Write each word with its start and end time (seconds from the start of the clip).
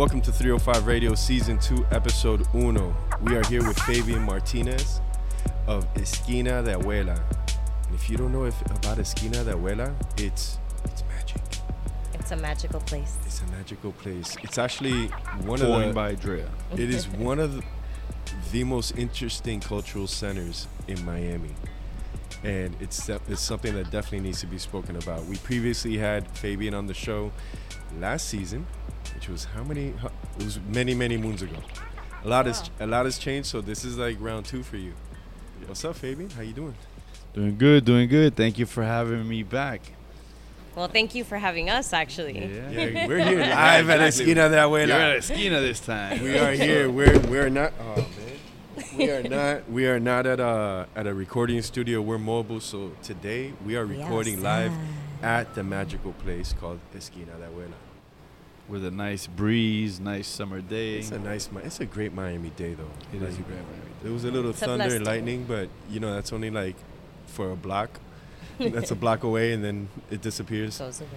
Welcome 0.00 0.22
to 0.22 0.32
305 0.32 0.86
Radio 0.86 1.14
Season 1.14 1.58
2, 1.58 1.88
Episode 1.90 2.46
Uno. 2.54 2.96
We 3.20 3.36
are 3.36 3.44
here 3.48 3.62
with 3.62 3.78
Fabian 3.80 4.22
Martinez 4.22 4.98
of 5.66 5.86
Esquina 5.94 6.62
de 6.62 6.74
Abuela. 6.74 7.20
And 7.86 7.94
if 7.94 8.08
you 8.08 8.16
don't 8.16 8.32
know 8.32 8.46
if, 8.46 8.58
about 8.62 8.98
Esquina 8.98 9.44
de 9.44 9.52
Abuela, 9.52 9.94
it's 10.16 10.58
it's 10.86 11.04
magic. 11.06 11.42
It's 12.14 12.30
a 12.30 12.36
magical 12.36 12.80
place. 12.80 13.18
It's 13.26 13.42
a 13.42 13.46
magical 13.48 13.92
place. 13.92 14.38
It's 14.42 14.56
actually 14.56 15.08
one 15.44 15.58
Coined 15.58 15.82
of 15.82 15.88
the, 15.88 15.92
by 15.92 16.14
Drea. 16.14 16.48
it 16.72 16.80
is 16.80 17.06
one 17.06 17.38
of 17.38 17.56
the, 17.56 17.62
the 18.52 18.64
most 18.64 18.96
interesting 18.96 19.60
cultural 19.60 20.06
centers 20.06 20.66
in 20.88 21.04
Miami. 21.04 21.54
And 22.42 22.74
it's 22.80 23.06
it's 23.10 23.42
something 23.42 23.74
that 23.74 23.90
definitely 23.90 24.20
needs 24.20 24.40
to 24.40 24.46
be 24.46 24.56
spoken 24.56 24.96
about. 24.96 25.26
We 25.26 25.36
previously 25.36 25.98
had 25.98 26.26
Fabian 26.38 26.72
on 26.72 26.86
the 26.86 26.94
show 26.94 27.32
last 27.98 28.28
season, 28.28 28.66
which 29.20 29.28
was 29.28 29.44
how 29.44 29.62
many? 29.62 29.92
how- 30.00 30.10
It 30.38 30.44
was 30.44 30.58
many 30.72 30.94
many 30.94 31.18
moons 31.18 31.42
ago. 31.42 31.56
A 32.24 32.28
lot 32.28 32.46
has 32.46 32.70
a 32.80 32.86
lot 32.86 33.04
has 33.04 33.18
changed, 33.18 33.48
so 33.48 33.60
this 33.60 33.84
is 33.84 33.98
like 33.98 34.16
round 34.18 34.46
two 34.46 34.62
for 34.62 34.78
you. 34.78 34.94
What's 35.66 35.84
up, 35.84 35.96
Fabian? 35.96 36.30
How 36.30 36.40
you 36.40 36.54
doing? 36.54 36.74
Doing 37.34 37.58
good, 37.58 37.84
doing 37.84 38.08
good. 38.08 38.34
Thank 38.34 38.58
you 38.58 38.64
for 38.64 38.82
having 38.82 39.28
me 39.28 39.42
back. 39.42 39.92
Well, 40.74 40.88
thank 40.88 41.14
you 41.14 41.24
for 41.24 41.36
having 41.36 41.68
us, 41.68 41.92
actually. 41.92 42.38
Yeah, 42.46 43.06
we're 43.08 43.22
here 43.22 43.40
live 43.40 43.90
at 43.90 44.00
Esquina 44.00 44.48
de 44.48 44.56
You're 44.56 44.90
at 44.92 45.16
Esquina 45.16 45.60
this 45.60 45.80
time. 45.80 46.22
We 46.22 46.38
are 46.38 46.52
here. 46.52 46.88
We're 46.90 47.18
we're 47.20 47.50
not. 47.50 47.74
Oh 47.78 47.96
man. 47.96 48.86
We 48.96 49.10
are 49.10 49.22
not. 49.36 49.70
We 49.70 49.86
are 49.86 50.00
not 50.00 50.26
at 50.26 50.40
a 50.40 50.86
at 50.96 51.06
a 51.06 51.12
recording 51.12 51.60
studio. 51.60 52.00
We're 52.00 52.16
mobile. 52.18 52.60
So 52.60 52.92
today 53.02 53.52
we 53.66 53.76
are 53.76 53.84
recording 53.84 54.42
live 54.42 54.72
at 55.22 55.54
the 55.54 55.62
magical 55.62 56.14
place 56.24 56.54
called 56.58 56.80
Esquina 56.96 57.32
de 57.36 57.46
Abuela. 57.46 57.76
With 58.70 58.84
a 58.84 58.90
nice 58.92 59.26
breeze, 59.26 59.98
nice 59.98 60.28
summer 60.28 60.60
day. 60.60 61.00
It's 61.00 61.10
a 61.10 61.18
nice. 61.18 61.48
It's 61.64 61.80
a 61.80 61.86
great 61.86 62.14
Miami 62.14 62.50
day 62.50 62.74
though. 62.74 62.84
It 63.12 63.20
is 63.20 63.36
Like, 63.36 63.46
a 63.46 63.50
great 63.50 63.58
Miami 63.58 63.90
There 64.04 64.12
was 64.12 64.24
a 64.24 64.30
little 64.30 64.50
It's 64.50 64.62
a 64.62 64.66
thunder 64.66 64.94
and 64.94 65.04
lightning, 65.04 65.44
but 65.48 65.68
you 65.90 65.98
know 65.98 66.14
that's 66.14 66.32
only 66.32 66.50
like 66.50 66.76
for 67.26 67.50
a 67.50 67.56
block. 67.56 67.98
that's 68.60 68.92
a 68.92 68.94
block 68.94 69.24
away, 69.24 69.52
and 69.52 69.64
then 69.64 69.88
it 70.08 70.22
disappears. 70.22 70.78
Goes 70.78 71.00
away. 71.00 71.10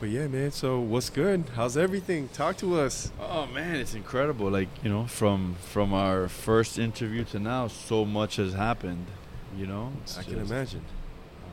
But 0.00 0.08
yeah, 0.08 0.26
man. 0.28 0.52
So 0.52 0.80
what's 0.80 1.10
good? 1.10 1.44
How's 1.54 1.76
everything? 1.76 2.28
Talk 2.28 2.56
to 2.58 2.80
us. 2.80 3.12
Oh 3.20 3.46
man, 3.46 3.76
it's 3.76 3.92
incredible. 3.92 4.48
Like 4.50 4.68
you 4.82 4.88
know, 4.88 5.06
from 5.06 5.56
from 5.60 5.92
our 5.92 6.28
first 6.28 6.78
interview 6.78 7.24
to 7.24 7.38
now, 7.38 7.68
so 7.68 8.06
much 8.06 8.36
has 8.36 8.54
happened. 8.54 9.06
You 9.54 9.66
know, 9.66 9.92
It's 10.02 10.16
I 10.16 10.22
can 10.22 10.38
imagine. 10.38 10.80
Uh, 10.80 11.48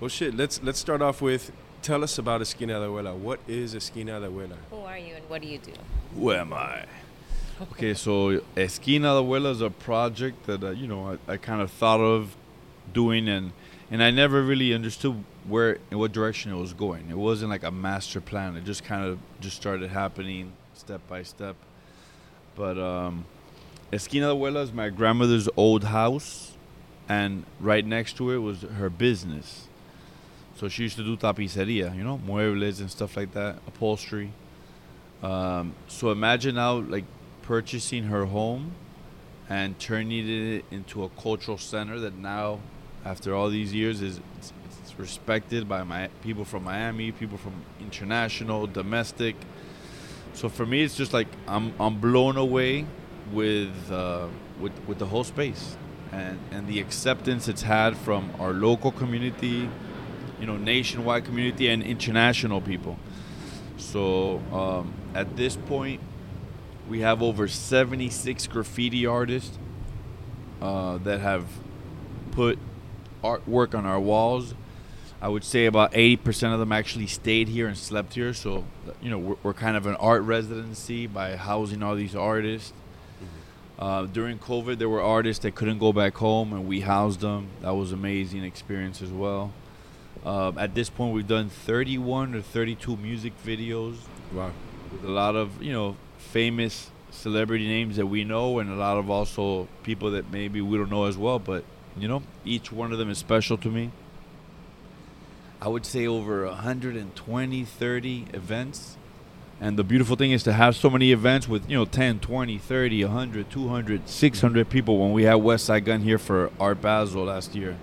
well, 0.00 0.08
shit. 0.08 0.34
Let's 0.34 0.60
let's 0.64 0.80
start 0.80 1.00
off 1.00 1.22
with 1.22 1.52
tell 1.84 2.02
us 2.02 2.18
about 2.18 2.40
Esquina 2.40 2.80
de 2.80 2.86
Abuela. 2.86 3.14
What 3.14 3.40
is 3.46 3.74
Esquina 3.74 4.18
de 4.18 4.26
Abuela? 4.26 4.56
Who 4.70 4.80
are 4.80 4.98
you 4.98 5.14
and 5.14 5.28
what 5.28 5.42
do 5.42 5.48
you 5.48 5.58
do? 5.58 5.72
Who 6.14 6.32
am 6.32 6.52
I? 6.52 6.86
Okay, 7.60 7.94
so 7.94 8.40
Esquina 8.56 9.14
de 9.14 9.20
Abuela 9.20 9.50
is 9.50 9.60
a 9.60 9.70
project 9.70 10.46
that 10.46 10.64
uh, 10.64 10.70
you 10.70 10.88
know 10.88 11.18
I, 11.28 11.34
I 11.34 11.36
kind 11.36 11.60
of 11.60 11.70
thought 11.70 12.00
of 12.00 12.34
doing, 12.92 13.28
and 13.28 13.52
and 13.90 14.02
I 14.02 14.10
never 14.10 14.42
really 14.42 14.72
understood 14.72 15.22
where 15.46 15.78
in 15.90 15.98
what 15.98 16.12
direction 16.12 16.50
it 16.50 16.56
was 16.56 16.72
going. 16.72 17.10
It 17.10 17.18
wasn't 17.18 17.50
like 17.50 17.62
a 17.62 17.70
master 17.70 18.20
plan. 18.20 18.56
It 18.56 18.64
just 18.64 18.82
kind 18.82 19.04
of 19.04 19.18
just 19.40 19.56
started 19.56 19.90
happening 19.90 20.52
step 20.72 21.06
by 21.06 21.22
step. 21.22 21.54
But 22.56 22.78
um, 22.78 23.26
Esquina 23.92 24.28
de 24.28 24.34
Abuela 24.34 24.62
is 24.62 24.72
my 24.72 24.88
grandmother's 24.88 25.50
old 25.54 25.84
house, 25.84 26.54
and 27.10 27.44
right 27.60 27.84
next 27.84 28.16
to 28.16 28.30
it 28.32 28.38
was 28.38 28.62
her 28.62 28.88
business. 28.88 29.68
So 30.56 30.68
she 30.68 30.84
used 30.84 30.96
to 30.96 31.04
do 31.04 31.16
tapiceria, 31.16 31.96
you 31.96 32.04
know, 32.04 32.20
muebles 32.26 32.80
and 32.80 32.90
stuff 32.90 33.16
like 33.16 33.32
that, 33.32 33.56
upholstery. 33.66 34.32
Um, 35.22 35.74
so 35.88 36.10
imagine 36.10 36.54
now, 36.54 36.74
like 36.74 37.04
purchasing 37.42 38.04
her 38.04 38.26
home 38.26 38.72
and 39.48 39.78
turning 39.78 40.28
it 40.28 40.64
into 40.70 41.04
a 41.04 41.08
cultural 41.10 41.58
center 41.58 41.98
that 42.00 42.14
now, 42.14 42.60
after 43.04 43.34
all 43.34 43.50
these 43.50 43.74
years, 43.74 44.00
is 44.00 44.20
it's, 44.38 44.52
it's 44.82 44.98
respected 44.98 45.68
by 45.68 45.82
my 45.82 46.08
people 46.22 46.44
from 46.44 46.64
Miami, 46.64 47.10
people 47.10 47.38
from 47.38 47.54
international, 47.80 48.66
domestic. 48.66 49.36
So 50.34 50.48
for 50.48 50.66
me, 50.66 50.82
it's 50.82 50.96
just 50.96 51.12
like 51.12 51.28
I'm 51.48 51.74
I'm 51.80 52.00
blown 52.00 52.36
away 52.36 52.86
with 53.32 53.90
uh, 53.90 54.28
with 54.60 54.72
with 54.86 54.98
the 54.98 55.06
whole 55.06 55.24
space 55.24 55.76
and 56.12 56.38
and 56.50 56.66
the 56.66 56.80
acceptance 56.80 57.48
it's 57.48 57.62
had 57.62 57.96
from 57.96 58.30
our 58.38 58.52
local 58.52 58.92
community, 58.92 59.68
you 60.44 60.52
know, 60.52 60.58
nationwide 60.58 61.24
community 61.24 61.68
and 61.68 61.82
international 61.82 62.60
people. 62.60 62.98
So 63.78 64.42
um, 64.52 64.92
at 65.14 65.36
this 65.36 65.56
point, 65.56 66.02
we 66.86 67.00
have 67.00 67.22
over 67.22 67.48
76 67.48 68.46
graffiti 68.48 69.06
artists 69.06 69.58
uh, 70.60 70.98
that 70.98 71.20
have 71.20 71.46
put 72.32 72.58
artwork 73.22 73.74
on 73.74 73.86
our 73.86 73.98
walls. 73.98 74.54
I 75.22 75.28
would 75.28 75.44
say 75.44 75.64
about 75.64 75.92
80% 75.92 76.52
of 76.52 76.58
them 76.58 76.72
actually 76.72 77.06
stayed 77.06 77.48
here 77.48 77.66
and 77.66 77.78
slept 77.78 78.12
here. 78.12 78.34
So, 78.34 78.66
you 79.00 79.08
know, 79.08 79.18
we're, 79.18 79.36
we're 79.42 79.54
kind 79.54 79.78
of 79.78 79.86
an 79.86 79.94
art 79.94 80.24
residency 80.24 81.06
by 81.06 81.36
housing 81.36 81.82
all 81.82 81.94
these 81.94 82.14
artists. 82.14 82.74
Uh, 83.78 84.04
during 84.04 84.38
COVID, 84.38 84.76
there 84.76 84.90
were 84.90 85.00
artists 85.00 85.42
that 85.44 85.54
couldn't 85.54 85.78
go 85.78 85.94
back 85.94 86.16
home, 86.16 86.52
and 86.52 86.68
we 86.68 86.80
housed 86.80 87.20
them. 87.20 87.48
That 87.62 87.74
was 87.74 87.92
amazing 87.92 88.44
experience 88.44 89.00
as 89.00 89.10
well. 89.10 89.50
Um, 90.24 90.56
at 90.58 90.74
this 90.74 90.88
point, 90.88 91.14
we've 91.14 91.26
done 91.28 91.48
31 91.50 92.34
or 92.34 92.40
32 92.40 92.96
music 92.96 93.32
videos 93.44 93.96
Wow. 94.32 94.52
with 94.90 95.04
a 95.04 95.10
lot 95.10 95.36
of 95.36 95.62
you 95.62 95.72
know 95.72 95.96
famous 96.18 96.90
celebrity 97.10 97.68
names 97.68 97.96
that 97.96 98.06
we 98.06 98.24
know, 98.24 98.58
and 98.58 98.70
a 98.70 98.74
lot 98.74 98.96
of 98.96 99.10
also 99.10 99.68
people 99.82 100.10
that 100.12 100.32
maybe 100.32 100.60
we 100.60 100.78
don't 100.78 100.90
know 100.90 101.04
as 101.04 101.16
well. 101.18 101.38
But 101.38 101.64
you 101.96 102.08
know, 102.08 102.22
each 102.44 102.72
one 102.72 102.92
of 102.92 102.98
them 102.98 103.10
is 103.10 103.18
special 103.18 103.56
to 103.58 103.68
me. 103.68 103.90
I 105.60 105.68
would 105.68 105.86
say 105.86 106.06
over 106.06 106.44
120, 106.46 107.64
30 107.64 108.26
events. 108.34 108.96
And 109.60 109.78
the 109.78 109.84
beautiful 109.84 110.16
thing 110.16 110.32
is 110.32 110.42
to 110.42 110.52
have 110.52 110.74
so 110.76 110.90
many 110.90 111.12
events 111.12 111.48
with, 111.48 111.70
you 111.70 111.76
know, 111.76 111.84
10, 111.84 112.18
20, 112.18 112.58
30, 112.58 113.04
100, 113.04 113.50
200, 113.50 114.08
600 114.08 114.68
people 114.68 114.98
when 114.98 115.12
we 115.12 115.22
had 115.22 115.36
Westside 115.36 115.84
Gunn 115.84 116.00
here 116.00 116.18
for 116.18 116.50
Art 116.58 116.82
Basel 116.82 117.24
last 117.24 117.54
year. 117.54 117.76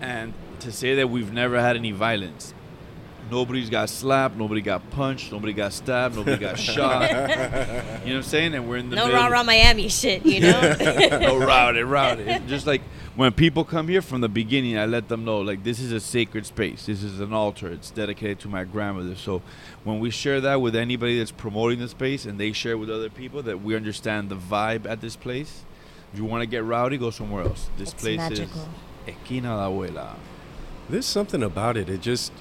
And 0.00 0.32
to 0.60 0.72
say 0.72 0.94
that 0.96 1.08
we've 1.10 1.32
never 1.32 1.60
had 1.60 1.76
any 1.76 1.92
violence. 1.92 2.54
Nobody's 3.30 3.70
got 3.70 3.88
slapped, 3.88 4.36
nobody 4.36 4.60
got 4.60 4.90
punched, 4.90 5.30
nobody 5.30 5.52
got 5.52 5.72
stabbed, 5.72 6.16
nobody 6.16 6.36
got 6.36 6.58
shot. 6.58 7.02
You 7.10 7.16
know 7.16 7.22
what 7.22 8.06
I'm 8.08 8.22
saying? 8.24 8.54
And 8.54 8.68
we're 8.68 8.78
in 8.78 8.90
the 8.90 8.96
No 8.96 9.06
middle. 9.06 9.20
rah 9.20 9.28
rah 9.28 9.42
Miami 9.44 9.88
shit, 9.88 10.26
you 10.26 10.40
know? 10.40 10.60
no 11.20 11.38
rowdy, 11.38 11.82
rowdy. 11.82 12.24
It's 12.24 12.48
just 12.48 12.66
like 12.66 12.82
when 13.14 13.30
people 13.32 13.64
come 13.64 13.86
here 13.86 14.02
from 14.02 14.20
the 14.20 14.28
beginning, 14.28 14.76
I 14.76 14.86
let 14.86 15.08
them 15.08 15.24
know 15.24 15.42
like 15.42 15.62
this 15.62 15.78
is 15.78 15.92
a 15.92 16.00
sacred 16.00 16.44
space. 16.44 16.86
This 16.86 17.04
is 17.04 17.20
an 17.20 17.32
altar. 17.32 17.68
It's 17.68 17.92
dedicated 17.92 18.40
to 18.40 18.48
my 18.48 18.64
grandmother. 18.64 19.14
So 19.14 19.42
when 19.84 20.00
we 20.00 20.10
share 20.10 20.40
that 20.40 20.60
with 20.60 20.74
anybody 20.74 21.16
that's 21.18 21.30
promoting 21.30 21.78
the 21.78 21.88
space 21.88 22.24
and 22.24 22.36
they 22.40 22.50
share 22.50 22.76
with 22.76 22.90
other 22.90 23.10
people 23.10 23.42
that 23.44 23.62
we 23.62 23.76
understand 23.76 24.28
the 24.28 24.36
vibe 24.36 24.86
at 24.86 25.00
this 25.00 25.14
place. 25.14 25.64
If 26.12 26.18
you 26.18 26.24
want 26.24 26.42
to 26.42 26.46
get 26.46 26.64
rowdy, 26.64 26.98
go 26.98 27.10
somewhere 27.10 27.44
else. 27.44 27.70
This 27.78 27.92
It's 27.92 28.02
place 28.02 28.18
magical. 28.18 28.62
is 29.06 29.14
Esquina 29.14 29.54
La 29.56 29.68
Abuela. 29.70 30.16
There's 30.90 31.06
something 31.06 31.42
about 31.42 31.76
it. 31.76 31.88
It 31.88 32.00
just 32.00 32.32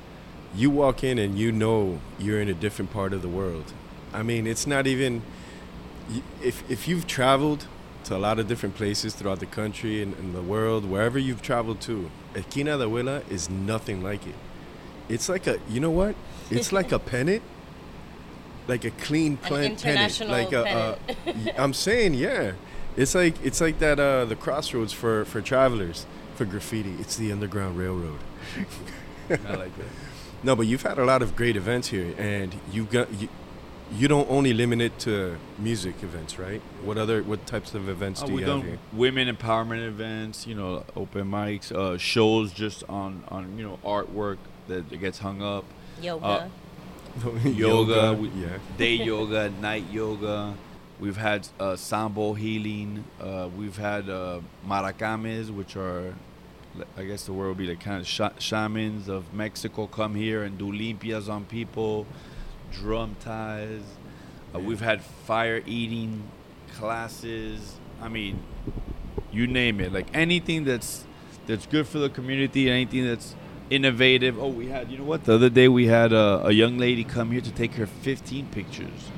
you 0.55 0.69
walk 0.71 1.03
in 1.03 1.19
and 1.19 1.37
you 1.37 1.51
know 1.51 1.99
you're 2.17 2.41
in 2.41 2.49
a 2.49 2.53
different 2.53 2.91
part 2.91 3.13
of 3.13 3.21
the 3.21 3.27
world. 3.29 3.73
I 4.13 4.23
mean, 4.23 4.47
it's 4.47 4.65
not 4.65 4.87
even 4.87 5.21
if 6.41 6.69
if 6.69 6.87
you've 6.87 7.05
traveled 7.05 7.67
to 8.05 8.15
a 8.15 8.17
lot 8.17 8.39
of 8.39 8.47
different 8.47 8.75
places 8.75 9.13
throughout 9.13 9.39
the 9.39 9.45
country 9.45 10.01
and, 10.01 10.15
and 10.15 10.33
the 10.33 10.41
world, 10.41 10.85
wherever 10.85 11.19
you've 11.19 11.41
traveled 11.41 11.79
to, 11.81 12.09
Esquina 12.35 12.77
de 12.77 12.85
Abuela 12.85 13.29
is 13.29 13.49
nothing 13.49 14.01
like 14.01 14.25
it. 14.25 14.35
It's 15.07 15.29
like 15.29 15.45
a 15.47 15.59
you 15.69 15.79
know 15.79 15.91
what? 15.91 16.15
It's 16.49 16.71
like 16.79 16.91
a 16.91 16.97
pennant, 16.99 17.43
like 18.67 18.83
a 18.85 18.91
clean 18.91 19.37
plant 19.37 19.81
pennant. 19.83 20.19
Like 20.27 20.51
a, 20.53 20.65
uh, 20.67 20.97
y- 21.25 21.53
I'm 21.57 21.73
saying, 21.73 22.15
yeah. 22.15 22.53
It's 23.01 23.15
like 23.15 23.35
it's 23.43 23.61
like 23.61 23.79
that 23.79 23.97
uh, 23.99 24.25
the 24.25 24.35
crossroads 24.35 24.91
for 24.93 25.23
for 25.25 25.41
travelers 25.41 26.05
for 26.35 26.45
graffiti. 26.45 26.93
It's 26.99 27.15
the 27.15 27.31
underground 27.31 27.77
railroad. 27.77 28.19
I 29.29 29.53
like 29.55 29.75
that. 29.77 29.91
No, 30.43 30.55
but 30.55 30.67
you've 30.67 30.83
had 30.83 30.97
a 30.99 31.05
lot 31.05 31.21
of 31.21 31.35
great 31.35 31.55
events 31.55 31.87
here, 31.89 32.13
and 32.17 32.53
you 32.73 32.83
got 32.85 33.07
you, 33.21 33.29
you 33.91 34.07
don't 34.07 34.29
only 34.29 34.53
limit 34.53 34.81
it 34.81 34.99
to 34.99 35.37
music 35.57 35.95
events, 36.03 36.37
right? 36.37 36.61
What 36.83 36.97
other 36.97 37.23
what 37.23 37.45
types 37.47 37.73
of 37.73 37.87
events 37.89 38.21
Uh, 38.21 38.27
do 38.27 38.33
we 38.33 38.41
you 38.43 38.49
have 38.51 38.63
here? 38.63 38.79
women 38.93 39.33
empowerment 39.33 39.85
events, 39.87 40.45
you 40.45 40.55
know, 40.55 40.83
open 40.95 41.29
mics, 41.31 41.71
uh, 41.71 41.97
shows 41.97 42.51
just 42.51 42.83
on 42.89 43.23
on 43.29 43.57
you 43.57 43.63
know 43.67 43.79
artwork 43.85 44.37
that 44.67 44.83
gets 44.99 45.19
hung 45.19 45.41
up. 45.41 45.63
Yoga. 46.01 46.25
Uh, 47.25 47.29
yoga, 47.47 48.13
we- 48.13 48.29
yeah. 48.29 48.57
day 48.77 48.93
yoga, 49.11 49.49
night 49.61 49.85
yoga. 49.91 50.53
We've 50.99 51.17
had 51.17 51.47
uh, 51.59 51.77
sambo 51.77 52.33
healing. 52.33 53.05
Uh, 53.21 53.49
we've 53.57 53.77
had 53.77 54.09
uh, 54.09 54.41
maracames, 54.67 55.49
which 55.49 55.77
are, 55.77 56.13
I 56.97 57.03
guess 57.03 57.23
the 57.23 57.31
word 57.31 57.47
would 57.47 57.57
be 57.57 57.67
like 57.67 57.79
kind 57.79 58.01
of 58.01 58.07
sh- 58.07 58.37
shamans 58.39 59.07
of 59.07 59.33
Mexico 59.33 59.87
come 59.87 60.13
here 60.15 60.43
and 60.43 60.57
do 60.57 60.71
limpias 60.71 61.29
on 61.29 61.45
people, 61.45 62.05
drum 62.73 63.15
ties. 63.21 63.81
Uh, 64.53 64.59
we've 64.59 64.81
had 64.81 65.01
fire 65.01 65.63
eating 65.65 66.23
classes. 66.73 67.77
I 68.01 68.09
mean, 68.09 68.43
you 69.31 69.47
name 69.47 69.79
it. 69.79 69.93
Like 69.93 70.07
anything 70.13 70.65
that's 70.65 71.05
that's 71.47 71.65
good 71.65 71.87
for 71.87 71.99
the 71.99 72.09
community, 72.09 72.69
anything 72.69 73.05
that's 73.05 73.35
innovative. 73.69 74.37
Oh, 74.37 74.49
we 74.49 74.67
had, 74.67 74.91
you 74.91 74.97
know 74.97 75.03
what? 75.03 75.23
The 75.23 75.35
other 75.35 75.49
day 75.49 75.67
we 75.67 75.87
had 75.87 76.11
a, 76.11 76.45
a 76.45 76.51
young 76.51 76.77
lady 76.77 77.03
come 77.03 77.31
here 77.31 77.41
to 77.41 77.51
take 77.51 77.73
her 77.75 77.87
15 77.87 78.47
pictures. 78.47 79.11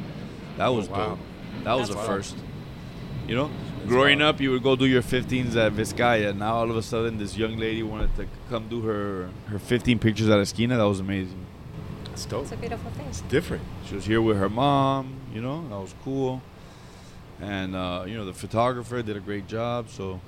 That 0.58 0.70
was 0.70 0.88
wow. 0.88 1.10
dope. 1.10 1.20
That 1.64 1.74
was 1.74 1.90
That's 1.90 1.92
a 1.92 1.98
wild. 1.98 2.08
first. 2.08 2.36
You 3.28 3.36
know, 3.36 3.52
growing 3.88 4.20
wild. 4.20 4.36
up, 4.36 4.42
you 4.42 4.52
would 4.52 4.64
go 4.64 4.76
do 4.76 4.86
your 4.86 5.02
15s 5.02 5.56
at 5.56 5.74
Vizcaya. 5.74 6.36
Now 6.36 6.56
all 6.56 6.70
of 6.70 6.76
a 6.76 6.82
sudden, 6.82 7.18
this 7.18 7.38
young 7.38 7.58
lady 7.58 7.84
wanted 7.84 8.16
to 8.18 8.28
come 8.50 8.68
do 8.68 8.82
her 8.82 9.30
her 9.48 9.60
15 9.60 10.00
pictures 10.00 10.30
at 10.30 10.40
Esquina. 10.40 10.78
That 10.78 10.84
was 10.88 11.00
amazing. 11.00 11.46
It's 12.12 12.26
dope. 12.26 12.44
It's 12.44 12.52
a 12.52 12.58
beautiful 12.58 12.92
thing. 12.92 13.08
It's 13.08 13.22
different. 13.22 13.64
She 13.86 13.96
was 13.96 14.06
here 14.06 14.22
with 14.22 14.38
her 14.38 14.50
mom. 14.50 15.16
You 15.34 15.42
know, 15.42 15.62
that 15.70 15.80
was 15.80 15.96
cool. 16.04 16.42
And 17.40 17.76
uh, 17.76 18.04
you 18.08 18.16
know, 18.16 18.26
the 18.26 18.34
photographer 18.34 19.02
did 19.02 19.16
a 19.16 19.22
great 19.22 19.48
job. 19.48 19.90
So 19.90 20.20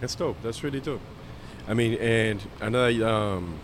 That's 0.00 0.14
dope. 0.14 0.36
That's 0.42 0.62
really 0.64 0.80
dope. 0.80 1.00
I 1.68 1.74
mean, 1.74 1.94
and 1.94 2.42
I 2.60 2.68
know 2.70 2.92
that, 2.92 3.08
um, 3.08 3.58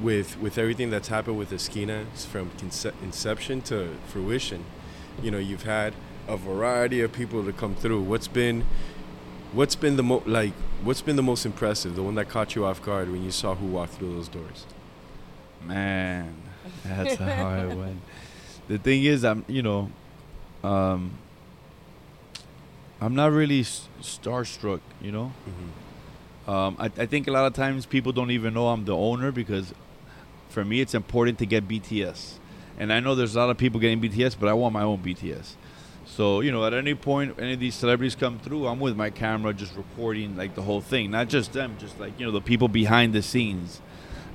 with 0.00 0.38
with 0.40 0.56
everything 0.58 0.90
that's 0.90 1.08
happened 1.08 1.36
with 1.38 1.52
Esquina 1.52 2.06
from 2.14 2.50
conce- 2.58 2.92
inception 3.02 3.60
to 3.62 3.96
fruition, 4.08 4.64
you 5.22 5.30
know, 5.30 5.38
you've 5.38 5.62
had 5.64 5.94
a 6.28 6.36
variety 6.36 7.00
of 7.00 7.12
people 7.12 7.44
to 7.44 7.52
come 7.52 7.74
through. 7.74 8.02
What's 8.02 8.28
been 8.28 8.64
what's 9.52 9.74
been 9.74 9.96
the 9.96 10.02
most 10.02 10.26
like 10.26 10.52
what's 10.82 11.00
been 11.02 11.16
the 11.16 11.22
most 11.22 11.44
impressive? 11.46 11.96
The 11.96 12.02
one 12.02 12.14
that 12.16 12.28
caught 12.28 12.54
you 12.54 12.64
off 12.64 12.82
guard 12.82 13.10
when 13.10 13.22
you 13.24 13.30
saw 13.30 13.54
who 13.54 13.66
walked 13.66 13.94
through 13.94 14.14
those 14.14 14.28
doors? 14.28 14.66
Man, 15.66 16.34
that's 16.84 17.20
a 17.20 17.34
hard 17.36 17.74
one. 17.76 18.00
The 18.68 18.78
thing 18.78 19.04
is, 19.04 19.24
I'm 19.24 19.44
you 19.48 19.62
know, 19.62 19.90
um, 20.62 21.12
I'm 23.00 23.14
not 23.14 23.32
really 23.32 23.60
s- 23.60 23.88
starstruck. 24.02 24.80
You 25.00 25.12
know, 25.12 25.32
Mm-hmm. 25.48 26.50
um, 26.50 26.76
I, 26.78 26.84
I 26.86 27.06
think 27.06 27.26
a 27.28 27.32
lot 27.32 27.46
of 27.46 27.54
times 27.54 27.86
people 27.86 28.12
don't 28.12 28.30
even 28.30 28.54
know 28.54 28.68
I'm 28.68 28.84
the 28.84 28.96
owner 28.96 29.32
because, 29.32 29.72
for 30.50 30.64
me, 30.64 30.80
it's 30.80 30.94
important 30.94 31.38
to 31.38 31.46
get 31.46 31.66
BTS, 31.66 32.34
and 32.80 32.92
I 32.92 32.98
know 32.98 33.14
there's 33.14 33.36
a 33.36 33.38
lot 33.38 33.50
of 33.50 33.58
people 33.58 33.78
getting 33.78 34.00
BTS, 34.00 34.36
but 34.40 34.48
I 34.48 34.52
want 34.54 34.72
my 34.72 34.82
own 34.82 34.98
BTS. 34.98 35.52
So 36.04 36.40
you 36.40 36.50
know, 36.50 36.64
at 36.64 36.74
any 36.74 36.96
point, 36.96 37.36
any 37.38 37.52
of 37.52 37.60
these 37.60 37.76
celebrities 37.76 38.16
come 38.16 38.40
through, 38.40 38.66
I'm 38.66 38.80
with 38.80 38.96
my 38.96 39.10
camera 39.10 39.54
just 39.54 39.76
recording 39.76 40.36
like 40.36 40.56
the 40.56 40.62
whole 40.62 40.80
thing, 40.80 41.12
not 41.12 41.28
just 41.28 41.52
them, 41.52 41.76
just 41.78 42.00
like 42.00 42.18
you 42.18 42.26
know 42.26 42.32
the 42.32 42.40
people 42.40 42.66
behind 42.66 43.12
the 43.12 43.22
scenes 43.22 43.80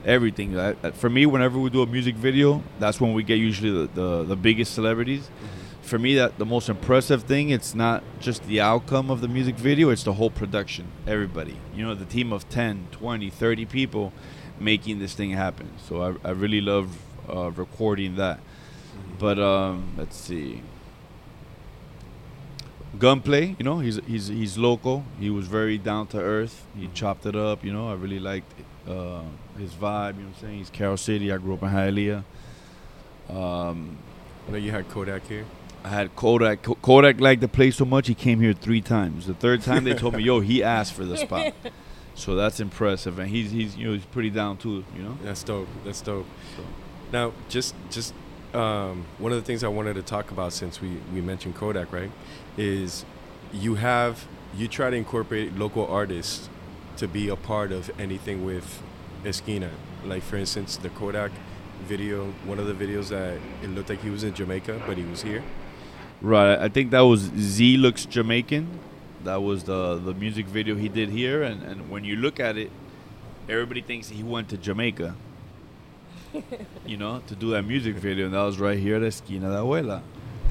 everything. 0.05 0.57
I, 0.57 0.73
for 0.91 1.09
me, 1.09 1.25
whenever 1.25 1.59
we 1.59 1.69
do 1.69 1.81
a 1.81 1.87
music 1.87 2.15
video, 2.15 2.63
that's 2.79 3.01
when 3.01 3.13
we 3.13 3.23
get 3.23 3.35
usually 3.35 3.71
the, 3.71 3.93
the, 3.93 4.23
the 4.23 4.35
biggest 4.35 4.73
celebrities. 4.73 5.23
Mm-hmm. 5.23 5.81
For 5.81 5.99
me, 5.99 6.15
that 6.15 6.37
the 6.37 6.45
most 6.45 6.69
impressive 6.69 7.23
thing, 7.23 7.49
it's 7.49 7.75
not 7.75 8.03
just 8.19 8.43
the 8.47 8.61
outcome 8.61 9.11
of 9.11 9.21
the 9.21 9.27
music 9.27 9.55
video, 9.55 9.89
it's 9.89 10.03
the 10.03 10.13
whole 10.13 10.29
production. 10.29 10.87
Everybody, 11.05 11.57
you 11.75 11.85
know, 11.85 11.93
the 11.93 12.05
team 12.05 12.31
of 12.31 12.47
10, 12.49 12.87
20, 12.91 13.29
30 13.29 13.65
people 13.65 14.13
making 14.59 14.99
this 14.99 15.13
thing 15.13 15.31
happen. 15.31 15.71
So 15.87 16.01
I, 16.01 16.29
I 16.29 16.31
really 16.31 16.61
love 16.61 16.97
uh, 17.29 17.51
recording 17.51 18.15
that. 18.15 18.39
But 19.19 19.39
um, 19.39 19.93
let's 19.97 20.15
see. 20.15 20.61
Gunplay, 22.97 23.55
you 23.59 23.65
know, 23.65 23.79
he's 23.79 23.99
he's 24.07 24.27
he's 24.27 24.57
local. 24.57 25.03
He 25.19 25.29
was 25.29 25.47
very 25.47 25.77
down 25.77 26.07
to 26.07 26.19
earth. 26.19 26.65
He 26.77 26.89
chopped 26.93 27.25
it 27.25 27.35
up, 27.35 27.63
you 27.63 27.73
know. 27.73 27.89
I 27.89 27.93
really 27.93 28.19
liked 28.19 28.51
uh, 28.87 29.21
his 29.57 29.71
vibe. 29.71 30.15
You 30.15 30.23
know 30.23 30.29
what 30.29 30.35
I'm 30.37 30.41
saying? 30.41 30.57
He's 30.59 30.69
Carol 30.69 30.97
City. 30.97 31.31
I 31.31 31.37
grew 31.37 31.55
up 31.55 31.63
in 31.63 31.69
Hialeah. 31.69 32.23
Um, 33.29 33.97
I 34.47 34.51
know 34.51 34.57
you 34.57 34.71
had 34.71 34.87
Kodak 34.89 35.27
here. 35.27 35.45
I 35.83 35.89
had 35.89 36.15
Kodak. 36.15 36.63
Ko- 36.63 36.75
Kodak 36.75 37.19
liked 37.19 37.41
the 37.41 37.47
place 37.47 37.75
so 37.75 37.85
much 37.85 38.07
he 38.07 38.15
came 38.15 38.39
here 38.39 38.53
three 38.53 38.81
times. 38.81 39.27
The 39.27 39.33
third 39.33 39.61
time 39.61 39.83
they 39.83 39.93
told 39.93 40.15
me, 40.15 40.23
"Yo, 40.23 40.39
he 40.39 40.63
asked 40.63 40.93
for 40.93 41.05
the 41.05 41.17
spot." 41.17 41.53
So 42.17 42.33
that's 42.33 42.61
impressive, 42.61 43.19
and 43.19 43.29
he's 43.29 43.51
he's 43.51 43.75
you 43.75 43.87
know 43.87 43.93
he's 43.93 44.05
pretty 44.05 44.29
down 44.29 44.55
too. 44.55 44.85
You 44.95 45.03
know. 45.03 45.17
That's 45.21 45.43
dope. 45.43 45.67
That's 45.83 45.99
dope. 45.99 46.25
So. 46.55 46.63
Now, 47.11 47.33
just 47.49 47.75
just 47.89 48.13
um, 48.53 49.05
one 49.17 49.31
of 49.31 49.37
the 49.37 49.43
things 49.43 49.63
I 49.63 49.67
wanted 49.67 49.95
to 49.95 50.01
talk 50.01 50.31
about 50.31 50.53
since 50.53 50.81
we 50.81 50.97
we 51.13 51.21
mentioned 51.21 51.55
Kodak, 51.55 51.91
right, 51.91 52.11
is 52.57 53.05
you 53.53 53.75
have 53.75 54.27
you 54.55 54.67
try 54.67 54.89
to 54.89 54.95
incorporate 54.95 55.55
local 55.55 55.85
artists 55.87 56.49
to 56.97 57.07
be 57.07 57.27
a 57.29 57.35
part 57.35 57.71
of 57.71 57.91
anything 57.99 58.45
with 58.45 58.81
Esquina. 59.25 59.69
Like 60.05 60.23
for 60.23 60.37
instance, 60.37 60.77
the 60.77 60.89
Kodak 60.89 61.31
video, 61.83 62.31
one 62.45 62.59
of 62.59 62.67
the 62.67 62.73
videos 62.73 63.09
that 63.09 63.37
it 63.61 63.69
looked 63.69 63.89
like 63.89 64.01
he 64.01 64.09
was 64.09 64.23
in 64.23 64.33
Jamaica, 64.33 64.81
but 64.87 64.97
he 64.97 65.03
was 65.03 65.21
here. 65.21 65.43
Right. 66.21 66.57
I 66.57 66.69
think 66.69 66.91
that 66.91 67.01
was 67.01 67.19
Z 67.37 67.77
looks 67.77 68.05
Jamaican. 68.05 68.79
That 69.23 69.41
was 69.41 69.63
the 69.63 69.95
the 69.97 70.13
music 70.13 70.45
video 70.45 70.75
he 70.75 70.89
did 70.89 71.09
here, 71.09 71.43
and 71.43 71.61
and 71.63 71.89
when 71.89 72.03
you 72.03 72.15
look 72.15 72.39
at 72.39 72.57
it, 72.57 72.71
everybody 73.49 73.81
thinks 73.81 74.09
he 74.09 74.23
went 74.23 74.49
to 74.49 74.57
Jamaica. 74.57 75.15
you 76.85 76.97
know, 76.97 77.21
to 77.27 77.35
do 77.35 77.51
that 77.51 77.63
music 77.63 77.95
video, 77.95 78.25
and 78.25 78.33
that 78.33 78.41
was 78.41 78.59
right 78.59 78.77
here 78.77 78.95
at 78.95 79.03
Esquina 79.03 79.49
de 79.49 79.55
Abuela. 79.55 80.01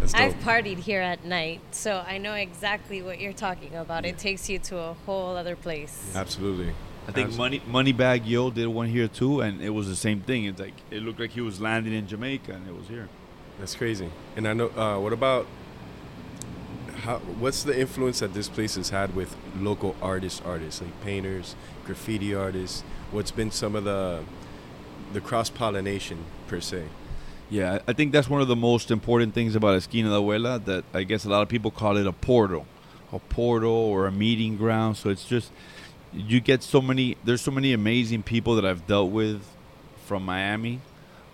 That's. 0.00 0.14
I've 0.14 0.34
partied 0.34 0.78
here 0.78 1.00
at 1.00 1.24
night, 1.24 1.60
so 1.70 2.04
I 2.06 2.18
know 2.18 2.34
exactly 2.34 3.02
what 3.02 3.20
you're 3.20 3.32
talking 3.32 3.74
about. 3.74 4.04
It 4.04 4.18
takes 4.18 4.48
you 4.48 4.58
to 4.60 4.78
a 4.78 4.92
whole 5.06 5.36
other 5.36 5.56
place. 5.56 6.12
Absolutely. 6.14 6.74
I 7.06 7.12
think 7.12 7.28
Abs- 7.28 7.38
Money 7.38 7.60
Moneybagg 7.60 8.22
Yo 8.24 8.50
did 8.50 8.66
one 8.66 8.88
here 8.88 9.08
too, 9.08 9.40
and 9.40 9.62
it 9.62 9.70
was 9.70 9.88
the 9.88 9.96
same 9.96 10.20
thing. 10.20 10.44
It's 10.44 10.60
like 10.60 10.74
it 10.90 11.02
looked 11.02 11.20
like 11.20 11.30
he 11.30 11.40
was 11.40 11.60
landing 11.60 11.92
in 11.92 12.06
Jamaica, 12.06 12.52
and 12.52 12.66
it 12.66 12.76
was 12.76 12.88
here. 12.88 13.08
That's 13.58 13.74
crazy. 13.74 14.10
And 14.36 14.48
I 14.48 14.52
know. 14.52 14.68
Uh, 14.70 14.98
what 14.98 15.12
about 15.12 15.46
how? 17.02 17.18
What's 17.18 17.62
the 17.62 17.78
influence 17.78 18.20
that 18.20 18.34
this 18.34 18.48
place 18.48 18.74
has 18.76 18.90
had 18.90 19.14
with 19.14 19.36
local 19.56 19.94
artists, 20.02 20.42
artists 20.44 20.80
like 20.80 21.00
painters, 21.02 21.54
graffiti 21.84 22.34
artists? 22.34 22.82
What's 23.12 23.30
been 23.30 23.50
some 23.50 23.76
of 23.76 23.84
the 23.84 24.24
the 25.14 25.20
cross 25.20 25.48
pollination 25.48 26.18
per 26.46 26.60
se? 26.60 26.84
Yeah, 27.50 27.78
I 27.86 27.92
think 27.92 28.12
that's 28.12 28.28
one 28.28 28.40
of 28.40 28.48
the 28.48 28.56
most 28.56 28.90
important 28.90 29.34
things 29.34 29.54
about 29.54 29.76
Esquina 29.76 30.08
de 30.08 30.16
Abuela 30.16 30.64
that 30.64 30.84
I 30.92 31.04
guess 31.04 31.24
a 31.24 31.28
lot 31.28 31.42
of 31.42 31.48
people 31.48 31.70
call 31.70 31.96
it 31.96 32.06
a 32.06 32.12
portal, 32.12 32.66
a 33.12 33.18
portal 33.18 33.70
or 33.70 34.06
a 34.06 34.12
meeting 34.12 34.56
ground. 34.56 34.96
So 34.96 35.08
it's 35.08 35.24
just 35.24 35.52
you 36.12 36.40
get 36.40 36.62
so 36.62 36.80
many. 36.80 37.16
There's 37.24 37.40
so 37.40 37.50
many 37.50 37.72
amazing 37.72 38.22
people 38.22 38.56
that 38.56 38.64
I've 38.64 38.86
dealt 38.86 39.10
with 39.10 39.42
from 40.04 40.24
Miami 40.24 40.80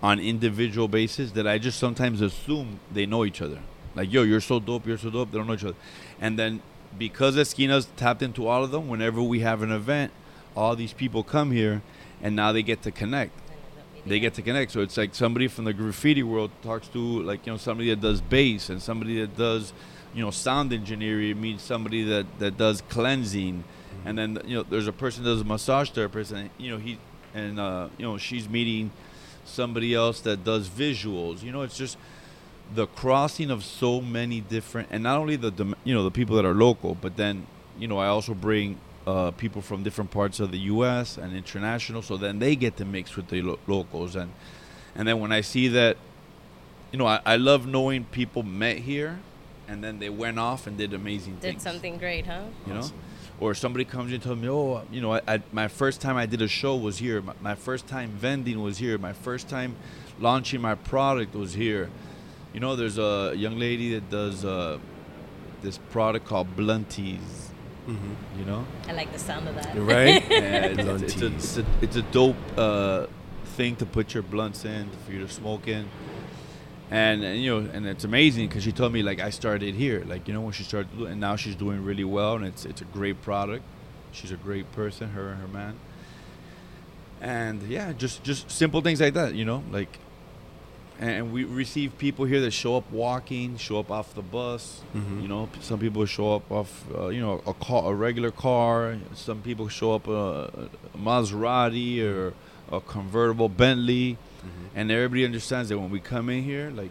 on 0.03 0.19
individual 0.19 0.87
basis 0.87 1.31
that 1.31 1.47
I 1.47 1.57
just 1.57 1.79
sometimes 1.79 2.21
assume 2.21 2.79
they 2.91 3.05
know 3.05 3.25
each 3.25 3.41
other. 3.41 3.59
Like, 3.95 4.11
yo, 4.11 4.23
you're 4.23 4.41
so 4.41 4.59
dope, 4.59 4.87
you're 4.87 4.97
so 4.97 5.09
dope. 5.09 5.31
They 5.31 5.37
don't 5.37 5.47
know 5.47 5.53
each 5.53 5.65
other, 5.65 5.75
and 6.19 6.37
then 6.37 6.61
because 6.97 7.37
Esquina's 7.37 7.87
tapped 7.95 8.21
into 8.21 8.47
all 8.47 8.63
of 8.63 8.71
them, 8.71 8.89
whenever 8.89 9.21
we 9.21 9.39
have 9.39 9.61
an 9.61 9.71
event, 9.71 10.11
all 10.55 10.75
these 10.75 10.93
people 10.93 11.23
come 11.23 11.51
here, 11.51 11.81
and 12.21 12.35
now 12.35 12.51
they 12.51 12.63
get 12.63 12.81
to 12.83 12.91
connect 12.91 13.33
they 14.05 14.19
get 14.19 14.33
to 14.35 14.41
connect. 14.41 14.71
So 14.71 14.81
it's 14.81 14.97
like 14.97 15.13
somebody 15.13 15.47
from 15.47 15.65
the 15.65 15.73
graffiti 15.73 16.23
world 16.23 16.51
talks 16.61 16.87
to 16.89 16.99
like 16.99 17.45
you 17.45 17.53
know 17.53 17.57
somebody 17.57 17.89
that 17.89 18.01
does 18.01 18.21
bass 18.21 18.69
and 18.69 18.81
somebody 18.81 19.21
that 19.21 19.37
does 19.37 19.73
you 20.13 20.23
know 20.23 20.31
sound 20.31 20.73
engineering 20.73 21.39
meets 21.39 21.63
somebody 21.63 22.03
that 22.03 22.25
that 22.39 22.57
does 22.57 22.81
cleansing, 22.89 23.63
and 24.05 24.17
then 24.17 24.39
you 24.45 24.55
know 24.55 24.63
there's 24.63 24.87
a 24.87 24.93
person 24.93 25.23
that 25.23 25.29
does 25.29 25.41
a 25.41 25.45
massage 25.45 25.89
therapist 25.91 26.31
and 26.31 26.49
you 26.57 26.71
know 26.71 26.77
he 26.77 26.97
and 27.33 27.59
uh, 27.59 27.89
you 27.97 28.05
know 28.05 28.17
she's 28.17 28.49
meeting 28.49 28.91
somebody 29.45 29.93
else 29.93 30.21
that 30.21 30.43
does 30.43 30.69
visuals. 30.69 31.43
You 31.43 31.51
know 31.51 31.61
it's 31.61 31.77
just 31.77 31.97
the 32.73 32.87
crossing 32.87 33.51
of 33.51 33.63
so 33.63 33.99
many 33.99 34.39
different 34.39 34.87
and 34.91 35.03
not 35.03 35.17
only 35.17 35.35
the 35.35 35.75
you 35.83 35.93
know 35.93 36.03
the 36.03 36.11
people 36.11 36.35
that 36.35 36.45
are 36.45 36.53
local, 36.53 36.95
but 36.95 37.17
then 37.17 37.45
you 37.77 37.87
know 37.87 37.99
I 37.99 38.07
also 38.07 38.33
bring 38.33 38.77
uh, 39.07 39.31
people 39.31 39.61
from 39.61 39.83
different 39.83 40.11
parts 40.11 40.39
of 40.39 40.51
the 40.51 40.59
U.S. 40.59 41.17
and 41.17 41.35
international, 41.35 42.01
so 42.01 42.17
then 42.17 42.39
they 42.39 42.55
get 42.55 42.77
to 42.77 42.85
mix 42.85 43.15
with 43.15 43.27
the 43.27 43.41
lo- 43.41 43.59
locals, 43.67 44.15
and 44.15 44.31
and 44.95 45.07
then 45.07 45.19
when 45.19 45.31
I 45.31 45.41
see 45.41 45.67
that, 45.69 45.97
you 46.91 46.99
know, 46.99 47.07
I, 47.07 47.21
I 47.25 47.35
love 47.37 47.65
knowing 47.65 48.05
people 48.05 48.43
met 48.43 48.77
here, 48.77 49.19
and 49.67 49.83
then 49.83 49.99
they 49.99 50.09
went 50.09 50.37
off 50.37 50.67
and 50.67 50.77
did 50.77 50.93
amazing 50.93 51.35
Did 51.35 51.41
things. 51.41 51.63
Did 51.63 51.71
something 51.71 51.97
great, 51.97 52.25
huh? 52.25 52.43
you 52.67 52.73
know, 52.73 52.89
or 53.39 53.55
somebody 53.55 53.85
comes 53.85 54.13
and 54.13 54.21
tells 54.21 54.37
me, 54.37 54.49
oh, 54.49 54.83
you 54.91 55.01
know, 55.01 55.13
I, 55.13 55.21
I, 55.27 55.41
my 55.51 55.67
first 55.67 55.99
time 56.01 56.15
I 56.15 56.25
did 56.25 56.41
a 56.41 56.47
show 56.47 56.75
was 56.75 56.99
here, 56.99 57.21
my, 57.21 57.33
my 57.41 57.55
first 57.55 57.87
time 57.87 58.11
vending 58.11 58.61
was 58.61 58.77
here, 58.77 58.97
my 58.97 59.13
first 59.13 59.49
time 59.49 59.75
launching 60.19 60.61
my 60.61 60.75
product 60.75 61.33
was 61.33 61.53
here. 61.53 61.89
You 62.53 62.59
know, 62.59 62.75
there's 62.75 62.97
a 62.97 63.33
young 63.35 63.57
lady 63.57 63.93
that 63.93 64.09
does 64.09 64.43
uh, 64.45 64.77
this 65.61 65.77
product 65.77 66.27
called 66.27 66.55
Blunties. 66.55 67.50
Mm-hmm. 67.87 68.39
You 68.39 68.45
know, 68.45 68.65
I 68.87 68.93
like 68.93 69.11
the 69.11 69.19
sound 69.19 69.47
of 69.47 69.55
that. 69.55 69.75
Right? 69.75 70.23
and 70.31 70.79
it's, 70.79 71.13
it's, 71.13 71.21
a, 71.21 71.25
it's, 71.25 71.57
a, 71.57 71.65
it's 71.81 71.95
a 71.95 72.01
dope 72.03 72.35
uh, 72.57 73.07
thing 73.43 73.75
to 73.77 73.85
put 73.85 74.13
your 74.13 74.23
blunts 74.23 74.65
in 74.65 74.89
for 75.05 75.11
you 75.11 75.19
to 75.19 75.27
smoke 75.27 75.67
in. 75.67 75.89
And, 76.91 77.23
and 77.23 77.41
you 77.41 77.49
know, 77.61 77.69
and 77.71 77.87
it's 77.87 78.03
amazing 78.03 78.49
because 78.49 78.63
she 78.63 78.71
told 78.71 78.91
me 78.91 79.01
like 79.01 79.19
I 79.19 79.29
started 79.29 79.75
here, 79.75 80.03
like 80.05 80.27
you 80.27 80.33
know 80.33 80.41
when 80.41 80.51
she 80.51 80.63
started, 80.63 80.91
and 80.99 81.19
now 81.19 81.37
she's 81.37 81.55
doing 81.55 81.83
really 81.83 82.03
well, 82.03 82.35
and 82.35 82.45
it's 82.45 82.65
it's 82.65 82.81
a 82.81 82.85
great 82.85 83.21
product. 83.21 83.63
She's 84.11 84.31
a 84.31 84.37
great 84.37 84.71
person, 84.73 85.09
her 85.11 85.29
and 85.29 85.41
her 85.41 85.47
man. 85.47 85.79
And 87.21 87.63
yeah, 87.63 87.93
just 87.93 88.23
just 88.23 88.51
simple 88.51 88.81
things 88.81 88.99
like 88.99 89.13
that, 89.13 89.35
you 89.35 89.45
know, 89.45 89.63
like 89.71 89.99
and 91.01 91.33
we 91.33 91.43
receive 91.43 91.97
people 91.97 92.25
here 92.25 92.39
that 92.41 92.51
show 92.51 92.77
up 92.77 92.89
walking, 92.91 93.57
show 93.57 93.79
up 93.79 93.89
off 93.89 94.13
the 94.13 94.21
bus. 94.21 94.81
Mhm. 94.95 95.21
You 95.23 95.27
know, 95.27 95.49
some 95.59 95.79
people 95.79 96.05
show 96.05 96.35
up 96.35 96.51
off, 96.51 96.83
uh, 96.95 97.07
you 97.07 97.19
know, 97.21 97.41
a 97.47 97.53
car, 97.55 97.91
a 97.91 97.95
regular 97.95 98.31
car. 98.31 98.97
Some 99.15 99.41
people 99.41 99.67
show 99.67 99.93
up 99.95 100.07
a, 100.07 100.69
a 100.93 100.97
Maserati 100.97 102.01
or 102.03 102.33
a 102.71 102.79
convertible 102.79 103.49
Bentley, 103.49 104.17
Mm-hmm. 104.41 104.79
and 104.79 104.89
everybody 104.91 105.23
understands 105.23 105.69
that 105.69 105.77
when 105.77 105.91
we 105.91 105.99
come 105.99 106.27
in 106.29 106.43
here, 106.43 106.71
like, 106.75 106.89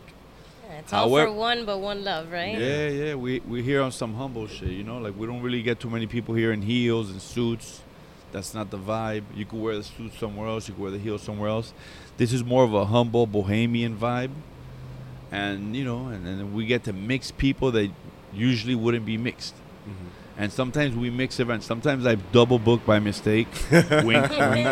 Yeah, 0.68 0.78
it's 0.78 0.92
all 0.92 1.08
However- 1.08 1.32
for 1.32 1.36
one, 1.36 1.64
but 1.66 1.78
one 1.78 2.04
love, 2.04 2.30
right? 2.30 2.56
yeah, 2.56 2.88
yeah, 2.88 3.14
we 3.16 3.40
we 3.40 3.60
here 3.62 3.82
on 3.82 3.90
some 3.90 4.14
humble 4.14 4.46
shit. 4.46 4.70
You 4.70 4.84
know, 4.84 4.98
like 4.98 5.14
we 5.18 5.26
don't 5.26 5.42
really 5.42 5.60
get 5.62 5.80
too 5.80 5.90
many 5.90 6.06
people 6.06 6.34
here 6.36 6.52
in 6.52 6.62
heels 6.62 7.10
and 7.10 7.20
suits. 7.20 7.80
That's 8.30 8.54
not 8.54 8.70
the 8.70 8.78
vibe. 8.78 9.24
You 9.34 9.44
could 9.46 9.60
wear 9.60 9.74
the 9.78 9.82
suit 9.82 10.12
somewhere 10.20 10.46
else. 10.46 10.68
You 10.68 10.74
could 10.74 10.82
wear 10.82 10.92
the 10.92 10.98
heels 11.06 11.22
somewhere 11.22 11.48
else. 11.48 11.72
This 12.20 12.34
is 12.34 12.44
more 12.44 12.64
of 12.64 12.74
a 12.74 12.84
humble 12.84 13.26
bohemian 13.26 13.96
vibe, 13.96 14.32
and 15.32 15.74
you 15.74 15.86
know, 15.86 16.08
and, 16.08 16.26
and 16.26 16.52
we 16.52 16.66
get 16.66 16.84
to 16.84 16.92
mix 16.92 17.30
people 17.30 17.70
that 17.70 17.90
usually 18.34 18.74
wouldn't 18.74 19.06
be 19.06 19.16
mixed. 19.16 19.54
Mm-hmm. 19.54 20.42
And 20.42 20.52
sometimes 20.52 20.94
we 20.94 21.08
mix 21.08 21.40
events. 21.40 21.64
Sometimes 21.64 22.04
I 22.04 22.16
double 22.16 22.58
book 22.58 22.84
by 22.84 22.98
mistake, 22.98 23.48
wink, 23.70 24.28
wink, 24.28 24.68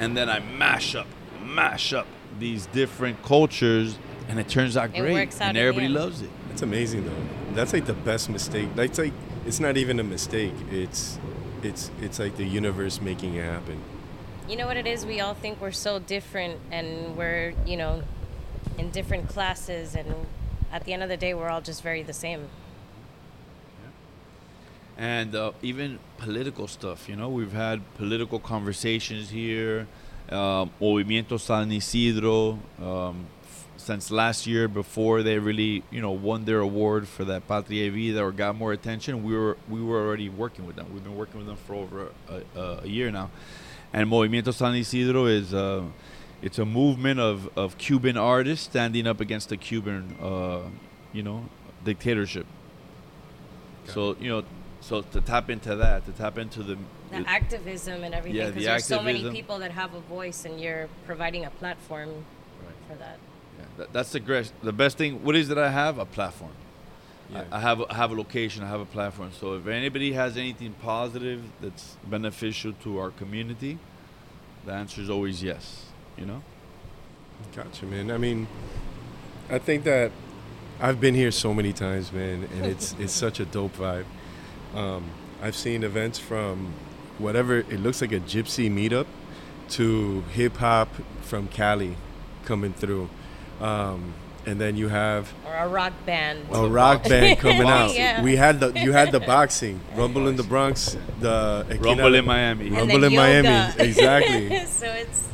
and 0.00 0.16
then 0.16 0.28
I 0.28 0.40
mash 0.40 0.96
up, 0.96 1.06
mash 1.44 1.92
up 1.92 2.08
these 2.40 2.66
different 2.66 3.22
cultures, 3.22 3.96
and 4.28 4.40
it 4.40 4.48
turns 4.48 4.76
out 4.76 4.90
It 4.96 4.98
great, 4.98 5.12
works 5.12 5.40
out 5.40 5.50
and 5.50 5.58
everybody 5.58 5.86
loves 5.86 6.22
it. 6.22 6.30
That's 6.48 6.62
amazing 6.62 7.04
though. 7.04 7.54
That's 7.54 7.72
like 7.72 7.86
the 7.86 7.94
best 7.94 8.28
mistake. 8.28 8.74
That's 8.74 8.98
like 8.98 9.12
it's 9.46 9.60
not 9.60 9.76
even 9.76 10.00
a 10.00 10.04
mistake. 10.04 10.54
It's 10.72 11.20
it's 11.62 11.92
it's 12.02 12.18
like 12.18 12.36
the 12.36 12.46
universe 12.46 13.00
making 13.00 13.34
it 13.34 13.44
happen. 13.44 13.80
You 14.48 14.56
know 14.56 14.66
what 14.66 14.78
it 14.78 14.86
is? 14.86 15.04
We 15.04 15.20
all 15.20 15.34
think 15.34 15.60
we're 15.60 15.72
so 15.72 15.98
different 15.98 16.58
and 16.70 17.16
we're, 17.18 17.52
you 17.66 17.76
know, 17.76 18.02
in 18.78 18.90
different 18.90 19.28
classes 19.28 19.94
and 19.94 20.14
at 20.72 20.84
the 20.84 20.94
end 20.94 21.02
of 21.02 21.10
the 21.10 21.18
day 21.18 21.34
we're 21.34 21.50
all 21.50 21.60
just 21.60 21.82
very 21.82 22.02
the 22.02 22.14
same. 22.14 22.48
and 24.96 25.34
uh, 25.34 25.52
even 25.62 25.98
political 26.16 26.66
stuff. 26.66 27.08
You 27.08 27.16
know, 27.16 27.28
we've 27.28 27.52
had 27.52 27.80
political 27.96 28.38
conversations 28.40 29.30
here. 29.30 29.86
Um, 30.28 30.70
Movimiento 30.80 31.38
San 31.38 31.70
Isidro, 31.70 32.58
um, 32.82 33.26
since 33.76 34.10
last 34.10 34.46
year, 34.46 34.66
before 34.66 35.22
they 35.22 35.38
really, 35.38 35.84
you 35.90 36.02
know, 36.02 36.10
won 36.10 36.44
their 36.44 36.60
award 36.60 37.06
for 37.06 37.24
that 37.24 37.46
Patria 37.46 37.90
Vida 37.90 38.22
or 38.22 38.32
got 38.32 38.56
more 38.56 38.72
attention, 38.72 39.22
we 39.24 39.34
were 39.36 39.56
we 39.68 39.80
were 39.82 40.04
already 40.06 40.28
working 40.28 40.66
with 40.66 40.76
them. 40.76 40.86
We've 40.92 41.04
been 41.04 41.16
working 41.16 41.38
with 41.38 41.46
them 41.46 41.56
for 41.66 41.74
over 41.74 42.08
a, 42.28 42.60
a, 42.60 42.80
a 42.82 42.86
year 42.86 43.10
now. 43.10 43.30
And 43.92 44.10
Movimiento 44.10 44.52
San 44.52 44.74
Isidro 44.74 45.26
is 45.26 45.54
uh, 45.54 45.82
it's 46.42 46.58
a 46.58 46.64
movement 46.64 47.20
of, 47.20 47.48
of 47.56 47.78
Cuban 47.78 48.16
artists 48.16 48.64
standing 48.66 49.06
up 49.06 49.20
against 49.20 49.48
the 49.48 49.56
Cuban, 49.56 50.16
uh, 50.22 50.60
you 51.12 51.22
know, 51.22 51.44
dictatorship. 51.84 52.46
So 53.86 54.16
you 54.20 54.28
know, 54.28 54.44
so 54.80 55.00
to 55.02 55.20
tap 55.20 55.48
into 55.50 55.74
that, 55.76 56.04
to 56.06 56.12
tap 56.12 56.36
into 56.38 56.62
the, 56.62 56.76
The 57.10 57.26
activism 57.26 58.04
and 58.04 58.14
everything. 58.14 58.38
Yeah, 58.38 58.46
Because 58.48 58.62
the 58.62 58.66
there's 58.68 58.84
so 58.84 59.02
many 59.02 59.30
people 59.30 59.58
that 59.60 59.70
have 59.72 59.94
a 59.94 60.00
voice 60.00 60.44
and 60.44 60.60
you're 60.60 60.88
providing 61.06 61.44
a 61.46 61.50
platform 61.50 62.10
Right. 62.10 62.74
for 62.88 62.94
that. 62.96 63.18
yeah, 63.58 63.64
that, 63.78 63.92
that's 63.92 64.12
the 64.12 64.20
great, 64.20 64.52
the 64.62 64.72
best 64.72 64.98
thing. 64.98 65.24
What 65.24 65.34
is 65.36 65.48
it 65.50 65.54
that 65.54 65.64
I 65.64 65.70
have? 65.70 65.98
A 65.98 66.04
platform. 66.04 66.52
Yeah. 67.30 67.44
I, 67.50 67.56
I 67.56 67.60
have 67.60 67.82
I 67.90 67.94
have 67.94 68.10
a 68.10 68.14
location. 68.14 68.62
I 68.62 68.68
have 68.68 68.80
a 68.80 68.86
platform. 68.86 69.30
So 69.38 69.54
if 69.54 69.66
anybody 69.66 70.12
has 70.12 70.36
anything 70.36 70.72
positive 70.82 71.42
that's 71.60 71.96
beneficial 72.04 72.72
to 72.84 72.98
our 72.98 73.10
community, 73.10 73.78
the 74.64 74.72
answer 74.72 75.00
is 75.00 75.10
always 75.10 75.42
yes. 75.42 75.86
You 76.16 76.26
know. 76.26 76.42
Gotcha, 77.54 77.86
man. 77.86 78.10
I 78.10 78.18
mean, 78.18 78.48
I 79.48 79.58
think 79.58 79.84
that 79.84 80.10
I've 80.80 81.00
been 81.00 81.14
here 81.14 81.30
so 81.30 81.54
many 81.54 81.72
times, 81.72 82.12
man, 82.12 82.48
and 82.54 82.66
it's 82.66 82.94
it's 82.98 83.12
such 83.12 83.40
a 83.40 83.44
dope 83.44 83.76
vibe. 83.76 84.06
Um, 84.74 85.10
I've 85.42 85.56
seen 85.56 85.84
events 85.84 86.18
from 86.18 86.72
whatever 87.18 87.58
it 87.58 87.80
looks 87.80 88.00
like 88.00 88.12
a 88.12 88.20
gypsy 88.20 88.70
meetup 88.70 89.06
to 89.70 90.22
hip 90.32 90.56
hop 90.56 90.88
from 91.22 91.48
Cali 91.48 91.96
coming 92.44 92.72
through, 92.72 93.08
um, 93.60 94.14
and 94.48 94.58
then 94.60 94.76
you 94.76 94.88
have 94.88 95.32
Or 95.46 95.54
a 95.54 95.68
rock 95.68 95.92
band. 96.06 96.46
A 96.52 96.66
rock 96.66 97.04
band 97.04 97.38
coming 97.38 97.64
oh, 97.66 97.68
out. 97.68 97.94
Yeah. 97.94 98.22
We 98.22 98.36
had 98.36 98.60
the 98.60 98.72
you 98.80 98.92
had 98.92 99.12
the 99.12 99.20
boxing, 99.34 99.80
Rumble 99.94 100.26
in 100.28 100.36
the 100.36 100.42
Bronx, 100.42 100.96
the 101.20 101.66
Rumble 101.80 102.14
in 102.14 102.24
Miami. 102.24 102.70
Rumble 102.70 103.00
then 103.00 103.12
in 103.12 103.16
Miami, 103.16 103.72
exactly. 103.78 104.64
so 104.66 104.86
it's 104.86 105.28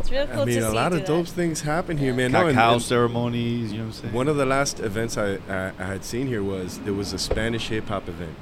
it's 0.00 0.10
real 0.10 0.26
cool 0.28 0.46
to 0.46 0.52
see. 0.52 0.58
I 0.58 0.60
mean, 0.60 0.60
to 0.60 0.66
a 0.66 0.70
see 0.70 0.76
lot 0.76 0.92
of 0.92 1.00
do 1.00 1.06
dope 1.06 1.26
that. 1.26 1.32
things 1.32 1.60
happen 1.62 1.98
here, 1.98 2.14
man. 2.14 2.32
No, 2.32 2.46
and- 2.46 2.58
and- 2.58 2.82
ceremonies. 2.82 3.72
You 3.72 3.78
know 3.78 3.84
what 3.84 3.96
I'm 3.96 4.00
saying? 4.02 4.14
One 4.14 4.28
of 4.28 4.36
the 4.36 4.46
last 4.46 4.80
events 4.80 5.18
I, 5.18 5.38
I, 5.48 5.72
I 5.78 5.84
had 5.84 6.04
seen 6.04 6.26
here 6.28 6.42
was 6.42 6.78
there 6.80 6.94
was 6.94 7.12
a 7.12 7.18
Spanish 7.18 7.68
hip 7.68 7.88
hop 7.88 8.08
event, 8.08 8.36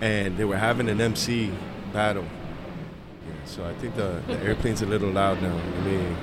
and 0.00 0.36
they 0.38 0.44
were 0.44 0.58
having 0.58 0.88
an 0.88 1.00
MC 1.00 1.52
battle. 1.92 2.24
Yeah, 2.24 3.34
so 3.44 3.64
I 3.64 3.74
think 3.74 3.96
the, 3.96 4.22
the 4.26 4.38
airplane's 4.40 4.82
a 4.82 4.86
little 4.86 5.10
loud 5.10 5.42
now. 5.42 5.54
I 5.56 5.80
mean, 5.84 6.16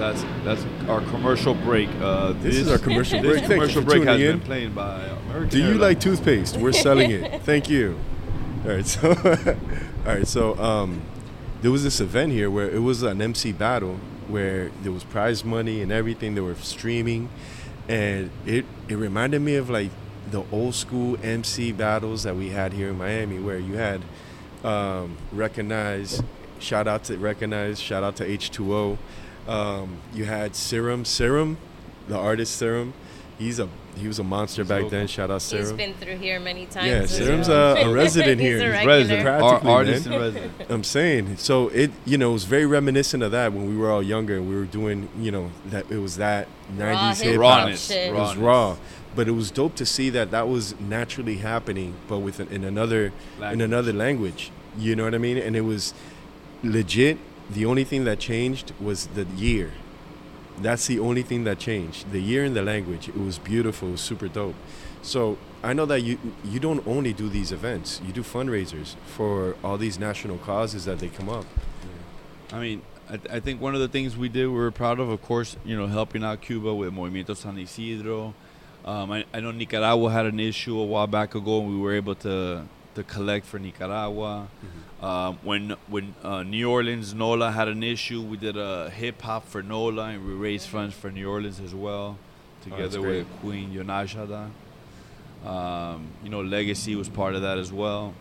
That's 0.00 0.22
that's 0.44 0.64
our 0.88 1.00
commercial 1.02 1.54
break. 1.54 1.90
Uh, 2.00 2.32
This 2.40 2.56
is 2.56 2.70
our 2.70 2.78
commercial 2.78 3.20
break. 3.20 3.44
Commercial 3.44 3.82
break 3.82 4.04
has 4.04 4.18
been 4.18 4.36
in. 4.36 4.40
played 4.40 4.74
by 4.74 5.02
American. 5.04 5.48
do 5.50 5.58
you 5.58 5.64
Airlines. 5.64 5.80
like 5.82 6.00
toothpaste? 6.00 6.56
We're 6.56 6.72
selling 6.72 7.10
it. 7.10 7.42
Thank 7.50 7.68
you. 7.68 7.98
All 8.64 8.70
right, 8.72 8.86
so 8.86 9.08
all 10.06 10.14
right, 10.14 10.26
so 10.26 10.58
um, 10.58 11.02
there 11.62 11.70
was 11.70 11.82
this 11.82 12.00
event 12.00 12.32
here 12.32 12.50
where 12.50 12.68
it 12.70 12.80
was 12.80 13.02
an 13.02 13.20
MC 13.22 13.52
battle 13.52 13.96
where 14.28 14.70
there 14.82 14.92
was 14.92 15.04
prize 15.04 15.44
money 15.44 15.82
and 15.82 15.92
everything. 15.92 16.34
They 16.34 16.40
were 16.40 16.54
streaming, 16.56 17.28
and 17.88 18.30
it 18.46 18.64
it 18.88 18.96
reminded 18.96 19.42
me 19.42 19.56
of 19.56 19.68
like 19.70 19.90
the 20.30 20.44
old 20.50 20.74
school 20.74 21.18
MC 21.22 21.72
battles 21.72 22.22
that 22.22 22.36
we 22.36 22.48
had 22.50 22.72
here 22.72 22.88
in 22.90 22.98
Miami, 22.98 23.38
where 23.38 23.58
you 23.58 23.74
had 23.76 24.00
um, 24.64 25.16
recognize, 25.32 26.22
shout 26.58 26.86
out 26.88 27.04
to 27.04 27.16
recognize, 27.18 27.80
shout 27.80 28.02
out 28.02 28.16
to 28.16 28.24
H2O. 28.26 28.96
Um, 29.48 29.98
you 30.14 30.24
had 30.24 30.54
Serum, 30.54 31.04
Serum, 31.04 31.58
the 32.08 32.16
artist 32.16 32.56
Serum. 32.56 32.92
He's 33.38 33.58
a 33.58 33.68
he 33.96 34.06
was 34.06 34.18
a 34.18 34.24
monster 34.24 34.64
back 34.64 34.82
So 34.82 34.88
then. 34.90 35.06
Shout 35.08 35.30
out 35.30 35.36
He's 35.42 35.44
Serum. 35.44 35.76
been 35.76 35.94
through 35.94 36.18
here 36.18 36.38
many 36.38 36.66
times. 36.66 36.86
Yeah, 36.86 37.06
Serum's 37.06 37.48
well. 37.48 37.76
a, 37.76 37.90
a 37.90 37.94
resident 37.94 38.40
He's 38.40 38.48
here. 38.48 38.58
a 38.72 38.78
He's 38.78 38.86
regular. 38.86 39.24
resident, 39.24 39.42
our 39.42 39.66
artist 39.68 40.06
man. 40.08 40.20
resident. 40.20 40.52
I'm 40.68 40.84
saying. 40.84 41.36
So 41.38 41.68
it, 41.68 41.90
you 42.04 42.16
know, 42.18 42.30
it 42.30 42.34
was 42.34 42.44
very 42.44 42.66
reminiscent 42.66 43.22
of 43.22 43.32
that 43.32 43.52
when 43.52 43.68
we 43.68 43.76
were 43.76 43.90
all 43.90 44.02
younger 44.02 44.36
and 44.36 44.48
we 44.48 44.54
were 44.54 44.64
doing, 44.66 45.08
you 45.18 45.32
know, 45.32 45.50
that 45.66 45.90
it 45.90 45.98
was 45.98 46.16
that 46.18 46.48
90s 46.76 47.20
hip 47.22 47.32
hop. 47.32 47.40
Rawness, 47.40 47.88
shit. 47.88 48.08
It 48.10 48.14
was 48.14 48.36
raw, 48.36 48.76
but 49.16 49.26
it 49.26 49.32
was 49.32 49.50
dope 49.50 49.74
to 49.76 49.86
see 49.86 50.10
that 50.10 50.30
that 50.30 50.46
was 50.48 50.78
naturally 50.78 51.38
happening, 51.38 51.94
but 52.08 52.18
with 52.18 52.40
an, 52.40 52.48
in 52.48 52.62
another 52.62 53.12
in 53.42 53.60
another 53.60 53.92
language. 53.92 54.50
You 54.78 54.94
know 54.94 55.04
what 55.04 55.14
I 55.14 55.18
mean? 55.18 55.36
And 55.38 55.56
it 55.56 55.62
was 55.62 55.94
legit. 56.62 57.18
The 57.52 57.66
only 57.66 57.84
thing 57.84 58.04
that 58.04 58.18
changed 58.20 58.72
was 58.80 59.08
the 59.08 59.24
year. 59.36 59.72
That's 60.58 60.86
the 60.86 60.98
only 60.98 61.22
thing 61.22 61.44
that 61.44 61.58
changed. 61.58 62.12
The 62.12 62.20
year 62.20 62.44
and 62.44 62.54
the 62.54 62.62
language. 62.62 63.08
It 63.08 63.16
was 63.18 63.38
beautiful. 63.38 63.88
It 63.88 63.92
was 63.92 64.00
super 64.00 64.28
dope. 64.28 64.54
So 65.02 65.38
I 65.62 65.72
know 65.72 65.86
that 65.86 66.00
you 66.02 66.18
you 66.44 66.60
don't 66.60 66.86
only 66.86 67.12
do 67.12 67.28
these 67.28 67.50
events. 67.52 68.00
You 68.06 68.12
do 68.12 68.22
fundraisers 68.22 68.94
for 69.06 69.56
all 69.64 69.78
these 69.78 69.98
national 69.98 70.38
causes 70.38 70.84
that 70.84 70.98
they 70.98 71.08
come 71.08 71.28
up. 71.28 71.46
I 72.52 72.60
mean, 72.60 72.82
I, 73.08 73.16
th- 73.16 73.34
I 73.36 73.40
think 73.40 73.60
one 73.60 73.74
of 73.74 73.80
the 73.80 73.88
things 73.88 74.16
we 74.16 74.28
did, 74.28 74.46
we 74.48 74.54
were 74.54 74.70
proud 74.70 75.00
of, 75.00 75.08
of 75.08 75.22
course, 75.22 75.56
you 75.64 75.76
know, 75.76 75.86
helping 75.86 76.22
out 76.22 76.40
Cuba 76.42 76.74
with 76.74 76.92
Movimiento 76.92 77.36
San 77.36 77.56
Isidro. 77.58 78.34
Um, 78.84 79.10
I, 79.10 79.24
I 79.32 79.40
know 79.40 79.50
Nicaragua 79.50 80.10
had 80.10 80.26
an 80.26 80.40
issue 80.40 80.78
a 80.78 80.84
while 80.84 81.06
back 81.06 81.34
ago, 81.34 81.60
and 81.60 81.68
we 81.70 81.78
were 81.78 81.94
able 81.94 82.14
to 82.16 82.64
to 82.96 83.02
collect 83.04 83.46
for 83.46 83.58
Nicaragua. 83.58 84.48
Um, 85.02 85.38
when 85.42 85.76
when 85.88 86.14
uh, 86.22 86.42
New 86.42 86.70
Orleans 86.70 87.14
NOLA 87.14 87.52
had 87.52 87.68
an 87.68 87.82
issue, 87.82 88.20
we 88.20 88.36
did 88.36 88.56
a 88.58 88.90
hip 88.90 89.22
hop 89.22 89.46
for 89.46 89.62
NOLA, 89.62 90.10
and 90.10 90.26
we 90.26 90.34
raised 90.34 90.68
funds 90.68 90.94
for 90.94 91.10
New 91.10 91.28
Orleans 91.28 91.58
as 91.58 91.74
well, 91.74 92.18
together 92.62 93.00
great. 93.00 93.18
with 93.18 93.40
Queen 93.40 93.72
Yonashada. 93.72 94.50
Um, 95.46 96.08
you 96.22 96.28
know, 96.28 96.42
Legacy 96.42 96.96
was 96.96 97.08
part 97.08 97.34
of 97.34 97.40
that 97.42 97.56
as 97.56 97.72
well. 97.72 98.12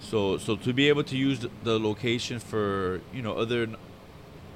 So, 0.00 0.38
so 0.38 0.56
to 0.56 0.72
be 0.72 0.88
able 0.88 1.04
to 1.04 1.16
use 1.16 1.38
the, 1.38 1.50
the 1.62 1.78
location 1.78 2.40
for 2.40 3.00
you 3.12 3.22
know 3.22 3.34
other 3.34 3.68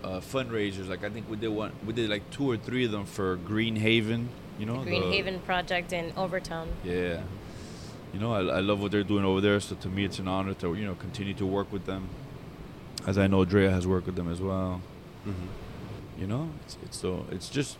uh, 0.02 0.18
fundraisers, 0.20 0.88
like 0.88 1.04
I 1.04 1.10
think 1.10 1.30
we 1.30 1.36
did 1.36 1.48
one, 1.48 1.72
we 1.86 1.92
did 1.92 2.10
like 2.10 2.28
two 2.30 2.50
or 2.50 2.56
three 2.56 2.84
of 2.84 2.90
them 2.90 3.06
for 3.06 3.36
Green 3.36 3.76
Haven. 3.76 4.30
You 4.58 4.66
know, 4.66 4.82
Green 4.82 5.02
the- 5.02 5.10
Haven 5.12 5.38
project 5.40 5.92
in 5.92 6.12
Overtown. 6.18 6.68
Yeah, 6.82 7.22
you 8.12 8.20
know, 8.20 8.32
I, 8.32 8.40
I 8.40 8.60
love 8.60 8.80
what 8.80 8.90
they're 8.90 9.04
doing 9.04 9.24
over 9.24 9.40
there. 9.40 9.60
So 9.60 9.76
to 9.76 9.88
me, 9.88 10.04
it's 10.04 10.18
an 10.18 10.28
honor 10.28 10.54
to 10.54 10.74
you 10.74 10.86
know 10.86 10.94
continue 10.94 11.34
to 11.34 11.46
work 11.46 11.72
with 11.72 11.86
them, 11.86 12.08
as 13.06 13.18
I 13.18 13.26
know 13.26 13.44
Drea 13.44 13.70
has 13.70 13.86
worked 13.86 14.06
with 14.06 14.16
them 14.16 14.30
as 14.30 14.40
well. 14.40 14.80
Mm-hmm. 15.26 16.20
You 16.20 16.26
know, 16.26 16.50
it's, 16.64 16.78
it's 16.82 16.98
so 16.98 17.26
it's 17.30 17.48
just 17.48 17.78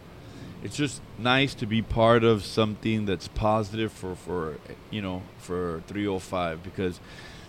it's 0.63 0.77
just 0.77 1.01
nice 1.19 1.55
to 1.55 1.67
be 1.67 1.83
part 1.83 2.25
of 2.25 2.45
something 2.45 3.07
that's 3.07 3.29
positive 3.29 3.93
for 3.93 4.15
for 4.15 4.59
you 4.91 5.01
know 5.01 5.23
for 5.39 5.83
305 5.87 6.63
because 6.63 7.01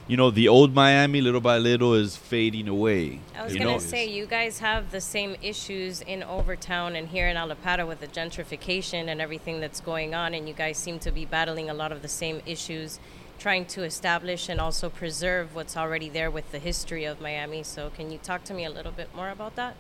you 0.10 0.18
know, 0.18 0.32
the 0.32 0.48
old 0.48 0.74
Miami, 0.74 1.22
little 1.22 1.40
by 1.40 1.60
little, 1.60 1.94
is 1.94 2.18
fading 2.18 2.68
away. 2.68 3.20
I 3.38 3.44
was 3.44 3.54
gonna 3.54 3.74
know? 3.74 3.78
say 3.78 4.08
you 4.08 4.26
guys 4.26 4.58
have 4.58 4.90
the 4.90 5.02
same 5.02 5.36
issues 5.40 6.02
in 6.02 6.24
Overtown 6.24 6.96
and 6.96 7.08
here 7.08 7.28
in 7.28 7.38
Allapattah 7.38 7.88
with 7.88 8.00
the 8.00 8.08
gentrification 8.08 9.08
and 9.08 9.22
everything 9.22 9.60
that's 9.60 9.80
going 9.80 10.16
on, 10.16 10.34
and 10.34 10.48
you 10.48 10.56
guys 10.56 10.80
seem 10.80 10.98
to 11.00 11.12
be 11.12 11.26
battling 11.26 11.70
a 11.70 11.76
lot 11.76 11.92
of 11.92 12.02
the 12.02 12.08
same 12.08 12.42
issues, 12.48 13.00
trying 13.38 13.68
to 13.68 13.84
establish 13.84 14.50
and 14.50 14.60
also 14.60 14.90
preserve 14.90 15.54
what's 15.54 15.78
already 15.78 16.10
there 16.10 16.32
with 16.32 16.52
the 16.52 16.60
history 16.60 17.06
of 17.06 17.22
Miami. 17.22 17.62
So, 17.62 17.92
can 17.92 18.10
you 18.10 18.18
talk 18.18 18.44
to 18.46 18.54
me 18.56 18.66
a 18.66 18.72
little 18.72 18.92
bit 18.92 19.14
more 19.16 19.30
about 19.30 19.56
that? 19.58 19.76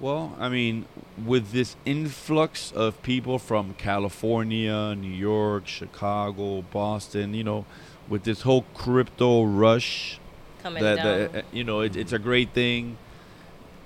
Well, 0.00 0.36
I 0.40 0.48
mean, 0.48 0.86
with 1.24 1.52
this 1.52 1.76
influx 1.84 2.72
of 2.72 3.00
people 3.04 3.38
from 3.38 3.74
California, 3.74 4.96
New 4.96 5.06
York, 5.06 5.68
Chicago, 5.68 6.62
Boston, 6.62 7.34
you 7.34 7.44
know, 7.44 7.64
with 8.08 8.24
this 8.24 8.42
whole 8.42 8.64
crypto 8.74 9.44
rush, 9.44 10.18
Coming 10.62 10.82
that, 10.82 10.96
down. 10.96 11.04
that 11.32 11.34
uh, 11.36 11.42
you 11.52 11.64
know, 11.64 11.80
it, 11.80 11.96
it's 11.96 12.12
a 12.12 12.18
great 12.18 12.50
thing, 12.50 12.96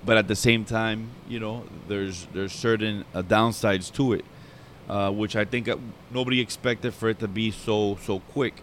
but 0.05 0.17
at 0.17 0.27
the 0.27 0.35
same 0.35 0.65
time, 0.65 1.09
you 1.27 1.39
know, 1.39 1.65
there's 1.87 2.27
there's 2.33 2.53
certain 2.53 3.05
uh, 3.13 3.21
downsides 3.21 3.91
to 3.93 4.13
it, 4.13 4.25
uh, 4.87 5.11
which 5.11 5.35
I 5.35 5.45
think 5.45 5.67
uh, 5.67 5.77
nobody 6.11 6.39
expected 6.39 6.93
for 6.93 7.09
it 7.09 7.19
to 7.19 7.27
be 7.27 7.51
so 7.51 7.97
so 8.03 8.19
quick. 8.19 8.61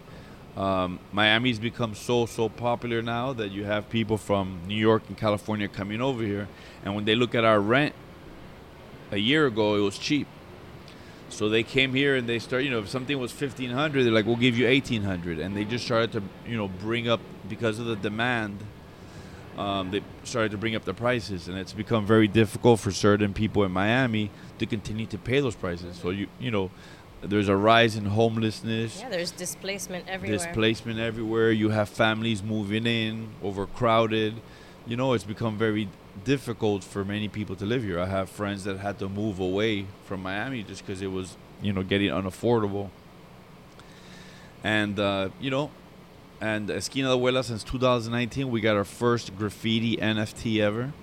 Um, 0.55 0.99
Miami's 1.11 1.59
become 1.59 1.93
so 1.93 2.25
so 2.25 2.49
popular 2.49 3.03
now 3.03 3.33
that 3.33 3.51
you 3.51 3.65
have 3.65 3.89
people 3.89 4.17
from 4.17 4.61
New 4.67 4.75
York 4.75 5.03
and 5.07 5.17
California 5.17 5.67
coming 5.67 6.01
over 6.01 6.23
here, 6.23 6.47
and 6.83 6.95
when 6.95 7.05
they 7.05 7.13
look 7.15 7.35
at 7.35 7.43
our 7.43 7.59
rent, 7.59 7.93
a 9.11 9.17
year 9.17 9.45
ago 9.45 9.75
it 9.75 9.81
was 9.81 9.97
cheap. 9.97 10.27
So 11.29 11.49
they 11.49 11.63
came 11.63 11.93
here 11.93 12.15
and 12.15 12.27
they 12.27 12.39
start, 12.39 12.63
you 12.63 12.69
know, 12.69 12.79
if 12.79 12.89
something 12.89 13.17
was 13.19 13.31
fifteen 13.31 13.71
hundred, 13.71 14.03
they're 14.03 14.13
like, 14.13 14.25
"We'll 14.25 14.37
give 14.37 14.57
you 14.57 14.67
eighteen 14.67 15.03
hundred. 15.03 15.39
and 15.39 15.55
they 15.55 15.65
just 15.65 15.85
started 15.85 16.11
to, 16.13 16.23
you 16.49 16.57
know, 16.57 16.67
bring 16.67 17.09
up 17.09 17.19
because 17.49 17.79
of 17.79 17.85
the 17.85 17.95
demand. 17.95 18.59
Um, 19.57 19.89
they 19.89 20.01
started 20.23 20.51
to 20.51 20.57
bring 20.57 20.75
up 20.75 20.85
the 20.85 20.93
prices, 20.93 21.47
and 21.47 21.57
it's 21.57 21.73
become 21.73 22.05
very 22.05 22.27
difficult 22.27 22.79
for 22.79 22.91
certain 22.91 23.33
people 23.33 23.63
in 23.63 23.71
Miami 23.71 24.29
to 24.59 24.65
continue 24.65 25.07
to 25.07 25.17
pay 25.17 25.39
those 25.39 25.55
prices. 25.55 25.97
So 25.97 26.11
you, 26.11 26.27
you 26.39 26.51
know, 26.51 26.69
there's 27.21 27.49
a 27.49 27.55
rise 27.55 27.95
in 27.95 28.05
homelessness 28.05 28.99
yeah, 29.01 29.09
there's 29.09 29.31
displacement 29.31 30.07
everywhere. 30.07 30.37
displacement 30.37 30.99
everywhere. 30.99 31.51
You 31.51 31.69
have 31.69 31.89
families 31.89 32.43
moving 32.43 32.85
in, 32.85 33.29
overcrowded. 33.43 34.35
You 34.85 34.95
know, 34.95 35.13
it's 35.13 35.23
become 35.23 35.57
very 35.57 35.89
difficult 36.23 36.83
for 36.83 37.03
many 37.05 37.27
people 37.27 37.55
to 37.55 37.65
live 37.65 37.83
here. 37.83 37.99
I 37.99 38.05
have 38.05 38.29
friends 38.29 38.63
that 38.65 38.77
had 38.77 38.99
to 38.99 39.09
move 39.09 39.39
away 39.39 39.85
from 40.05 40.23
Miami 40.23 40.63
just 40.63 40.85
because 40.85 41.01
it 41.01 41.11
was, 41.11 41.37
you 41.61 41.73
know, 41.73 41.83
getting 41.83 42.09
unaffordable. 42.09 42.89
And 44.63 44.99
uh, 44.99 45.29
you 45.39 45.49
know, 45.49 45.71
and 46.41 46.69
Esquina 46.69 47.09
de 47.09 47.15
Abuela 47.15 47.43
since 47.43 47.63
2019, 47.63 48.49
we 48.49 48.61
got 48.61 48.75
our 48.75 48.83
first 48.83 49.37
graffiti 49.37 49.97
NFT 49.97 50.61
ever. 50.61 50.93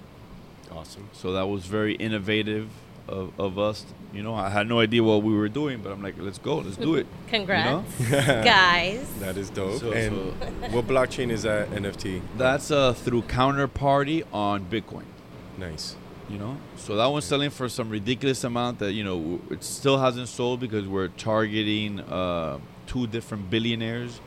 Awesome. 0.70 1.08
So 1.12 1.32
that 1.32 1.48
was 1.48 1.66
very 1.66 1.94
innovative 1.94 2.68
of, 3.08 3.38
of 3.38 3.58
us. 3.58 3.84
You 4.12 4.22
know, 4.22 4.34
I 4.34 4.48
had 4.48 4.68
no 4.68 4.78
idea 4.80 5.02
what 5.02 5.22
we 5.22 5.34
were 5.34 5.48
doing, 5.48 5.80
but 5.82 5.90
I'm 5.92 6.02
like, 6.02 6.14
let's 6.18 6.38
go, 6.38 6.58
let's 6.58 6.76
do 6.76 6.94
it. 6.94 7.06
Congrats, 7.28 7.90
guys. 8.10 9.06
That 9.18 9.36
is 9.36 9.50
dope. 9.50 9.80
So- 9.80 9.92
and 9.92 10.72
what 10.72 10.86
blockchain 10.86 11.30
is 11.30 11.42
that 11.42 11.70
NFT? 11.70 12.20
That's 12.36 12.70
uh, 12.70 12.92
through 12.92 13.22
Counterparty 13.22 14.24
on 14.32 14.64
Bitcoin. 14.66 15.04
Nice. 15.58 15.96
You 16.30 16.38
know, 16.38 16.56
so 16.76 16.96
that 16.96 17.06
one's 17.06 17.26
selling 17.26 17.50
for 17.50 17.68
some 17.68 17.90
ridiculous 17.90 18.44
amount 18.44 18.78
that 18.78 18.92
you 18.94 19.04
know 19.04 19.40
it 19.50 19.62
still 19.62 19.98
hasn't 19.98 20.28
sold 20.28 20.58
because 20.58 20.86
we're 20.88 21.08
targeting 21.08 22.00
uh, 22.00 22.58
two 22.86 23.06
different 23.06 23.50
billionaires, 23.50 24.20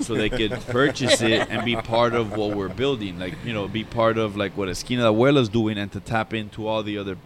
so 0.00 0.14
they 0.14 0.30
could 0.30 0.52
purchase 0.68 1.20
it 1.20 1.46
and 1.50 1.62
be 1.62 1.76
part 1.76 2.14
of 2.14 2.32
what 2.38 2.56
we're 2.56 2.70
building. 2.70 3.18
Like 3.18 3.34
you 3.44 3.52
know, 3.52 3.68
be 3.68 3.84
part 3.84 4.16
of 4.16 4.34
like 4.34 4.56
what 4.56 4.70
Esquina 4.70 5.02
de 5.02 5.08
Abuela's 5.10 5.50
doing, 5.50 5.76
and 5.76 5.92
to 5.92 6.00
tap 6.00 6.32
into 6.32 6.66
all 6.66 6.82
the 6.82 6.96
other 6.96 7.18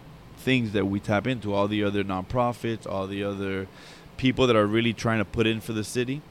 things 0.47 0.71
that 0.71 0.85
we 0.85 0.97
tap 0.97 1.27
into, 1.27 1.53
all 1.53 1.67
the 1.67 1.83
other 1.83 2.05
nonprofits, 2.05 2.87
all 2.87 3.05
the 3.05 3.21
other 3.21 3.67
people 4.15 4.47
that 4.47 4.55
are 4.55 4.65
really 4.65 4.93
trying 4.93 5.17
to 5.17 5.25
put 5.25 5.45
in 5.45 5.59
for 5.59 5.73
the 5.73 5.83
city, 5.83 6.21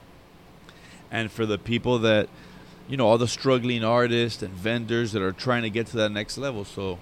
and 1.11 1.31
for 1.31 1.45
the 1.45 1.59
people 1.59 1.99
that 1.99 2.31
you 2.89 2.97
know 2.97 3.07
all 3.07 3.19
the 3.19 3.29
struggling 3.29 3.85
artists 3.85 4.43
and 4.43 4.55
vendors 4.55 5.13
that 5.13 5.21
are 5.21 5.33
trying 5.33 5.61
to 5.61 5.69
get 5.69 5.87
to 5.89 5.99
that 5.99 6.09
next 6.09 6.39
level. 6.39 6.65
So 6.65 6.99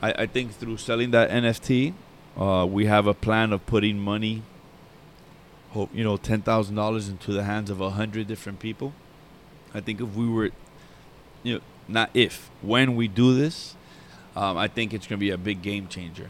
I, 0.00 0.12
I 0.12 0.26
think 0.26 0.52
through 0.52 0.76
selling 0.76 1.10
that 1.10 1.30
NFT, 1.30 1.94
uh, 2.36 2.64
we 2.70 2.86
have 2.86 3.08
a 3.08 3.14
plan 3.14 3.52
of 3.52 3.66
putting 3.66 3.98
money, 3.98 4.44
hope 5.70 5.90
you 5.92 6.04
know, 6.04 6.16
ten 6.16 6.42
thousand 6.42 6.76
dollars 6.76 7.08
into 7.08 7.32
the 7.32 7.42
hands 7.42 7.70
of 7.70 7.80
a 7.80 7.90
hundred 7.90 8.28
different 8.28 8.60
people. 8.60 8.92
I 9.74 9.80
think 9.80 10.00
if 10.00 10.14
we 10.14 10.28
were, 10.28 10.50
you 11.42 11.54
know, 11.56 11.60
not 11.88 12.10
if 12.14 12.52
when 12.60 12.94
we 12.94 13.08
do 13.08 13.34
this, 13.34 13.74
um, 14.36 14.56
I 14.56 14.68
think 14.68 14.94
it's 14.94 15.08
gonna 15.08 15.18
be 15.18 15.30
a 15.30 15.38
big 15.38 15.60
game 15.60 15.88
changer, 15.88 16.28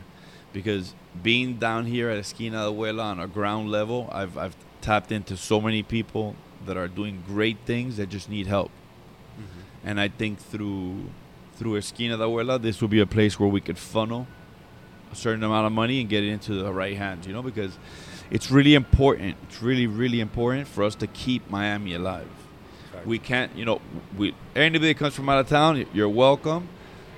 because 0.52 0.94
being 1.22 1.56
down 1.58 1.86
here 1.86 2.08
at 2.10 2.18
Esquina 2.18 2.64
de 2.64 2.70
Abuela 2.70 3.04
on 3.04 3.20
a 3.20 3.26
ground 3.26 3.70
level, 3.70 4.08
I've 4.12 4.36
I've 4.36 4.56
tapped 4.80 5.12
into 5.12 5.36
so 5.36 5.60
many 5.60 5.82
people 5.82 6.34
that 6.66 6.76
are 6.76 6.88
doing 6.88 7.22
great 7.26 7.58
things 7.66 7.96
that 7.96 8.08
just 8.08 8.28
need 8.28 8.46
help 8.46 8.70
mm-hmm. 9.36 9.88
and 9.88 10.00
I 10.00 10.08
think 10.08 10.38
through 10.38 11.10
through 11.56 11.76
Esquina 11.76 12.16
de 12.16 12.24
Abuela, 12.24 12.60
this 12.60 12.80
will 12.80 12.88
be 12.88 13.00
a 13.00 13.06
place 13.06 13.38
where 13.38 13.48
we 13.48 13.60
could 13.60 13.78
funnel 13.78 14.26
a 15.12 15.14
certain 15.14 15.44
amount 15.44 15.66
of 15.66 15.72
money 15.72 16.00
and 16.00 16.08
get 16.08 16.24
it 16.24 16.30
into 16.30 16.54
the 16.54 16.72
right 16.72 16.96
hands, 16.96 17.26
you 17.26 17.32
know, 17.32 17.42
because 17.42 17.78
it's 18.30 18.50
really 18.50 18.74
important. 18.74 19.36
It's 19.44 19.62
really, 19.62 19.86
really 19.86 20.20
important 20.20 20.66
for 20.66 20.82
us 20.82 20.94
to 20.96 21.06
keep 21.06 21.48
Miami 21.50 21.94
alive. 21.94 22.28
We 23.04 23.18
can't, 23.18 23.54
you 23.56 23.64
know, 23.64 23.80
we 24.16 24.34
anybody 24.54 24.92
that 24.92 24.98
comes 24.98 25.14
from 25.14 25.28
out 25.28 25.40
of 25.40 25.48
town, 25.48 25.86
you're 25.92 26.08
welcome, 26.08 26.68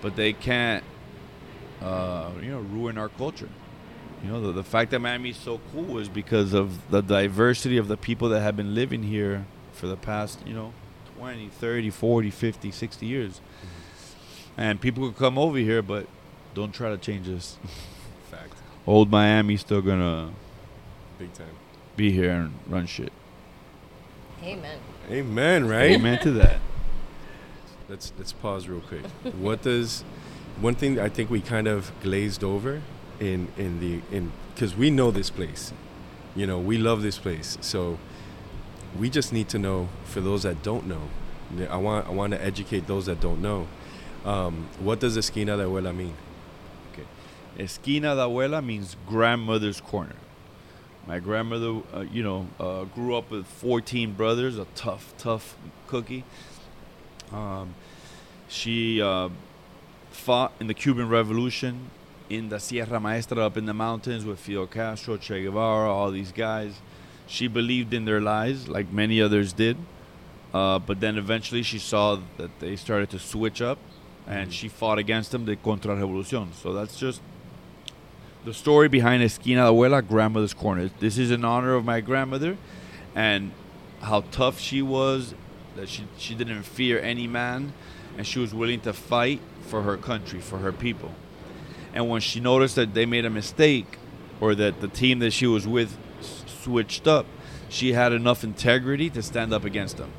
but 0.01 0.16
they 0.16 0.33
can't, 0.33 0.83
uh, 1.85 2.31
you 2.42 2.51
know, 2.51 2.61
ruin 2.61 2.97
our 2.99 3.09
culture. 3.09 3.49
You 4.23 4.31
know, 4.31 4.40
the, 4.40 4.53
the 4.53 4.64
fact 4.64 4.90
that 4.92 5.01
Miami 5.01 5.31
is 5.31 5.37
so 5.37 5.61
cool 5.73 5.99
is 5.99 6.09
because 6.09 6.55
of 6.55 6.90
the 6.90 7.03
diversity 7.03 7.77
of 7.77 7.88
the 7.88 7.97
people 7.97 8.31
that 8.31 8.40
have 8.40 8.57
been 8.57 8.75
living 8.75 9.03
here 9.03 9.44
for 9.73 9.87
the 9.87 9.97
past, 9.97 10.38
you 10.47 10.55
know, 10.55 10.73
20, 11.18 11.49
30, 11.49 11.90
40, 11.90 12.31
50, 12.31 12.70
60 12.70 13.07
years. 13.07 13.40
And 14.57 14.81
people 14.81 15.09
could 15.09 15.18
come 15.18 15.37
over 15.37 15.59
here, 15.59 15.83
but 15.83 16.07
don't 16.55 16.73
try 16.73 16.88
to 16.90 16.97
change 16.97 17.29
us. 17.29 17.59
Fact. 18.31 18.55
Old 18.87 19.11
Miami's 19.11 19.61
still 19.61 19.83
gonna 19.83 20.31
Big 21.18 21.33
time. 21.35 21.49
be 21.97 22.11
here 22.11 22.31
and 22.31 22.55
run 22.66 22.87
shit. 22.87 23.12
Amen. 24.42 24.79
Amen. 25.11 25.68
Right. 25.68 25.90
Amen 25.92 26.18
to 26.20 26.31
that. 26.33 26.61
Let's 27.88 28.12
let's 28.18 28.33
pause 28.33 28.66
real 28.66 28.81
quick. 28.81 29.05
what 29.38 29.61
does 29.61 30.05
one 30.61 30.75
thing 30.75 31.01
I 31.01 31.09
think 31.09 31.31
we 31.31 31.40
kind 31.40 31.67
of 31.67 31.93
glazed 32.03 32.45
over 32.45 32.83
in 33.21 33.49
in 33.57 33.81
the 33.81 34.01
in 34.14 34.33
because 34.55 34.77
we 34.77 34.90
know 34.90 35.11
this 35.11 35.31
place, 35.31 35.73
you 36.37 36.47
know, 36.47 36.59
we 36.59 36.79
love 36.79 37.03
this 37.03 37.19
place. 37.19 37.59
So 37.61 37.99
we 38.99 39.11
just 39.11 39.33
need 39.33 39.49
to 39.51 39.59
know 39.59 39.88
for 40.05 40.21
those 40.21 40.45
that 40.45 40.62
don't 40.62 40.87
know. 40.87 41.09
I 41.69 41.77
want 41.77 42.07
I 42.07 42.11
want 42.11 42.33
to 42.33 42.43
educate 42.43 42.87
those 42.87 43.07
that 43.07 43.21
don't 43.21 43.43
know. 43.43 43.67
Um, 44.25 44.69
what 44.79 45.01
does 45.01 45.17
esquina 45.17 45.57
de 45.57 45.64
abuela 45.64 45.95
mean? 45.95 46.14
Okay, 46.93 47.07
Esquina 47.59 48.14
de 48.14 48.23
Abuela 48.23 48.64
means 48.64 48.97
grandmother's 49.07 49.81
corner. 49.81 50.17
My 51.07 51.19
grandmother, 51.19 51.83
uh, 51.93 52.01
you 52.01 52.23
know, 52.23 52.47
uh, 52.59 52.85
grew 52.85 53.14
up 53.14 53.31
with 53.31 53.47
14 53.47 54.12
brothers, 54.12 54.57
a 54.57 54.67
tough, 54.75 55.12
tough 55.19 55.55
cookie. 55.87 56.25
Um, 57.31 57.75
she 58.49 59.03
uh, 59.03 59.29
fought 60.14 60.53
in 60.61 60.66
the 60.66 60.74
Cuban 60.74 61.09
Revolution 61.09 61.90
in 62.31 62.48
the 62.48 62.59
Sierra 62.59 62.98
Maestra 63.00 63.44
up 63.44 63.57
in 63.57 63.66
the 63.66 63.74
mountains 63.74 64.24
with 64.24 64.38
Fidel 64.38 64.66
Castro, 64.66 65.16
Che 65.16 65.42
Guevara, 65.42 65.90
all 65.90 66.11
these 66.11 66.33
guys. 66.33 66.81
She 67.27 67.48
believed 67.48 67.92
in 67.92 68.05
their 68.05 68.20
lies, 68.20 68.68
like 68.68 68.92
many 68.92 69.20
others 69.20 69.53
did. 69.53 69.77
Uh, 70.53 70.79
but 70.79 71.00
then 71.00 71.18
eventually 71.18 71.62
she 71.62 71.79
saw 71.79 72.18
that 72.38 72.61
they 72.61 72.77
started 72.77 73.11
to 73.11 73.18
switch 73.18 73.61
up, 73.61 73.79
and 74.27 74.53
she 74.53 74.68
fought 74.68 74.98
against 74.98 75.33
them, 75.33 75.44
the 75.44 75.57
Contra 75.57 75.96
Revolucion. 75.96 76.53
So 76.55 76.72
that's 76.72 76.98
just 76.98 77.20
the 78.44 78.55
story 78.55 78.88
behind 78.88 79.22
Esquina 79.22 79.64
de 79.64 79.70
Abuela, 79.70 80.07
Grandmother's 80.07 80.55
Corner. 80.55 80.90
This 81.00 81.18
is 81.18 81.31
in 81.31 81.44
honor 81.44 81.74
of 81.74 81.85
my 81.85 82.00
grandmother 82.00 82.57
and 83.14 83.53
how 84.00 84.22
tough 84.31 84.61
she 84.61 84.81
was, 84.81 85.35
that 85.77 85.88
she, 85.88 86.05
she 86.18 86.35
didn't 86.35 86.62
fear 86.62 87.00
any 87.00 87.27
man, 87.27 87.72
and 88.16 88.27
she 88.27 88.38
was 88.38 88.55
willing 88.55 88.81
to 88.81 88.92
fight 88.92 89.40
for 89.64 89.83
her 89.83 89.96
country, 89.96 90.40
for 90.40 90.59
her 90.59 90.72
people. 90.72 91.12
And 91.92 92.09
when 92.09 92.20
she 92.20 92.40
noticed 92.40 92.77
that 92.77 92.94
they 92.94 93.07
made 93.07 93.24
a 93.24 93.31
mistake 93.31 93.98
or 94.40 94.55
that 94.55 94.81
the 94.81 94.88
team 94.88 95.20
that 95.20 95.33
she 95.33 95.46
was 95.46 95.66
with 95.66 95.96
s- 96.20 96.44
switched 96.62 97.07
up, 97.07 97.27
she 97.68 97.92
had 97.92 98.12
enough 98.12 98.44
integrity 98.44 99.11
to 99.11 99.22
stand 99.22 99.53
up 99.53 99.64
against 99.64 99.96
them. 99.96 100.11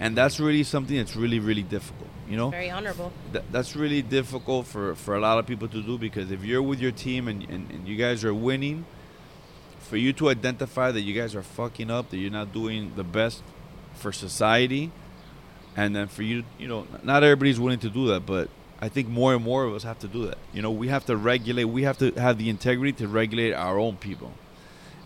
And 0.00 0.16
that's 0.16 0.40
really 0.40 0.64
something 0.64 0.96
that's 0.96 1.14
really, 1.16 1.38
really 1.38 1.62
difficult, 1.62 2.08
you 2.28 2.36
know? 2.36 2.50
Very 2.50 2.70
honorable. 2.70 3.12
Th- 3.32 3.44
that's 3.52 3.76
really 3.76 4.02
difficult 4.02 4.66
for, 4.66 4.94
for 4.96 5.14
a 5.14 5.20
lot 5.20 5.38
of 5.38 5.46
people 5.46 5.68
to 5.68 5.82
do 5.82 5.98
because 5.98 6.30
if 6.32 6.44
you're 6.44 6.62
with 6.62 6.80
your 6.80 6.90
team 6.92 7.28
and, 7.28 7.42
and, 7.44 7.70
and 7.70 7.86
you 7.88 7.96
guys 7.96 8.24
are 8.24 8.34
winning, 8.34 8.84
for 9.78 9.96
you 9.96 10.12
to 10.14 10.30
identify 10.30 10.90
that 10.90 11.02
you 11.02 11.14
guys 11.14 11.34
are 11.34 11.42
fucking 11.42 11.90
up, 11.90 12.10
that 12.10 12.16
you're 12.16 12.30
not 12.32 12.52
doing 12.52 12.92
the 12.96 13.04
best 13.04 13.42
for 13.94 14.10
society, 14.12 14.90
and 15.76 15.94
then 15.94 16.08
for 16.08 16.22
you, 16.22 16.42
you 16.58 16.66
know, 16.66 16.86
not 17.02 17.22
everybody's 17.22 17.60
willing 17.60 17.78
to 17.80 17.90
do 17.90 18.08
that, 18.08 18.24
but 18.26 18.48
I 18.84 18.90
think 18.90 19.08
more 19.08 19.34
and 19.34 19.42
more 19.42 19.64
of 19.64 19.72
us 19.74 19.82
have 19.84 19.98
to 20.00 20.08
do 20.08 20.26
that. 20.26 20.36
You 20.52 20.60
know, 20.60 20.70
we 20.70 20.88
have 20.88 21.06
to 21.06 21.16
regulate. 21.16 21.64
We 21.64 21.84
have 21.84 21.96
to 21.98 22.10
have 22.12 22.36
the 22.36 22.50
integrity 22.50 22.92
to 22.98 23.08
regulate 23.08 23.54
our 23.54 23.78
own 23.78 23.96
people, 23.96 24.32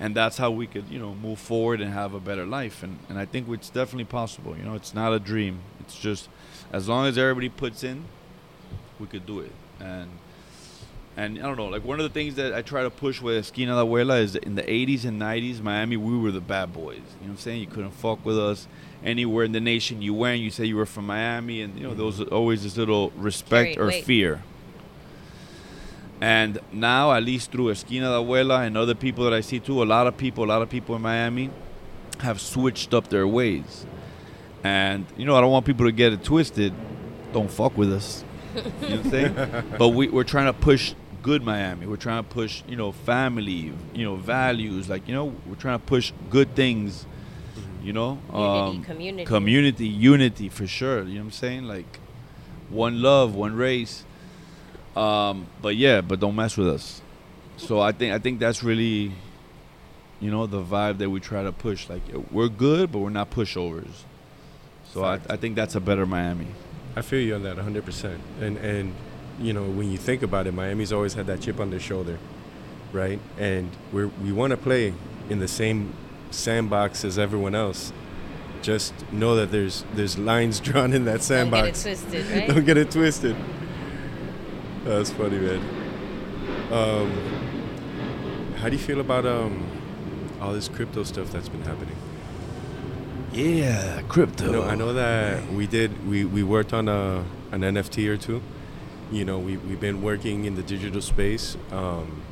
and 0.01 0.17
that's 0.17 0.37
how 0.37 0.51
we 0.51 0.67
could, 0.67 0.89
you 0.91 0.99
know, 0.99 1.15
move 1.15 1.39
forward 1.39 1.81
and 1.81 1.93
have 1.93 2.13
a 2.13 2.19
better 2.19 2.45
life. 2.45 2.83
And 2.83 2.99
and 3.09 3.17
I 3.21 3.25
think 3.25 3.49
it's 3.49 3.71
definitely 3.71 4.07
possible. 4.07 4.57
You 4.57 4.65
know, 4.65 4.75
it's 4.75 4.95
not 4.95 5.13
a 5.13 5.21
dream. 5.21 5.61
It's 5.79 5.97
just 5.97 6.29
as 6.73 6.89
long 6.89 7.07
as 7.07 7.17
everybody 7.17 7.49
puts 7.49 7.85
in, 7.85 8.07
we 8.99 9.07
could 9.07 9.27
do 9.27 9.39
it. 9.39 9.53
And 9.79 10.11
and 11.19 11.37
I 11.41 11.43
don't 11.43 11.57
know, 11.57 11.67
like 11.67 11.85
one 11.85 11.99
of 11.99 12.05
the 12.05 12.15
things 12.15 12.37
that 12.37 12.55
I 12.55 12.63
try 12.63 12.85
to 12.85 12.91
push 12.91 13.21
with 13.21 13.37
Esquina 13.39 13.75
La 13.75 13.85
Abuela 13.85 14.23
is 14.23 14.37
in 14.37 14.55
the 14.55 14.63
80s 14.63 15.05
and 15.05 15.21
90s, 15.21 15.61
Miami, 15.61 15.97
we 15.97 16.17
were 16.17 16.31
the 16.31 16.41
bad 16.41 16.73
boys. 16.73 16.95
You 16.95 17.01
know 17.01 17.07
what 17.23 17.29
I'm 17.31 17.37
saying? 17.39 17.61
You 17.61 17.67
couldn't 17.67 17.91
fuck 17.91 18.25
with 18.25 18.39
us 18.39 18.69
anywhere 19.05 19.45
in 19.45 19.51
the 19.51 19.61
nation 19.61 20.01
you 20.01 20.15
went. 20.15 20.41
You 20.41 20.53
say 20.53 20.67
you 20.67 20.77
were 20.77 20.87
from 20.87 21.07
Miami, 21.07 21.61
and 21.63 21.77
you 21.77 21.83
know 21.83 21.95
there 21.95 22.05
was 22.05 22.21
always 22.21 22.63
this 22.63 22.77
little 22.77 23.11
respect 23.17 23.75
Carried 23.75 23.79
or 23.79 23.87
weight. 23.89 24.05
fear. 24.05 24.45
And 26.21 26.61
now, 26.71 27.13
at 27.13 27.25
least 27.25 27.51
through 27.51 27.71
Esquina 27.71 28.11
La 28.11 28.23
Abuela 28.23 28.65
and 28.65 28.77
other 28.77 28.95
people 28.95 29.25
that 29.25 29.33
I 29.33 29.41
see 29.41 29.59
too, 29.59 29.83
a 29.83 29.85
lot 29.85 30.07
of 30.07 30.17
people, 30.17 30.45
a 30.45 30.47
lot 30.47 30.63
of 30.63 30.71
people 30.71 30.95
in 30.95 31.03
Miami 31.03 31.51
have 32.21 32.41
switched 32.41 32.95
up 32.95 33.09
their 33.09 33.27
ways. 33.27 33.87
And 34.63 35.05
you 35.17 35.25
know, 35.27 35.35
I 35.35 35.41
don't 35.41 35.51
want 35.51 35.67
people 35.67 35.87
to 35.87 35.93
get 35.93 36.13
it 36.13 36.23
twisted. 36.23 36.73
Don't 37.33 37.51
fuck 37.51 37.77
with 37.77 37.93
us. 37.93 38.25
You 38.55 38.63
know 38.63 38.71
what 38.71 38.93
I'm 38.93 39.11
saying? 39.11 39.65
but 39.79 39.89
we, 39.89 40.09
we're 40.09 40.23
trying 40.23 40.47
to 40.47 40.53
push 40.53 40.95
good 41.23 41.43
Miami. 41.43 41.87
We're 41.87 41.97
trying 41.97 42.25
to 42.25 42.29
push, 42.29 42.63
you 42.69 42.77
know, 42.77 42.93
family, 42.93 43.73
you 43.95 44.05
know, 44.05 44.17
values. 44.17 44.89
Like, 44.89 45.09
you 45.09 45.15
know, 45.15 45.35
we're 45.47 45.55
trying 45.57 45.79
to 45.79 45.85
push 45.85 46.13
good 46.31 46.55
things, 46.55 47.05
mm-hmm. 47.55 47.87
you 47.87 47.93
know? 47.93 48.19
Unity, 48.33 48.79
um, 48.79 48.85
community. 48.85 49.25
Community, 49.25 49.89
unity 49.89 50.49
for 50.49 50.67
sure. 50.67 51.03
You 51.03 51.15
know 51.15 51.21
what 51.21 51.25
I'm 51.27 51.31
saying? 51.33 51.65
Like, 51.65 51.99
one 52.71 53.01
love, 53.03 53.35
one 53.35 53.55
race. 53.55 54.05
Um, 54.97 55.47
but 55.63 55.77
yeah, 55.77 56.01
but 56.01 56.21
don't 56.21 56.35
mess 56.35 56.57
with 56.57 56.69
us. 56.69 57.03
So 57.57 57.81
I 57.81 57.93
think 57.93 58.15
I 58.15 58.19
think 58.19 58.39
that's 58.41 58.63
really, 58.63 59.13
you 60.21 60.31
know, 60.31 60.47
the 60.47 60.63
vibe 60.63 60.99
that 60.99 61.11
we 61.11 61.21
try 61.21 61.43
to 61.43 61.53
push. 61.53 61.89
Like 61.89 62.03
eh, 62.13 62.19
we're 62.31 62.49
good, 62.49 62.93
but 62.93 62.99
we're 62.99 63.11
not 63.11 63.31
pushovers. 63.31 64.05
So 64.93 65.05
I, 65.05 65.21
I 65.29 65.37
think 65.37 65.55
that's 65.55 65.75
a 65.75 65.81
better 65.81 66.07
Miami. 66.07 66.49
I 66.97 67.03
feel 67.03 67.21
you 67.21 67.35
on 67.35 67.43
that 67.43 67.57
100%. 67.57 68.19
And 68.41 68.57
and 68.57 68.95
you 69.41 69.53
know, 69.53 69.65
when 69.65 69.91
you 69.91 69.99
think 69.99 70.23
about 70.23 70.47
it, 70.47 70.55
Miami's 70.55 70.93
always 70.93 71.15
had 71.15 71.27
that 71.27 71.41
chip 71.41 71.61
on 71.61 71.71
their 71.71 71.81
shoulder, 71.81 72.19
right? 72.93 73.21
And 73.39 73.71
we 73.93 74.03
are 74.03 74.09
we 74.23 74.33
want 74.33 74.51
to 74.51 74.57
play 74.57 74.95
in 75.29 75.39
the 75.39 75.49
same 75.49 75.93
sandbox 76.31 77.05
as 77.05 77.19
everyone 77.19 77.55
else. 77.55 77.93
Just 78.63 78.93
know 79.13 79.37
that 79.37 79.53
there's 79.53 79.85
there's 79.95 80.19
lines 80.19 80.61
drawn 80.67 80.93
in 80.93 81.05
that 81.05 81.23
sandbox. 81.23 81.85
Don't 81.85 81.95
get 81.95 82.03
it 82.03 82.11
twisted, 82.11 82.37
right? 82.37 82.49
Don't 82.49 82.65
get 82.65 82.77
it 82.77 82.91
twisted. 82.91 83.37
That's 84.85 85.11
funny, 85.11 85.39
man. 85.39 85.61
Um, 86.73 87.11
how 88.57 88.69
do 88.69 88.77
you 88.77 88.83
feel 88.83 89.01
about 89.01 89.27
um, 89.27 89.67
all 90.41 90.53
this 90.53 90.69
crypto 90.69 91.05
stuff 91.05 91.31
that's 91.31 91.49
been 91.49 91.63
happening? 91.63 91.97
Yeah, 93.33 94.03
crypto. 94.09 94.49
I 94.49 94.53
know, 94.53 94.63
I 94.63 94.75
know 94.75 94.93
that 94.95 95.53
we 95.53 95.67
did. 95.67 96.09
We, 96.09 96.25
we 96.25 96.43
worked 96.43 96.73
on 96.73 96.89
a 96.89 97.25
an 97.53 97.61
NFT 97.61 98.09
or 98.09 98.17
two. 98.17 98.43
You 99.11 99.25
know, 99.25 99.39
we 99.39 99.57
we've 99.57 99.81
been 99.81 100.03
working 100.03 100.45
in 100.45 100.55
the 100.55 100.63
digital 100.63 101.01
space. 101.01 101.57
Um, 101.71 102.23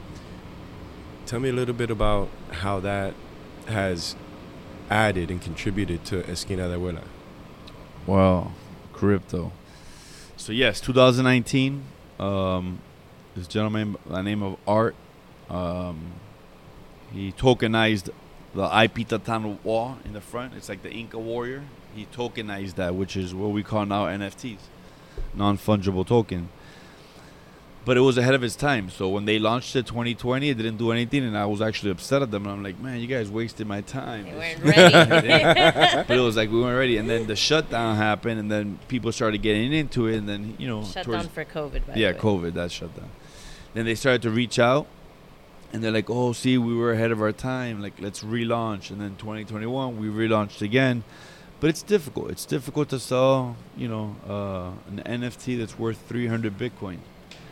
tell 1.25 1.41
me 1.41 1.49
a 1.49 1.53
little 1.53 1.75
bit 1.75 1.91
about 1.91 2.29
how 2.51 2.81
that 2.81 3.15
has 3.67 4.15
added 4.91 5.31
and 5.31 5.41
contributed 5.41 6.05
to 6.07 6.29
Esquina 6.31 6.69
de 6.69 6.77
Abuela. 6.77 7.05
Wow, 8.07 8.53
crypto. 8.93 9.53
So 10.37 10.53
yes, 10.53 10.81
2019. 10.81 11.83
Um, 12.19 12.81
this 13.35 13.47
gentleman 13.47 13.97
by 14.07 14.17
the 14.17 14.23
name 14.23 14.43
of 14.43 14.57
Art, 14.67 14.95
um, 15.51 16.13
he 17.13 17.33
tokenized 17.33 18.11
the 18.55 18.65
IP 18.65 19.09
Tatano 19.09 19.63
wall 19.65 19.99
in 20.05 20.13
the 20.13 20.21
front. 20.21 20.55
It's 20.55 20.69
like 20.69 20.83
the 20.83 20.91
Inca 20.91 21.19
warrior. 21.19 21.65
He 21.95 22.07
tokenized 22.07 22.75
that, 22.77 22.95
which 22.95 23.17
is 23.17 23.35
what 23.35 23.51
we 23.51 23.63
call 23.63 23.87
now 23.87 24.07
NFTs, 24.07 24.59
non 25.35 25.59
fungible 25.59 26.07
token. 26.07 26.49
But 27.87 27.97
it 27.97 28.01
was 28.01 28.19
ahead 28.19 28.35
of 28.35 28.43
its 28.43 28.57
time. 28.57 28.91
So 28.91 29.09
when 29.09 29.25
they 29.27 29.39
launched 29.39 29.75
it 29.77 29.87
2020, 29.87 30.51
it 30.51 30.57
didn't 30.57 30.77
do 30.77 30.91
anything, 30.91 31.23
and 31.25 31.39
I 31.39 31.47
was 31.47 31.63
actually 31.63 31.93
upset 31.93 32.21
at 32.21 32.31
them. 32.33 32.43
And 32.45 32.53
I'm 32.53 32.63
like, 32.63 32.79
man, 32.81 32.99
you 33.01 33.07
guys 33.07 33.31
wasted 33.31 33.67
my 33.69 33.81
time. 33.81 34.25
They 34.25 34.33
This- 34.33 34.61
weren't 34.61 35.11
ready. 35.11 36.05
but 36.09 36.11
it 36.17 36.21
was 36.21 36.37
like 36.37 36.51
we 36.51 36.61
weren't 36.61 36.77
ready, 36.77 36.97
and 36.99 37.09
then 37.09 37.27
the 37.29 37.37
shutdown 37.37 37.95
happened, 37.97 38.41
and 38.41 38.51
then 38.51 38.79
people 38.89 39.13
started 39.13 39.41
getting 39.41 39.73
into 39.73 40.09
it, 40.09 40.17
and 40.17 40.29
then 40.29 40.57
you 40.59 40.67
know, 40.67 40.83
Shut 40.85 41.05
towards- 41.05 41.29
for 41.29 41.45
COVID. 41.45 41.87
By 41.87 41.95
yeah, 41.95 42.09
the 42.13 42.15
way. 42.19 42.21
COVID 42.21 42.55
that 42.55 42.73
shutdown. 42.73 43.09
Then 43.73 43.85
they 43.87 43.95
started 43.95 44.23
to 44.23 44.31
reach 44.31 44.59
out, 44.59 44.89
and 45.73 45.81
they're 45.85 45.93
like, 45.93 46.11
"Oh, 46.11 46.33
see, 46.33 46.59
we 46.59 46.75
were 46.75 46.93
ahead 46.93 47.13
of 47.13 47.23
our 47.23 47.31
time. 47.33 47.81
Like, 47.81 48.01
let's 48.01 48.25
relaunch." 48.25 48.91
And 48.91 49.01
then 49.01 49.15
2021, 49.17 49.97
we 49.97 50.09
relaunched 50.09 50.61
again, 50.61 51.05
but 51.61 51.71
it's 51.71 51.83
difficult. 51.85 52.31
It's 52.33 52.47
difficult 52.47 52.89
to 52.89 52.99
sell, 52.99 53.55
you 53.77 53.87
know, 53.87 54.17
uh, 54.29 54.71
an 54.91 55.03
NFT 55.21 55.57
that's 55.57 55.79
worth 55.79 55.99
300 56.09 56.59
Bitcoin. 56.59 56.99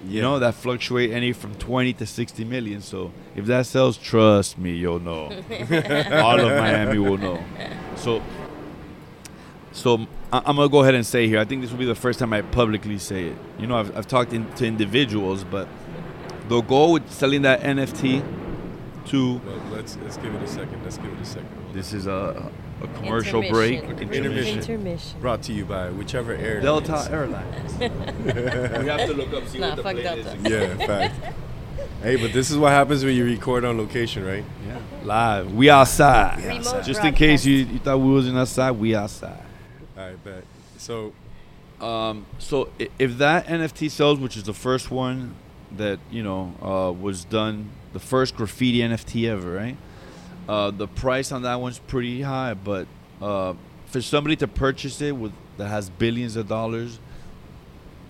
You 0.09 0.23
know 0.23 0.39
that 0.39 0.55
fluctuate 0.55 1.11
any 1.11 1.33
from 1.33 1.55
20 1.57 1.93
to 1.95 2.07
60 2.07 2.45
million. 2.45 2.81
So 2.81 3.13
if 3.35 3.47
that 3.47 3.67
sells, 3.67 3.97
trust 3.97 4.59
me, 4.59 4.73
you'll 4.73 5.01
know. 5.01 5.25
All 6.13 6.41
of 6.41 6.59
Miami 6.59 6.99
will 6.99 7.19
know. 7.19 7.43
So, 7.97 8.23
so 9.73 10.07
I- 10.33 10.43
I'm 10.47 10.57
gonna 10.57 10.69
go 10.69 10.83
ahead 10.83 10.95
and 10.95 11.07
say 11.07 11.29
here. 11.29 11.39
I 11.39 11.45
think 11.45 11.63
this 11.63 11.71
will 11.71 11.79
be 11.79 11.85
the 11.85 11.95
first 11.95 12.19
time 12.19 12.33
I 12.33 12.43
publicly 12.43 12.99
say 12.99 13.29
it. 13.29 13.37
You 13.59 13.67
know, 13.67 13.77
I've, 13.77 13.97
I've 13.97 14.07
talked 14.07 14.33
in, 14.33 14.51
to 14.55 14.67
individuals, 14.67 15.45
but 15.45 15.69
the 16.49 16.61
goal 16.61 16.93
with 16.93 17.11
selling 17.11 17.43
that 17.43 17.61
NFT 17.63 18.23
to 19.07 19.35
Well, 19.35 19.61
let's 19.73 19.97
let's 20.03 20.17
give 20.19 20.35
it 20.35 20.43
a 20.43 20.47
second. 20.49 20.83
Let's 20.83 20.99
give 20.99 21.13
it 21.13 21.21
a 21.21 21.25
second. 21.25 21.49
Hold 21.63 21.75
this 21.75 21.93
is 21.93 22.07
a, 22.07 22.51
a 22.83 22.87
commercial 22.99 23.43
break. 23.49 23.83
Intermission. 23.83 24.13
Intermission. 24.25 24.59
Intermission. 24.59 25.21
Brought 25.21 25.43
to 25.43 25.53
you 25.53 25.65
by 25.65 25.91
whichever 25.91 26.33
airline. 26.35 26.63
Delta 26.63 27.09
Airlines. 27.11 27.75
we 27.79 28.87
have 28.89 29.09
to 29.09 29.15
look 29.15 29.33
up 29.33 29.47
see 29.49 29.59
Nah, 29.59 29.69
what 29.71 29.77
the 29.77 29.83
fuck 29.83 29.93
plane 29.95 30.05
Delta. 30.05 30.37
is. 30.37 30.79
Yeah, 30.79 30.87
fact. 30.87 31.15
hey, 32.03 32.17
but 32.17 32.33
this 32.33 32.51
is 32.51 32.57
what 32.57 32.71
happens 32.73 33.05
when 33.05 33.15
you 33.15 33.25
record 33.25 33.65
on 33.65 33.79
location, 33.79 34.25
right? 34.25 34.45
Yeah, 34.67 34.79
live. 35.05 35.53
We 35.55 35.71
outside. 35.71 36.43
Remote 36.45 36.85
Just 36.85 37.05
in 37.05 37.15
case 37.15 37.45
you, 37.45 37.57
you 37.59 37.79
thought 37.79 37.99
we 37.99 38.13
wasn't 38.13 38.37
outside, 38.39 38.73
we 38.73 38.95
outside. 38.95 39.41
All 39.97 40.05
right, 40.09 40.25
bet. 40.25 40.45
So 40.79 41.13
Um, 41.81 42.27
so 42.39 42.69
if 42.99 43.19
that 43.19 43.47
NFT 43.47 43.91
sells, 43.91 44.19
which 44.19 44.37
is 44.37 44.45
the 44.45 44.55
first 44.55 44.91
one 44.91 45.35
that 45.77 45.99
you 46.11 46.23
know 46.23 46.55
uh, 46.63 46.93
was 46.93 47.25
done, 47.25 47.71
the 47.93 48.01
first 48.01 48.37
graffiti 48.37 48.79
NFT 48.79 49.29
ever, 49.29 49.53
right? 49.53 49.77
Uh, 50.49 50.71
the 50.71 50.87
price 50.87 51.33
on 51.33 51.43
that 51.43 51.61
one's 51.61 51.79
pretty 51.79 52.23
high, 52.23 52.55
but 52.55 52.87
uh, 53.23 53.55
for 53.87 54.03
somebody 54.03 54.37
to 54.37 54.47
purchase 54.47 55.01
it 55.01 55.17
with 55.17 55.33
that 55.57 55.69
has 55.69 55.89
billions 55.89 56.37
of 56.37 56.49
dollars, 56.49 56.99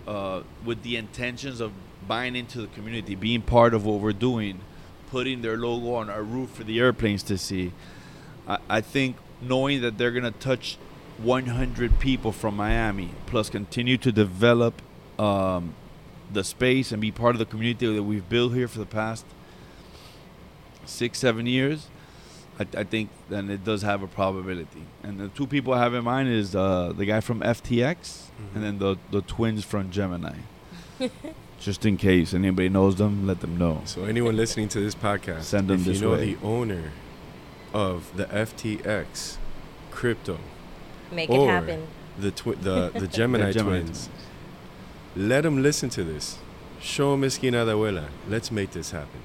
uh, 0.07 0.43
with 0.65 0.83
the 0.83 0.97
intentions 0.97 1.61
of 1.61 1.73
buying 2.09 2.37
into 2.37 2.61
the 2.61 2.67
community, 2.69 3.15
being 3.15 3.43
part 3.43 3.75
of 3.75 3.85
what 3.85 4.01
we're 4.01 4.13
doing, 4.13 4.61
putting 5.11 5.43
their 5.43 5.57
logo 5.57 5.95
on 5.95 6.11
our 6.11 6.23
roof 6.23 6.51
for 6.51 6.65
the 6.65 6.81
airplanes 6.81 7.23
to 7.23 7.39
see, 7.39 7.73
I, 8.49 8.59
I 8.69 8.81
think 8.81 9.17
knowing 9.41 9.83
that 9.83 9.99
they're 9.99 10.11
gonna 10.11 10.31
touch 10.31 10.77
100 11.19 12.01
people 12.01 12.33
from 12.33 12.57
Miami, 12.57 13.11
plus 13.27 13.49
continue 13.49 13.97
to 13.99 14.11
develop 14.11 14.83
um, 15.19 15.75
the 16.33 16.43
space 16.43 16.91
and 16.91 17.01
be 17.01 17.11
part 17.11 17.35
of 17.35 17.39
the 17.39 17.47
community 17.47 17.95
that 17.95 18.03
we've 18.03 18.29
built 18.29 18.55
here 18.55 18.67
for 18.67 18.79
the 18.79 18.87
past 18.87 19.25
six, 20.85 21.19
seven 21.19 21.47
years, 21.47 21.89
I, 22.59 22.67
I 22.79 22.85
think 22.85 23.11
then 23.29 23.51
it 23.51 23.65
does 23.65 23.83
have 23.83 24.03
a 24.03 24.07
probability. 24.07 24.83
And 25.03 25.19
the 25.19 25.29
two 25.29 25.47
people 25.47 25.75
I 25.75 25.81
have 25.83 25.95
in 25.95 26.05
mind 26.05 26.29
is 26.29 26.55
uh, 26.55 26.93
the 26.97 27.05
guy 27.05 27.21
from 27.21 27.41
FTX 27.41 28.27
and 28.55 28.63
then 28.65 28.79
the 28.79 28.97
the 29.11 29.23
twins 29.23 29.65
from 29.65 29.91
Gemini. 29.91 30.37
Just 31.61 31.87
in 31.87 31.97
case 31.97 32.35
anybody 32.35 32.69
knows 32.69 32.97
them, 32.97 33.27
let 33.27 33.41
them 33.41 33.57
know. 33.57 33.81
So 33.87 34.05
anyone 34.05 34.37
listening 34.37 34.69
to 34.69 34.81
this 34.81 34.95
podcast, 34.95 35.43
Send 35.45 35.69
them 35.69 35.81
if 35.81 35.87
this 35.87 36.01
you 36.01 36.07
know 36.07 36.13
way. 36.13 36.35
the 36.35 36.47
owner 36.47 36.93
of 37.73 38.15
the 38.17 38.27
FTX 38.27 39.37
crypto 39.91 40.39
Make 41.11 41.31
or 41.31 41.49
it 41.49 41.53
happen. 41.53 41.87
the 42.19 42.31
twi- 42.31 42.57
the 42.57 42.91
the 42.91 43.09
Gemini, 43.09 43.51
Gemini 43.57 43.79
twins, 43.81 44.09
let 45.17 45.43
them 45.43 45.63
listen 45.63 45.89
to 45.91 46.05
this. 46.05 46.39
Show 46.81 47.13
them 47.13 47.23
Esquina 47.25 47.65
de 47.65 47.73
Abuela. 47.73 48.09
Let's 48.29 48.51
make 48.51 48.73
this 48.73 48.91
happen. 48.91 49.21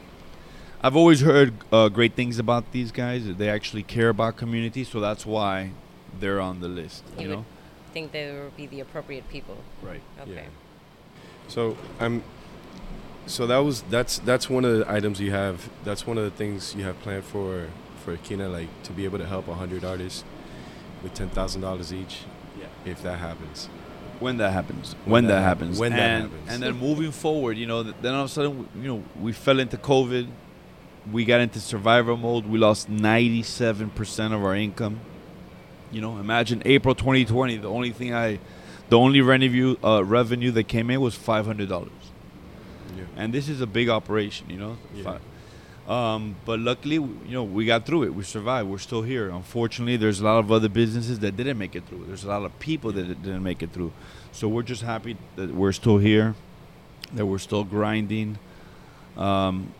I've 0.82 0.96
always 0.96 1.22
heard 1.22 1.54
uh, 1.74 1.90
great 1.90 2.14
things 2.14 2.40
about 2.40 2.72
these 2.72 2.92
guys. 2.92 3.26
They 3.36 3.50
actually 3.50 3.84
care 3.84 4.10
about 4.10 4.38
community, 4.38 4.84
so 4.84 5.00
that's 5.00 5.26
why 5.26 5.72
they're 6.20 6.40
on 6.40 6.62
the 6.62 6.70
list. 6.70 7.04
You, 7.18 7.24
You 7.24 7.30
would 7.30 7.36
know, 7.40 7.46
think 7.94 8.12
they 8.12 8.32
would 8.32 8.56
be 8.56 8.66
the 8.68 8.80
appropriate 8.80 9.28
people. 9.30 9.58
right? 9.82 10.02
Okay. 10.22 10.32
Yeah. 10.34 11.20
So 11.48 11.78
I'm. 12.00 12.24
So 13.26 13.46
that 13.46 13.58
was 13.60 13.82
that's 13.84 14.20
that's 14.20 14.50
one 14.50 14.66
of 14.66 14.78
the 14.80 14.90
items 14.92 15.20
you 15.20 15.32
have. 15.32 15.70
That's 15.84 16.08
one 16.08 16.18
of 16.18 16.24
the 16.24 16.32
things 16.32 16.74
you 16.76 16.84
have 16.84 17.00
planned 17.02 17.26
for 17.26 17.68
for 18.04 18.16
Kina, 18.18 18.48
like 18.50 18.70
to 18.84 18.92
be 18.94 19.04
able 19.06 19.20
to 19.20 19.26
help 19.26 19.46
hundred 19.48 19.84
artists 19.84 20.24
with 21.04 21.14
ten 21.14 21.30
thousand 21.30 21.62
dollars 21.62 21.94
each. 21.94 22.22
Yeah. 22.60 22.66
if 22.92 23.02
that 23.04 23.20
happens. 23.20 23.68
when 24.20 24.38
that 24.38 24.52
happens. 24.52 24.96
When 25.06 25.12
When, 25.12 25.24
that 25.28 25.36
that, 25.36 25.42
happens. 25.44 25.80
when 25.80 25.92
that 25.92 26.00
and, 26.00 26.24
happens. 26.24 26.50
And 26.52 26.64
then 26.64 26.78
moving 26.78 27.12
forward, 27.12 27.58
you 27.58 27.66
know, 27.68 27.84
then 27.84 28.14
all 28.14 28.24
of 28.26 28.30
a 28.30 28.34
sudden, 28.34 28.68
you 28.76 28.88
know, 28.88 29.04
we 29.22 29.32
fell 29.32 29.60
into 29.60 29.78
COVID. 29.78 30.28
We 31.12 31.26
got 31.26 31.42
into 31.42 31.60
survival 31.60 32.18
mode. 32.18 32.46
We 32.46 32.58
lost 32.58 32.90
97% 32.90 34.34
of 34.34 34.44
our 34.44 34.56
income. 34.56 35.00
You 35.92 36.02
know, 36.02 36.18
imagine 36.18 36.62
April 36.66 36.94
2020. 36.94 37.58
The 37.58 37.70
only 37.70 37.92
thing 37.92 38.14
I, 38.14 38.40
the 38.90 38.98
only 38.98 39.22
revenue 39.22 39.76
uh, 39.84 40.04
revenue 40.04 40.52
that 40.52 40.68
came 40.68 40.90
in 40.90 41.02
was 41.02 41.16
five 41.16 41.46
hundred 41.46 41.70
dollars. 41.70 41.92
Yeah. 42.96 43.04
And 43.16 43.34
this 43.34 43.50
is 43.50 43.62
a 43.62 43.68
big 43.68 43.90
operation, 43.90 44.50
you 44.50 44.58
know. 44.58 44.78
Yeah. 44.94 45.18
Um, 45.88 46.36
but 46.46 46.60
luckily, 46.60 46.96
you 46.96 47.32
know, 47.32 47.44
we 47.44 47.66
got 47.66 47.88
through 47.88 48.04
it. 48.04 48.14
We 48.14 48.24
survived. 48.24 48.70
We're 48.70 48.78
still 48.78 49.02
here. 49.02 49.30
Unfortunately, 49.30 49.98
there's 49.98 50.20
a 50.20 50.26
lot 50.26 50.38
of 50.38 50.52
other 50.52 50.70
businesses 50.70 51.18
that 51.20 51.36
didn't 51.36 51.58
make 51.58 51.76
it 51.76 51.88
through. 51.88 52.06
There's 52.06 52.24
a 52.24 52.28
lot 52.28 52.44
of 52.44 52.58
people 52.60 52.92
that 52.92 53.24
didn't 53.24 53.42
make 53.42 53.64
it 53.64 53.72
through. 53.72 53.92
So 54.32 54.48
we're 54.48 54.62
just 54.62 54.84
happy 54.84 55.18
that 55.36 55.52
we're 55.52 55.72
still 55.72 55.98
here, 55.98 56.36
that 57.14 57.26
we're 57.26 57.40
still 57.40 57.64
grinding. 57.64 58.38
Um, 59.18 59.74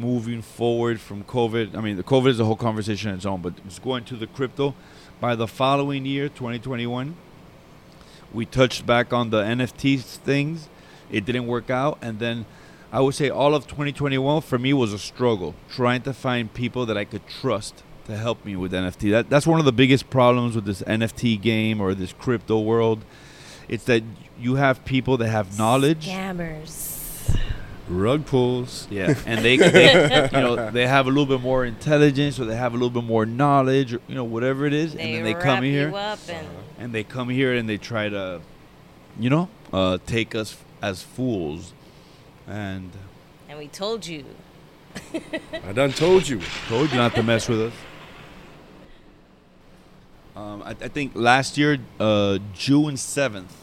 moving 0.00 0.42
forward 0.42 1.00
from 1.00 1.24
COVID, 1.24 1.76
I 1.76 1.80
mean, 1.80 1.96
the 1.96 2.02
COVID 2.02 2.28
is 2.28 2.40
a 2.40 2.44
whole 2.44 2.56
conversation 2.56 3.10
on 3.10 3.16
its 3.16 3.26
own, 3.26 3.40
but 3.42 3.54
it's 3.66 3.78
going 3.78 4.04
to 4.04 4.16
the 4.16 4.26
crypto. 4.26 4.74
By 5.20 5.34
the 5.34 5.46
following 5.46 6.06
year, 6.06 6.28
2021, 6.28 7.14
we 8.32 8.46
touched 8.46 8.86
back 8.86 9.12
on 9.12 9.30
the 9.30 9.42
NFT 9.42 10.00
things. 10.00 10.68
It 11.10 11.24
didn't 11.24 11.46
work 11.46 11.68
out, 11.68 11.98
and 12.00 12.18
then 12.18 12.46
I 12.92 13.00
would 13.00 13.14
say 13.14 13.28
all 13.28 13.54
of 13.54 13.66
2021 13.66 14.42
for 14.42 14.58
me 14.58 14.72
was 14.72 14.92
a 14.92 14.98
struggle, 14.98 15.54
trying 15.68 16.02
to 16.02 16.12
find 16.12 16.52
people 16.52 16.86
that 16.86 16.96
I 16.96 17.04
could 17.04 17.26
trust 17.28 17.82
to 18.06 18.16
help 18.16 18.44
me 18.44 18.56
with 18.56 18.72
NFT. 18.72 19.10
That 19.10 19.30
that's 19.30 19.46
one 19.46 19.58
of 19.58 19.64
the 19.64 19.72
biggest 19.72 20.10
problems 20.10 20.54
with 20.56 20.64
this 20.64 20.82
NFT 20.82 21.40
game 21.40 21.80
or 21.80 21.94
this 21.94 22.12
crypto 22.12 22.60
world. 22.60 23.04
It's 23.68 23.84
that 23.84 24.02
you 24.38 24.56
have 24.56 24.84
people 24.84 25.16
that 25.18 25.28
have 25.28 25.56
knowledge, 25.58 26.08
Scammers. 26.08 26.89
Rug 27.90 28.24
pulls. 28.24 28.86
yeah, 28.90 29.14
and 29.26 29.44
they, 29.44 29.56
they 29.56 30.28
you 30.32 30.40
know 30.40 30.70
they 30.70 30.86
have 30.86 31.06
a 31.06 31.08
little 31.08 31.26
bit 31.26 31.40
more 31.40 31.64
intelligence 31.64 32.38
or 32.38 32.44
they 32.44 32.56
have 32.56 32.72
a 32.72 32.76
little 32.76 32.90
bit 32.90 33.04
more 33.04 33.26
knowledge 33.26 33.92
or 33.94 34.00
you 34.06 34.14
know 34.14 34.24
whatever 34.24 34.64
it 34.66 34.72
is, 34.72 34.94
They, 34.94 35.02
and 35.02 35.14
then 35.14 35.24
they 35.24 35.34
wrap 35.34 35.42
come 35.42 35.64
you 35.64 35.72
here 35.72 35.94
up 35.94 36.18
and 36.28 36.46
and 36.78 36.94
they 36.94 37.02
come 37.04 37.28
here 37.28 37.54
and 37.54 37.68
they 37.68 37.76
try 37.76 38.08
to, 38.08 38.40
you 39.18 39.28
know, 39.28 39.48
uh, 39.72 39.98
take 40.06 40.34
us 40.34 40.56
as 40.80 41.02
fools, 41.02 41.72
and 42.46 42.90
and 43.48 43.58
we 43.58 43.68
told 43.68 44.06
you. 44.06 44.24
I 45.64 45.72
done 45.72 45.92
told 45.92 46.28
you. 46.28 46.40
told 46.68 46.90
you 46.90 46.96
not 46.96 47.14
to 47.14 47.22
mess 47.22 47.48
with 47.48 47.60
us. 47.60 47.72
Um, 50.34 50.62
I, 50.62 50.70
I 50.70 50.88
think 50.88 51.12
last 51.14 51.58
year, 51.58 51.78
uh, 51.98 52.38
June 52.54 52.96
seventh, 52.96 53.54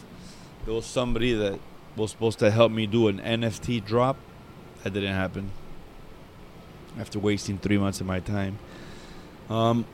there 0.65 0.73
was 0.73 0.85
somebody 0.85 1.33
that 1.33 1.59
was 1.97 2.12
supposed 2.12 2.39
to 2.39 2.51
help 2.51 2.71
me 2.71 2.86
do 2.86 3.07
an 3.07 3.19
NFT 3.19 3.83
drop. 3.83 4.17
That 4.83 4.93
didn't 4.93 5.15
happen. 5.15 5.51
After 6.99 7.19
wasting 7.19 7.57
three 7.57 7.77
months 7.77 7.99
of 7.99 8.07
my 8.07 8.19
time. 8.19 8.60
Um, 9.49 9.86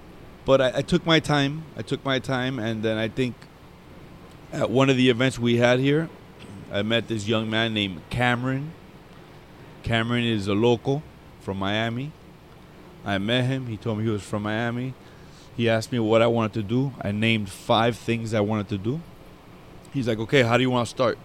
but 0.45 0.61
I, 0.61 0.77
I 0.77 0.81
took 0.81 1.05
my 1.05 1.19
time. 1.19 1.63
I 1.77 1.81
took 1.81 2.03
my 2.03 2.19
time, 2.19 2.59
and 2.59 2.83
then 2.83 2.97
I 2.97 3.07
think 3.07 3.35
at 4.51 4.69
one 4.69 4.89
of 4.89 4.97
the 4.97 5.09
events 5.09 5.39
we 5.39 5.57
had 5.57 5.79
here, 5.79 6.09
I 6.71 6.81
met 6.81 7.07
this 7.07 7.27
young 7.27 7.49
man 7.49 7.73
named 7.73 8.01
Cameron. 8.09 8.73
Cameron 9.83 10.23
is 10.23 10.47
a 10.47 10.53
local 10.53 11.03
from 11.41 11.57
Miami. 11.57 12.11
I 13.05 13.17
met 13.17 13.45
him. 13.45 13.67
He 13.67 13.77
told 13.77 13.97
me 13.97 14.05
he 14.05 14.09
was 14.09 14.23
from 14.23 14.43
Miami. 14.43 14.93
He 15.55 15.69
asked 15.69 15.91
me 15.91 15.99
what 15.99 16.21
I 16.21 16.27
wanted 16.27 16.53
to 16.53 16.63
do. 16.63 16.93
I 17.01 17.11
named 17.11 17.49
five 17.49 17.97
things 17.97 18.33
I 18.33 18.41
wanted 18.41 18.69
to 18.69 18.77
do. 18.77 19.01
He's 19.93 20.07
like, 20.07 20.19
okay, 20.19 20.41
how 20.41 20.57
do 20.57 20.63
you 20.63 20.71
want 20.71 20.87
to 20.87 20.89
start? 20.89 21.17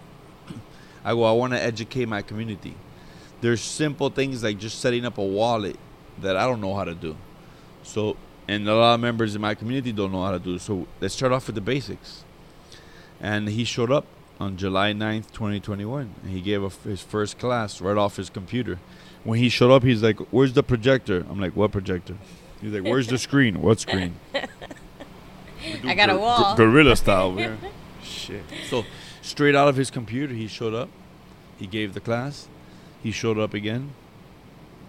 I 1.09 1.13
go, 1.13 1.23
I 1.23 1.31
want 1.31 1.53
to 1.53 1.59
educate 1.59 2.07
my 2.07 2.21
community. 2.21 2.75
There's 3.41 3.61
simple 3.61 4.11
things 4.11 4.43
like 4.43 4.59
just 4.59 4.77
setting 4.79 5.05
up 5.05 5.17
a 5.17 5.23
wallet 5.25 5.75
that 6.21 6.37
I 6.37 6.45
don't 6.45 6.61
know 6.61 6.75
how 6.75 6.83
to 6.83 6.93
do. 6.93 7.17
So, 7.81 8.15
and 8.47 8.69
a 8.69 8.75
lot 8.75 8.93
of 8.93 8.99
members 8.99 9.33
in 9.33 9.41
my 9.41 9.55
community 9.55 9.91
don't 9.91 10.11
know 10.11 10.23
how 10.23 10.33
to 10.33 10.37
do. 10.39 10.59
So 10.59 10.85
let's 11.01 11.15
start 11.15 11.31
off 11.31 11.47
with 11.47 11.55
the 11.55 11.61
basics. 11.61 12.23
And 13.19 13.49
he 13.49 13.63
showed 13.63 13.91
up 13.91 14.05
on 14.39 14.55
July 14.55 14.93
9th, 14.93 15.31
2021. 15.31 16.13
And 16.21 16.31
he 16.31 16.41
gave 16.41 16.63
a, 16.63 16.69
his 16.87 17.01
first 17.01 17.39
class 17.39 17.81
right 17.81 17.97
off 17.97 18.17
his 18.17 18.29
computer. 18.29 18.77
When 19.23 19.39
he 19.39 19.49
showed 19.49 19.71
up, 19.71 19.81
he's 19.81 20.03
like, 20.03 20.19
Where's 20.29 20.53
the 20.53 20.61
projector? 20.61 21.25
I'm 21.27 21.41
like, 21.41 21.55
What 21.55 21.71
projector? 21.71 22.17
He's 22.61 22.71
like, 22.71 22.83
Where's 22.83 23.07
the 23.07 23.17
screen? 23.27 23.63
What 23.63 23.79
screen? 23.79 24.13
I 25.83 25.95
got 25.95 26.11
a 26.11 26.17
wall. 26.17 26.55
gor- 26.55 26.67
gorilla 26.67 26.95
style. 26.95 27.35
Shit. 28.03 28.43
So, 28.69 28.85
straight 29.23 29.55
out 29.55 29.67
of 29.67 29.75
his 29.75 29.89
computer, 29.89 30.35
he 30.35 30.47
showed 30.47 30.75
up. 30.75 30.89
He 31.59 31.67
gave 31.67 31.93
the 31.93 31.99
class. 31.99 32.47
He 33.03 33.11
showed 33.11 33.37
up 33.37 33.53
again. 33.53 33.91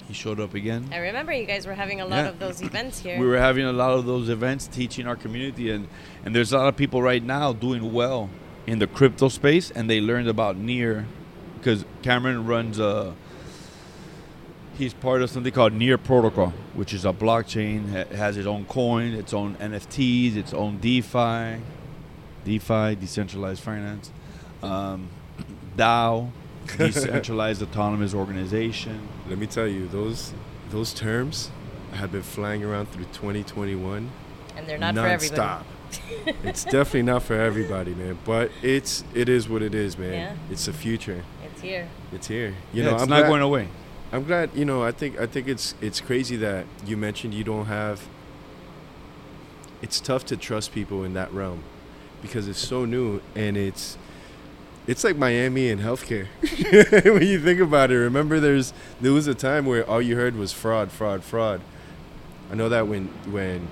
He 0.09 0.15
showed 0.15 0.41
up 0.41 0.55
again. 0.55 0.89
I 0.93 0.99
remember 0.99 1.33
you 1.33 1.45
guys 1.45 1.67
were 1.67 1.75
having 1.75 2.01
a 2.01 2.07
lot 2.07 2.25
Yeah. 2.25 2.29
of 2.31 2.39
those 2.39 2.63
events 2.63 3.01
here. 3.01 3.19
We 3.19 3.27
were 3.27 3.39
having 3.39 3.65
a 3.65 3.73
lot 3.73 3.93
of 3.93 4.07
those 4.07 4.29
events 4.29 4.67
teaching 4.67 5.07
our 5.07 5.15
community, 5.17 5.71
and, 5.71 5.87
and 6.25 6.35
there's 6.35 6.53
a 6.53 6.59
lot 6.59 6.69
of 6.69 6.77
people 6.77 7.03
right 7.03 7.23
now 7.23 7.53
doing 7.53 7.93
well 7.93 8.29
in 8.67 8.79
the 8.79 8.87
crypto 8.87 9.29
space, 9.29 9.71
and 9.71 9.89
they 9.91 10.01
learned 10.01 10.29
about 10.29 10.57
Near 10.57 11.07
because 11.59 11.85
Cameron 12.03 12.47
runs 12.47 12.79
a. 12.79 13.15
He's 14.79 14.95
part 14.95 15.21
of 15.21 15.29
something 15.31 15.53
called 15.53 15.75
Near 15.75 15.99
Protocol, 15.99 16.55
which 16.75 16.95
is 16.95 17.05
a 17.05 17.13
blockchain. 17.13 17.93
It 17.93 18.09
has 18.13 18.37
its 18.39 18.47
own 18.47 18.65
coin, 18.65 19.13
its 19.13 19.35
own 19.35 19.57
NFTs, 19.57 20.37
its 20.37 20.55
own 20.55 20.79
DeFi, 20.79 21.61
DeFi, 22.45 22.95
decentralized 22.95 23.63
finance, 23.63 24.11
um, 24.63 25.09
DAO, 25.77 26.31
decentralized 26.79 27.63
autonomous 27.69 28.15
organization. 28.15 29.09
Let 29.29 29.39
me 29.39 29.47
tell 29.47 29.67
you, 29.67 29.89
those 29.89 30.33
those 30.71 30.93
terms 30.95 31.51
have 31.93 32.13
been 32.13 32.23
flying 32.23 32.63
around 32.65 32.87
through 32.93 33.07
2021 33.07 34.09
and 34.57 34.67
they're 34.69 34.79
not 34.79 34.95
for 34.95 35.01
everybody. 35.01 35.41
nonstop. 35.41 35.63
it's 36.45 36.63
definitely 36.65 37.03
not 37.03 37.23
for 37.25 37.35
everybody, 37.35 37.95
man. 37.95 38.19
But 38.25 38.51
it's 38.63 39.03
it 39.15 39.29
is 39.29 39.49
what 39.49 39.63
it 39.63 39.75
is, 39.75 39.99
man. 39.99 40.13
Yeah. 40.13 40.37
It's 40.51 40.67
the 40.67 40.73
future. 40.73 41.25
It's 41.45 41.61
here. 41.61 41.89
It's 42.13 42.27
here. 42.29 42.55
You 42.73 42.83
Yeah, 42.83 42.91
know, 42.91 42.95
it's 42.95 43.03
I'm 43.03 43.09
not 43.11 43.19
glad, 43.21 43.29
going 43.29 43.43
away. 43.43 43.69
I'm 44.13 44.25
glad. 44.25 44.51
You 44.55 44.65
know, 44.65 44.83
I 44.85 44.93
think 44.93 45.19
I 45.19 45.27
think 45.27 45.49
it's 45.49 45.75
it's 45.81 46.01
crazy 46.01 46.37
that 46.37 46.67
you 46.87 46.97
mentioned 46.97 47.35
you 47.35 47.45
don't 47.45 47.67
have. 47.67 48.07
It's 49.83 49.99
tough 49.99 50.25
to 50.27 50.37
trust 50.37 50.73
people 50.73 51.05
in 51.05 51.15
that 51.15 51.33
realm, 51.33 51.63
because 52.23 52.47
it's 52.49 52.59
so 52.61 52.85
new 52.85 53.21
and 53.35 53.57
it's. 53.57 53.97
It's 54.91 55.05
like 55.05 55.17
Miami 55.17 55.71
and 55.71 55.81
healthcare. 55.81 56.27
when 57.05 57.23
you 57.23 57.41
think 57.41 57.61
about 57.61 57.93
it, 57.93 57.97
remember 57.97 58.41
there's 58.41 58.73
there 59.01 59.13
was 59.13 59.29
a 59.29 59.37
time 59.37 59.65
where 59.65 59.89
all 59.89 60.03
you 60.03 60.17
heard 60.17 60.35
was 60.35 60.53
fraud, 60.53 60.91
fraud, 60.91 61.23
fraud. 61.23 61.61
I 62.51 62.57
know 62.57 62.69
that 62.69 62.89
when 62.89 63.07
when 63.31 63.69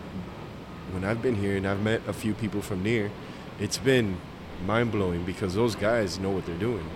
when 0.92 1.02
I've 1.02 1.20
been 1.20 1.34
here 1.34 1.56
and 1.56 1.66
I've 1.66 1.82
met 1.82 2.02
a 2.06 2.12
few 2.12 2.34
people 2.34 2.62
from 2.62 2.84
near, 2.84 3.10
it's 3.58 3.78
been 3.78 4.18
mind 4.64 4.92
blowing 4.92 5.24
because 5.24 5.56
those 5.56 5.74
guys 5.74 6.20
know 6.20 6.30
what 6.30 6.46
they're 6.46 6.54
doing, 6.54 6.88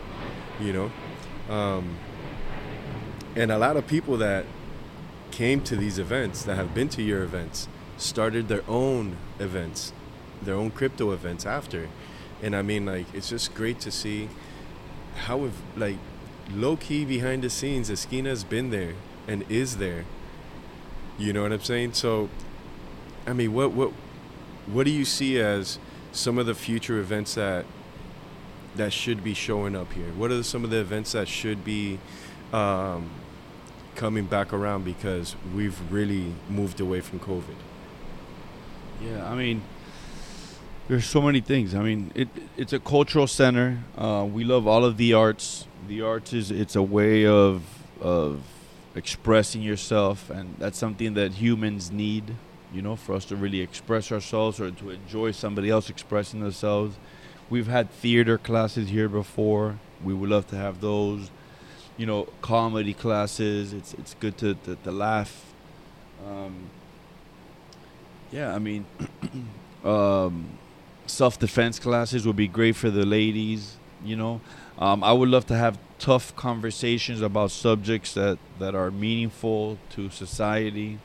you 0.60 0.72
know. 0.72 0.92
Um, 1.52 1.96
and 3.34 3.50
a 3.50 3.58
lot 3.58 3.76
of 3.76 3.88
people 3.88 4.16
that 4.18 4.46
came 5.32 5.62
to 5.62 5.74
these 5.74 5.98
events, 5.98 6.44
that 6.44 6.54
have 6.54 6.72
been 6.74 6.88
to 6.90 7.02
your 7.02 7.24
events, 7.24 7.66
started 7.96 8.46
their 8.46 8.62
own 8.68 9.16
events, 9.40 9.92
their 10.40 10.54
own 10.54 10.70
crypto 10.70 11.10
events 11.10 11.44
after. 11.44 11.88
And 12.42 12.56
I 12.56 12.62
mean, 12.62 12.84
like, 12.86 13.06
it's 13.14 13.28
just 13.28 13.54
great 13.54 13.78
to 13.80 13.90
see 13.90 14.28
how, 15.26 15.44
if, 15.44 15.52
like, 15.76 15.96
low 16.52 16.76
key 16.76 17.04
behind 17.04 17.42
the 17.42 17.50
scenes, 17.50 17.88
Esquina's 17.88 18.44
been 18.44 18.70
there 18.70 18.94
and 19.28 19.44
is 19.48 19.76
there. 19.76 20.04
You 21.18 21.32
know 21.32 21.42
what 21.42 21.52
I'm 21.52 21.62
saying? 21.62 21.92
So, 21.92 22.28
I 23.26 23.32
mean, 23.32 23.52
what 23.52 23.72
what 23.72 23.92
what 24.66 24.84
do 24.84 24.90
you 24.90 25.04
see 25.04 25.38
as 25.38 25.78
some 26.10 26.38
of 26.38 26.46
the 26.46 26.54
future 26.54 26.98
events 26.98 27.34
that 27.34 27.64
that 28.76 28.92
should 28.92 29.22
be 29.22 29.34
showing 29.34 29.76
up 29.76 29.92
here? 29.92 30.10
What 30.16 30.30
are 30.30 30.42
some 30.42 30.64
of 30.64 30.70
the 30.70 30.78
events 30.78 31.12
that 31.12 31.28
should 31.28 31.64
be 31.64 31.98
um, 32.52 33.10
coming 33.94 34.24
back 34.24 34.52
around 34.52 34.84
because 34.84 35.36
we've 35.54 35.78
really 35.92 36.34
moved 36.48 36.80
away 36.80 37.00
from 37.00 37.20
COVID? 37.20 37.54
Yeah, 39.04 39.30
I 39.30 39.34
mean, 39.34 39.62
there's 40.88 41.04
so 41.04 41.20
many 41.22 41.40
things. 41.40 41.74
I 41.74 41.82
mean, 41.82 42.10
it 42.14 42.28
it's 42.56 42.72
a 42.72 42.78
cultural 42.78 43.26
center. 43.26 43.78
Uh, 43.96 44.26
we 44.30 44.44
love 44.44 44.66
all 44.66 44.84
of 44.84 44.96
the 44.96 45.14
arts. 45.14 45.66
The 45.88 46.02
arts 46.02 46.32
is 46.32 46.50
it's 46.50 46.76
a 46.76 46.82
way 46.82 47.26
of 47.26 47.62
of 48.00 48.42
expressing 48.94 49.62
yourself, 49.62 50.28
and 50.30 50.56
that's 50.58 50.78
something 50.78 51.14
that 51.14 51.32
humans 51.34 51.90
need. 51.90 52.34
You 52.72 52.80
know, 52.80 52.96
for 52.96 53.14
us 53.14 53.26
to 53.26 53.36
really 53.36 53.60
express 53.60 54.10
ourselves 54.10 54.58
or 54.58 54.70
to 54.70 54.90
enjoy 54.90 55.32
somebody 55.32 55.68
else 55.68 55.90
expressing 55.90 56.40
themselves. 56.40 56.96
We've 57.50 57.66
had 57.66 57.90
theater 57.90 58.38
classes 58.38 58.88
here 58.88 59.10
before. 59.10 59.78
We 60.02 60.14
would 60.14 60.30
love 60.30 60.46
to 60.48 60.56
have 60.56 60.80
those. 60.80 61.30
You 61.98 62.06
know, 62.06 62.28
comedy 62.40 62.94
classes. 62.94 63.72
It's 63.72 63.92
it's 63.94 64.14
good 64.14 64.38
to 64.38 64.54
to, 64.54 64.76
to 64.76 64.90
laugh. 64.90 65.52
Um, 66.26 66.70
yeah, 68.30 68.54
I 68.54 68.58
mean, 68.58 68.86
um, 69.84 70.46
self 71.06 71.38
defense 71.38 71.78
classes 71.78 72.26
would 72.26 72.36
be 72.36 72.48
great 72.48 72.76
for 72.76 72.90
the 72.90 73.04
ladies. 73.06 73.76
You 74.04 74.16
know, 74.16 74.40
um, 74.78 75.04
I 75.04 75.12
would 75.12 75.28
love 75.28 75.46
to 75.46 75.56
have 75.56 75.78
tough 75.98 76.34
conversations 76.34 77.20
about 77.20 77.50
subjects 77.50 78.14
that 78.14 78.38
that 78.58 78.74
are 78.74 78.90
meaningful 78.90 79.78
to 79.90 80.10
society. 80.10 80.98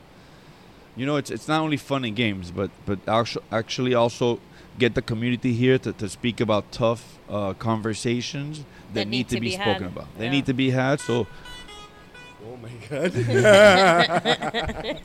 You 0.96 1.06
know, 1.06 1.16
it's 1.16 1.30
it's 1.30 1.46
not 1.46 1.60
only 1.62 1.76
fun 1.76 2.04
and 2.04 2.16
games, 2.16 2.50
but 2.50 2.70
but 2.86 2.98
actu- 3.06 3.40
actually 3.52 3.94
also 3.94 4.40
get 4.78 4.94
the 4.94 5.02
community 5.02 5.52
here 5.54 5.76
to, 5.78 5.92
to 5.92 6.08
speak 6.08 6.40
about 6.40 6.70
tough 6.70 7.18
uh, 7.28 7.52
conversations 7.54 8.64
that, 8.94 9.08
need, 9.08 9.28
to, 9.28 9.40
be, 9.40 9.50
spoken 9.50 9.82
had. 9.82 9.82
about. 9.92 10.06
They 10.16 10.26
Yeah. 10.26 10.30
need 10.30 10.46
to 10.46 10.52
be 10.54 10.70
had. 10.70 11.00
So 11.00 11.26
Oh 12.46 12.56
my 12.62 12.70
god. 12.88 13.12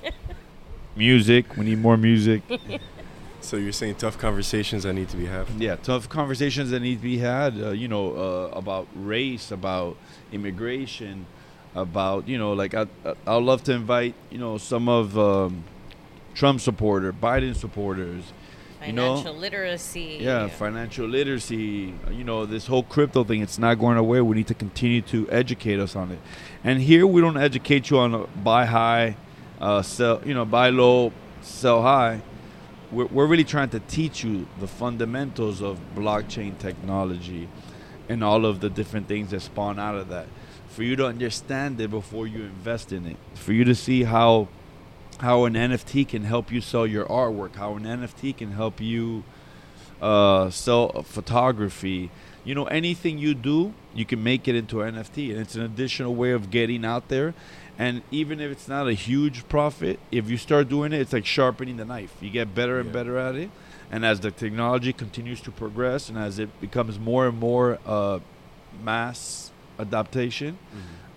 music, 0.95 1.57
we 1.57 1.65
need 1.65 1.79
more 1.79 1.97
music. 1.97 2.41
so 3.43 3.57
you're 3.57 3.71
saying 3.71 3.95
tough 3.95 4.17
conversations 4.17 4.83
that 4.83 4.93
need 4.93 5.09
to 5.09 5.17
be 5.17 5.25
had. 5.25 5.47
Yeah, 5.57 5.75
tough 5.75 6.09
conversations 6.09 6.69
that 6.71 6.79
need 6.79 6.97
to 6.97 7.01
be 7.03 7.17
had. 7.17 7.59
Uh, 7.61 7.71
you 7.71 7.87
know, 7.87 8.13
uh, 8.15 8.57
about 8.57 8.87
race, 8.95 9.51
about 9.51 9.97
immigration, 10.31 11.25
about 11.75 12.27
you 12.27 12.37
know, 12.37 12.53
like 12.53 12.73
I, 12.73 12.87
I 13.05 13.13
I'd 13.27 13.43
love 13.43 13.63
to 13.65 13.73
invite 13.73 14.15
you 14.31 14.37
know 14.37 14.57
some 14.57 14.87
of 14.89 15.17
um, 15.17 15.63
Trump 16.33 16.61
supporter, 16.61 17.13
Biden 17.13 17.55
supporters. 17.55 18.33
You 18.85 18.91
know? 18.91 19.15
Financial 19.15 19.35
literacy. 19.35 20.17
Yeah, 20.19 20.47
financial 20.49 21.07
literacy. 21.07 21.93
uh, 22.05 22.11
You 22.11 22.25
know, 22.25 22.45
this 22.45 22.67
whole 22.67 22.83
crypto 22.83 23.23
thing. 23.23 23.41
It's 23.41 23.57
not 23.57 23.75
going 23.75 23.97
away. 23.97 24.19
We 24.19 24.35
need 24.35 24.47
to 24.47 24.53
continue 24.53 25.01
to 25.03 25.29
educate 25.31 25.79
us 25.79 25.95
on 25.95 26.11
it. 26.11 26.19
And 26.65 26.81
here 26.81 27.07
we 27.07 27.21
don't 27.21 27.37
educate 27.37 27.89
you 27.89 27.99
on 27.99 28.13
uh, 28.13 28.25
buy 28.43 28.65
high, 28.65 29.15
uh, 29.61 29.83
sell. 29.83 30.21
You 30.25 30.33
know, 30.33 30.43
buy 30.43 30.69
low, 30.69 31.13
sell 31.41 31.81
high. 31.81 32.21
We're, 32.93 33.07
we're 33.07 33.25
really 33.25 33.43
trying 33.43 33.69
to 33.69 33.79
teach 33.79 34.23
you 34.23 34.47
the 34.59 34.67
fundamentals 34.67 35.61
of 35.63 35.79
blockchain 35.95 36.59
technology 36.59 37.49
and 38.07 38.23
all 38.23 38.45
of 38.45 38.59
the 38.59 38.69
different 38.69 39.07
things 39.07 39.31
that 39.31 39.41
spawn 39.41 39.79
out 39.79 39.95
of 39.95 40.09
that. 40.09 40.27
For 40.69 40.83
you 40.83 40.95
to 40.97 41.07
understand 41.07 41.81
it 41.81 41.89
before 41.89 42.27
you 42.27 42.43
invest 42.43 42.91
in 42.91 43.07
it. 43.07 43.17
For 43.33 43.51
you 43.51 43.63
to 43.63 43.75
see 43.75 44.03
how 44.03 44.47
how 45.19 45.45
an 45.45 45.53
NFT 45.53 46.07
can 46.07 46.23
help 46.23 46.51
you 46.51 46.59
sell 46.59 46.85
your 46.85 47.05
artwork, 47.05 47.55
how 47.55 47.75
an 47.75 47.83
NFT 47.83 48.35
can 48.35 48.51
help 48.51 48.81
you 48.81 49.23
uh, 50.01 50.49
sell 50.49 51.03
photography. 51.03 52.11
You 52.45 52.55
know, 52.55 52.65
anything 52.65 53.17
you 53.17 53.33
do, 53.33 53.73
you 53.95 54.05
can 54.05 54.21
make 54.21 54.47
it 54.47 54.55
into 54.55 54.81
an 54.81 54.95
NFT, 54.95 55.31
and 55.31 55.39
it's 55.39 55.55
an 55.55 55.61
additional 55.61 56.13
way 56.13 56.31
of 56.31 56.49
getting 56.51 56.83
out 56.83 57.07
there. 57.07 57.33
And 57.79 58.01
even 58.11 58.39
if 58.39 58.51
it's 58.51 58.67
not 58.67 58.87
a 58.87 58.93
huge 58.93 59.47
profit, 59.47 59.99
if 60.11 60.29
you 60.29 60.37
start 60.37 60.67
doing 60.69 60.91
it, 60.93 60.99
it's 61.01 61.13
like 61.13 61.25
sharpening 61.25 61.77
the 61.77 61.85
knife. 61.85 62.13
You 62.21 62.29
get 62.29 62.53
better 62.53 62.79
and 62.79 62.87
Yeah. 62.87 62.93
better 62.93 63.17
at 63.17 63.35
it. 63.35 63.49
And 63.91 64.05
as 64.05 64.19
the 64.19 64.31
technology 64.31 64.91
continues 64.93 65.39
to 65.41 65.51
progress, 65.51 66.09
and 66.09 66.17
as 66.17 66.37
it 66.39 66.49
becomes 66.59 66.99
more 66.99 67.27
and 67.27 67.39
more 67.39 67.79
uh, 67.85 68.19
mass 68.83 69.51
adaptation, 69.79 70.57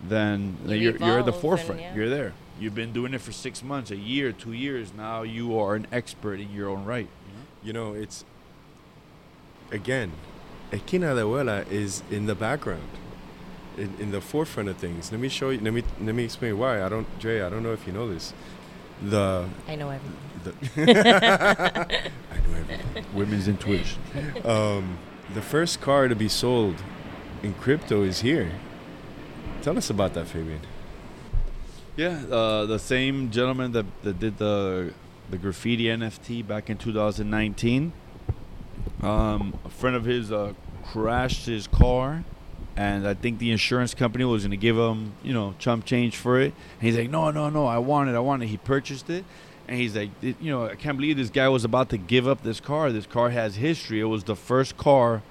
then 0.00 0.56
You 0.66 0.74
you're, 0.76 0.96
you're 0.98 1.18
at 1.18 1.26
the 1.26 1.32
forefront. 1.32 1.80
yeah. 1.80 1.94
You're 1.94 2.08
there. 2.10 2.32
You've 2.60 2.74
been 2.74 2.92
doing 2.92 3.12
it 3.14 3.20
for 3.20 3.32
six 3.32 3.62
months, 3.62 3.90
a 3.90 3.96
year, 3.96 4.32
two 4.32 4.52
years. 4.52 4.92
Now 4.96 5.22
you 5.22 5.58
are 5.58 5.74
an 5.74 5.86
expert 5.92 6.38
in 6.40 6.52
your 6.52 6.68
own 6.68 6.84
right. 6.84 7.08
You 7.62 7.72
know, 7.72 7.92
it's 7.94 8.24
again, 9.70 10.12
Esquina 10.72 11.14
de 11.14 11.22
Abuela 11.22 11.70
is 11.70 12.02
in 12.11 12.26
the 12.26 12.35
background, 12.35 12.88
in, 13.76 13.94
in 13.98 14.11
the 14.11 14.20
forefront 14.20 14.68
of 14.68 14.76
things. 14.76 15.12
Let 15.12 15.20
me 15.20 15.29
show 15.29 15.50
you. 15.50 15.61
Let 15.61 15.72
me 15.72 15.83
let 16.00 16.14
me 16.14 16.24
explain 16.24 16.59
why. 16.59 16.83
I 16.83 16.88
don't, 16.88 17.07
Dre. 17.18 17.40
I 17.40 17.48
don't 17.48 17.62
know 17.62 17.72
if 17.72 17.87
you 17.87 17.92
know 17.92 18.12
this. 18.12 18.33
The 19.02 19.48
I 19.68 19.76
know 19.76 19.90
everything. 19.90 20.16
the 20.76 22.11
I 22.31 22.37
know 22.37 22.55
everything. 22.59 23.05
Women's 23.14 23.48
intuition. 23.48 24.00
Um, 24.44 24.98
the 25.35 25.42
first 25.42 25.81
car 25.81 26.09
to 26.09 26.16
be 26.16 26.29
sold 26.29 26.83
in 27.42 27.55
crypto 27.55 28.02
is 28.02 28.20
here. 28.20 28.50
Tell 29.62 29.76
us 29.76 29.90
about 29.90 30.14
that, 30.14 30.26
Fabian. 30.26 30.61
Yeah, 31.96 32.22
uh, 32.31 32.66
the 32.66 32.79
same 32.79 33.31
gentleman 33.31 33.72
that, 33.72 33.87
that 34.02 34.18
did 34.18 34.38
the 34.38 34.92
the 35.31 35.38
graffiti 35.38 35.85
NFT 35.85 36.46
back 36.46 36.70
in 36.70 36.76
2019. 36.76 37.92
Um, 39.02 39.59
a 39.64 39.68
friend 39.68 39.94
of 39.94 40.04
his 40.04 40.32
uh, 40.32 40.54
crashed 40.85 41.46
his 41.46 41.66
car, 41.66 42.24
and 42.76 43.06
I 43.06 43.14
think 43.14 43.38
the 43.38 43.50
insurance 43.50 43.94
company 43.94 44.24
was 44.24 44.42
going 44.42 44.50
to 44.52 44.56
give 44.56 44.76
him, 44.76 45.12
you 45.22 45.35
know, 45.35 45.54
chump 45.59 45.85
change 45.85 46.16
for 46.16 46.40
it. 46.40 46.54
And 46.80 46.82
he's 46.82 46.96
like, 46.96 47.11
"No, 47.11 47.30
no, 47.30 47.50
no, 47.50 47.66
I 47.66 47.78
want 47.78 48.09
it, 48.09 48.14
I 48.14 48.20
want 48.20 48.42
it." 48.42 48.46
He 48.46 48.56
purchased 48.56 49.11
it, 49.11 49.24
and 49.68 49.78
he's 49.78 49.94
like, 49.96 50.11
"You 50.22 50.35
know, 50.40 50.66
I 50.66 50.74
can't 50.76 50.96
believe 50.96 51.16
this 51.16 51.30
guy 51.30 51.48
was 51.48 51.64
about 51.64 51.90
to 51.90 51.98
give 51.98 52.26
up 52.26 52.42
this 52.42 52.61
car. 52.61 52.90
This 52.90 53.06
car 53.06 53.30
has 53.30 53.56
history. 53.56 54.00
It 54.00 54.04
was 54.04 54.24
the 54.24 54.37
first 54.37 54.76
car. 54.76 55.22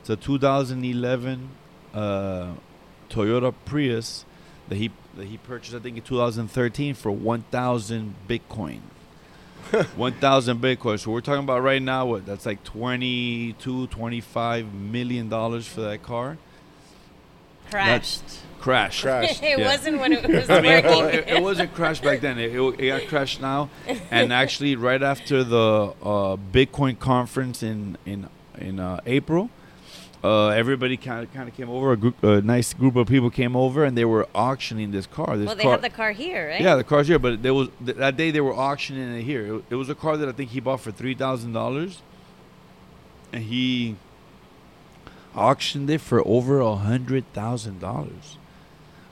It's 0.00 0.10
a 0.10 0.16
2011 0.16 1.48
uh, 1.94 2.52
Toyota 3.08 3.54
Prius 3.64 4.26
that 4.68 4.76
he 4.76 4.90
that 5.16 5.26
he 5.26 5.38
purchased, 5.38 5.74
I 5.74 5.78
think, 5.78 5.96
in 5.96 6.02
2013 6.02 6.94
for 6.94 7.12
1,000 7.12 8.14
Bitcoin. 8.28 8.80
1,000 9.96 10.60
Bitcoin. 10.60 10.98
So 10.98 11.10
we're 11.10 11.20
talking 11.20 11.42
about 11.44 11.62
right 11.62 11.82
now, 11.82 12.06
what? 12.06 12.26
That's 12.26 12.46
like 12.46 12.62
22, 12.64 13.86
25 13.88 14.74
million 14.74 15.28
dollars 15.28 15.66
for 15.66 15.80
that 15.82 16.02
car. 16.02 16.38
Crashed. 17.70 18.22
Crash. 18.60 19.02
Crashed. 19.02 19.42
it 19.42 19.58
Yeah. 19.58 19.66
wasn't 19.66 19.98
when 20.00 20.12
it 20.12 20.26
was 20.28 20.48
I 20.48 20.60
mean, 20.60 20.84
working. 20.84 21.18
it, 21.18 21.28
it 21.28 21.42
wasn't 21.42 21.74
crashed 21.74 22.02
back 22.02 22.20
then. 22.20 22.38
It, 22.38 22.54
it, 22.54 22.80
it 22.80 22.88
got 22.88 23.08
crashed 23.08 23.40
now, 23.40 23.68
and 24.10 24.32
actually, 24.32 24.76
right 24.76 25.02
after 25.02 25.42
the 25.44 25.92
uh, 26.02 26.36
Bitcoin 26.52 26.98
conference 26.98 27.62
in 27.62 27.96
in 28.06 28.28
in 28.58 28.78
uh, 28.80 29.00
April, 29.06 29.50
uh, 30.24 30.48
everybody 30.48 30.96
kind 30.96 31.22
of 31.22 31.32
kind 31.34 31.48
of 31.48 31.54
came 31.54 31.68
over. 31.68 31.92
A 31.92 31.96
group, 31.96 32.22
a 32.24 32.40
nice 32.40 32.72
group 32.72 32.96
of 32.96 33.06
people 33.06 33.28
came 33.30 33.54
over, 33.54 33.84
and 33.84 33.96
they 33.96 34.06
were 34.06 34.26
auctioning 34.34 34.90
this 34.90 35.06
car. 35.06 35.36
This 35.36 35.46
well, 35.46 35.54
they 35.54 35.62
car, 35.64 35.72
have 35.72 35.82
the 35.82 35.90
car 35.90 36.12
here, 36.12 36.48
right? 36.48 36.60
Yeah, 36.62 36.76
the 36.76 36.84
car's 36.84 37.06
here, 37.08 37.18
but 37.18 37.42
there 37.42 37.52
was 37.52 37.68
th- 37.84 37.98
that 37.98 38.16
day 38.16 38.30
they 38.30 38.40
were 38.40 38.54
auctioning 38.54 39.16
it 39.18 39.22
here. 39.22 39.56
It, 39.56 39.64
it 39.70 39.74
was 39.74 39.90
a 39.90 39.94
car 39.94 40.16
that 40.16 40.28
I 40.28 40.32
think 40.32 40.50
he 40.50 40.60
bought 40.60 40.80
for 40.80 40.90
three 40.90 41.14
thousand 41.14 41.52
dollars, 41.52 42.00
and 43.32 43.44
he 43.44 43.96
auctioned 45.36 45.90
it 45.90 46.00
for 46.00 46.26
over 46.26 46.60
a 46.60 46.76
hundred 46.76 47.30
thousand 47.34 47.80
dollars. 47.80 48.38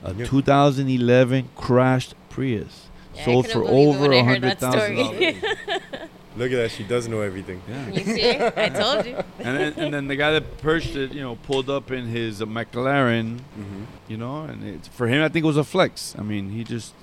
A 0.03 0.13
Yeah. 0.13 0.25
2011 0.25 1.49
crashed 1.55 2.13
Prius 2.29 2.87
Yeah, 3.15 3.23
sold 3.25 3.47
for 3.47 3.63
over 3.63 4.09
when 4.09 4.11
I 4.13 4.15
a 4.15 4.23
heard 4.23 4.43
hundred 4.43 4.59
that 4.59 4.59
thousand 4.59 4.97
story. 4.97 5.31
dollars. 5.33 6.09
Look 6.35 6.51
at 6.51 6.55
that. 6.55 6.71
She 6.71 6.83
does 6.83 7.07
know 7.07 7.21
everything. 7.21 7.61
Yeah. 7.69 7.89
You 7.89 8.03
see? 8.03 8.29
I 8.57 8.69
told 8.69 9.05
you. 9.05 9.15
and 9.39 9.57
then, 9.57 9.73
and 9.77 9.93
then 9.93 10.07
the 10.07 10.15
guy 10.15 10.31
that 10.31 10.57
purchased 10.57 10.95
it, 10.95 11.13
you 11.13 11.21
know, 11.21 11.35
pulled 11.35 11.69
up 11.69 11.91
in 11.91 12.07
his 12.07 12.41
uh, 12.41 12.45
McLaren, 12.45 13.37
Mm-hmm. 13.57 13.83
you 14.07 14.17
know, 14.17 14.41
and 14.43 14.63
it's 14.63 14.87
for 14.87 15.07
him 15.07 15.21
I 15.23 15.29
think 15.29 15.43
it 15.43 15.47
was 15.47 15.57
a 15.57 15.63
flex. 15.63 16.15
I 16.17 16.23
mean, 16.23 16.49
he 16.49 16.63
just 16.63 16.93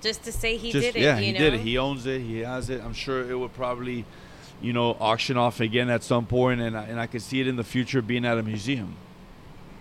Just 0.00 0.24
to 0.24 0.32
say 0.32 0.56
he 0.56 0.72
just 0.72 0.86
did 0.86 0.96
it. 0.96 1.02
yeah, 1.02 1.18
you 1.18 1.26
he 1.26 1.32
know? 1.32 1.38
did 1.38 1.54
it. 1.54 1.60
He 1.60 1.78
owns 1.78 2.04
it. 2.06 2.20
He 2.20 2.40
has 2.40 2.68
it. 2.68 2.82
I'm 2.82 2.94
sure 2.94 3.30
it 3.30 3.38
would 3.38 3.54
probably, 3.54 4.04
you 4.60 4.72
know, 4.72 4.96
auction 4.98 5.36
off 5.36 5.60
again 5.60 5.88
at 5.88 6.02
some 6.02 6.26
point, 6.26 6.60
and 6.60 6.76
I, 6.76 6.82
and 6.84 6.98
I 6.98 7.06
could 7.06 7.22
see 7.22 7.40
it 7.40 7.46
in 7.46 7.54
the 7.56 7.64
future 7.64 8.02
being 8.02 8.24
at 8.24 8.38
a 8.38 8.42
museum. 8.42 8.96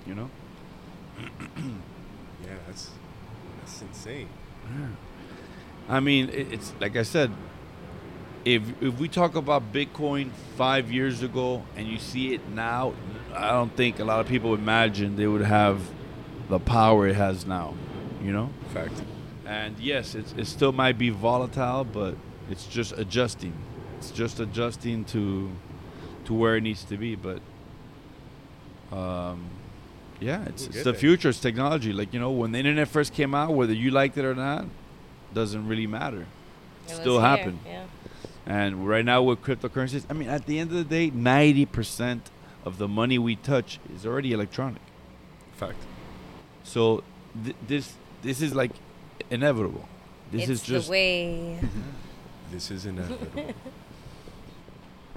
You 0.05 0.15
know. 0.15 0.29
Yeah, 2.43 2.57
that's 2.67 2.89
that's 3.59 3.81
insane. 3.81 4.27
I 5.87 5.99
mean, 5.99 6.29
it, 6.29 6.51
it's 6.53 6.73
like 6.79 6.95
I 6.97 7.03
said. 7.03 7.31
If 8.43 8.63
if 8.81 8.99
we 8.99 9.07
talk 9.07 9.35
about 9.35 9.71
Bitcoin 9.71 10.31
five 10.55 10.91
years 10.91 11.21
ago 11.21 11.63
and 11.75 11.87
you 11.87 11.99
see 11.99 12.33
it 12.33 12.47
now, 12.49 12.93
I 13.35 13.51
don't 13.51 13.75
think 13.75 13.99
a 13.99 14.03
lot 14.03 14.19
of 14.19 14.27
people 14.27 14.53
imagine 14.55 15.15
they 15.15 15.27
would 15.27 15.45
have 15.45 15.79
the 16.49 16.59
power 16.59 17.07
it 17.07 17.15
has 17.15 17.45
now. 17.45 17.75
You 18.23 18.31
know. 18.31 18.49
Fact. 18.73 19.03
And 19.45 19.77
yes, 19.79 20.15
it's, 20.15 20.33
it 20.37 20.45
still 20.45 20.71
might 20.71 20.97
be 20.97 21.09
volatile, 21.09 21.83
but 21.83 22.15
it's 22.49 22.65
just 22.65 22.93
adjusting. 22.93 23.53
It's 23.97 24.11
just 24.11 24.39
adjusting 24.39 25.05
to 25.05 25.51
to 26.25 26.33
where 26.33 26.55
it 26.55 26.61
needs 26.61 26.83
to 26.85 26.97
be. 26.97 27.15
But 27.15 27.41
um, 28.91 29.49
yeah, 30.19 30.45
it's, 30.45 30.67
it's 30.67 30.83
the 30.83 30.93
future. 30.93 31.29
It's 31.29 31.39
technology. 31.39 31.93
Like 31.93 32.13
you 32.13 32.19
know, 32.19 32.31
when 32.31 32.51
the 32.51 32.59
internet 32.59 32.87
first 32.87 33.13
came 33.13 33.35
out, 33.35 33.53
whether 33.53 33.73
you 33.73 33.91
liked 33.91 34.17
it 34.17 34.25
or 34.25 34.35
not, 34.35 34.65
doesn't 35.33 35.67
really 35.67 35.87
matter. 35.87 36.25
It 36.87 36.95
still 36.95 37.19
happened. 37.19 37.59
Yeah. 37.65 37.83
And 38.45 38.87
right 38.87 39.05
now 39.05 39.21
with 39.21 39.41
cryptocurrencies, 39.41 40.05
I 40.09 40.13
mean, 40.13 40.27
at 40.27 40.45
the 40.45 40.59
end 40.59 40.71
of 40.71 40.77
the 40.77 40.83
day, 40.83 41.09
ninety 41.09 41.65
percent 41.65 42.31
of 42.65 42.77
the 42.77 42.87
money 42.87 43.17
we 43.17 43.35
touch 43.35 43.79
is 43.93 44.05
already 44.05 44.33
electronic. 44.33 44.81
Fact. 45.53 45.77
So 46.63 47.03
th- 47.43 47.55
this 47.67 47.93
this 48.21 48.41
is 48.41 48.55
like 48.55 48.71
inevitable. 49.29 49.87
This 50.31 50.43
it's 50.43 50.51
is 50.51 50.63
just 50.63 50.87
the 50.87 50.91
way. 50.91 51.59
This 52.51 52.69
is 52.69 52.85
inevitable. 52.85 53.53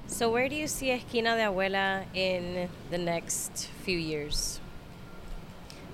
So 0.07 0.31
where 0.31 0.49
do 0.49 0.55
you 0.55 0.68
see 0.68 0.91
Esquina 0.91 1.35
de 1.35 1.43
Abuela 1.43 2.05
in 2.14 2.68
the 2.91 2.99
next 2.99 3.68
few 3.83 3.99
years? 3.99 4.61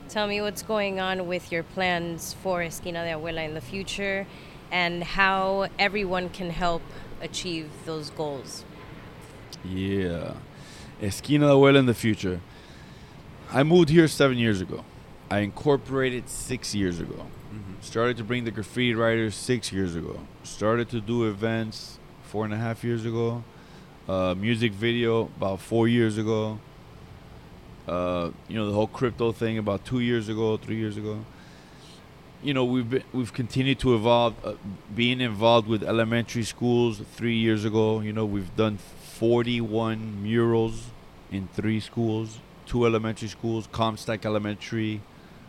Tell 0.08 0.26
me 0.26 0.42
what's 0.42 0.62
going 0.62 1.00
on 1.00 1.26
with 1.28 1.52
your 1.52 1.62
plans 1.62 2.34
for 2.42 2.60
Esquina 2.62 3.04
de 3.04 3.12
Abuela 3.12 3.44
in 3.44 3.54
the 3.54 3.60
future 3.60 4.26
and 4.70 5.02
how 5.02 5.68
everyone 5.78 6.28
can 6.28 6.50
help 6.50 6.82
achieve 7.20 7.70
those 7.84 8.10
goals. 8.10 8.64
Yeah. 9.64 10.34
Esquina 11.02 11.46
de 11.46 11.52
Abuela 11.52 11.78
in 11.78 11.86
the 11.86 11.94
future. 11.94 12.40
I 13.52 13.62
moved 13.62 13.88
here 13.88 14.08
seven 14.08 14.38
years 14.38 14.60
ago. 14.60 14.84
I 15.30 15.40
incorporated 15.40 16.28
six 16.28 16.74
years 16.74 17.00
ago. 17.00 17.26
Mm-hmm. 17.52 17.80
Started 17.80 18.16
to 18.18 18.24
bring 18.24 18.44
the 18.44 18.50
graffiti 18.50 18.94
writers 18.94 19.34
six 19.34 19.72
years 19.72 19.94
ago. 19.94 20.20
Started 20.42 20.88
to 20.90 21.00
do 21.00 21.28
events 21.28 21.98
four 22.24 22.44
and 22.44 22.54
a 22.54 22.56
half 22.56 22.84
years 22.84 23.04
ago. 23.04 23.42
Uh, 24.08 24.34
music 24.34 24.72
video 24.72 25.22
about 25.36 25.60
four 25.60 25.88
years 25.88 26.18
ago. 26.18 26.58
Uh, 27.88 28.30
you 28.48 28.56
know 28.56 28.66
the 28.66 28.72
whole 28.72 28.86
crypto 28.86 29.32
thing 29.32 29.58
about 29.58 29.84
two 29.84 30.00
years 30.00 30.28
ago, 30.28 30.56
three 30.56 30.76
years 30.76 30.96
ago. 30.96 31.24
You 32.42 32.54
know 32.54 32.64
we've 32.64 32.88
been, 32.88 33.04
we've 33.12 33.32
continued 33.34 33.78
to 33.80 33.94
evolve. 33.94 34.34
Uh, 34.42 34.54
being 34.94 35.20
involved 35.20 35.68
with 35.68 35.82
elementary 35.82 36.44
schools 36.44 37.02
three 37.14 37.36
years 37.36 37.66
ago. 37.66 38.00
You 38.00 38.14
know 38.14 38.24
we've 38.24 38.54
done 38.56 38.78
41 38.78 40.22
murals 40.22 40.86
in 41.30 41.48
three 41.48 41.80
schools, 41.80 42.38
two 42.64 42.86
elementary 42.86 43.28
schools, 43.28 43.68
Comstock 43.70 44.24
Elementary, 44.24 45.02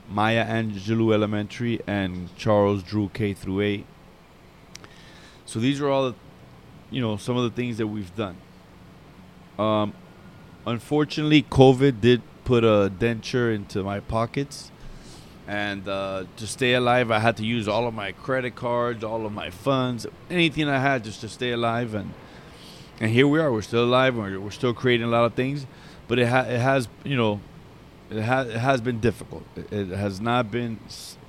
Maya 0.09 0.45
Angelou 0.45 1.13
Elementary, 1.13 1.79
and 1.87 2.35
Charles 2.35 2.83
Drew 2.83 3.09
K 3.13 3.33
through 3.33 3.61
8. 3.61 3.85
So 5.45 5.59
these 5.59 5.79
are 5.79 5.89
all, 5.89 6.15
you 6.89 7.01
know, 7.01 7.15
some 7.15 7.37
of 7.37 7.43
the 7.43 7.49
things 7.49 7.77
that 7.77 7.87
we've 7.87 8.13
done. 8.15 8.35
Um, 9.57 9.93
unfortunately, 10.65 11.43
COVID 11.43 12.01
did 12.01 12.21
put 12.43 12.63
a 12.65 12.91
denture 12.93 13.53
into 13.55 13.83
my 13.83 14.01
pockets. 14.01 14.71
And 15.51 15.85
uh, 15.85 16.23
to 16.37 16.47
stay 16.47 16.75
alive, 16.75 17.11
I 17.11 17.19
had 17.19 17.35
to 17.35 17.45
use 17.45 17.67
all 17.67 17.85
of 17.85 17.93
my 17.93 18.13
credit 18.13 18.55
cards, 18.55 19.03
all 19.03 19.25
of 19.25 19.33
my 19.33 19.49
funds, 19.49 20.07
anything 20.29 20.69
I 20.69 20.79
had 20.79 21.03
just 21.03 21.19
to 21.21 21.27
stay 21.27 21.51
alive. 21.51 21.93
And 21.93 22.13
and 23.01 23.11
here 23.11 23.27
we 23.27 23.37
are. 23.37 23.51
We're 23.51 23.61
still 23.61 23.83
alive. 23.83 24.15
We're, 24.15 24.39
we're 24.39 24.51
still 24.51 24.73
creating 24.73 25.07
a 25.07 25.09
lot 25.09 25.25
of 25.25 25.33
things, 25.33 25.65
but 26.07 26.19
it, 26.19 26.27
ha- 26.29 26.45
it 26.47 26.59
has, 26.59 26.87
you 27.03 27.17
know, 27.17 27.41
it, 28.09 28.21
ha- 28.21 28.43
it 28.43 28.55
has 28.55 28.79
been 28.79 29.01
difficult. 29.01 29.43
It, 29.57 29.73
it 29.73 29.87
has 29.89 30.21
not 30.21 30.51
been 30.51 30.79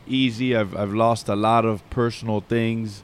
easy. 0.06 0.54
I've, 0.54 0.76
I've 0.76 0.94
lost 0.94 1.28
a 1.28 1.34
lot 1.34 1.64
of 1.64 1.82
personal 1.90 2.42
things, 2.42 3.02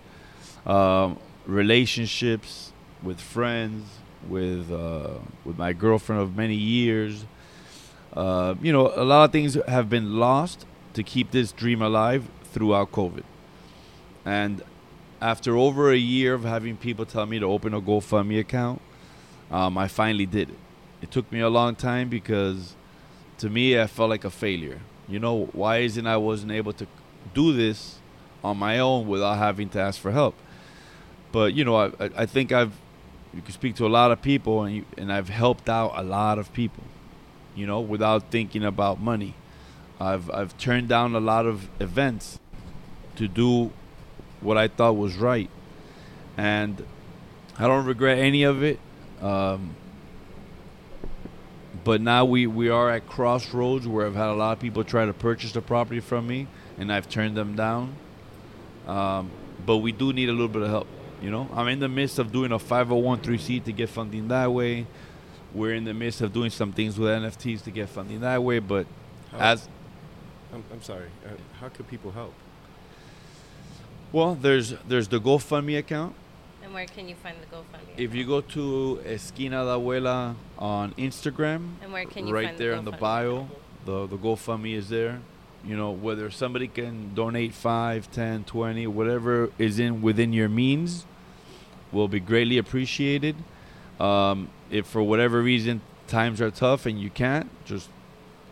um, 0.66 1.18
relationships 1.46 2.72
with 3.02 3.20
friends, 3.20 3.88
with 4.28 4.70
uh, 4.70 5.14
with 5.44 5.58
my 5.58 5.72
girlfriend 5.72 6.22
of 6.22 6.36
many 6.36 6.54
years. 6.54 7.24
Uh, 8.12 8.54
you 8.62 8.72
know, 8.72 8.92
a 8.94 9.02
lot 9.02 9.24
of 9.24 9.32
things 9.32 9.58
have 9.66 9.90
been 9.90 10.16
lost 10.16 10.64
to 10.94 11.02
keep 11.02 11.30
this 11.30 11.52
dream 11.52 11.82
alive 11.82 12.28
throughout 12.44 12.92
COVID. 12.92 13.24
And 14.24 14.62
after 15.20 15.56
over 15.56 15.90
a 15.90 15.96
year 15.96 16.34
of 16.34 16.44
having 16.44 16.76
people 16.76 17.04
tell 17.04 17.26
me 17.26 17.38
to 17.38 17.46
open 17.46 17.74
a 17.74 17.80
GoFundMe 17.80 18.38
account, 18.38 18.80
um, 19.50 19.78
I 19.78 19.88
finally 19.88 20.26
did 20.26 20.50
it. 20.50 20.58
It 21.00 21.10
took 21.10 21.30
me 21.32 21.40
a 21.40 21.48
long 21.48 21.74
time 21.74 22.08
because 22.08 22.74
to 23.38 23.48
me, 23.48 23.80
I 23.80 23.86
felt 23.86 24.10
like 24.10 24.24
a 24.24 24.30
failure. 24.30 24.80
You 25.08 25.18
know, 25.18 25.48
why 25.52 25.78
isn't 25.78 26.06
I 26.06 26.16
wasn't 26.16 26.52
able 26.52 26.72
to 26.74 26.86
do 27.34 27.52
this 27.52 27.98
on 28.44 28.58
my 28.58 28.78
own 28.78 29.06
without 29.08 29.38
having 29.38 29.68
to 29.70 29.80
ask 29.80 30.00
for 30.00 30.10
help? 30.10 30.34
But 31.32 31.54
you 31.54 31.64
know, 31.64 31.76
I, 31.76 31.90
I 32.16 32.26
think 32.26 32.52
I've 32.52 32.72
you 33.34 33.42
can 33.42 33.52
speak 33.52 33.76
to 33.76 33.86
a 33.86 33.88
lot 33.88 34.10
of 34.10 34.22
people 34.22 34.64
and 34.64 34.76
you, 34.76 34.84
and 34.96 35.12
I've 35.12 35.28
helped 35.28 35.68
out 35.68 35.92
a 35.94 36.02
lot 36.02 36.38
of 36.38 36.52
people. 36.52 36.84
You 37.54 37.66
know, 37.66 37.80
without 37.80 38.30
thinking 38.30 38.64
about 38.64 39.00
money. 39.00 39.34
I've 40.00 40.30
I've 40.30 40.56
turned 40.58 40.88
down 40.88 41.14
a 41.14 41.20
lot 41.20 41.46
of 41.46 41.68
events 41.80 42.38
to 43.16 43.26
do 43.28 43.72
what 44.40 44.56
I 44.56 44.68
thought 44.68 44.96
was 44.96 45.16
right, 45.16 45.50
and 46.36 46.84
I 47.58 47.66
don't 47.66 47.84
regret 47.84 48.18
any 48.18 48.44
of 48.44 48.62
it. 48.62 48.78
Um, 49.20 49.74
but 51.84 52.00
now 52.00 52.24
we, 52.24 52.46
we 52.46 52.68
are 52.68 52.90
at 52.90 53.06
crossroads 53.06 53.86
where 53.86 54.06
I've 54.06 54.14
had 54.14 54.28
a 54.28 54.34
lot 54.34 54.52
of 54.52 54.60
people 54.60 54.84
try 54.84 55.06
to 55.06 55.12
purchase 55.12 55.52
the 55.52 55.62
property 55.62 56.00
from 56.00 56.26
me, 56.26 56.46
and 56.76 56.92
I've 56.92 57.08
turned 57.08 57.36
them 57.36 57.56
down. 57.56 57.94
Um, 58.86 59.30
but 59.64 59.78
we 59.78 59.92
do 59.92 60.12
need 60.12 60.28
a 60.28 60.32
little 60.32 60.48
bit 60.48 60.62
of 60.62 60.68
help. 60.68 60.86
You 61.22 61.30
know, 61.30 61.48
I'm 61.52 61.66
in 61.68 61.80
the 61.80 61.88
midst 61.88 62.18
of 62.18 62.30
doing 62.30 62.52
a 62.52 62.58
501c 62.58 63.64
to 63.64 63.72
get 63.72 63.88
funding 63.88 64.28
that 64.28 64.52
way. 64.52 64.86
We're 65.52 65.74
in 65.74 65.84
the 65.84 65.94
midst 65.94 66.20
of 66.20 66.32
doing 66.32 66.50
some 66.50 66.72
things 66.72 66.98
with 66.98 67.10
NFTs 67.10 67.62
to 67.64 67.70
get 67.70 67.88
funding 67.88 68.20
that 68.20 68.42
way. 68.42 68.58
But 68.60 68.86
How- 69.32 69.38
as 69.38 69.68
I'm, 70.52 70.64
I'm 70.72 70.82
sorry. 70.82 71.08
Uh, 71.24 71.30
how 71.60 71.68
could 71.68 71.88
people 71.88 72.10
help? 72.12 72.34
well, 74.12 74.34
there's 74.34 74.74
there's 74.86 75.08
the 75.08 75.20
GoFundMe 75.20 75.78
account. 75.78 76.14
And 76.62 76.74
where 76.74 76.86
can 76.86 77.08
you 77.08 77.14
find 77.14 77.36
the 77.40 77.56
GoFundMe? 77.56 77.96
If 77.96 78.14
you 78.14 78.26
go 78.26 78.40
to 78.40 79.00
Esquina 79.06 79.64
de 79.64 79.70
Abuela 79.70 80.34
on 80.58 80.92
Instagram, 80.94 81.74
and 81.82 81.92
where 81.92 82.04
can 82.04 82.26
you 82.26 82.34
right 82.34 82.48
find 82.48 82.58
there 82.58 82.72
the 82.72 82.78
in 82.78 82.84
the 82.84 82.92
bio, 82.92 83.48
the 83.84 84.06
the 84.06 84.16
GoFundMe 84.16 84.74
is 84.74 84.88
there. 84.88 85.20
You 85.64 85.76
know, 85.76 85.90
whether 85.90 86.30
somebody 86.30 86.68
can 86.68 87.14
donate 87.14 87.52
5, 87.52 88.12
10, 88.12 88.44
20, 88.44 88.86
whatever 88.86 89.50
is 89.58 89.80
in 89.80 90.00
within 90.02 90.32
your 90.32 90.48
means 90.48 91.04
will 91.90 92.06
be 92.06 92.20
greatly 92.20 92.58
appreciated. 92.58 93.34
Um, 93.98 94.50
if 94.70 94.86
for 94.86 95.02
whatever 95.02 95.42
reason 95.42 95.80
times 96.06 96.40
are 96.40 96.52
tough 96.52 96.86
and 96.86 97.00
you 97.00 97.10
can't, 97.10 97.50
just 97.64 97.90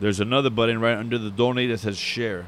there's 0.00 0.20
another 0.20 0.50
button 0.50 0.80
right 0.80 0.96
under 0.96 1.18
the 1.18 1.30
donate 1.30 1.70
that 1.70 1.78
says 1.78 1.98
share. 1.98 2.46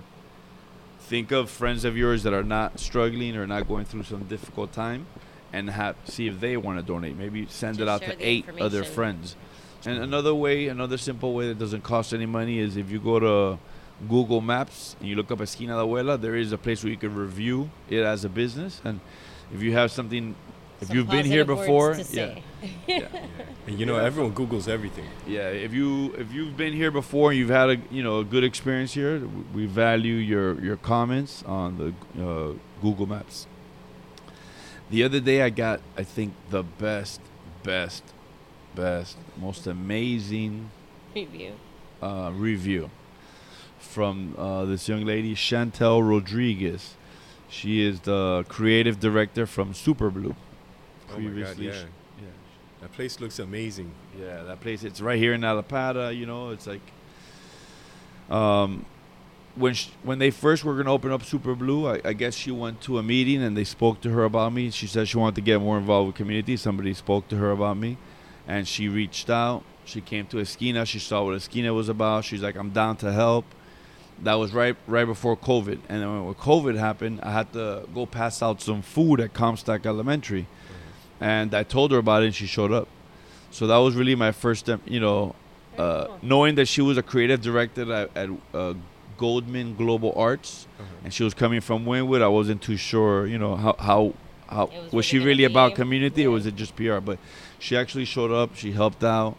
Think 1.01 1.32
of 1.32 1.49
friends 1.49 1.84
of 1.84 1.96
yours 1.96 2.22
that 2.24 2.34
are 2.34 2.42
not 2.42 2.78
struggling 2.78 3.36
or 3.36 3.46
not 3.46 3.66
going 3.66 3.86
through 3.86 4.03
some 4.03 4.24
difficult 4.24 4.72
time 4.72 5.07
and 5.53 5.70
have 5.70 5.96
see 6.05 6.28
if 6.28 6.40
they 6.40 6.57
want 6.57 6.78
to 6.78 6.84
donate. 6.84 7.16
Maybe 7.16 7.46
send 7.49 7.80
it 7.80 7.88
out 7.88 8.03
to 8.03 8.14
eight 8.20 8.46
other 8.61 8.84
friends. 8.84 9.34
And 9.86 10.03
another 10.03 10.34
way, 10.34 10.68
another 10.68 10.99
simple 10.99 11.34
way 11.34 11.49
that 11.49 11.59
doesn't 11.59 11.82
cost 11.82 12.12
any 12.12 12.26
money 12.26 12.59
is 12.59 12.76
if 12.76 12.90
you 12.90 12.99
go 12.99 13.18
to 13.20 13.59
Google 14.09 14.40
Maps 14.40 14.96
and 15.01 15.09
you 15.09 15.16
look 15.16 15.30
up 15.30 15.40
Esquina 15.40 15.74
de 15.74 15.82
Abuela, 15.82 16.20
there 16.20 16.36
is 16.36 16.53
a 16.53 16.59
place 16.59 16.82
where 16.82 16.90
you 16.90 16.99
can 16.99 17.14
review 17.14 17.70
it 17.88 18.03
as 18.03 18.24
a 18.24 18.28
business. 18.28 18.80
And 18.84 19.01
if 19.55 19.62
you 19.62 19.72
have 19.72 19.90
something, 19.90 20.34
if 20.81 20.89
Some 20.89 20.97
you've 20.97 21.09
been 21.11 21.24
here 21.26 21.45
before, 21.45 21.89
words 21.91 22.14
yeah, 22.14 22.39
yeah, 22.87 23.09
And 23.66 23.79
you 23.79 23.87
know, 23.87 23.97
everyone 23.97 24.33
Googles 24.35 24.68
everything. 24.68 25.07
yeah. 25.26 25.49
If 25.49 25.72
you 25.74 26.14
if 26.14 26.33
you've 26.33 26.57
been 26.57 26.72
here 26.72 26.91
before, 26.91 27.31
and 27.31 27.39
you've 27.39 27.51
had 27.51 27.70
a 27.70 27.76
you 27.91 28.03
know 28.03 28.20
a 28.20 28.24
good 28.24 28.45
experience 28.45 28.95
here. 28.95 29.20
We 29.55 29.66
value 29.66 30.14
your 30.14 30.61
your 30.61 30.76
comments 30.76 31.43
on 31.45 31.79
the 31.79 31.89
uh, 32.24 32.53
Google 32.81 33.07
Maps. 33.07 33.47
The 34.91 35.05
other 35.05 35.20
day, 35.20 35.43
I 35.43 35.51
got 35.51 35.81
I 35.97 36.03
think 36.05 36.33
the 36.51 36.62
best, 36.62 37.20
best, 37.62 38.03
best, 38.74 39.16
most 39.41 39.66
amazing 39.66 40.70
Review. 41.14 41.53
uh, 42.03 42.31
review 42.35 42.91
from 43.79 44.35
uh, 44.39 44.64
this 44.64 44.89
young 44.89 45.05
lady, 45.05 45.35
Chantel 45.35 46.09
Rodriguez. 46.09 46.95
She 47.51 47.83
is 47.83 48.01
the 48.01 48.45
creative 48.49 49.01
director 49.01 49.47
from 49.47 49.74
Super 49.74 50.11
Blue. 50.11 50.35
Oh 51.11 51.18
my 51.18 51.24
God, 51.24 51.56
Previously, 51.56 51.66
yeah. 51.66 51.84
That 52.80 52.92
place 52.92 53.18
looks 53.20 53.40
amazing. 53.40 53.90
yeah, 54.18 54.44
that 54.44 54.61
place. 54.61 54.84
It's 54.84 55.00
right 55.00 55.18
here 55.18 55.34
in 55.34 55.40
Allapattah. 55.40 56.16
You 56.16 56.26
know, 56.26 56.50
it's 56.50 56.66
like, 56.68 56.80
um, 58.30 58.84
when 59.56 59.74
sh- 59.74 59.88
when 60.04 60.18
they 60.20 60.30
first 60.30 60.64
were 60.64 60.76
gonna 60.76 60.92
open 60.92 61.11
up 61.11 61.24
Super 61.24 61.54
Blue, 61.56 61.88
I, 61.88 62.00
I 62.04 62.12
guess 62.12 62.34
she 62.36 62.50
went 62.52 62.80
to 62.82 62.98
a 62.98 63.02
meeting 63.02 63.42
and 63.42 63.56
they 63.56 63.64
spoke 63.64 64.00
to 64.02 64.11
her 64.11 64.22
about 64.24 64.52
me. 64.52 64.70
She 64.70 64.86
said 64.86 65.09
she 65.09 65.16
wanted 65.18 65.34
to 65.36 65.40
get 65.40 65.61
more 65.61 65.76
involved 65.78 66.06
with 66.09 66.16
community. 66.16 66.56
Somebody 66.56 66.94
spoke 66.94 67.26
to 67.28 67.36
her 67.36 67.50
about 67.50 67.76
me, 67.76 67.96
and 68.46 68.68
she 68.68 68.88
reached 68.88 69.28
out. 69.28 69.64
She 69.84 70.00
came 70.00 70.26
to 70.26 70.38
Esquina. 70.38 70.86
She 70.86 70.98
saw 71.00 71.24
what 71.24 71.34
Esquina 71.34 71.72
was 71.74 71.88
about. 71.88 72.24
She's 72.26 72.42
like, 72.42 72.56
I'm 72.56 72.70
down 72.70 72.96
to 72.98 73.11
help. 73.11 73.44
That 74.22 74.34
was 74.34 74.52
right 74.52 74.76
right 74.86 75.04
before 75.04 75.36
COVID, 75.36 75.78
and 75.88 76.02
then 76.02 76.26
when 76.26 76.34
COVID 76.34 76.76
happened, 76.78 77.20
I 77.22 77.32
had 77.32 77.52
to 77.54 77.88
go 77.92 78.06
pass 78.06 78.40
out 78.40 78.61
some 78.61 78.82
food 78.82 79.20
at 79.20 79.32
Comstock 79.32 79.84
Elementary, 79.86 80.46
and 81.20 81.54
I 81.54 81.62
told 81.64 81.92
her 81.92 81.98
about 81.98 82.22
it, 82.22 82.26
and 82.26 82.34
she 82.34 82.46
showed 82.46 82.72
up. 82.72 82.88
So 83.50 83.66
that 83.66 83.76
was 83.78 83.94
really 83.96 84.14
my 84.14 84.32
first 84.32 84.60
step, 84.60 84.80
you 84.86 85.00
know, 85.00 85.34
uh, 85.78 86.06
cool. 86.06 86.18
knowing 86.22 86.54
that 86.56 86.66
she 86.68 86.82
was 86.82 86.96
a 86.98 87.02
creative 87.02 87.40
director 87.40 87.90
at, 87.92 88.10
at 88.16 88.28
uh, 88.54 88.74
Goldman 89.16 89.74
Global 89.76 90.12
Arts, 90.16 90.66
Uh-huh. 90.78 90.88
and 91.04 91.12
she 91.14 91.24
was 91.24 91.34
coming 91.34 91.60
from 91.60 91.84
Wynwood. 91.86 92.22
I 92.22 92.28
wasn't 92.28 92.62
too 92.62 92.76
sure, 92.76 93.26
you 93.26 93.38
know, 93.38 93.56
how 93.56 93.74
how 93.78 94.14
how 94.48 94.66
was 94.66 94.92
was, 94.92 95.04
she 95.06 95.18
really 95.18 95.28
really 95.28 95.44
about 95.44 95.70
be- 95.72 95.76
community 95.76 96.26
or 96.26 96.30
was 96.32 96.46
it 96.46 96.56
just 96.56 96.74
PR? 96.76 96.98
But 97.00 97.18
she 97.58 97.76
actually 97.76 98.04
showed 98.06 98.30
up. 98.30 98.54
She 98.54 98.72
helped 98.72 99.02
out, 99.04 99.36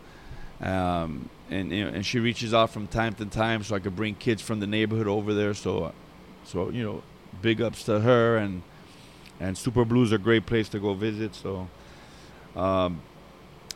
um, 0.62 1.30
and 1.50 1.72
you 1.72 1.86
know, 1.86 1.92
and 1.92 2.06
she 2.06 2.20
reaches 2.20 2.54
out 2.54 2.70
from 2.72 2.88
time 2.88 3.14
to 3.16 3.26
time 3.26 3.64
so 3.64 3.76
I 3.76 3.80
could 3.80 3.96
bring 3.96 4.16
kids 4.16 4.42
from 4.42 4.60
the 4.60 4.68
neighborhood 4.68 5.08
over 5.08 5.34
there. 5.34 5.54
So, 5.54 5.94
so 6.46 6.70
you 6.70 6.84
know, 6.84 7.04
big 7.42 7.62
ups 7.62 7.84
to 7.86 8.02
her 8.02 8.38
and 8.38 8.62
and 9.40 9.58
Super 9.58 9.86
Blue's 9.86 10.12
a 10.12 10.18
great 10.18 10.46
place 10.46 10.70
to 10.70 10.80
go 10.80 10.94
visit. 10.94 11.36
So, 11.36 11.68
um, 12.56 13.02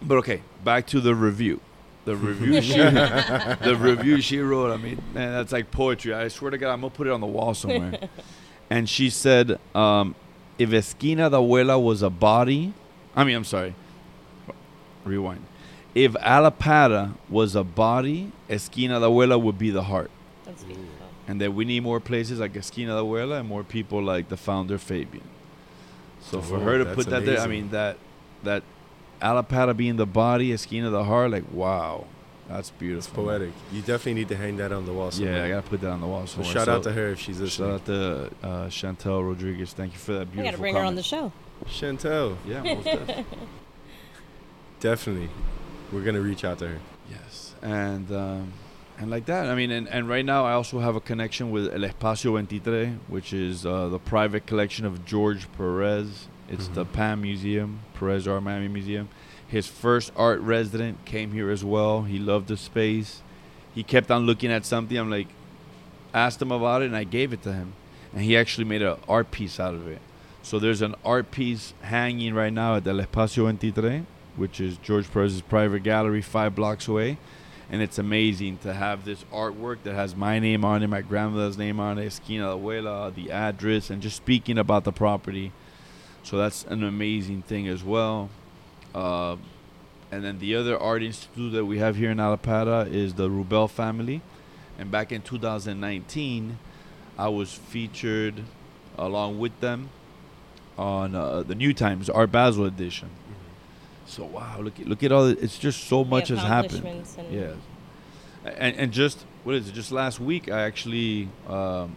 but 0.02 0.18
okay, 0.20 0.42
back 0.64 0.88
to 0.88 1.00
the 1.00 1.16
review. 1.16 1.62
The 2.06 2.16
review 2.18 2.62
she 2.62 2.78
the 2.78 3.78
review 3.80 4.20
she 4.20 4.40
wrote. 4.40 4.72
I 4.72 4.78
mean, 4.78 5.02
man, 5.14 5.32
that's 5.32 5.54
like 5.54 5.72
poetry. 5.72 6.14
I 6.14 6.28
swear 6.28 6.52
to 6.52 6.58
God, 6.58 6.74
I'm 6.74 6.82
gonna 6.82 6.90
put 6.92 7.08
it 7.08 7.12
on 7.12 7.22
the 7.22 7.28
wall 7.28 7.54
somewhere. 7.54 8.10
and 8.70 8.90
she 8.90 9.10
said, 9.10 9.58
um, 9.74 10.16
"If 10.58 10.74
Esquina 10.74 11.30
de 11.30 11.38
Abuela 11.38 11.82
was 11.82 12.02
a 12.02 12.10
body, 12.10 12.74
I 13.16 13.24
mean, 13.24 13.36
I'm 13.36 13.46
sorry. 13.46 13.76
Rewind. 15.06 15.46
if 15.94 16.14
Allapattah 16.14 17.14
was 17.30 17.56
a 17.56 17.64
body, 17.64 18.32
Esquina 18.50 19.00
de 19.00 19.06
Abuela 19.06 19.42
would 19.42 19.58
be 19.58 19.70
the 19.70 19.84
heart. 19.84 20.10
That's 20.46 20.64
beautiful. 20.64 20.90
And 21.28 21.40
that 21.40 21.54
we 21.54 21.66
need 21.66 21.84
more 21.84 22.00
places 22.00 22.40
like 22.40 22.56
Esquina 22.56 22.96
de 22.96 23.02
Abuela 23.02 23.40
and 23.40 23.48
more 23.48 23.64
people 23.64 24.02
like 24.02 24.30
the 24.30 24.38
founder 24.38 24.78
Fabian. 24.78 25.24
So 26.24 26.42
for 26.42 26.56
Oh, 26.56 26.60
her 26.62 26.78
to 26.80 26.86
put 26.96 27.08
that 27.08 27.26
there, 27.26 27.40
I 27.40 27.48
mean 27.48 27.70
that 27.72 27.98
that 28.44 28.64
Allapattah 29.22 29.76
being 29.78 29.96
the 29.98 30.06
body, 30.06 30.52
Esquina 30.54 30.90
the 30.90 31.04
heart, 31.04 31.32
like 31.32 31.44
wow, 31.52 32.06
that's 32.50 32.70
It's 32.70 32.78
beautiful. 32.80 33.24
poetic. 33.26 33.52
You 33.72 33.82
definitely 33.82 34.16
need 34.16 34.30
to 34.30 34.36
hang 34.38 34.58
that 34.58 34.72
on 34.72 34.86
the 34.86 34.94
wall. 34.94 35.12
Yeah, 35.14 35.44
I 35.44 35.50
gotta 35.50 35.62
put 35.68 35.82
that 35.82 35.92
on 35.92 36.02
the 36.02 36.08
wall. 36.08 36.26
So 36.28 36.36
somewhere. 36.44 36.54
shout 36.54 36.66
So- 36.66 36.76
out 36.76 36.84
to 36.84 36.92
her 36.94 37.08
if 37.12 37.20
she's 37.20 37.40
listening. 37.40 37.70
Shout 37.70 37.76
out 37.82 37.86
to 37.86 38.48
uh, 38.48 38.68
Chantel 38.68 39.28
Rodriguez. 39.28 39.74
Thank 39.74 39.94
you 39.94 40.00
for 40.00 40.14
that 40.14 40.28
We 40.30 40.34
beautiful. 40.34 40.44
got 40.46 40.52
to 40.52 40.58
bring 40.62 40.76
her 40.76 40.82
on 40.84 40.96
the 40.96 41.04
show. 41.04 41.32
Chantel, 41.68 42.36
Yeah, 42.46 42.62
most 42.76 42.84
definitely. 42.86 43.26
definitely. 44.80 45.30
We're 45.92 46.04
gonna 46.04 46.22
reach 46.22 46.44
out 46.44 46.60
to 46.60 46.68
her. 46.68 46.80
Yes, 47.10 47.54
and 47.62 48.12
um, 48.12 48.54
and 49.00 49.10
like 49.10 49.26
that. 49.26 49.48
I 49.48 49.56
mean, 49.56 49.72
and, 49.72 49.88
and 49.90 50.08
right 50.08 50.26
now 50.26 50.46
I 50.46 50.54
also 50.54 50.80
have 50.80 50.96
a 50.96 51.02
connection 51.02 51.52
with 51.52 51.74
El 51.74 51.82
Espacio 51.82 52.32
23, 52.32 52.88
which 53.08 53.34
is 53.34 53.66
uh, 53.66 53.88
the 53.90 54.00
private 54.00 54.46
collection 54.46 54.86
of 54.86 55.06
George 55.06 55.48
Perez. 55.58 56.28
It's 56.50 56.68
the 56.68 56.86
Mhm. 56.86 56.94
PAM 56.94 57.22
Museum, 57.22 57.80
Perez 57.96 58.28
Art 58.28 58.44
Miami 58.44 58.68
Museum. 58.68 59.10
His 59.48 59.68
first 59.68 60.12
art 60.16 60.40
resident 60.42 61.06
came 61.06 61.32
here 61.32 61.50
as 61.50 61.64
well. 61.64 62.04
He 62.04 62.18
loved 62.20 62.48
the 62.48 62.58
space. 62.58 63.22
He 63.74 63.84
kept 63.84 64.12
on 64.12 64.26
looking 64.26 64.52
at 64.52 64.66
something. 64.66 64.98
I'm 64.98 65.10
like, 65.10 65.28
asked 66.14 66.42
him 66.42 66.52
about 66.52 66.82
it, 66.82 66.86
and 66.86 66.96
I 66.96 67.04
gave 67.06 67.34
it 67.34 67.42
to 67.44 67.54
him, 67.54 67.74
and 68.14 68.24
he 68.24 68.38
actually 68.38 68.66
made 68.66 68.82
an 68.84 68.98
art 69.10 69.32
piece 69.32 69.60
out 69.60 69.74
of 69.74 69.88
it. 69.88 70.00
So 70.44 70.60
there's 70.60 70.82
an 70.82 70.96
art 71.06 71.32
piece 71.32 71.74
hanging 71.82 72.34
right 72.34 72.54
now 72.54 72.76
at 72.76 72.86
El 72.88 72.98
Espacio 72.98 73.44
23, 73.44 74.04
which 74.36 74.60
is 74.60 74.78
George 74.78 75.10
Perez's 75.12 75.42
private 75.42 75.82
gallery, 75.84 76.22
five 76.22 76.54
blocks 76.56 76.88
away. 76.88 77.18
And 77.70 77.82
it's 77.82 77.98
amazing 77.98 78.58
to 78.60 78.74
have 78.74 79.06
this 79.06 79.24
artwork 79.34 79.84
that 79.84 79.96
has 79.96 80.16
my 80.16 80.40
name 80.40 80.64
on 80.66 80.84
it, 80.84 80.88
my 80.88 81.02
grandmother's 81.02 81.58
name 81.58 81.80
on 81.80 81.98
it, 81.98 82.06
Esquina 82.06 82.54
de 82.54 82.60
Abuela, 82.60 83.14
the 83.14 83.32
address, 83.32 83.90
and 83.90 84.02
just 84.02 84.18
speaking 84.18 84.58
about 84.58 84.84
the 84.84 84.92
property. 84.92 85.52
So 86.24 86.38
that's 86.38 86.64
an 86.66 86.84
amazing 86.84 87.44
thing 87.44 87.68
as 87.68 87.84
well. 87.84 88.30
Uh, 88.94 89.38
and 90.12 90.24
then 90.24 90.40
the 90.40 90.56
other 90.56 90.78
art 90.78 91.02
institute 91.02 91.54
that 91.54 91.66
we 91.66 91.80
have 91.80 91.96
here 91.96 92.12
in 92.12 92.18
Allapattah 92.18 92.92
is 92.92 93.16
the 93.16 93.30
Rubell 93.30 93.70
family. 93.70 94.22
And 94.78 94.92
back 94.92 95.12
in 95.12 95.22
2019, 95.22 96.60
I 97.18 97.30
was 97.30 97.54
featured 97.54 98.44
along 98.98 99.40
with 99.40 99.60
them 99.60 99.90
on 100.78 101.16
uh, 101.16 101.44
the 101.44 101.56
New 101.56 101.74
Times 101.74 102.10
Art 102.10 102.32
Basel 102.32 102.66
edition. 102.66 103.10
So 104.06 104.26
wow, 104.26 104.60
look 104.62 104.80
at 104.80 104.88
look 104.88 105.04
at 105.04 105.12
all. 105.12 105.26
The, 105.28 105.40
it's 105.44 105.58
just 105.58 105.86
so 105.86 106.04
much 106.04 106.30
has 106.30 106.40
happened. 106.48 106.74
and- 106.86 107.34
Yes, 107.34 107.56
and 108.46 108.76
and 108.78 108.92
just 108.92 109.26
what 109.44 109.56
is 109.56 109.70
it? 109.70 109.74
Just 109.74 109.92
last 109.92 110.20
week, 110.20 110.50
I 110.52 110.62
actually 110.64 111.30
um, 111.48 111.96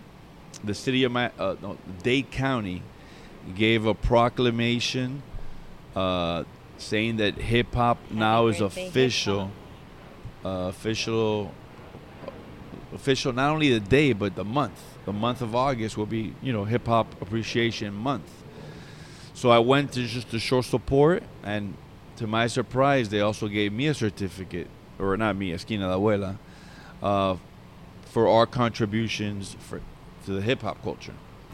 the 0.64 0.74
city 0.74 1.04
of 1.04 1.12
my 1.12 1.30
uh, 1.38 1.57
no, 1.61 1.76
Dade 2.02 2.30
County 2.30 2.82
gave 3.54 3.86
a 3.86 3.94
proclamation 3.94 5.22
uh, 5.94 6.44
saying 6.78 7.16
that 7.16 7.34
hip 7.34 7.74
hop 7.74 7.98
now 8.11 8.46
is 8.48 8.61
official, 8.88 9.50
uh, 10.44 10.48
official, 10.68 11.52
official. 12.94 13.32
Not 13.32 13.50
only 13.52 13.70
the 13.72 13.80
day 13.80 14.12
but 14.12 14.34
the 14.36 14.44
month. 14.44 14.80
The 15.07 15.12
month 15.12 15.40
of 15.42 15.54
August 15.54 15.96
will 15.96 16.07
be 16.07 16.34
you 16.42 16.52
know 16.52 16.64
hip 16.64 16.86
hop 16.86 17.20
appreciation 17.20 17.94
month. 17.94 18.30
So 19.34 19.50
I 19.50 19.59
went 19.59 19.92
to 19.92 20.07
just 20.07 20.30
to 20.30 20.38
show 20.38 20.62
support, 20.62 21.22
and 21.44 21.74
to 22.17 22.27
my 22.27 22.47
surprise, 22.47 23.09
they 23.09 23.21
also 23.21 23.49
gave 23.49 23.73
me 23.73 23.87
a 23.89 23.95
certificate, 23.95 24.69
or 24.99 25.17
not 25.17 25.37
me, 25.37 25.53
Esquina 25.53 25.89
de 25.89 25.95
Abuela, 25.95 26.37
uh, 27.03 27.37
for 28.05 28.29
our 28.29 28.47
contributions 28.47 29.57
for 29.61 29.81
to 30.25 30.33
the 30.33 30.41
hip 30.41 30.62
hop 30.62 30.83
culture. 30.83 31.12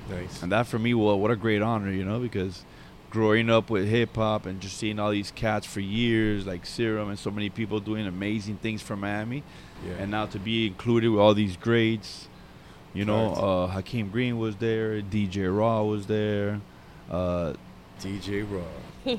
Nice. 0.09 0.43
And 0.43 0.51
that 0.53 0.67
for 0.67 0.79
me, 0.79 0.95
well, 0.95 1.19
what 1.19 1.31
a 1.31 1.37
great 1.37 1.63
honor, 1.63 1.91
you 1.91 2.05
know, 2.05 2.19
because 2.19 2.65
growing 3.11 3.51
up 3.51 3.69
with 3.69 3.87
hip 3.89 4.17
hop 4.17 4.47
and 4.47 4.61
just 4.61 4.79
seeing 4.79 4.99
all 4.99 5.11
these 5.11 5.31
cats 5.31 5.67
for 5.67 5.81
years, 5.81 6.47
like 6.47 6.65
Serum 6.65 7.11
and 7.11 7.19
so 7.19 7.31
many 7.31 7.51
people 7.51 7.79
doing 7.81 8.07
amazing 8.07 8.57
things 8.57 8.81
for 8.83 8.97
Miami, 8.97 9.43
Yeah. 9.87 9.95
and 9.99 10.11
now 10.11 10.27
to 10.27 10.39
be 10.39 10.67
included 10.67 11.11
with 11.11 11.21
all 11.21 11.35
these 11.35 11.57
greats, 11.57 12.29
you 12.95 13.05
know, 13.05 13.31
Facts. 13.31 13.41
uh, 13.43 13.67
Hakeem 13.69 14.09
Green 14.11 14.39
was 14.39 14.57
there, 14.57 15.03
DJ 15.03 15.55
Raw 15.55 15.83
was 15.83 16.07
there, 16.07 16.61
uh, 17.11 17.53
DJ 18.01 18.43
Raw. 18.51 19.15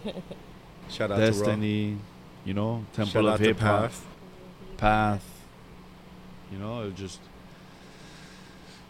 Shout 0.89 1.11
out 1.11 1.19
Destiny, 1.19 1.97
you 2.45 2.53
know. 2.53 2.85
Temple 2.93 3.23
Shout 3.23 3.25
of 3.25 3.39
Hip 3.39 3.59
Hop, 3.59 3.81
Path. 3.81 4.05
Path. 4.77 5.29
You 6.51 6.59
know, 6.59 6.81
it 6.81 6.85
was 6.85 6.93
just 6.95 7.19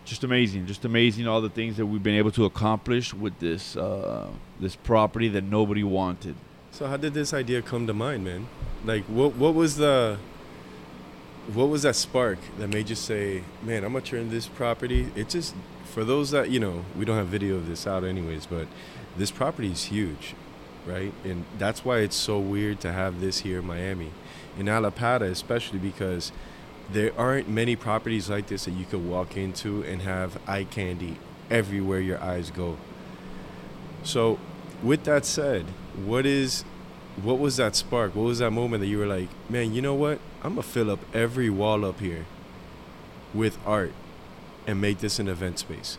just 0.05 0.23
amazing, 0.23 0.65
just 0.65 0.83
amazing 0.85 1.27
all 1.27 1.41
the 1.41 1.49
things 1.49 1.77
that 1.77 1.85
we've 1.85 2.03
been 2.03 2.15
able 2.15 2.31
to 2.31 2.45
accomplish 2.45 3.13
with 3.13 3.39
this 3.39 3.77
uh, 3.77 4.27
this 4.59 4.75
property 4.75 5.29
that 5.29 5.43
nobody 5.43 5.83
wanted. 5.83 6.35
So 6.71 6.87
how 6.87 6.97
did 6.97 7.13
this 7.13 7.33
idea 7.33 7.61
come 7.61 7.87
to 7.87 7.93
mind, 7.93 8.23
man? 8.23 8.47
Like, 8.83 9.03
what 9.05 9.35
what 9.35 9.53
was 9.53 9.77
the 9.77 10.17
what 11.53 11.69
was 11.69 11.83
that 11.83 11.95
spark 11.95 12.39
that 12.57 12.67
made 12.67 12.89
you 12.89 12.95
say, 12.95 13.43
"Man, 13.61 13.83
I'm 13.83 13.93
gonna 13.93 14.03
turn 14.03 14.29
this 14.29 14.47
property"? 14.47 15.11
It 15.15 15.29
just 15.29 15.55
for 15.85 16.03
those 16.03 16.31
that 16.31 16.49
you 16.49 16.59
know, 16.59 16.83
we 16.97 17.05
don't 17.05 17.17
have 17.17 17.27
video 17.27 17.55
of 17.55 17.67
this 17.67 17.85
out 17.87 18.03
anyways, 18.03 18.45
but 18.45 18.67
this 19.17 19.31
property 19.31 19.71
is 19.71 19.85
huge, 19.85 20.35
right? 20.85 21.13
And 21.23 21.45
that's 21.57 21.85
why 21.85 21.99
it's 21.99 22.15
so 22.15 22.39
weird 22.39 22.79
to 22.81 22.91
have 22.91 23.21
this 23.21 23.39
here 23.39 23.59
in 23.59 23.65
Miami, 23.65 24.11
in 24.57 24.67
Allapattah, 24.67 25.29
especially 25.29 25.79
because 25.79 26.31
there 26.91 27.11
aren't 27.17 27.49
many 27.49 27.75
properties 27.75 28.29
like 28.29 28.47
this 28.47 28.65
that 28.65 28.71
you 28.71 28.85
could 28.85 29.07
walk 29.07 29.37
into 29.37 29.83
and 29.83 30.01
have 30.01 30.39
eye 30.47 30.65
candy 30.65 31.17
everywhere 31.49 31.99
your 31.99 32.21
eyes 32.21 32.51
go. 32.51 32.77
So, 34.03 34.39
with 34.81 35.03
that 35.05 35.25
said, 35.25 35.65
what 36.05 36.25
is 36.25 36.65
what 37.21 37.39
was 37.39 37.57
that 37.57 37.75
spark? 37.75 38.15
What 38.15 38.23
was 38.23 38.39
that 38.39 38.51
moment 38.51 38.81
that 38.81 38.87
you 38.87 38.97
were 38.97 39.05
like, 39.05 39.29
man, 39.49 39.73
you 39.73 39.81
know 39.81 39.93
what? 39.93 40.19
I'm 40.43 40.55
gonna 40.55 40.63
fill 40.63 40.89
up 40.89 40.99
every 41.13 41.49
wall 41.49 41.85
up 41.85 41.99
here 41.99 42.25
with 43.33 43.57
art 43.65 43.93
and 44.65 44.81
make 44.81 44.99
this 44.99 45.19
an 45.19 45.27
event 45.27 45.59
space. 45.59 45.97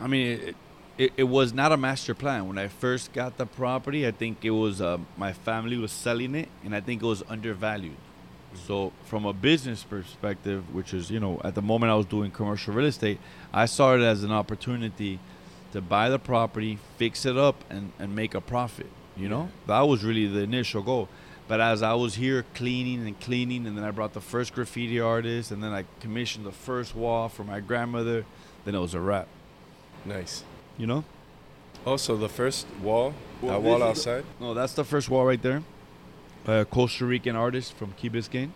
I 0.00 0.06
mean, 0.06 0.40
it, 0.40 0.56
it, 0.98 1.12
it 1.16 1.24
was 1.24 1.52
not 1.52 1.72
a 1.72 1.76
master 1.76 2.14
plan. 2.14 2.46
When 2.48 2.58
I 2.58 2.68
first 2.68 3.12
got 3.12 3.38
the 3.38 3.46
property, 3.46 4.06
I 4.06 4.10
think 4.10 4.44
it 4.44 4.50
was 4.50 4.80
uh, 4.80 4.98
my 5.16 5.32
family 5.32 5.76
was 5.76 5.92
selling 5.92 6.34
it, 6.34 6.48
and 6.64 6.74
I 6.74 6.80
think 6.80 7.02
it 7.02 7.06
was 7.06 7.22
undervalued. 7.28 7.96
So, 8.66 8.92
from 9.06 9.24
a 9.24 9.32
business 9.32 9.82
perspective, 9.82 10.74
which 10.74 10.92
is, 10.92 11.10
you 11.10 11.18
know, 11.18 11.40
at 11.42 11.54
the 11.54 11.62
moment 11.62 11.90
I 11.90 11.94
was 11.94 12.04
doing 12.04 12.30
commercial 12.30 12.74
real 12.74 12.86
estate, 12.86 13.18
I 13.52 13.64
saw 13.64 13.94
it 13.94 14.02
as 14.02 14.24
an 14.24 14.32
opportunity 14.32 15.18
to 15.72 15.80
buy 15.80 16.10
the 16.10 16.18
property, 16.18 16.78
fix 16.98 17.24
it 17.24 17.38
up, 17.38 17.64
and, 17.70 17.92
and 17.98 18.14
make 18.14 18.34
a 18.34 18.42
profit. 18.42 18.88
You 19.16 19.28
know, 19.28 19.48
that 19.66 19.80
was 19.80 20.04
really 20.04 20.26
the 20.26 20.40
initial 20.40 20.82
goal. 20.82 21.08
But 21.48 21.60
as 21.60 21.82
I 21.82 21.94
was 21.94 22.14
here 22.14 22.44
cleaning 22.54 23.06
and 23.06 23.18
cleaning, 23.20 23.66
and 23.66 23.76
then 23.76 23.84
I 23.84 23.90
brought 23.90 24.12
the 24.12 24.20
first 24.20 24.54
graffiti 24.54 25.00
artist, 25.00 25.50
and 25.50 25.62
then 25.62 25.72
I 25.72 25.84
commissioned 26.00 26.44
the 26.44 26.52
first 26.52 26.94
wall 26.94 27.30
for 27.30 27.44
my 27.44 27.60
grandmother, 27.60 28.26
then 28.64 28.74
it 28.74 28.78
was 28.78 28.94
a 28.94 29.00
wrap. 29.00 29.28
Nice. 30.04 30.44
You 30.78 30.86
know? 30.86 31.04
Also, 31.84 32.16
the 32.16 32.28
first 32.28 32.66
wall, 32.82 33.14
Well, 33.40 33.52
that 33.52 33.62
wall 33.62 33.76
is- 33.76 33.82
outside. 33.82 34.24
No, 34.40 34.54
that's 34.54 34.72
the 34.74 34.84
first 34.84 35.08
wall 35.10 35.24
right 35.26 35.40
there. 35.42 35.62
A 36.46 36.64
Costa 36.64 37.04
Rican 37.06 37.36
artist 37.36 37.74
from 37.74 37.92
Key 37.92 38.10
Biscayne. 38.10 38.50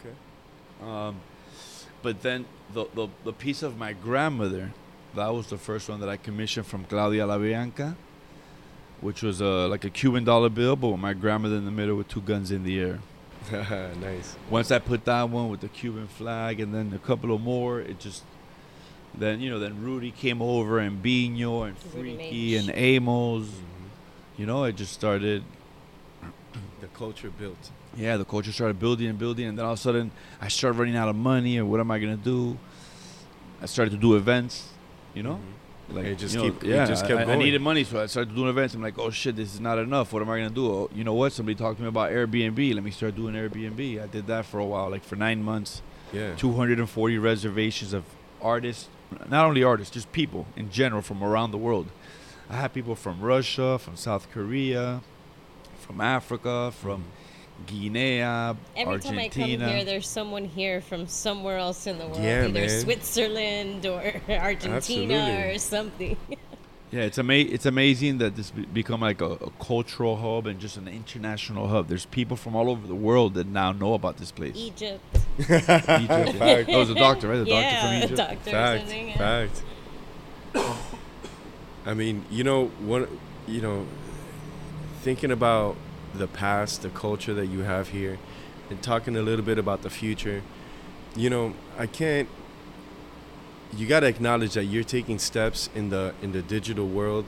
Okay. 0.00 0.14
Um, 0.88 1.16
but 2.02 2.22
then 2.22 2.44
the, 2.72 2.84
the 2.94 3.08
the 3.24 3.32
piece 3.32 3.62
of 3.64 3.76
my 3.76 3.92
grandmother, 3.92 4.72
that 5.16 5.28
was 5.34 5.48
the 5.48 5.58
first 5.58 5.88
one 5.88 5.98
that 6.00 6.08
I 6.08 6.16
commissioned 6.16 6.66
from 6.66 6.84
Claudia 6.84 7.26
La 7.26 7.38
Bianca, 7.38 7.96
which 9.00 9.22
was 9.22 9.42
uh, 9.42 9.66
like 9.68 9.84
a 9.84 9.90
Cuban 9.90 10.22
dollar 10.24 10.48
bill, 10.48 10.76
but 10.76 10.88
with 10.90 11.00
my 11.00 11.12
grandmother 11.12 11.56
in 11.56 11.64
the 11.64 11.72
middle 11.72 11.96
with 11.96 12.06
two 12.08 12.20
guns 12.20 12.50
in 12.52 12.62
the 12.62 12.78
air. 12.78 12.98
nice. 14.00 14.36
Once 14.50 14.70
I 14.70 14.78
put 14.78 15.04
that 15.06 15.28
one 15.28 15.48
with 15.48 15.60
the 15.60 15.68
Cuban 15.68 16.06
flag, 16.06 16.60
and 16.60 16.72
then 16.72 16.92
a 16.94 16.98
couple 16.98 17.34
of 17.34 17.40
more, 17.40 17.80
it 17.80 17.98
just. 17.98 18.22
Then 19.18 19.40
you 19.40 19.50
know, 19.50 19.58
then 19.58 19.82
Rudy 19.82 20.10
came 20.10 20.40
over, 20.40 20.78
and 20.78 21.02
Bino, 21.02 21.62
and 21.62 21.76
Freaky, 21.76 22.56
and 22.56 22.70
Amos. 22.72 23.48
You 24.36 24.46
know, 24.46 24.64
it 24.64 24.76
just 24.76 24.92
started 24.92 25.42
The 26.80 26.86
culture 26.88 27.30
built. 27.30 27.70
yeah, 27.96 28.16
the 28.16 28.24
culture 28.24 28.52
started 28.52 28.78
building 28.78 29.08
and 29.08 29.18
building, 29.18 29.46
and 29.46 29.58
then 29.58 29.64
all 29.64 29.72
of 29.72 29.78
a 29.78 29.82
sudden, 29.82 30.10
I 30.40 30.48
started 30.48 30.78
running 30.78 30.96
out 30.96 31.08
of 31.08 31.16
money, 31.16 31.58
and 31.58 31.68
what 31.70 31.80
am 31.80 31.90
I 31.90 31.98
gonna 31.98 32.16
do? 32.16 32.56
I 33.60 33.66
started 33.66 33.90
to 33.90 33.96
do 33.96 34.14
events, 34.14 34.68
you 35.14 35.22
know, 35.24 35.34
mm-hmm. 35.34 35.96
Like, 35.96 36.04
it 36.04 36.18
just 36.18 36.34
you 36.34 36.42
know, 36.42 36.50
keep, 36.50 36.64
it 36.64 36.68
yeah, 36.68 36.84
just 36.86 37.04
I- 37.04 37.08
kept 37.08 37.20
I, 37.20 37.24
going. 37.24 37.40
I 37.40 37.42
needed 37.42 37.62
money, 37.62 37.82
so 37.82 38.00
I 38.00 38.06
started 38.06 38.34
doing 38.34 38.48
events. 38.50 38.74
I'm 38.74 38.82
like, 38.82 38.98
oh 38.98 39.10
shit, 39.10 39.34
this 39.36 39.54
is 39.54 39.58
not 39.60 39.78
enough. 39.78 40.12
What 40.12 40.20
am 40.22 40.28
I 40.30 40.36
gonna 40.38 40.50
do? 40.50 40.66
Oh, 40.70 40.90
you 40.94 41.02
know 41.02 41.14
what? 41.14 41.32
Somebody 41.32 41.54
talked 41.56 41.78
to 41.78 41.82
me 41.82 41.88
about 41.88 42.10
Airbnb. 42.12 42.74
Let 42.74 42.84
me 42.84 42.90
start 42.90 43.16
doing 43.16 43.34
Airbnb. 43.34 44.02
I 44.02 44.06
did 44.06 44.26
that 44.26 44.44
for 44.44 44.60
a 44.60 44.64
while, 44.66 44.90
like 44.90 45.02
for 45.02 45.16
nine 45.16 45.42
months. 45.42 45.80
yeah. 46.12 46.34
240 46.36 47.18
reservations 47.18 47.92
of 47.94 48.04
artists, 48.42 48.88
not 49.28 49.46
only 49.46 49.62
artists, 49.62 49.92
just 49.94 50.10
people 50.12 50.46
in 50.56 50.70
general 50.70 51.02
from 51.02 51.22
around 51.22 51.50
the 51.50 51.58
world. 51.58 51.88
I 52.50 52.56
had 52.56 52.72
people 52.72 52.94
from 52.94 53.20
Russia, 53.20 53.78
from 53.78 53.96
South 53.96 54.30
Korea, 54.30 55.02
from 55.80 56.00
Africa, 56.00 56.72
from 56.72 57.04
Guinea, 57.66 58.20
Every 58.20 59.00
time 59.00 59.18
I 59.18 59.28
come 59.28 59.44
here, 59.44 59.84
there's 59.84 60.08
someone 60.08 60.44
here 60.44 60.80
from 60.80 61.06
somewhere 61.08 61.58
else 61.58 61.86
in 61.86 61.98
the 61.98 62.06
world, 62.06 62.22
Yeah, 62.22 62.44
either 62.44 62.60
man. 62.60 62.80
Switzerland 62.80 63.86
or 63.86 64.00
Argentina 64.28 65.14
Absolutely. 65.14 65.54
or 65.54 65.58
something. 65.58 66.16
Yeah, 66.90 67.02
it's 67.02 67.18
ama- 67.18 67.34
It's 67.34 67.66
amazing 67.66 68.18
that 68.18 68.34
this 68.34 68.50
be- 68.50 68.64
become 68.64 69.00
like 69.02 69.20
a, 69.20 69.32
a 69.32 69.50
cultural 69.60 70.16
hub 70.16 70.46
and 70.46 70.58
just 70.58 70.76
an 70.78 70.88
international 70.88 71.68
hub. 71.68 71.88
There's 71.88 72.06
people 72.06 72.36
from 72.36 72.56
all 72.56 72.70
over 72.70 72.86
the 72.86 72.94
world 72.94 73.34
that 73.34 73.46
now 73.46 73.72
know 73.72 73.92
about 73.94 74.16
this 74.16 74.32
place. 74.32 74.56
Egypt. 74.56 75.02
Egypt. 75.38 75.50
That 75.58 76.66
was 76.68 76.90
oh, 76.90 76.94
a 76.94 76.98
doctor, 76.98 77.28
right? 77.28 77.38
The 77.38 77.46
yeah, 77.46 77.70
doctor 77.70 77.86
from 77.86 77.96
Egypt. 77.96 78.16
doctor 78.16 78.50
or 78.50 78.52
fact, 78.52 78.80
something. 78.80 79.08
yeah. 79.08 79.16
fact. 79.18 79.62
I 81.84 81.94
mean, 81.94 82.24
you 82.30 82.44
know, 82.44 82.66
what, 82.80 83.08
you 83.46 83.60
know, 83.60 83.86
thinking 85.02 85.30
about 85.30 85.76
the 86.14 86.26
past, 86.26 86.82
the 86.82 86.90
culture 86.90 87.34
that 87.34 87.46
you 87.46 87.60
have 87.60 87.88
here, 87.88 88.18
and 88.70 88.82
talking 88.82 89.16
a 89.16 89.22
little 89.22 89.44
bit 89.44 89.58
about 89.58 89.82
the 89.82 89.90
future, 89.90 90.42
you 91.16 91.30
know, 91.30 91.54
I 91.78 91.86
can't. 91.86 92.28
You 93.76 93.86
got 93.86 94.00
to 94.00 94.06
acknowledge 94.06 94.54
that 94.54 94.64
you're 94.64 94.84
taking 94.84 95.18
steps 95.18 95.68
in 95.74 95.90
the 95.90 96.14
in 96.22 96.32
the 96.32 96.42
digital 96.42 96.86
world 96.86 97.26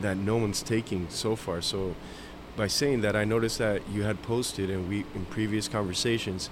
that 0.00 0.16
no 0.16 0.36
one's 0.36 0.62
taking 0.62 1.08
so 1.10 1.36
far. 1.36 1.60
So, 1.60 1.94
by 2.56 2.68
saying 2.68 3.00
that, 3.02 3.14
I 3.16 3.24
noticed 3.24 3.58
that 3.58 3.82
you 3.92 4.02
had 4.02 4.22
posted, 4.22 4.70
and 4.70 4.88
we 4.88 5.04
in 5.14 5.24
previous 5.30 5.68
conversations 5.68 6.48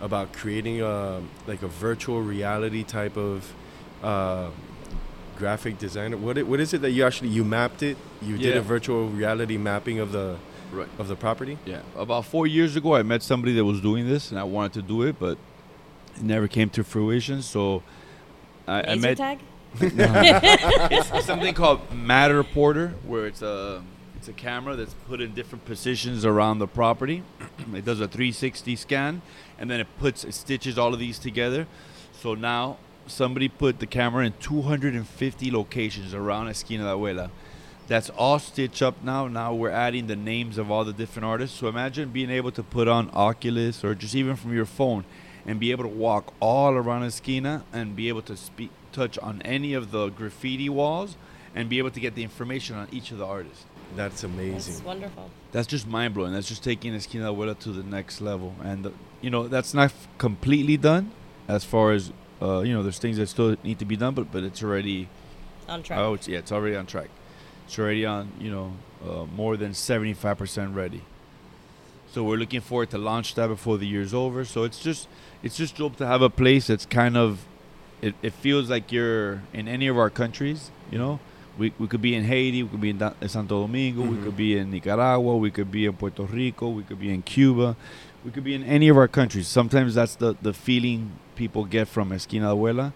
about 0.00 0.32
creating 0.32 0.82
a 0.82 1.22
like 1.46 1.62
a 1.62 1.68
virtual 1.68 2.20
reality 2.22 2.82
type 2.84 3.16
of 3.16 3.52
uh, 4.02 4.50
graphic 5.38 5.78
designer. 5.78 6.16
What 6.16 6.36
it, 6.38 6.46
what 6.46 6.60
is 6.60 6.74
it 6.74 6.82
that 6.82 6.90
you 6.90 7.04
actually 7.04 7.30
you 7.30 7.44
mapped 7.44 7.82
it? 7.82 7.96
You 8.20 8.36
did 8.36 8.56
a 8.56 8.62
virtual 8.62 9.08
reality 9.08 9.56
mapping 9.56 9.98
of 9.98 10.12
the 10.12 10.36
Right. 10.72 10.88
of 10.98 11.06
the 11.08 11.16
property. 11.16 11.58
Yeah. 11.66 11.82
About 11.94 12.24
four 12.24 12.46
years 12.46 12.76
ago, 12.76 12.94
I 12.94 13.02
met 13.02 13.22
somebody 13.22 13.52
that 13.56 13.64
was 13.64 13.82
doing 13.82 14.08
this, 14.08 14.30
and 14.30 14.40
I 14.40 14.44
wanted 14.44 14.72
to 14.74 14.80
do 14.82 15.02
it, 15.02 15.16
but 15.18 15.36
it 16.16 16.22
never 16.22 16.48
came 16.48 16.70
to 16.70 16.82
fruition. 16.82 17.42
So 17.42 17.82
I, 18.72 18.92
I 18.92 18.94
met 18.96 19.16
tag? 19.16 19.38
it's 19.80 21.26
something 21.26 21.54
called 21.54 21.88
Matterport, 21.90 22.92
where 23.04 23.26
it's 23.26 23.42
a 23.42 23.82
it's 24.16 24.28
a 24.28 24.32
camera 24.32 24.76
that's 24.76 24.94
put 25.08 25.20
in 25.20 25.34
different 25.34 25.64
positions 25.64 26.24
around 26.24 26.58
the 26.58 26.66
property. 26.66 27.22
it 27.74 27.84
does 27.84 28.00
a 28.00 28.08
360 28.08 28.76
scan, 28.76 29.22
and 29.58 29.70
then 29.70 29.80
it 29.80 29.88
puts 29.98 30.24
it 30.24 30.34
stitches 30.34 30.78
all 30.78 30.94
of 30.94 31.00
these 31.00 31.18
together. 31.18 31.66
So 32.12 32.34
now 32.34 32.78
somebody 33.06 33.48
put 33.48 33.78
the 33.80 33.86
camera 33.86 34.24
in 34.24 34.34
250 34.40 35.50
locations 35.50 36.14
around 36.14 36.48
Esquina 36.48 36.84
de 36.84 36.90
Abuela. 36.90 37.30
That's 37.88 38.10
all 38.10 38.38
stitched 38.38 38.80
up 38.80 39.02
now. 39.02 39.26
Now 39.26 39.54
we're 39.54 39.70
adding 39.70 40.06
the 40.06 40.16
names 40.16 40.56
of 40.56 40.70
all 40.70 40.84
the 40.84 40.92
different 40.92 41.26
artists. 41.26 41.58
So 41.58 41.66
imagine 41.66 42.10
being 42.10 42.30
able 42.30 42.52
to 42.52 42.62
put 42.62 42.88
on 42.88 43.10
Oculus 43.12 43.84
or 43.84 43.94
just 43.94 44.14
even 44.14 44.36
from 44.36 44.54
your 44.54 44.66
phone 44.66 45.04
and 45.46 45.58
be 45.58 45.70
able 45.70 45.84
to 45.84 45.88
walk 45.88 46.32
all 46.40 46.74
around 46.74 47.04
Esquina 47.04 47.64
and 47.72 47.96
be 47.96 48.08
able 48.08 48.22
to 48.22 48.36
speak, 48.36 48.70
touch 48.92 49.18
on 49.18 49.42
any 49.42 49.74
of 49.74 49.90
the 49.90 50.08
graffiti 50.10 50.68
walls 50.68 51.16
and 51.54 51.68
be 51.68 51.78
able 51.78 51.90
to 51.90 52.00
get 52.00 52.14
the 52.14 52.22
information 52.22 52.76
on 52.76 52.88
each 52.92 53.10
of 53.10 53.18
the 53.18 53.26
artists. 53.26 53.64
That's 53.96 54.24
amazing. 54.24 54.74
That's 54.74 54.84
wonderful. 54.84 55.30
That's 55.50 55.66
just 55.66 55.86
mind 55.86 56.14
blowing. 56.14 56.32
That's 56.32 56.48
just 56.48 56.64
taking 56.64 56.94
Esquina 56.94 57.26
de 57.26 57.32
Abuela 57.32 57.58
to 57.58 57.70
the 57.72 57.82
next 57.82 58.20
level. 58.20 58.54
And, 58.62 58.86
uh, 58.86 58.90
you 59.20 59.28
know, 59.30 59.48
that's 59.48 59.74
not 59.74 59.86
f- 59.86 60.08
completely 60.16 60.78
done 60.78 61.10
as 61.48 61.64
far 61.64 61.92
as, 61.92 62.10
uh, 62.40 62.60
you 62.60 62.72
know, 62.72 62.82
there's 62.82 62.98
things 62.98 63.18
that 63.18 63.26
still 63.28 63.56
need 63.62 63.78
to 63.80 63.84
be 63.84 63.96
done, 63.96 64.14
but, 64.14 64.32
but 64.32 64.44
it's 64.44 64.62
already 64.62 65.08
On 65.68 65.82
track. 65.82 65.98
Oh, 65.98 66.14
it's, 66.14 66.26
yeah, 66.26 66.38
it's 66.38 66.52
already 66.52 66.74
on 66.74 66.86
track. 66.86 67.08
It's 67.66 67.78
already 67.78 68.06
on, 68.06 68.32
you 68.40 68.50
know, 68.50 68.72
uh, 69.06 69.26
more 69.26 69.56
than 69.58 69.72
75% 69.72 70.74
ready. 70.74 71.02
So 72.12 72.22
we're 72.22 72.36
looking 72.36 72.60
forward 72.60 72.90
to 72.90 72.98
launch 72.98 73.34
that 73.36 73.46
before 73.46 73.78
the 73.78 73.86
year's 73.86 74.12
over. 74.12 74.44
So 74.44 74.64
it's 74.64 74.78
just, 74.80 75.08
it's 75.42 75.56
just 75.56 75.76
dope 75.76 75.96
to 75.96 76.06
have 76.06 76.20
a 76.20 76.28
place 76.28 76.66
that's 76.66 76.84
kind 76.84 77.16
of, 77.16 77.46
it, 78.02 78.14
it 78.22 78.34
feels 78.34 78.68
like 78.68 78.92
you're 78.92 79.42
in 79.54 79.66
any 79.66 79.86
of 79.86 79.96
our 79.96 80.10
countries. 80.10 80.70
You 80.90 80.98
know, 80.98 81.20
we 81.56 81.72
we 81.78 81.86
could 81.86 82.02
be 82.02 82.14
in 82.14 82.24
Haiti, 82.24 82.62
we 82.62 82.68
could 82.68 82.80
be 82.82 82.90
in 82.90 82.98
Da- 82.98 83.14
Santo 83.26 83.62
Domingo, 83.62 84.02
we 84.02 84.16
Mhm. 84.16 84.24
could 84.24 84.36
be 84.36 84.58
in 84.58 84.70
Nicaragua, 84.70 85.36
we 85.36 85.50
could 85.50 85.70
be 85.70 85.86
in 85.86 85.92
Puerto 85.94 86.24
Rico, 86.24 86.68
we 86.68 86.82
could 86.82 87.00
be 87.00 87.10
in 87.12 87.22
Cuba, 87.22 87.76
we 88.24 88.30
could 88.30 88.44
be 88.44 88.54
in 88.54 88.62
any 88.64 88.88
of 88.88 88.96
our 88.98 89.08
countries. 89.08 89.48
Sometimes 89.48 89.94
that's 89.94 90.14
the 90.16 90.34
the 90.42 90.52
feeling 90.52 91.12
people 91.36 91.64
get 91.64 91.88
from 91.88 92.12
Esquina 92.12 92.48
de 92.48 92.54
Abuela, 92.54 92.92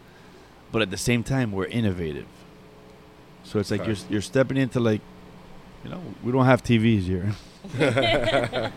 but 0.73 0.83
at 0.83 0.91
the 0.91 0.97
same 0.99 1.23
time 1.23 1.53
we're 1.53 1.67
innovative. 1.67 2.27
So 3.45 3.59
it's 3.61 3.71
like 3.71 3.87
you're 3.87 3.97
you're 4.11 4.21
stepping 4.33 4.57
into 4.59 4.81
like, 4.81 5.01
you 5.85 5.91
know, 5.91 6.01
we 6.23 6.33
don't 6.33 6.47
have 6.47 6.63
TVs 6.63 7.05
here. 7.07 7.33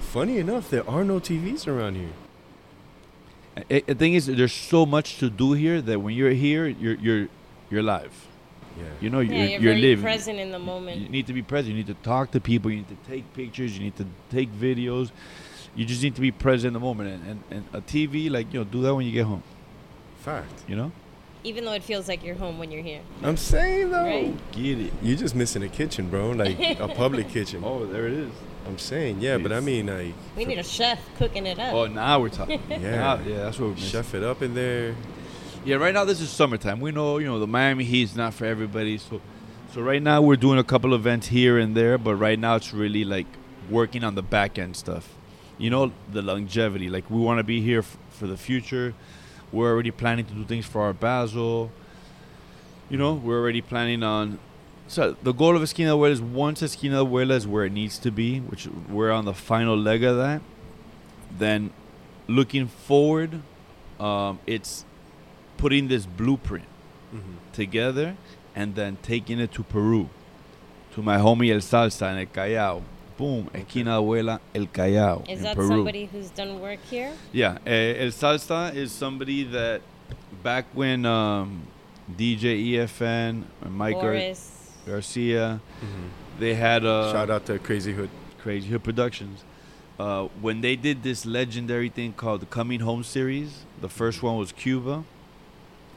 Funny 0.00 0.38
enough, 0.38 0.70
there 0.70 0.88
are 0.88 1.04
no 1.04 1.20
TVs 1.20 1.66
around 1.66 1.96
here. 1.96 2.12
I- 3.70 3.82
The 3.86 3.94
thing 3.94 4.14
is, 4.14 4.26
there's 4.26 4.52
so 4.52 4.84
much 4.86 5.18
to 5.18 5.30
do 5.30 5.52
here 5.52 5.80
that 5.82 6.00
when 6.00 6.14
you're 6.14 6.30
here, 6.32 6.66
you're 6.66 6.94
you're 6.96 7.28
you're 7.70 7.82
live. 7.82 8.12
Yeah. 8.78 8.84
You 9.02 9.10
know, 9.10 9.20
you're, 9.20 9.34
you're, 9.36 9.46
you're 9.48 9.60
very 9.60 9.80
living. 9.80 10.02
present 10.02 10.38
in 10.38 10.50
the 10.50 10.58
moment. 10.58 11.00
You 11.00 11.08
need 11.10 11.26
to 11.26 11.32
be 11.34 11.42
present. 11.42 11.68
You 11.68 11.74
need 11.76 11.88
to 11.88 12.02
talk 12.02 12.30
to 12.32 12.40
people. 12.40 12.70
You 12.70 12.78
need 12.78 12.88
to 12.88 12.96
take 13.10 13.24
pictures. 13.34 13.76
You 13.76 13.84
need 13.84 13.96
to 13.96 14.06
take 14.30 14.50
videos. 14.50 15.10
You 15.74 15.84
just 15.84 16.02
need 16.02 16.14
to 16.14 16.20
be 16.22 16.30
present 16.30 16.68
in 16.68 16.72
the 16.74 16.80
moment. 16.80 17.10
And, 17.14 17.22
and, 17.30 17.42
and 17.50 17.64
a 17.74 17.80
TV, 17.82 18.30
like 18.30 18.52
you 18.52 18.60
know, 18.60 18.64
do 18.64 18.80
that 18.82 18.94
when 18.94 19.04
you 19.06 19.12
get 19.12 19.26
home. 19.26 19.42
Fact. 20.20 20.52
You 20.68 20.76
know, 20.76 20.92
Even 21.44 21.64
though 21.64 21.72
it 21.72 21.82
feels 21.82 22.06
like 22.06 22.22
you're 22.24 22.36
home 22.36 22.58
when 22.58 22.70
you're 22.70 22.82
here. 22.82 23.00
I'm 23.22 23.36
saying 23.36 23.90
though, 23.90 24.04
Right. 24.04 24.34
get 24.52 24.78
it. 24.78 24.92
you're 25.02 25.16
just 25.16 25.34
missing 25.34 25.62
a 25.64 25.68
kitchen, 25.68 26.08
bro. 26.08 26.30
Like 26.30 26.58
a 26.78 26.88
public 26.88 27.28
kitchen. 27.36 27.62
Oh, 27.64 27.84
there 27.86 28.06
it 28.06 28.12
is. 28.12 28.30
I'm 28.66 28.78
saying, 28.78 29.20
yeah, 29.20 29.38
but 29.38 29.52
I 29.52 29.58
mean, 29.58 29.86
like, 29.88 30.14
We 30.36 30.44
need 30.44 30.58
a 30.58 30.62
chef 30.62 31.00
cooking 31.18 31.46
it 31.46 31.58
up. 31.58 31.74
Oh, 31.74 31.86
now 31.86 32.20
we're 32.20 32.28
talking. 32.28 32.62
Yeah. 32.70 32.78
Now- 32.96 33.18
yeah, 33.26 33.36
that's 33.44 33.58
what 33.58 33.70
we're 33.70 33.74
missing. 33.74 33.88
chef 33.90 34.14
it 34.14 34.22
up 34.22 34.40
in 34.40 34.54
there. 34.54 34.94
Yeah, 35.64 35.76
right 35.76 35.92
now 35.94 36.04
this 36.04 36.20
is 36.20 36.30
summertime. 36.30 36.80
We 36.80 36.92
know, 36.92 37.18
you 37.18 37.26
know, 37.26 37.38
the 37.40 37.46
Miami 37.48 37.84
Heat's 37.84 38.14
not 38.14 38.34
for 38.34 38.44
everybody. 38.44 38.98
So, 38.98 39.20
so 39.74 39.80
right 39.80 40.02
now 40.02 40.22
we're 40.22 40.36
doing 40.36 40.58
a 40.60 40.64
couple 40.64 40.94
events 40.94 41.26
here 41.28 41.58
and 41.58 41.76
there, 41.76 41.98
but 41.98 42.14
right 42.16 42.38
now 42.38 42.54
it's 42.56 42.72
really 42.72 43.04
like 43.04 43.26
working 43.68 44.04
on 44.04 44.14
the 44.14 44.22
back 44.22 44.58
end 44.60 44.76
stuff. 44.76 45.08
You 45.58 45.70
know, 45.70 45.92
the 46.12 46.22
longevity. 46.22 46.88
Like 46.88 47.10
we 47.10 47.18
want 47.20 47.38
to 47.38 47.44
be 47.44 47.60
here 47.60 47.80
f- 47.80 47.96
for 48.10 48.26
the 48.28 48.36
future. 48.36 48.94
We're 49.52 49.70
already 49.72 49.90
planning 49.90 50.24
to 50.26 50.32
do 50.34 50.44
things 50.44 50.66
for 50.66 50.82
our 50.82 50.92
Basel. 50.92 51.70
You 52.88 52.96
know, 52.98 53.14
we're 53.14 53.38
already 53.40 53.60
planning 53.60 54.02
on. 54.02 54.38
So 54.88 55.16
the 55.22 55.32
goal 55.32 55.56
of 55.56 55.62
Esquina 55.62 55.90
Abuela 55.92 56.10
is 56.10 56.20
once 56.22 56.62
Esquina 56.62 57.04
Abuela 57.04 57.32
is 57.32 57.46
where 57.46 57.64
it 57.64 57.72
needs 57.72 57.98
to 57.98 58.10
be, 58.10 58.40
which 58.40 58.66
we're 58.88 59.10
on 59.10 59.24
the 59.24 59.34
final 59.34 59.76
leg 59.76 60.02
of 60.04 60.16
that. 60.16 60.42
Then, 61.38 61.70
looking 62.26 62.66
forward, 62.66 63.40
um, 64.00 64.38
it's 64.46 64.84
putting 65.56 65.88
this 65.88 66.06
blueprint 66.06 66.64
Mm-hmm. 67.14 67.34
together 67.52 68.16
and 68.56 68.74
then 68.74 68.96
taking 69.02 69.38
it 69.38 69.52
to 69.52 69.62
Peru, 69.62 70.08
to 70.94 71.02
my 71.02 71.18
homie 71.18 71.52
El 71.52 71.58
Salsa 71.60 72.10
in 72.10 72.18
El 72.20 72.24
Callao. 72.24 72.82
Boom, 73.16 73.50
Esquina 73.54 73.98
Abuela, 74.00 74.40
El 74.54 74.66
Callao 74.66 75.22
Is 75.28 75.38
in 75.38 75.44
that 75.44 75.56
Peru. 75.56 75.68
somebody 75.68 76.06
who's 76.06 76.30
done 76.30 76.60
work 76.60 76.78
here? 76.90 77.12
Yeah, 77.32 77.58
eh, 77.66 78.04
El 78.04 78.08
Salsa 78.10 78.74
is 78.74 78.92
somebody 78.92 79.44
that 79.44 79.82
back 80.42 80.66
when 80.74 81.04
um, 81.06 81.62
DJ 82.16 82.72
EFN, 82.72 83.44
and 83.62 83.72
Mike 83.74 83.94
Gar- 83.94 84.02
Boris. 84.12 84.50
Garcia, 84.86 85.60
Mm-hmm. 85.80 86.40
they 86.40 86.54
had 86.54 86.84
a 86.84 87.10
Shout 87.12 87.30
out 87.30 87.46
to 87.46 87.58
Crazy 87.58 87.92
Hood. 87.92 88.10
Crazy 88.38 88.68
Hood 88.68 88.82
Productions. 88.82 89.44
Uh, 89.98 90.24
when 90.40 90.60
they 90.62 90.74
did 90.74 91.02
this 91.04 91.24
legendary 91.24 91.88
thing 91.88 92.12
called 92.12 92.40
the 92.40 92.46
Coming 92.46 92.80
Home 92.80 93.04
series, 93.04 93.64
the 93.80 93.88
first 93.88 94.22
one 94.22 94.36
was 94.36 94.50
Cuba. 94.50 95.04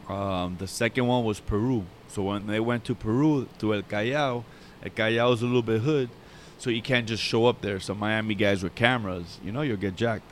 Um, 0.07 0.57
the 0.59 0.67
second 0.67 1.07
one 1.07 1.23
was 1.23 1.39
Peru. 1.39 1.85
So 2.07 2.21
when 2.23 2.45
they 2.45 2.59
went 2.59 2.83
to 2.85 2.93
Peru, 2.93 3.47
to 3.57 3.73
El 3.73 3.81
Callao, 3.81 4.43
El 4.83 4.89
Callao 4.91 5.31
is 5.31 5.41
a 5.41 5.45
little 5.45 5.63
bit 5.63 5.81
hood, 5.81 6.09
so 6.57 6.69
you 6.69 6.81
can't 6.81 7.07
just 7.07 7.23
show 7.23 7.45
up 7.45 7.61
there. 7.61 7.79
So 7.79 7.93
Miami 7.93 8.35
guys 8.35 8.63
with 8.63 8.75
cameras, 8.75 9.39
you 9.43 9.51
know, 9.51 9.61
you'll 9.61 9.77
get 9.77 9.95
jacked. 9.95 10.31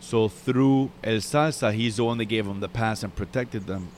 So 0.00 0.28
through 0.28 0.90
El 1.04 1.18
Salsa, 1.18 1.72
he's 1.72 1.96
the 1.96 2.04
one 2.04 2.18
that 2.18 2.24
gave 2.24 2.46
them 2.46 2.60
the 2.60 2.68
pass 2.68 3.02
and 3.02 3.14
protected 3.14 3.66
them 3.66 3.88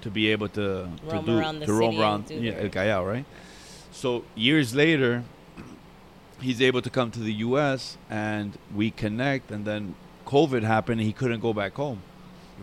to 0.00 0.10
be 0.10 0.30
able 0.30 0.48
to 0.50 0.88
Roam 1.04 1.24
to 1.24 1.30
do 1.30 1.38
around 1.38 1.60
the 1.60 1.66
to 1.66 1.72
roam 1.72 1.90
city 1.92 2.02
around 2.02 2.26
do 2.26 2.34
yeah, 2.34 2.52
El 2.58 2.68
Callao, 2.68 3.04
right? 3.04 3.24
So 3.92 4.24
years 4.34 4.74
later, 4.74 5.24
he's 6.40 6.60
able 6.60 6.82
to 6.82 6.90
come 6.90 7.10
to 7.12 7.20
the 7.20 7.32
U.S. 7.32 7.96
and 8.10 8.58
we 8.74 8.90
connect, 8.90 9.50
and 9.50 9.64
then 9.64 9.94
COVID 10.26 10.62
happened, 10.62 11.00
and 11.00 11.06
he 11.06 11.12
couldn't 11.12 11.40
go 11.40 11.52
back 11.52 11.74
home. 11.74 12.02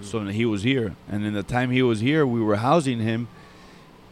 So 0.02 0.20
mm. 0.20 0.32
he 0.32 0.46
was 0.46 0.64
here, 0.64 0.96
and 1.10 1.26
in 1.26 1.34
the 1.34 1.44
time 1.44 1.72
he 1.72 1.82
was 1.82 2.00
here, 2.00 2.26
we 2.26 2.42
were 2.42 2.58
housing 2.58 3.00
him 3.00 3.28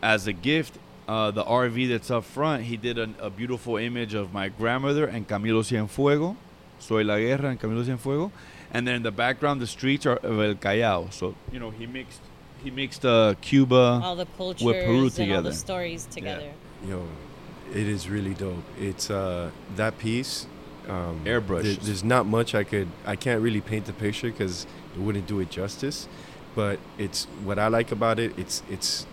as 0.01 0.27
a 0.27 0.33
gift. 0.33 0.77
Uh, 1.07 1.31
the 1.31 1.43
RV 1.43 1.89
that's 1.89 2.09
up 2.11 2.23
front, 2.23 2.63
he 2.63 2.77
did 2.77 2.97
an, 2.97 3.15
a 3.19 3.29
beautiful 3.29 3.77
image 3.77 4.13
of 4.13 4.31
my 4.33 4.47
grandmother 4.49 5.05
and 5.07 5.27
Camilo 5.27 5.61
Cienfuego, 5.61 6.35
Soy 6.79 7.03
la 7.03 7.17
Guerra 7.17 7.49
and 7.49 7.59
Camilo 7.59 7.83
Cienfuego, 7.83 8.31
and 8.71 8.87
then 8.87 8.95
in 8.95 9.03
the 9.03 9.11
background, 9.11 9.59
the 9.59 9.67
streets 9.67 10.05
are 10.05 10.17
of 10.17 10.39
El 10.39 10.55
Callao. 10.55 11.07
So 11.09 11.35
you 11.51 11.59
know, 11.59 11.69
he 11.71 11.85
mixed 11.87 12.21
he 12.63 12.71
mixed 12.71 13.03
uh, 13.05 13.33
Cuba. 13.41 13.99
all 14.03 14.15
the 14.15 14.27
cultures 14.37 14.61
Peru 14.63 15.09
and 15.17 15.31
all 15.33 15.41
the 15.41 15.53
stories 15.53 16.05
together. 16.05 16.51
Yo, 16.87 17.03
It 17.73 17.87
is 17.87 18.07
really 18.09 18.33
dope. 18.33 18.63
It's 18.79 19.09
uh 19.09 19.49
that 19.75 19.97
piece. 19.97 20.47
Um, 20.87 21.21
Airbrush. 21.25 21.63
there- 21.63 21.75
there's 21.75 22.03
not 22.03 22.25
much 22.25 22.55
I 22.55 22.63
could. 22.63 22.87
I 23.05 23.15
can't 23.15 23.41
really 23.41 23.61
paint 23.61 23.85
the 23.85 23.93
picture 23.93 24.29
because 24.31 24.65
it 24.95 24.99
wouldn't 24.99 25.27
do 25.27 25.39
it 25.39 25.49
justice. 25.49 26.07
But 26.55 26.79
it's 26.97 27.25
what 27.43 27.57
I 27.59 27.67
like 27.67 27.91
about 27.91 28.19
it. 28.19 28.37
It's 28.37 28.61
it's 28.69 29.05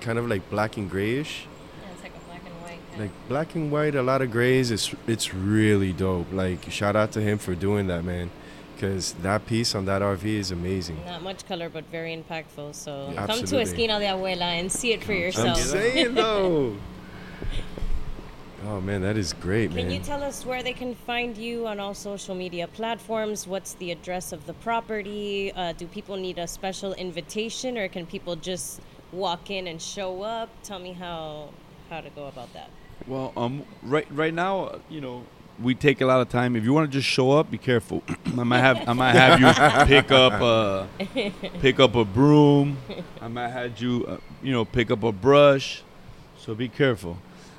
kind 0.00 0.18
of 0.18 0.28
like 0.28 0.48
black 0.50 0.76
and 0.76 0.90
grayish, 0.90 1.46
Yeah, 1.82 1.90
it's 1.92 2.02
like 2.02 2.12
a 2.14 2.24
black 2.28 2.42
and 2.44 2.54
white. 2.62 3.00
like 3.00 3.10
black 3.28 3.54
and 3.54 3.70
white, 3.72 3.94
a 3.94 4.02
lot 4.02 4.22
of 4.22 4.30
grays. 4.30 4.70
It's 4.70 4.94
it's 5.06 5.34
really 5.34 5.92
dope. 5.92 6.32
Like 6.32 6.70
shout 6.70 6.96
out 6.96 7.12
to 7.12 7.20
him 7.20 7.38
for 7.38 7.54
doing 7.54 7.86
that, 7.88 8.04
man. 8.04 8.30
Because 8.74 9.14
that 9.22 9.44
piece 9.46 9.74
on 9.74 9.86
that 9.86 10.02
RV 10.02 10.24
is 10.24 10.52
amazing. 10.52 11.02
Not 11.04 11.22
much 11.22 11.44
color, 11.46 11.68
but 11.68 11.84
very 11.90 12.16
impactful. 12.16 12.74
So 12.76 13.10
Yeah. 13.12 13.26
come 13.26 13.42
to 13.44 13.60
Esquina 13.60 13.98
de 13.98 14.06
Abuela 14.06 14.52
and 14.60 14.70
see 14.70 14.92
it 14.92 15.02
for 15.02 15.12
yourself. 15.14 15.58
I'm 15.58 15.64
saying 15.64 16.14
though. 16.22 16.76
Oh 18.66 18.80
man, 18.80 19.02
that 19.02 19.16
is 19.16 19.32
great, 19.32 19.70
man. 19.70 19.78
Can 19.78 19.86
man. 19.88 19.96
you 19.96 20.00
tell 20.02 20.22
us 20.22 20.44
where 20.44 20.62
they 20.62 20.72
can 20.72 20.94
find 20.94 21.36
you 21.36 21.66
on 21.68 21.78
all 21.78 21.94
social 21.94 22.34
media 22.34 22.66
platforms? 22.66 23.46
What's 23.46 23.74
the 23.74 23.92
address 23.92 24.32
of 24.32 24.46
the 24.46 24.52
property? 24.54 25.52
Uh, 25.54 25.72
do 25.72 25.86
people 25.86 26.16
need 26.16 26.38
a 26.38 26.46
special 26.46 26.92
invitation, 26.94 27.78
or 27.78 27.86
can 27.88 28.04
people 28.04 28.34
just 28.36 28.80
walk 29.12 29.50
in 29.50 29.66
and 29.66 29.80
show 29.80 30.22
up? 30.22 30.48
Tell 30.62 30.78
me 30.78 30.92
how 30.92 31.50
how 31.90 32.00
to 32.00 32.10
go 32.10 32.26
about 32.26 32.52
that. 32.54 32.70
Well, 33.06 33.32
um, 33.36 33.64
right 33.82 34.06
right 34.10 34.34
now, 34.34 34.64
uh, 34.64 34.78
you 34.90 35.00
know, 35.00 35.24
we 35.62 35.74
take 35.74 36.00
a 36.00 36.06
lot 36.06 36.20
of 36.20 36.28
time. 36.28 36.56
If 36.56 36.64
you 36.64 36.72
want 36.72 36.90
to 36.90 36.98
just 36.98 37.08
show 37.08 37.30
up, 37.32 37.50
be 37.50 37.58
careful. 37.58 38.02
I 38.38 38.42
might 38.44 38.60
have 38.60 38.88
I 38.88 38.92
might 38.92 39.12
have 39.12 39.40
you 39.40 39.86
pick 39.86 40.10
up 40.10 40.32
a 40.40 40.88
pick 41.60 41.80
up 41.80 41.94
a 41.94 42.04
broom. 42.04 42.78
I 43.20 43.28
might 43.28 43.48
have 43.48 43.80
you, 43.80 44.04
uh, 44.06 44.16
you 44.42 44.52
know, 44.52 44.64
pick 44.64 44.90
up 44.90 45.02
a 45.02 45.12
brush. 45.12 45.82
So 46.38 46.54
be 46.54 46.68
careful. 46.68 47.18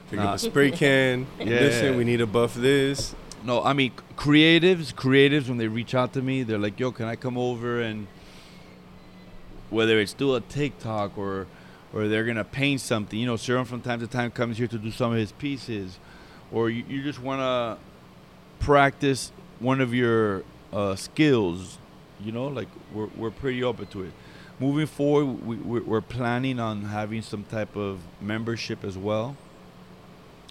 Pick 0.10 0.20
Nah. 0.20 0.30
up 0.30 0.36
a 0.36 0.40
spray 0.40 0.72
can. 0.72 1.28
Yeah. 1.40 1.46
Listen, 1.46 1.98
we 1.98 2.04
need 2.04 2.18
to 2.18 2.28
buff 2.28 2.56
this. 2.56 3.16
No, 3.44 3.64
I 3.64 3.74
mean 3.74 3.92
creatives. 4.18 4.94
Creatives 4.94 5.48
when 5.48 5.58
they 5.58 5.68
reach 5.68 5.96
out 5.96 6.14
to 6.14 6.22
me, 6.22 6.44
they're 6.44 6.58
like, 6.60 6.80
"Yo, 6.80 6.92
can 6.92 7.06
I 7.06 7.16
come 7.16 7.38
over 7.38 7.80
and 7.82 8.08
whether 9.70 10.00
it's 10.00 10.14
do 10.14 10.36
a 10.36 10.42
TikTok 10.42 11.18
or 11.18 11.48
or 11.94 12.08
they're 12.08 12.26
gonna 12.26 12.44
paint 12.44 12.82
something. 12.82 13.20
You 13.20 13.26
know, 13.26 13.36
Serum 13.36 13.66
from 13.66 13.82
time 13.82 14.00
to 14.00 14.08
time 14.08 14.32
comes 14.32 14.58
here 14.58 14.68
to 14.68 14.78
do 14.78 14.92
some 14.92 15.12
of 15.12 15.18
his 15.18 15.32
pieces, 15.32 16.00
or 16.52 16.70
you, 16.70 16.84
you 16.88 17.04
just 17.04 17.20
wanna 17.20 17.78
practice 18.60 19.32
one 19.60 19.82
of 19.82 19.94
your 19.94 20.44
uh, 20.72 20.96
skills. 20.96 21.78
You 22.22 22.32
know, 22.32 22.48
like 22.48 22.68
we're 22.94 23.10
we're 23.16 23.32
pretty 23.32 23.64
open 23.64 23.88
to 23.88 24.04
it. 24.04 24.12
Moving 24.60 24.88
forward, 24.88 25.46
we, 25.46 25.56
we're 25.56 25.84
we're 25.84 26.02
planning 26.02 26.60
on 26.60 26.84
having 26.84 27.22
some 27.22 27.44
type 27.46 27.76
of 27.76 28.00
membership 28.22 28.84
as 28.84 28.98
well. 28.98 29.38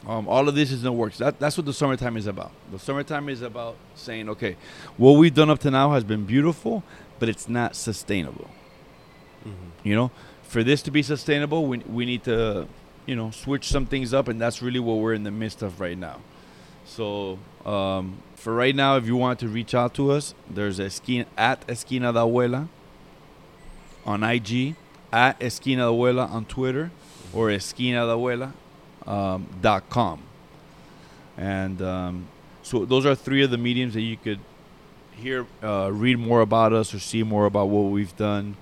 Um, 0.06 0.28
all 0.28 0.48
of 0.48 0.54
this 0.54 0.70
is 0.70 0.78
in 0.78 0.84
the 0.84 0.92
works. 0.92 1.18
That, 1.18 1.40
that's 1.40 1.56
what 1.56 1.66
the 1.66 1.72
summertime 1.72 2.16
is 2.16 2.26
about. 2.26 2.52
The 2.70 2.78
summertime 2.78 3.28
is 3.28 3.42
about 3.42 3.76
saying, 3.94 4.28
okay, 4.28 4.56
what 4.96 5.12
we've 5.12 5.34
done 5.34 5.50
up 5.50 5.58
to 5.60 5.70
now 5.70 5.92
has 5.92 6.04
been 6.04 6.24
beautiful, 6.24 6.84
but 7.18 7.28
it's 7.28 7.48
not 7.48 7.74
sustainable. 7.74 8.48
You 9.84 9.94
know, 9.94 10.10
for 10.42 10.62
this 10.62 10.82
to 10.82 10.90
be 10.90 11.02
sustainable, 11.02 11.66
we, 11.66 11.78
we 11.78 12.04
need 12.04 12.24
to, 12.24 12.66
you 13.06 13.16
know, 13.16 13.30
switch 13.30 13.68
some 13.68 13.86
things 13.86 14.12
up, 14.12 14.28
and 14.28 14.40
that's 14.40 14.60
really 14.60 14.80
what 14.80 14.98
we're 14.98 15.14
in 15.14 15.22
the 15.24 15.30
midst 15.30 15.62
of 15.62 15.80
right 15.80 15.96
now. 15.96 16.20
So, 16.84 17.38
um, 17.64 18.18
for 18.34 18.54
right 18.54 18.74
now, 18.74 18.96
if 18.96 19.06
you 19.06 19.16
want 19.16 19.38
to 19.40 19.48
reach 19.48 19.74
out 19.74 19.94
to 19.94 20.10
us, 20.10 20.34
there's 20.48 20.78
esquina, 20.78 21.26
at 21.36 21.66
Esquina 21.68 22.12
de 22.12 22.18
Abuela 22.18 22.68
on 24.04 24.22
IG, 24.22 24.74
at 25.12 25.40
Esquina 25.40 25.84
de 25.84 25.92
Abuela 25.92 26.30
on 26.30 26.44
Twitter, 26.44 26.90
or 27.32 27.50
Esquina 27.50 28.06
de 28.06 28.12
Abuela 28.12 28.52
um, 29.06 29.46
dot 29.60 29.88
com. 29.90 30.22
And 31.36 31.80
um, 31.82 32.26
so 32.62 32.84
those 32.84 33.06
are 33.06 33.14
three 33.14 33.42
of 33.42 33.50
the 33.50 33.58
mediums 33.58 33.94
that 33.94 34.02
you 34.02 34.16
could 34.16 34.40
hear, 35.12 35.46
uh, 35.62 35.90
read 35.92 36.18
more 36.18 36.40
about 36.40 36.72
us 36.72 36.92
or 36.94 36.98
see 36.98 37.22
more 37.22 37.46
about 37.46 37.68
what 37.68 37.90
we've 37.92 38.16
done. 38.16 38.56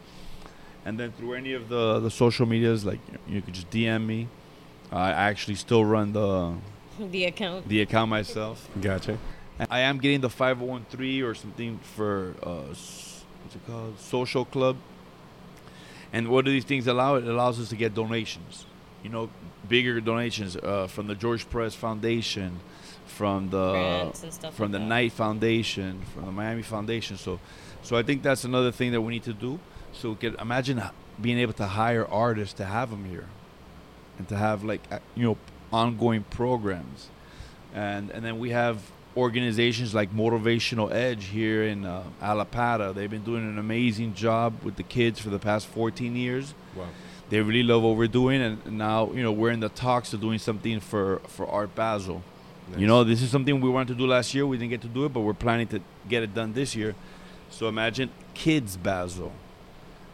And 0.86 1.00
then 1.00 1.10
through 1.10 1.34
any 1.34 1.52
of 1.52 1.68
the, 1.68 1.98
the 1.98 2.12
social 2.12 2.46
medias, 2.46 2.84
like 2.84 3.00
you 3.28 3.42
could 3.42 3.54
just 3.54 3.68
DM 3.70 4.06
me. 4.06 4.28
I 4.92 5.10
actually 5.10 5.56
still 5.56 5.84
run 5.84 6.12
the 6.12 6.54
The 7.10 7.24
account. 7.24 7.68
the 7.68 7.82
account 7.82 8.08
myself. 8.08 8.68
Gotcha. 8.80 9.18
And 9.58 9.66
I 9.68 9.80
am 9.80 9.98
getting 9.98 10.20
the 10.20 10.30
501 10.30 10.86
or 11.24 11.34
something 11.34 11.78
for 11.78 12.34
uh, 12.40 12.62
what's 12.68 13.24
it 13.56 13.66
called? 13.66 13.98
Social 13.98 14.44
club. 14.44 14.76
And 16.12 16.28
what 16.28 16.44
do 16.44 16.52
these 16.52 16.64
things 16.64 16.86
allow? 16.86 17.16
It 17.16 17.26
allows 17.26 17.58
us 17.58 17.68
to 17.70 17.76
get 17.76 17.92
donations. 17.92 18.64
You 19.02 19.10
know, 19.10 19.28
bigger 19.68 20.00
donations 20.00 20.56
uh, 20.56 20.86
from 20.86 21.08
the 21.08 21.16
George 21.16 21.50
Perez 21.50 21.74
Foundation, 21.74 22.60
from 23.06 23.50
the 23.50 23.72
Grants 23.72 24.22
and 24.22 24.32
stuff 24.32 24.54
from 24.54 24.66
like 24.66 24.72
the 24.72 24.78
that. 24.78 24.84
Knight 24.84 25.12
Foundation, 25.12 26.02
from 26.14 26.26
the 26.26 26.32
Miami 26.32 26.62
Foundation. 26.62 27.16
So, 27.16 27.40
so 27.82 27.96
I 27.96 28.04
think 28.04 28.22
that's 28.22 28.44
another 28.44 28.70
thing 28.70 28.92
that 28.92 29.00
we 29.00 29.14
need 29.14 29.24
to 29.24 29.32
do. 29.32 29.58
So 30.00 30.16
we 30.20 30.28
imagine 30.38 30.82
being 31.20 31.38
able 31.38 31.54
to 31.54 31.66
hire 31.66 32.06
artists 32.06 32.54
to 32.54 32.64
have 32.64 32.90
them 32.90 33.06
here, 33.06 33.26
and 34.18 34.28
to 34.28 34.36
have 34.36 34.62
like 34.62 34.82
you 35.14 35.24
know 35.24 35.38
ongoing 35.72 36.24
programs, 36.24 37.08
and 37.74 38.10
and 38.10 38.24
then 38.24 38.38
we 38.38 38.50
have 38.50 38.78
organizations 39.16 39.94
like 39.94 40.14
Motivational 40.14 40.92
Edge 40.92 41.26
here 41.26 41.64
in 41.64 41.86
uh, 41.86 42.04
Allapattah. 42.20 42.94
They've 42.94 43.10
been 43.10 43.24
doing 43.24 43.48
an 43.48 43.58
amazing 43.58 44.14
job 44.14 44.62
with 44.62 44.76
the 44.76 44.82
kids 44.82 45.18
for 45.18 45.30
the 45.30 45.38
past 45.38 45.66
14 45.68 46.14
years. 46.14 46.54
Wow. 46.76 46.88
they 47.30 47.40
really 47.40 47.62
love 47.62 47.82
what 47.82 47.96
we're 47.96 48.06
doing 48.06 48.42
and 48.42 48.78
now 48.78 49.10
you 49.12 49.22
know 49.22 49.32
we're 49.32 49.50
in 49.50 49.60
the 49.60 49.70
talks 49.70 50.12
of 50.12 50.20
doing 50.20 50.38
something 50.38 50.80
for 50.80 51.20
for 51.26 51.46
art 51.48 51.74
basel. 51.74 52.22
You 52.76 52.86
know 52.86 53.04
this 53.04 53.22
is 53.22 53.30
something 53.30 53.60
we 53.60 53.70
wanted 53.70 53.88
to 53.88 53.94
do 53.94 54.06
last 54.06 54.34
year. 54.34 54.44
We 54.46 54.58
didn't 54.58 54.70
get 54.70 54.82
to 54.82 54.88
do 54.88 55.06
it 55.06 55.12
but 55.14 55.20
we're 55.20 55.40
planning 55.46 55.68
to 55.68 55.80
get 56.08 56.22
it 56.22 56.34
done 56.34 56.52
this 56.52 56.76
year. 56.76 56.94
So 57.48 57.68
imagine 57.68 58.10
kids 58.34 58.76
basel 58.76 59.32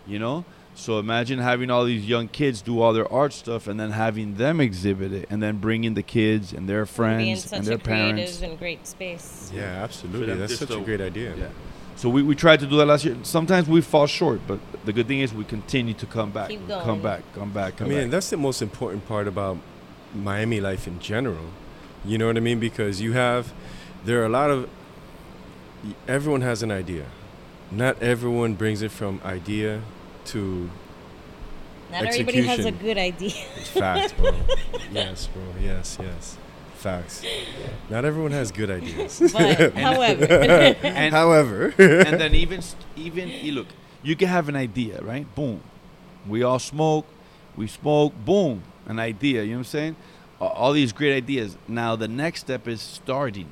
you 0.06 0.18
know 0.18 0.44
so 0.74 0.98
imagine 0.98 1.38
having 1.38 1.70
all 1.70 1.84
these 1.84 2.06
young 2.08 2.28
kids 2.28 2.62
do 2.62 2.80
all 2.80 2.92
their 2.94 3.10
art 3.12 3.32
stuff 3.32 3.66
and 3.66 3.78
then 3.78 3.90
having 3.90 4.36
them 4.36 4.60
exhibit 4.60 5.12
it 5.12 5.26
and 5.28 5.42
then 5.42 5.58
bringing 5.58 5.94
the 5.94 6.02
kids 6.02 6.52
and 6.52 6.68
their 6.68 6.84
Being 6.84 6.94
friends 6.94 7.44
such 7.44 7.58
and 7.58 7.66
a 7.66 7.70
their 7.70 7.78
creative 7.78 8.16
parents 8.16 8.42
and 8.42 8.58
great 8.58 8.86
space. 8.86 9.52
Yeah, 9.54 9.82
absolutely. 9.84 10.34
That's 10.34 10.58
such 10.58 10.70
a 10.70 10.80
great 10.80 11.00
idea. 11.00 11.34
yeah 11.36 11.48
so 11.94 12.08
we, 12.08 12.22
we 12.22 12.34
tried 12.34 12.58
to 12.58 12.66
do 12.66 12.76
that 12.78 12.86
last 12.86 13.04
year 13.04 13.16
sometimes 13.22 13.68
we 13.68 13.82
fall 13.82 14.06
short 14.06 14.40
but 14.46 14.58
the 14.86 14.92
good 14.94 15.06
thing 15.06 15.20
is 15.20 15.34
we 15.34 15.44
continue 15.44 15.92
to 15.92 16.06
come 16.06 16.30
back 16.30 16.48
Keep 16.48 16.66
come 16.68 17.02
back 17.02 17.22
come 17.34 17.50
back 17.52 17.82
I 17.82 17.84
mean, 17.84 17.98
back. 18.04 18.10
that's 18.10 18.30
the 18.30 18.38
most 18.38 18.62
important 18.62 19.06
part 19.06 19.28
about 19.28 19.58
Miami 20.14 20.60
life 20.60 20.86
in 20.86 20.98
general. 21.00 21.46
You 22.04 22.18
know 22.18 22.26
what 22.26 22.36
I 22.36 22.40
mean? 22.40 22.60
Because 22.60 23.00
you 23.00 23.12
have, 23.12 23.52
there 24.04 24.20
are 24.22 24.26
a 24.26 24.28
lot 24.28 24.50
of, 24.50 24.68
everyone 26.08 26.40
has 26.42 26.62
an 26.62 26.70
idea. 26.70 27.06
Not 27.74 28.02
everyone 28.02 28.54
brings 28.54 28.82
it 28.82 28.90
from 28.90 29.20
idea 29.24 29.80
to 30.26 30.68
Not 31.90 32.04
everybody 32.04 32.42
has 32.42 32.64
a 32.64 32.70
good 32.72 32.98
idea. 32.98 33.30
fact, 33.30 34.16
bro. 34.18 34.32
yes, 34.92 35.26
bro. 35.28 35.42
Yes, 35.60 35.98
yes. 36.00 36.36
Facts. 36.74 37.24
Not 37.88 38.04
everyone 38.04 38.32
has 38.32 38.50
good 38.50 38.70
ideas. 38.70 39.20
but 39.32 39.72
however, 39.74 40.24
and, 40.82 41.14
However, 41.14 41.72
and 41.78 42.20
then 42.20 42.34
even 42.34 42.60
even 42.96 43.28
you 43.28 43.52
look, 43.52 43.68
you 44.02 44.16
can 44.16 44.28
have 44.28 44.48
an 44.48 44.56
idea, 44.56 45.00
right? 45.00 45.32
Boom, 45.34 45.60
we 46.28 46.42
all 46.42 46.58
smoke, 46.58 47.06
we 47.56 47.68
smoke. 47.68 48.12
Boom, 48.24 48.62
an 48.86 48.98
idea. 48.98 49.44
You 49.44 49.50
know 49.50 49.56
what 49.56 49.58
I'm 49.60 49.64
saying? 49.64 49.96
All 50.40 50.72
these 50.72 50.92
great 50.92 51.14
ideas. 51.16 51.56
Now 51.68 51.94
the 51.94 52.08
next 52.08 52.40
step 52.40 52.66
is 52.66 52.82
starting, 52.82 53.46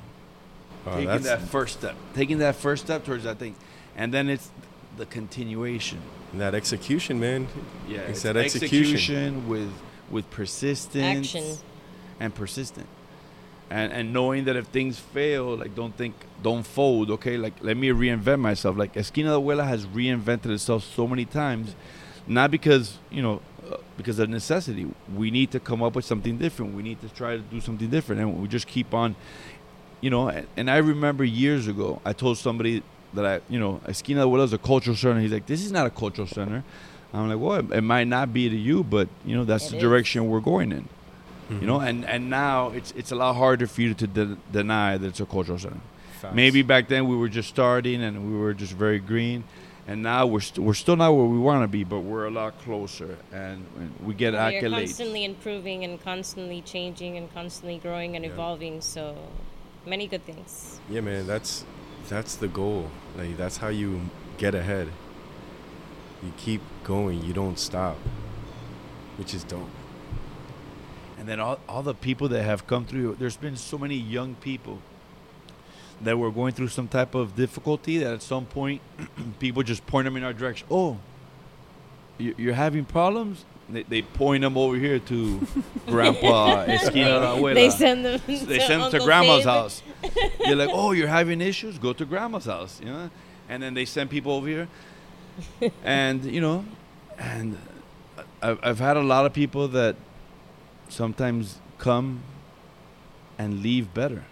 Oh, 0.85 0.97
taking 0.97 1.23
that 1.23 1.41
first 1.43 1.79
step, 1.79 1.95
taking 2.14 2.39
that 2.39 2.57
first 2.57 2.85
step 2.85 3.05
towards 3.05 3.23
that 3.25 3.39
thing, 3.39 3.55
and 4.01 4.13
then 4.15 4.29
it's 4.35 4.49
the 4.97 5.07
continuation. 5.07 5.99
that 6.35 6.55
execution, 6.55 7.19
man. 7.21 7.47
Yeah, 7.89 7.99
It's 8.01 8.11
it's 8.11 8.23
that 8.23 8.37
execution. 8.37 8.95
execution 8.95 9.49
with 9.49 9.71
with 10.11 10.27
persistence 10.31 11.19
action. 11.35 11.45
and 12.23 12.35
persistent. 12.35 12.87
And 13.79 13.93
and 13.93 14.13
knowing 14.13 14.45
that 14.47 14.57
if 14.57 14.67
things 14.79 14.99
fail, 14.99 15.45
like 15.63 15.73
don't 15.81 15.95
think, 16.01 16.15
don't 16.43 16.67
fold. 16.77 17.11
Okay, 17.17 17.37
like 17.37 17.55
let 17.69 17.77
me 17.77 17.89
reinvent 18.05 18.41
myself. 18.41 18.77
Like 18.83 18.97
Esquina 18.97 19.31
de 19.31 19.37
Abuela 19.41 19.65
has 19.75 19.87
reinvented 19.87 20.51
itself 20.59 20.83
so 20.97 21.07
many 21.07 21.25
times, 21.43 21.75
not 22.27 22.51
because 22.51 22.99
you 23.17 23.23
know, 23.23 23.37
uh, 23.71 23.77
because 23.97 24.19
of 24.19 24.29
necessity. 24.29 24.85
We 25.23 25.31
need 25.31 25.51
to 25.53 25.61
come 25.61 25.81
up 25.87 25.95
with 25.95 26.05
something 26.13 26.37
different. 26.39 26.75
We 26.75 26.83
need 26.83 27.01
to 27.03 27.09
try 27.21 27.33
to 27.37 27.43
do 27.55 27.61
something 27.61 27.91
different, 27.97 28.19
and 28.23 28.29
we 28.43 28.49
just 28.49 28.67
keep 28.77 28.93
on, 29.03 29.15
you 30.01 30.11
know. 30.11 30.29
And, 30.29 30.47
and 30.59 30.67
I 30.71 30.79
remember 30.79 31.23
years 31.25 31.69
ago, 31.69 32.01
I 32.05 32.13
told 32.13 32.39
somebody 32.39 32.83
that 33.15 33.27
I, 33.27 33.41
you 33.53 33.59
know, 33.59 33.81
Esquina 33.89 34.21
de 34.23 34.27
Abuela 34.27 34.45
is 34.45 34.53
a 34.53 34.59
cultural 34.59 34.97
center. 34.97 35.21
He's 35.21 35.33
like, 35.33 35.47
this 35.47 35.65
is 35.65 35.73
not 35.73 35.87
a 35.87 35.91
cultural 35.91 36.27
center. 36.27 36.63
I'm 37.13 37.29
like, 37.29 37.39
well, 37.41 37.55
it, 37.59 37.79
it 37.79 37.81
might 37.83 38.07
not 38.07 38.33
be 38.33 38.49
to 38.49 38.57
you, 38.57 38.85
but 38.85 39.09
you 39.25 39.37
know, 39.37 39.45
that's 39.45 39.67
It 39.67 39.71
the 39.73 39.77
is. 39.79 39.83
direction 39.83 40.29
we're 40.29 40.41
going 40.41 40.73
in 40.73 40.89
Mm-hmm. 41.51 41.63
you 41.63 41.67
know 41.67 41.81
and 41.81 42.05
and 42.05 42.31
now 42.31 42.69
it's 42.69 42.93
it's 42.93 43.11
a 43.11 43.17
lot 43.17 43.35
harder 43.35 43.67
for 43.67 43.81
you 43.83 43.93
to 43.93 44.07
de- 44.07 44.37
deny 44.53 44.97
that 44.97 45.05
it's 45.09 45.19
a 45.19 45.27
cultural 45.27 45.59
center 45.59 45.81
Facts. 46.21 46.33
maybe 46.33 46.63
back 46.63 46.87
then 46.87 47.09
we 47.09 47.17
were 47.17 47.29
just 47.29 47.49
starting 47.49 48.05
and 48.05 48.15
we 48.33 48.39
were 48.39 48.55
just 48.55 48.73
very 48.73 49.01
green 49.01 49.43
and 49.89 50.01
now 50.01 50.27
we're 50.29 50.39
st- 50.39 50.65
we're 50.65 50.75
still 50.75 50.95
not 50.95 51.11
where 51.11 51.25
we 51.27 51.39
want 51.41 51.65
to 51.65 51.67
be, 51.67 51.83
but 51.83 52.01
we're 52.01 52.27
a 52.27 52.31
lot 52.31 52.57
closer, 52.63 53.17
and, 53.33 53.67
and 53.81 53.93
we 54.07 54.15
get 54.15 54.35
Well, 54.35 54.53
you're 54.53 54.71
constantly 54.71 55.25
improving 55.25 55.83
and 55.83 56.01
constantly 56.01 56.61
changing 56.63 57.17
and 57.17 57.27
constantly 57.35 57.79
growing 57.79 58.15
and 58.15 58.25
Yeah. 58.25 58.31
evolving. 58.31 58.81
So 58.83 59.17
many 59.85 60.07
good 60.07 60.25
things. 60.25 60.79
Yeah, 60.89 61.01
man, 61.01 61.27
that's 61.27 61.65
that's 62.11 62.35
the 62.37 62.49
goal. 62.49 62.91
Like 63.17 63.37
that's 63.39 63.57
how 63.59 63.69
you 63.69 64.03
get 64.37 64.55
ahead. 64.55 64.89
You 66.23 66.33
keep 66.37 66.61
going. 66.85 67.25
You 67.25 67.33
don't 67.33 67.59
stop, 67.59 67.97
which 69.17 69.33
is 69.33 69.45
dope. 69.45 69.71
And 71.19 71.27
then 71.29 71.41
all, 71.41 71.59
all 71.69 71.83
the 71.83 71.95
people 71.95 72.29
that 72.29 72.43
have 72.43 72.67
come 72.67 72.85
through, 72.85 73.17
there's 73.19 73.37
been 73.37 73.57
so 73.57 73.79
many 73.79 73.95
young 73.95 74.35
people 74.35 74.79
that 76.03 76.19
were 76.19 76.31
going 76.31 76.53
through 76.53 76.69
some 76.69 76.89
type 76.89 77.15
of 77.15 77.37
difficulty 77.37 77.99
that 77.99 78.13
at 78.15 78.23
some 78.23 78.47
point 78.47 78.81
people 79.39 79.63
just 79.63 79.87
point 79.87 80.05
them 80.07 80.17
in 80.17 80.25
our 80.25 80.33
direction. 80.33 80.67
Oh, 80.71 80.99
you- 82.19 82.35
you're 82.39 82.55
having 82.55 82.85
problems? 82.85 83.45
They, 83.73 83.83
they 83.85 84.03
point 84.03 84.43
them 84.43 84.57
over 84.57 84.77
here 84.77 84.99
to 84.99 85.47
Grandpa 85.87 86.62
Esquina. 86.68 87.41
They 87.55 87.71
send 87.71 88.05
them. 88.05 88.21
they 88.27 88.37
to 88.37 88.61
send 88.61 88.83
them 88.83 88.91
to 88.91 89.01
grandma's 89.01 89.45
house. 89.45 89.83
You're 90.45 90.57
like, 90.57 90.71
oh, 90.73 90.93
you're 90.93 91.09
having 91.09 91.41
issues? 91.41 91.79
Go 91.79 91.93
to 91.93 92.05
grandma's 92.05 92.47
house, 92.47 92.81
you 92.81 92.87
know. 92.87 93.11
And 93.49 93.62
then 93.62 93.75
they 93.75 93.85
send 93.85 94.11
people 94.11 94.33
over 94.33 94.47
here, 94.47 94.68
and 95.83 96.25
you 96.25 96.41
know, 96.41 96.64
and 97.18 97.59
I've 98.41 98.59
I've 98.62 98.79
had 98.79 98.97
a 98.97 99.03
lot 99.03 99.27
of 99.27 99.33
people 99.33 99.66
that 99.68 99.97
sometimes 100.89 101.59
come 101.79 102.23
and 103.39 103.62
leave 103.62 103.93
better. 103.93 104.25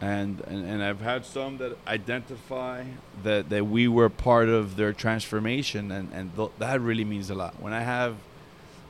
And, 0.00 0.40
and 0.42 0.64
and 0.64 0.82
I've 0.82 1.00
had 1.00 1.24
some 1.24 1.58
that 1.58 1.76
identify 1.86 2.84
that, 3.24 3.48
that 3.50 3.66
we 3.66 3.88
were 3.88 4.08
part 4.08 4.48
of 4.48 4.76
their 4.76 4.92
transformation, 4.92 5.90
and 5.90 6.12
and 6.12 6.36
th- 6.36 6.50
that 6.58 6.80
really 6.80 7.04
means 7.04 7.30
a 7.30 7.34
lot. 7.34 7.60
When 7.60 7.72
I 7.72 7.80
have 7.80 8.14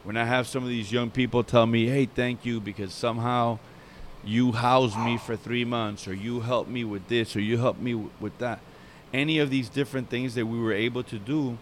when 0.05 0.19
I 0.19 0.25
have 0.27 0.47
some 0.47 0.63
of 0.63 0.69
these 0.69 0.93
young 0.93 1.11
people 1.11 1.43
tell 1.43 1.67
me, 1.67 1.87
"Hey, 1.87 2.05
thank 2.05 2.45
you," 2.45 2.61
because 2.61 2.93
somehow 2.93 3.59
you 4.23 4.53
housed 4.53 4.99
me 4.99 5.17
for 5.17 5.35
three 5.35 5.65
months, 5.65 6.07
or 6.07 6.13
you 6.13 6.41
helped 6.41 6.69
me 6.69 6.85
with 6.85 7.09
this, 7.09 7.35
or 7.35 7.41
you 7.41 7.57
helped 7.57 7.81
me 7.81 7.93
w- 7.93 8.11
with 8.21 8.37
that. 8.39 8.61
Any 9.13 9.39
of 9.39 9.49
these 9.49 9.71
different 9.71 10.11
things 10.11 10.35
that 10.35 10.45
we 10.45 10.61
were 10.61 10.75
able 10.75 11.03
to 11.05 11.19
do 11.19 11.57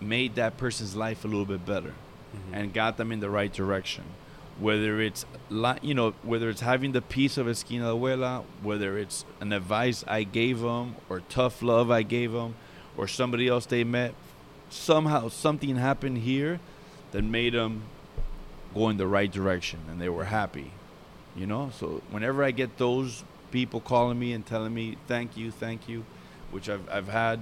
made 0.00 0.36
that 0.36 0.56
person's 0.56 0.94
life 0.94 1.24
a 1.24 1.28
little 1.28 1.46
bit 1.46 1.66
better, 1.66 1.94
mm-hmm. 2.36 2.54
and 2.54 2.72
got 2.72 2.98
them 2.98 3.10
in 3.10 3.18
the 3.18 3.30
right 3.30 3.52
direction. 3.52 4.04
Whether 4.60 5.00
it's 5.00 5.26
you 5.82 5.94
know 5.94 6.14
whether 6.22 6.48
it's 6.48 6.60
having 6.60 6.92
the 6.92 7.02
piece 7.02 7.36
of 7.38 7.48
esquina 7.48 7.86
de 7.86 7.90
abuela, 7.98 8.44
whether 8.62 8.96
it's 8.96 9.24
an 9.40 9.52
advice 9.52 10.04
I 10.06 10.22
gave 10.22 10.60
them, 10.60 10.94
or 11.08 11.20
tough 11.28 11.60
love 11.62 11.90
I 11.90 12.02
gave 12.02 12.32
them, 12.32 12.54
or 12.96 13.08
somebody 13.08 13.48
else 13.48 13.66
they 13.66 13.82
met, 13.84 14.14
somehow 14.70 15.28
something 15.28 15.76
happened 15.76 16.18
here 16.18 16.60
that 17.12 17.22
made 17.22 17.54
them 17.54 17.82
go 18.74 18.88
in 18.88 18.96
the 18.96 19.06
right 19.06 19.30
direction 19.30 19.80
and 19.88 20.00
they 20.00 20.08
were 20.08 20.24
happy 20.24 20.72
you 21.36 21.46
know 21.46 21.70
so 21.78 22.02
whenever 22.10 22.42
i 22.42 22.50
get 22.50 22.76
those 22.76 23.22
people 23.52 23.78
calling 23.80 24.18
me 24.18 24.32
and 24.32 24.44
telling 24.46 24.74
me 24.74 24.96
thank 25.06 25.36
you 25.36 25.52
thank 25.52 25.88
you 25.88 26.04
which 26.50 26.68
i've, 26.68 26.88
I've 26.90 27.06
had 27.06 27.40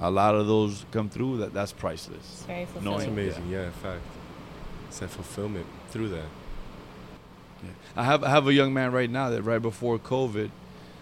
a 0.00 0.10
lot 0.10 0.34
of 0.34 0.48
those 0.48 0.84
come 0.90 1.08
through 1.08 1.36
that 1.38 1.54
that's 1.54 1.72
priceless 1.72 2.18
It's 2.18 2.42
very 2.42 2.64
That's 2.64 2.84
Knowing- 2.84 2.98
fulfilling. 3.06 3.26
amazing. 3.28 3.48
Yeah, 3.48 3.66
in 3.66 3.70
fact, 3.72 4.02
it's 4.88 4.98
that 4.98 5.10
fulfillment 5.10 5.66
through 5.90 6.08
that. 6.10 6.24
Yeah. 7.62 7.70
I 7.96 8.04
have 8.04 8.24
I 8.24 8.30
have 8.30 8.46
a 8.46 8.52
young 8.52 8.72
man 8.74 8.92
right 8.92 9.10
now 9.10 9.30
that 9.30 9.42
right 9.42 9.60
before 9.60 9.98
COVID, 9.98 10.50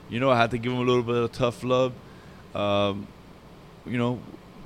you 0.09 0.21
know, 0.21 0.31
I 0.31 0.37
had 0.37 0.51
to 0.53 0.59
give 0.59 0.73
him 0.73 0.79
a 0.79 0.85
little 0.85 1.03
bit 1.03 1.17
of 1.17 1.33
tough 1.33 1.63
love. 1.65 1.93
Um, 2.55 3.07
you 3.87 3.99
know, 3.99 4.21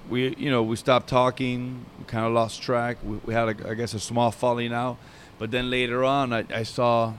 we 0.08 0.34
you 0.36 0.50
know 0.50 0.62
we 0.62 0.76
stopped 0.76 1.08
talking, 1.08 1.84
we 1.98 2.04
kind 2.04 2.26
of 2.26 2.32
lost 2.32 2.62
track. 2.62 2.98
We, 3.02 3.16
we 3.24 3.34
had 3.34 3.48
a, 3.48 3.70
I 3.70 3.74
guess 3.74 3.94
a 3.94 4.00
small 4.00 4.30
falling 4.30 4.72
out, 4.72 4.98
but 5.38 5.50
then 5.50 5.70
later 5.70 6.04
on 6.04 6.32
I, 6.32 6.44
I 6.54 6.62
saw, 6.62 7.14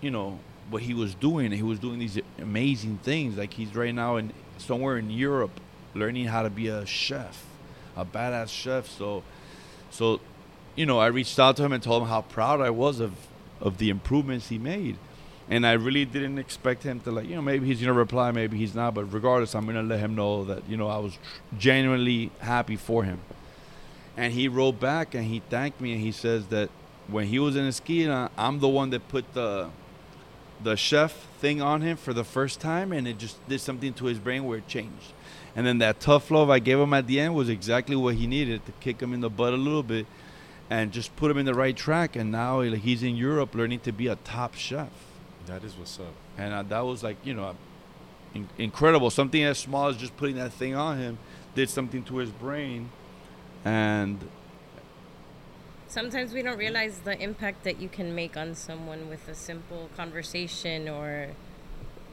you 0.00 0.10
know, 0.10 0.38
what 0.70 0.82
he 0.82 0.94
was 0.94 1.14
doing. 1.14 1.52
He 1.52 1.62
was 1.62 1.78
doing 1.78 1.98
these 1.98 2.18
amazing 2.38 2.98
things. 3.02 3.36
Like 3.36 3.54
he's 3.54 3.74
right 3.74 3.94
now 3.94 4.16
in 4.16 4.32
somewhere 4.58 4.98
in 4.98 5.10
Europe, 5.10 5.60
learning 5.94 6.26
how 6.26 6.42
to 6.42 6.50
be 6.50 6.68
a 6.68 6.86
chef, 6.86 7.44
a 7.96 8.04
badass 8.04 8.48
chef. 8.48 8.88
So, 8.88 9.22
so, 9.90 10.20
you 10.74 10.86
know, 10.86 10.98
I 10.98 11.08
reached 11.08 11.38
out 11.38 11.56
to 11.56 11.64
him 11.64 11.72
and 11.72 11.82
told 11.82 12.02
him 12.02 12.08
how 12.08 12.22
proud 12.22 12.60
I 12.60 12.70
was 12.70 13.00
of 13.00 13.12
of 13.62 13.78
the 13.78 13.88
improvements 13.88 14.48
he 14.48 14.58
made. 14.58 14.98
And 15.48 15.66
I 15.66 15.72
really 15.72 16.04
didn't 16.04 16.38
expect 16.38 16.82
him 16.82 17.00
to 17.00 17.10
like, 17.10 17.28
you 17.28 17.34
know, 17.34 17.42
maybe 17.42 17.66
he's 17.66 17.80
gonna 17.80 17.92
reply, 17.92 18.30
maybe 18.30 18.58
he's 18.58 18.74
not. 18.74 18.94
But 18.94 19.12
regardless, 19.12 19.54
I'm 19.54 19.66
gonna 19.66 19.82
let 19.82 20.00
him 20.00 20.14
know 20.14 20.44
that 20.44 20.68
you 20.68 20.76
know 20.76 20.88
I 20.88 20.98
was 20.98 21.14
tr- 21.14 21.56
genuinely 21.58 22.30
happy 22.40 22.76
for 22.76 23.04
him. 23.04 23.20
And 24.16 24.32
he 24.32 24.48
wrote 24.48 24.78
back 24.78 25.14
and 25.14 25.24
he 25.24 25.40
thanked 25.48 25.80
me 25.80 25.92
and 25.92 26.00
he 26.00 26.12
says 26.12 26.46
that 26.48 26.68
when 27.08 27.26
he 27.26 27.38
was 27.38 27.56
in 27.56 27.66
Esquina, 27.66 28.30
I'm 28.36 28.60
the 28.60 28.68
one 28.68 28.90
that 28.90 29.08
put 29.08 29.32
the 29.34 29.70
the 30.62 30.76
chef 30.76 31.12
thing 31.38 31.60
on 31.60 31.80
him 31.80 31.96
for 31.96 32.12
the 32.12 32.24
first 32.24 32.60
time, 32.60 32.92
and 32.92 33.08
it 33.08 33.18
just 33.18 33.46
did 33.48 33.60
something 33.60 33.92
to 33.94 34.04
his 34.06 34.18
brain 34.18 34.44
where 34.44 34.58
it 34.58 34.68
changed. 34.68 35.12
And 35.54 35.66
then 35.66 35.78
that 35.78 36.00
tough 36.00 36.30
love 36.30 36.50
I 36.50 36.60
gave 36.60 36.78
him 36.78 36.94
at 36.94 37.06
the 37.06 37.20
end 37.20 37.34
was 37.34 37.48
exactly 37.48 37.96
what 37.96 38.14
he 38.14 38.26
needed 38.26 38.64
to 38.66 38.72
kick 38.80 39.00
him 39.00 39.12
in 39.12 39.20
the 39.20 39.28
butt 39.28 39.52
a 39.52 39.56
little 39.56 39.82
bit, 39.82 40.06
and 40.70 40.92
just 40.92 41.14
put 41.16 41.30
him 41.30 41.38
in 41.38 41.46
the 41.46 41.54
right 41.54 41.76
track. 41.76 42.16
And 42.16 42.30
now 42.32 42.60
he's 42.60 43.02
in 43.02 43.16
Europe 43.16 43.54
learning 43.54 43.80
to 43.80 43.92
be 43.92 44.06
a 44.08 44.16
top 44.16 44.54
chef 44.54 44.90
That 45.46 45.64
is 45.64 45.76
what's 45.76 45.98
up. 45.98 46.14
and 46.38 46.52
uh, 46.54 46.62
that 46.64 46.80
was 46.86 47.02
like 47.02 47.16
you 47.24 47.34
know 47.34 47.54
in- 48.34 48.48
incredible 48.58 49.10
something 49.10 49.42
as 49.42 49.58
small 49.58 49.88
as 49.88 49.96
just 49.96 50.16
putting 50.16 50.36
that 50.36 50.52
thing 50.52 50.74
on 50.74 50.98
him 50.98 51.18
did 51.54 51.68
something 51.68 52.02
to 52.04 52.16
his 52.16 52.30
brain 52.30 52.90
and 53.64 54.18
Sometimes 55.88 56.32
we 56.32 56.40
don't 56.40 56.56
realize 56.56 57.00
the 57.00 57.20
impact 57.20 57.64
that 57.64 57.78
you 57.78 57.86
can 57.88 58.14
make 58.14 58.34
on 58.34 58.54
someone 58.54 59.10
with 59.10 59.28
a 59.28 59.34
simple 59.34 59.90
conversation 59.94 60.88
or 60.88 61.28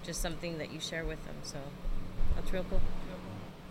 just 0.04 0.22
something 0.22 0.58
that 0.58 0.74
you 0.74 0.82
share 0.82 1.06
with 1.06 1.24
them. 1.26 1.36
So 1.44 1.60
that's 2.36 2.52
real 2.52 2.66
cool. 2.70 2.82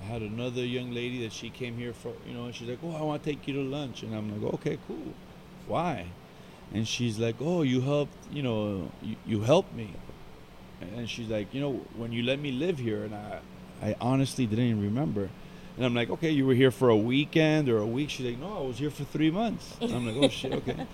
Had 0.08 0.22
another 0.22 0.64
young 0.64 0.92
lady 0.94 1.22
that 1.24 1.32
she 1.32 1.48
came 1.50 1.76
here 1.76 1.92
for 1.92 2.12
you 2.26 2.34
know 2.34 2.44
and 2.46 2.54
she's 2.54 2.68
like 2.68 2.78
oh 2.82 2.94
i 2.96 3.02
want 3.02 3.22
to 3.22 3.30
take 3.30 3.46
you 3.48 3.54
to 3.54 3.62
lunch. 3.62 4.02
And 4.02 4.14
i'm 4.16 4.26
like 4.42 4.54
okay 4.54 4.78
cool. 4.88 5.12
Why? 5.66 6.06
And 6.74 6.86
she's 6.86 7.18
like 7.18 7.36
oh 7.40 7.62
you 7.62 7.80
helped 7.80 8.16
you 8.36 8.42
know 8.42 8.90
you, 9.02 9.16
you 9.26 9.40
helped 9.42 9.74
me. 9.74 9.88
And 10.96 11.08
she's 11.08 11.28
like 11.28 11.52
you 11.54 11.60
know 11.60 11.72
when 11.96 12.10
you 12.12 12.22
let 12.22 12.38
me 12.38 12.50
live 12.52 12.78
here 12.78 13.04
and 13.04 13.14
i 13.14 13.40
i 13.82 13.96
honestly 14.00 14.46
didn't 14.46 14.64
even 14.72 14.82
remember. 14.82 15.28
And 15.76 15.86
i'm 15.86 15.94
like 15.94 16.10
okay 16.10 16.30
you 16.30 16.44
were 16.46 16.54
here 16.54 16.70
for 16.80 16.88
a 16.88 16.96
weekend 16.96 17.68
or 17.68 17.78
a 17.78 17.86
week? 17.86 18.10
She's 18.10 18.26
like 18.26 18.38
no 18.38 18.50
i 18.58 18.62
was 18.70 18.78
here 18.78 18.90
for 18.90 19.04
three 19.04 19.30
months. 19.30 19.76
And 19.80 19.92
i'm 19.94 20.06
like 20.06 20.16
oh 20.24 20.28
shit 20.28 20.52
okay. 20.60 20.86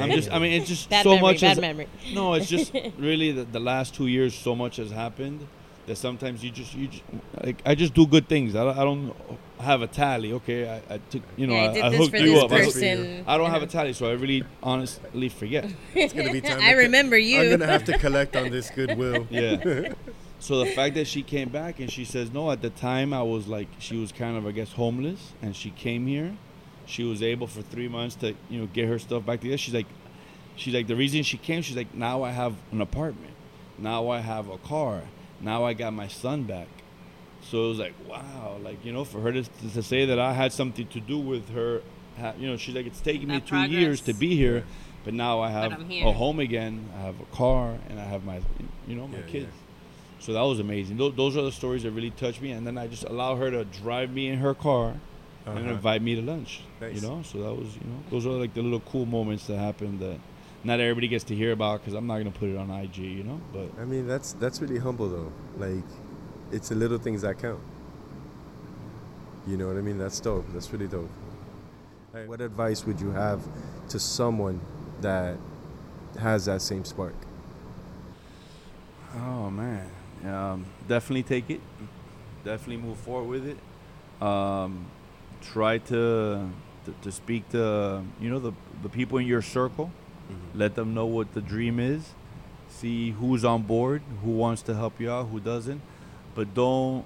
I'm 0.00 0.10
just 0.18 0.30
i 0.32 0.38
mean 0.38 0.52
it's 0.58 0.68
just 0.68 0.88
Bad 0.90 1.02
so 1.04 1.10
memory, 1.16 1.22
much 1.32 1.40
bad 1.42 1.48
has- 1.48 1.60
memory. 1.60 1.88
no, 2.12 2.34
it's 2.34 2.48
just 2.48 2.72
really 2.98 3.30
the, 3.32 3.44
the 3.44 3.60
last 3.60 3.94
two 3.94 4.06
years. 4.06 4.34
So 4.34 4.54
much 4.54 4.76
has 4.76 4.90
happened 4.90 5.46
that 5.86 5.96
sometimes 5.96 6.42
you 6.42 6.50
just 6.50 6.74
you 6.74 6.88
just 6.88 7.02
like 7.42 7.60
I 7.64 7.74
just 7.74 7.94
do 7.94 8.06
good 8.06 8.28
things. 8.28 8.56
I 8.56 8.64
don't, 8.64 8.78
I 8.78 8.84
don't 8.84 9.16
have 9.60 9.82
a 9.82 9.86
tally. 9.86 10.32
Okay, 10.32 10.68
I, 10.68 10.94
I 10.94 10.98
took 10.98 11.22
you 11.36 11.46
know 11.46 11.54
yeah, 11.54 11.70
I 11.70 11.78
I, 11.78 11.86
I 11.88 11.96
hooked 11.96 12.14
you 12.14 12.38
up. 12.38 12.52
I, 12.52 12.60
person. 12.60 13.24
I 13.26 13.36
don't 13.36 13.50
have 13.50 13.62
a 13.62 13.66
tally, 13.66 13.92
so 13.92 14.08
I 14.08 14.12
really 14.12 14.44
honestly 14.62 15.28
forget. 15.28 15.70
It's 15.94 16.12
gonna 16.12 16.32
be 16.32 16.40
time. 16.42 16.60
I 16.60 16.70
to 16.70 16.72
co- 16.72 16.78
remember 16.78 17.18
you. 17.18 17.40
I'm 17.40 17.50
gonna 17.50 17.66
have 17.66 17.84
to 17.84 17.98
collect 17.98 18.36
on 18.36 18.50
this 18.50 18.70
goodwill. 18.70 19.26
Yeah. 19.34 19.92
so 20.38 20.58
the 20.58 20.66
fact 20.66 20.94
that 20.94 21.06
she 21.06 21.22
came 21.22 21.48
back 21.48 21.80
and 21.80 21.90
she 21.90 22.04
says 22.04 22.30
no, 22.32 22.50
at 22.50 22.62
the 22.62 22.70
time 22.70 23.12
I 23.12 23.22
was 23.22 23.48
like 23.48 23.68
she 23.78 23.96
was 23.96 24.12
kind 24.12 24.36
of 24.36 24.46
I 24.46 24.52
guess 24.52 24.72
homeless, 24.72 25.32
and 25.42 25.54
she 25.54 25.70
came 25.70 26.06
here. 26.06 26.36
She 26.86 27.02
was 27.02 27.22
able 27.22 27.46
for 27.46 27.62
three 27.62 27.88
months 27.88 28.14
to 28.16 28.34
you 28.48 28.60
know 28.60 28.66
get 28.66 28.88
her 28.88 28.98
stuff 28.98 29.24
back 29.26 29.40
together. 29.40 29.58
She's 29.58 29.74
like, 29.74 29.86
she's 30.56 30.74
like 30.74 30.86
the 30.86 30.96
reason 30.96 31.22
she 31.22 31.38
came. 31.38 31.62
She's 31.62 31.76
like 31.76 31.94
now 31.94 32.22
I 32.22 32.30
have 32.30 32.54
an 32.72 32.80
apartment, 32.80 33.34
now 33.78 34.08
I 34.08 34.20
have 34.20 34.48
a 34.48 34.58
car, 34.58 35.02
now 35.44 35.64
I 35.64 35.74
got 35.74 35.92
my 35.92 36.08
son 36.08 36.44
back. 36.44 36.68
So 37.42 37.66
it 37.66 37.68
was 37.68 37.78
like 37.78 37.94
wow, 38.08 38.56
like 38.62 38.84
you 38.84 38.92
know 38.92 39.04
for 39.04 39.20
her 39.20 39.32
to, 39.32 39.42
to 39.74 39.82
say 39.82 40.06
that 40.06 40.18
I 40.18 40.32
had 40.32 40.52
something 40.52 40.86
to 40.88 41.00
do 41.00 41.18
with 41.18 41.50
her, 41.50 41.82
you 42.38 42.46
know 42.48 42.56
she's 42.56 42.74
like 42.74 42.86
it's 42.86 43.00
taken 43.00 43.28
me 43.28 43.38
That 43.38 43.46
two 43.46 43.56
years 43.68 44.00
to 44.02 44.14
be 44.14 44.34
here, 44.34 44.64
but 45.04 45.12
now 45.14 45.40
I 45.40 45.50
have 45.50 45.72
a 45.72 46.12
home 46.12 46.40
again. 46.40 46.88
I 46.96 47.00
have 47.02 47.20
a 47.20 47.26
car 47.36 47.76
and 47.90 48.00
I 48.00 48.04
have 48.04 48.24
my 48.24 48.40
you 48.88 48.96
know 48.96 49.06
my 49.06 49.18
Yeah, 49.18 49.24
kids. 49.26 49.46
yeah. 49.52 49.60
So 50.20 50.32
that 50.32 50.40
was 50.40 50.58
amazing. 50.58 50.96
Those, 50.96 51.14
those 51.16 51.36
are 51.36 51.42
the 51.42 51.52
stories 51.52 51.82
that 51.82 51.90
really 51.90 52.10
touched 52.10 52.40
me. 52.40 52.52
And 52.52 52.66
then 52.66 52.78
I 52.78 52.86
just 52.86 53.04
allow 53.04 53.36
her 53.36 53.50
to 53.50 53.66
drive 53.66 54.10
me 54.10 54.28
in 54.28 54.38
her 54.38 54.54
car 54.54 54.94
and 55.44 55.58
Uh-huh. 55.58 55.70
invite 55.72 56.00
me 56.00 56.14
to 56.14 56.22
lunch. 56.22 56.62
Nice. 56.80 56.94
You 56.94 57.02
know, 57.06 57.22
so 57.22 57.38
that 57.42 57.54
was 57.54 57.68
you 57.76 57.84
know 57.90 58.00
those 58.10 58.24
are 58.24 58.30
like 58.44 58.54
the 58.54 58.62
little 58.62 58.80
cool 58.80 59.04
moments 59.04 59.46
that 59.48 59.58
happen 59.58 59.98
that 59.98 60.18
not 60.64 60.80
everybody 60.80 61.08
gets 61.08 61.24
to 61.24 61.34
hear 61.34 61.52
about 61.52 61.80
because 61.80 61.94
I'm 61.94 62.06
not 62.06 62.18
gonna 62.18 62.30
put 62.30 62.48
it 62.48 62.56
on 62.56 62.70
IG. 62.70 62.96
You 62.98 63.24
know, 63.24 63.40
but 63.52 63.70
I 63.80 63.84
mean, 63.84 64.06
that's 64.06 64.32
that's 64.34 64.60
really 64.60 64.78
humble 64.78 65.08
though. 65.08 65.32
Like, 65.58 65.84
it's 66.52 66.70
the 66.70 66.74
little 66.74 66.98
things 66.98 67.22
that 67.22 67.38
count. 67.38 67.60
You 69.46 69.56
know 69.58 69.68
what 69.68 69.76
I 69.76 69.80
mean? 69.82 69.98
That's 69.98 70.18
dope. 70.20 70.46
That's 70.52 70.72
really 70.72 70.88
dope. 70.88 71.10
Hey, 72.12 72.26
What 72.26 72.40
advice 72.40 72.84
would 72.86 73.00
you 73.00 73.10
have 73.10 73.40
to 73.88 73.98
someone 73.98 74.60
that 75.00 75.36
has 76.18 76.46
that 76.46 76.62
same 76.62 76.84
spark? 76.84 77.14
oh 79.16 79.50
man, 79.50 79.88
um, 80.24 80.64
definitely 80.88 81.22
take 81.22 81.50
it. 81.50 81.60
Definitely 82.44 82.78
move 82.78 82.98
forward 82.98 83.28
with 83.28 83.46
it. 83.46 83.58
Um, 84.26 84.86
try 85.40 85.78
to, 85.78 86.48
to 86.84 86.94
to 87.02 87.12
speak 87.12 87.48
to 87.50 88.02
you 88.20 88.30
know 88.30 88.38
the 88.38 88.52
the 88.82 88.88
people 88.88 89.18
in 89.18 89.26
your 89.26 89.42
circle. 89.42 89.90
Mhm. 90.30 90.58
Let 90.58 90.74
them 90.74 90.94
know 90.94 91.06
what 91.06 91.34
the 91.34 91.40
dream 91.40 91.78
is. 91.78 92.14
See 92.68 93.12
who's 93.12 93.44
on 93.44 93.62
board, 93.62 94.02
who 94.22 94.30
wants 94.30 94.62
to 94.62 94.74
help 94.74 95.00
you 95.00 95.10
out, 95.10 95.28
who 95.28 95.40
doesn't. 95.40 95.80
But 96.34 96.54
don't 96.54 97.04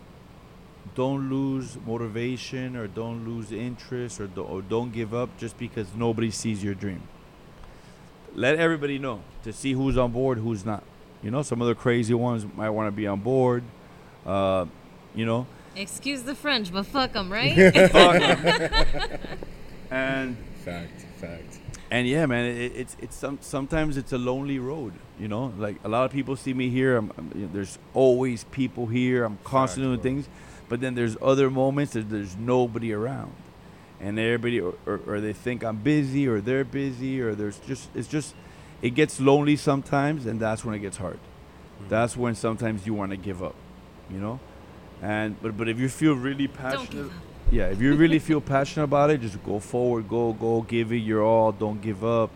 don't 0.95 1.29
lose 1.29 1.77
motivation 1.87 2.75
or 2.75 2.87
don't 2.87 3.27
lose 3.29 3.53
interest 3.53 4.21
or, 4.21 4.27
do, 4.27 4.43
or 4.43 4.63
don't 4.63 4.91
give 4.93 5.13
up 5.13 5.29
just 5.37 5.59
because 5.59 5.89
nobody 5.95 6.31
sees 6.31 6.65
your 6.65 6.75
dream. 6.75 7.03
Let 8.35 8.59
everybody 8.59 8.99
know 8.99 9.21
to 9.45 9.53
see 9.53 9.73
who's 9.73 9.99
on 9.99 10.13
board, 10.13 10.39
who's 10.39 10.65
not. 10.65 10.83
You 11.23 11.31
know, 11.31 11.43
some 11.43 11.61
of 11.61 11.69
the 11.69 11.75
crazy 11.75 12.15
ones 12.15 12.47
might 12.57 12.71
want 12.71 12.87
to 12.87 12.93
be 12.93 13.07
on 13.07 13.21
board. 13.21 13.65
Uh, 14.25 14.65
you 15.15 15.27
know, 15.27 15.47
Excuse 15.77 16.23
the 16.23 16.35
French, 16.35 16.73
but 16.73 16.87
fuck 16.87 17.13
them, 17.13 17.31
right? 17.31 17.57
and 19.91 20.37
Fact, 20.65 21.01
fact. 21.19 21.61
And 21.91 22.07
yeah, 22.07 22.27
man, 22.27 22.45
it, 22.47 22.73
it's 22.77 22.97
it's 23.01 23.17
some 23.17 23.39
sometimes 23.41 23.97
it's 23.97 24.13
a 24.13 24.19
lonely 24.19 24.59
road. 24.59 24.93
You 25.19 25.29
know, 25.29 25.53
like 25.59 25.77
a 25.85 25.89
lot 25.89 26.05
of 26.05 26.13
people 26.13 26.37
see 26.37 26.55
me 26.55 26.69
here. 26.71 26.97
I'm, 26.97 27.11
I'm- 27.17 27.33
you 27.35 27.41
know, 27.43 27.51
there's 27.53 27.79
always 27.95 28.45
people 28.45 28.87
here. 28.87 29.25
I'm 29.25 29.39
constantly 29.45 29.89
doing 29.97 29.97
bro. 29.99 30.03
things, 30.03 30.29
but 30.69 30.81
then 30.81 30.95
there's 30.95 31.17
other 31.23 31.51
moments 31.51 31.93
that 31.95 32.09
there's 32.11 32.37
nobody 32.37 32.93
around, 32.93 33.33
and 34.01 34.19
everybody 34.19 34.61
or, 34.61 34.75
or, 34.87 35.01
or 35.07 35.21
they 35.21 35.33
think 35.33 35.65
I'm 35.65 35.79
busy 35.79 36.29
or 36.29 36.41
they're 36.41 36.65
busy 36.65 37.21
or 37.21 37.35
there's 37.35 37.59
just 37.61 37.89
it's 37.95 38.09
just 38.09 38.35
it 38.83 38.91
gets 38.91 39.19
lonely 39.21 39.57
sometimes, 39.57 40.27
and 40.27 40.39
that's 40.39 40.65
when 40.65 40.75
it 40.75 40.81
gets 40.81 40.99
hard. 40.99 41.19
Mm-hmm. 41.19 41.89
That's 41.89 42.17
when 42.17 42.35
sometimes 42.35 42.87
you 42.87 42.95
want 42.95 43.11
to 43.13 43.17
give 43.17 43.43
up. 43.43 43.55
You 44.11 44.19
know, 44.19 44.41
and 45.03 45.41
but 45.43 45.57
but 45.57 45.69
if 45.69 45.79
you 45.79 45.89
feel 45.89 46.15
really 46.15 46.47
Don't 46.47 46.57
passionate 46.57 46.91
give 46.91 47.07
up. 47.07 47.13
Yeah, 47.51 47.67
if 47.67 47.81
you 47.81 47.95
really 47.95 48.19
feel 48.19 48.41
passionate 48.41 48.85
about 48.85 49.11
it, 49.11 49.21
just 49.21 49.43
go 49.45 49.59
forward, 49.59 50.09
go, 50.09 50.33
go, 50.33 50.63
give 50.63 50.93
it 50.93 50.99
your 50.99 51.23
all. 51.23 51.53
Don't 51.53 51.81
give 51.81 52.05
up. 52.05 52.31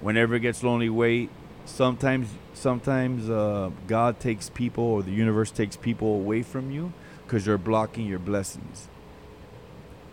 Whenever 0.00 0.34
it 0.34 0.40
gets 0.40 0.62
lonely, 0.62 0.88
wait. 0.88 1.30
Sometimes, 1.64 2.28
sometimes 2.54 3.30
uh, 3.30 3.70
God 3.86 4.18
takes 4.18 4.50
people, 4.50 4.84
or 4.84 5.02
the 5.02 5.12
universe 5.12 5.50
takes 5.50 5.76
people 5.76 6.14
away 6.14 6.42
from 6.42 6.70
you, 6.70 6.92
because 7.24 7.46
you're 7.46 7.58
blocking 7.58 8.06
your 8.06 8.18
blessings. 8.18 8.88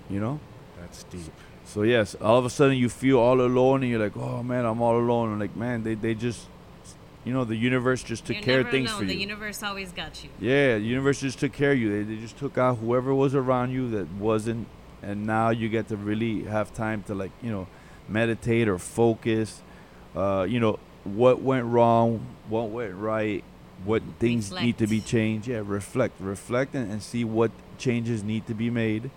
You 0.10 0.20
know. 0.20 0.40
That's 0.80 1.04
deep. 1.04 1.32
So 1.66 1.84
yes, 1.84 2.16
all 2.16 2.38
of 2.38 2.46
a 2.46 2.50
sudden 2.50 2.78
you 2.78 2.90
feel 2.90 3.20
all 3.20 3.42
alone, 3.42 3.84
and 3.84 3.92
you're 3.92 4.00
like, 4.00 4.18
"Oh 4.18 4.42
man, 4.42 4.66
I'm 4.66 4.82
all 4.82 4.98
alone." 4.98 5.30
And 5.30 5.40
like, 5.40 5.56
man, 5.56 5.84
they 5.84 5.94
they 5.94 6.16
just, 6.16 6.48
you 7.30 7.36
know, 7.36 7.46
the 7.46 7.56
universe 7.56 8.02
just 8.02 8.26
took 8.26 8.38
You're 8.38 8.44
care 8.44 8.60
of 8.62 8.72
things 8.72 8.90
alone. 8.90 9.02
for 9.02 9.06
The 9.06 9.16
universe 9.16 9.62
always 9.62 9.92
got 9.92 10.24
you. 10.24 10.32
Yeah, 10.40 10.80
the 10.80 10.84
universe 10.84 11.22
just 11.22 11.38
took 11.38 11.54
care 11.54 11.74
of 11.74 11.78
you. 11.78 11.92
They, 11.92 12.16
they 12.16 12.20
just 12.20 12.38
took 12.38 12.58
out 12.58 12.80
whoever 12.80 13.14
was 13.14 13.36
around 13.36 13.70
you 13.70 13.88
that 13.92 14.12
wasn't, 14.14 14.66
and 15.04 15.28
now 15.28 15.52
you 15.52 15.70
get 15.70 15.90
to 15.90 15.96
really 15.96 16.46
have 16.46 16.74
time 16.74 17.04
to 17.04 17.14
like 17.14 17.30
you 17.44 17.52
know, 17.52 17.68
meditate 18.08 18.68
or 18.68 18.80
focus. 18.80 19.62
Uh, 20.16 20.48
you 20.50 20.60
know 20.60 20.80
what 21.04 21.40
went 21.40 21.68
wrong, 21.68 22.26
what 22.48 22.72
went 22.72 22.96
right, 22.96 23.44
what 23.84 24.02
things 24.18 24.52
need 24.52 24.80
to 24.80 24.88
be 24.88 25.00
changed. 25.00 25.48
Yeah, 25.48 25.62
reflect, 25.64 26.20
reflect, 26.20 26.74
and, 26.74 26.92
and 26.92 27.04
see 27.04 27.24
what 27.24 27.52
changes 27.78 28.24
need 28.24 28.48
to 28.48 28.56
be 28.56 28.72
made, 28.72 29.12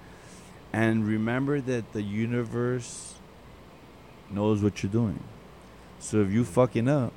and 0.71 1.09
remember 1.09 1.63
that 1.63 1.95
the 1.95 2.03
universe 2.03 3.15
knows 4.31 4.63
what 4.63 4.83
you're 4.83 4.93
doing. 4.93 5.25
So 5.99 6.21
if 6.21 6.31
you 6.31 6.45
fucking 6.45 6.89
up, 6.89 7.15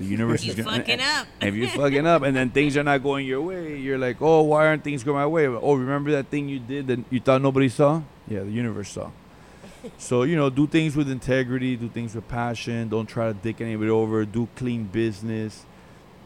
the 0.00 0.06
universe 0.06 0.42
You 0.42 0.52
is 0.52 0.56
gonna 0.56 0.78
fucking 0.78 1.00
up. 1.00 1.26
if 1.42 1.54
you're 1.54 1.68
fucking 1.68 2.06
up 2.06 2.22
and 2.22 2.34
then 2.34 2.48
things 2.48 2.74
are 2.78 2.82
not 2.82 3.02
going 3.02 3.26
your 3.26 3.42
way, 3.42 3.76
you're 3.76 3.98
like, 3.98 4.16
oh, 4.22 4.40
why 4.40 4.66
aren't 4.66 4.82
things 4.82 5.04
going 5.04 5.18
my 5.18 5.26
way? 5.26 5.46
Oh, 5.46 5.74
remember 5.74 6.10
that 6.12 6.28
thing 6.28 6.48
you 6.48 6.58
did 6.58 6.86
that 6.86 7.00
you 7.10 7.20
thought 7.20 7.42
nobody 7.42 7.68
saw? 7.68 8.00
Yeah, 8.26 8.40
the 8.40 8.50
universe 8.50 8.92
saw. 8.92 9.10
so, 9.98 10.22
you 10.22 10.36
know, 10.36 10.48
do 10.48 10.66
things 10.66 10.96
with 10.96 11.10
integrity, 11.10 11.76
do 11.76 11.90
things 11.90 12.14
with 12.14 12.26
passion. 12.28 12.88
Don't 12.88 13.06
try 13.06 13.28
to 13.28 13.34
dick 13.34 13.60
anybody 13.60 13.90
over. 13.90 14.24
Do 14.24 14.48
clean 14.56 14.84
business. 14.84 15.66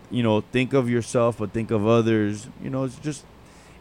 You 0.08 0.22
know, 0.22 0.40
think 0.40 0.72
of 0.72 0.88
yourself, 0.88 1.38
but 1.38 1.50
think 1.52 1.72
of 1.72 1.84
others. 1.84 2.46
You 2.62 2.70
know, 2.70 2.84
it's 2.84 2.98
just 3.00 3.24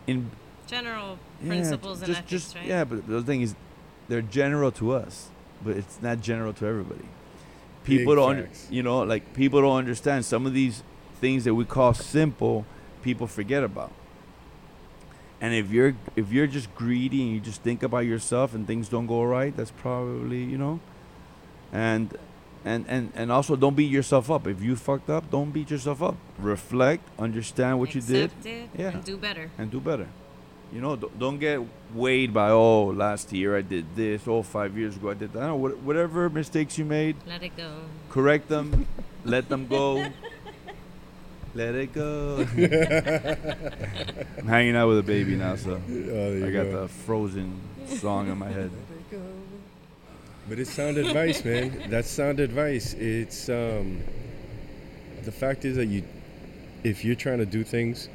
in 0.08 0.32
General 0.66 1.20
yeah, 1.40 1.50
principles 1.50 2.00
and 2.00 2.08
just, 2.08 2.20
ethics, 2.20 2.32
just, 2.32 2.56
right? 2.56 2.66
Yeah, 2.66 2.84
but 2.84 3.08
the 3.08 3.22
thing 3.22 3.42
is, 3.42 3.54
they're 4.08 4.24
general 4.24 4.72
to 4.72 4.94
us, 4.94 5.30
but 5.64 5.78
it's 5.78 6.02
not 6.02 6.20
general 6.22 6.52
to 6.54 6.66
everybody. 6.66 7.06
People 7.84 8.16
Big 8.16 8.24
don't, 8.24 8.44
facts. 8.46 8.68
you 8.70 8.82
know, 8.84 9.04
like 9.04 9.34
people 9.34 9.62
don't 9.62 9.78
understand 9.78 10.26
some 10.26 10.46
of 10.46 10.54
these 10.54 10.84
things 11.20 11.44
that 11.44 11.54
we 11.56 11.66
call 11.66 11.94
simple. 11.94 12.66
People 13.02 13.28
forget 13.28 13.64
about. 13.64 13.92
And 15.42 15.54
if 15.54 15.72
you're 15.72 15.96
if 16.16 16.32
you're 16.32 16.48
just 16.48 16.74
greedy 16.76 17.22
and 17.24 17.34
you 17.34 17.40
just 17.42 17.62
think 17.62 17.84
about 17.84 18.06
yourself 18.06 18.54
and 18.54 18.66
things 18.66 18.88
don't 18.88 19.08
go 19.08 19.24
right, 19.24 19.56
that's 19.56 19.72
probably 19.72 20.44
you 20.44 20.58
know. 20.58 20.80
And 21.74 22.16
and 22.64 22.86
and 22.88 23.12
and 23.14 23.30
also 23.32 23.58
don't 23.58 23.76
beat 23.76 23.92
yourself 23.92 24.32
up. 24.32 24.48
If 24.48 24.62
you 24.62 24.78
fucked 24.78 25.10
up, 25.10 25.30
don't 25.30 25.52
beat 25.52 25.70
yourself 25.70 26.02
up. 26.02 26.16
Reflect, 26.40 27.04
understand 27.20 27.80
what 27.80 27.94
you 27.94 28.00
did 28.00 28.32
it 28.46 28.70
Yeah. 28.78 28.90
and 28.92 29.04
do 29.04 29.18
better. 29.18 29.52
and 29.58 29.70
do 29.70 29.82
better. 29.82 30.08
You 30.74 30.82
know, 30.82 30.96
don't, 30.96 31.20
don't 31.20 31.38
get 31.40 31.62
weighed 31.94 32.34
by 32.34 32.50
oh, 32.50 32.86
last 32.86 33.32
year 33.32 33.56
I 33.56 33.62
did 33.62 33.96
this, 33.96 34.28
oh, 34.28 34.42
five 34.42 34.76
years 34.76 34.96
ago 34.96 35.12
I 35.12 35.14
did 35.14 35.32
that. 35.34 35.42
No, 35.42 35.56
what, 35.56 35.78
whatever 35.78 36.30
mistakes 36.32 36.80
you 36.80 36.86
made, 36.86 37.16
Let 37.28 37.44
it 37.44 37.56
go. 37.56 37.72
correct 38.10 38.50
them, 38.50 38.88
let 39.24 39.50
them 39.50 39.68
go, 39.68 40.04
let 41.54 41.76
it 41.76 41.94
go. 41.94 42.38
I'm 44.40 44.48
hanging 44.48 44.76
out 44.76 44.88
with 44.88 44.98
a 44.98 45.04
baby 45.04 45.36
now, 45.36 45.56
so 45.58 45.80
Oh, 45.90 46.38
I 46.48 46.50
got 46.50 46.64
go. 46.64 46.82
the 46.82 46.88
Frozen 46.88 47.62
song 47.88 48.30
in 48.30 48.38
my 48.38 48.50
head. 48.50 48.72
But 50.50 50.60
it's 50.60 50.72
sound 50.74 50.98
advice, 50.98 51.46
man. 51.46 51.86
That's 51.90 52.10
sound 52.10 52.42
advice. 52.42 52.94
It's 52.96 53.48
um, 53.48 54.04
the 55.24 55.32
fact 55.32 55.64
is 55.64 55.78
that 55.78 55.86
you, 55.86 56.04
if 56.84 57.06
you're 57.06 57.16
trying 57.16 57.38
to 57.38 57.46
do 57.46 57.64
things, 57.64 58.10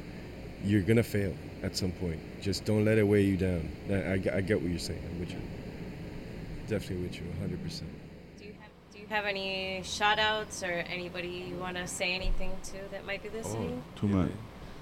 you're 0.63 0.83
gonna 0.83 1.01
fail 1.01 1.33
at 1.63 1.75
some 1.75 1.91
point. 1.93 2.19
Just 2.41 2.65
don't 2.65 2.85
let 2.85 2.97
it 2.97 3.03
weigh 3.03 3.23
you 3.23 3.37
down. 3.37 3.69
I, 3.89 3.93
I, 3.93 4.11
I 4.37 4.41
get 4.41 4.61
what 4.61 4.69
you're 4.69 4.79
saying. 4.79 5.01
I'm 5.11 5.19
with 5.19 5.31
you. 5.31 5.41
Definitely 6.67 7.07
with 7.07 7.15
you, 7.15 7.23
100. 7.39 7.63
percent 7.63 7.89
Do 8.37 8.45
you 8.45 8.53
have 8.59 8.71
Do 8.93 8.99
you 8.99 9.07
have 9.07 9.25
any 9.25 9.81
shout 9.83 10.19
outs 10.19 10.63
or 10.63 10.71
anybody 10.71 11.27
you 11.49 11.55
want 11.55 11.77
to 11.77 11.87
say 11.87 12.13
anything 12.13 12.51
to 12.65 12.77
that 12.91 13.05
might 13.05 13.23
be 13.23 13.29
listening? 13.29 13.83
Oh, 13.95 13.99
too 13.99 14.07
much. 14.07 14.31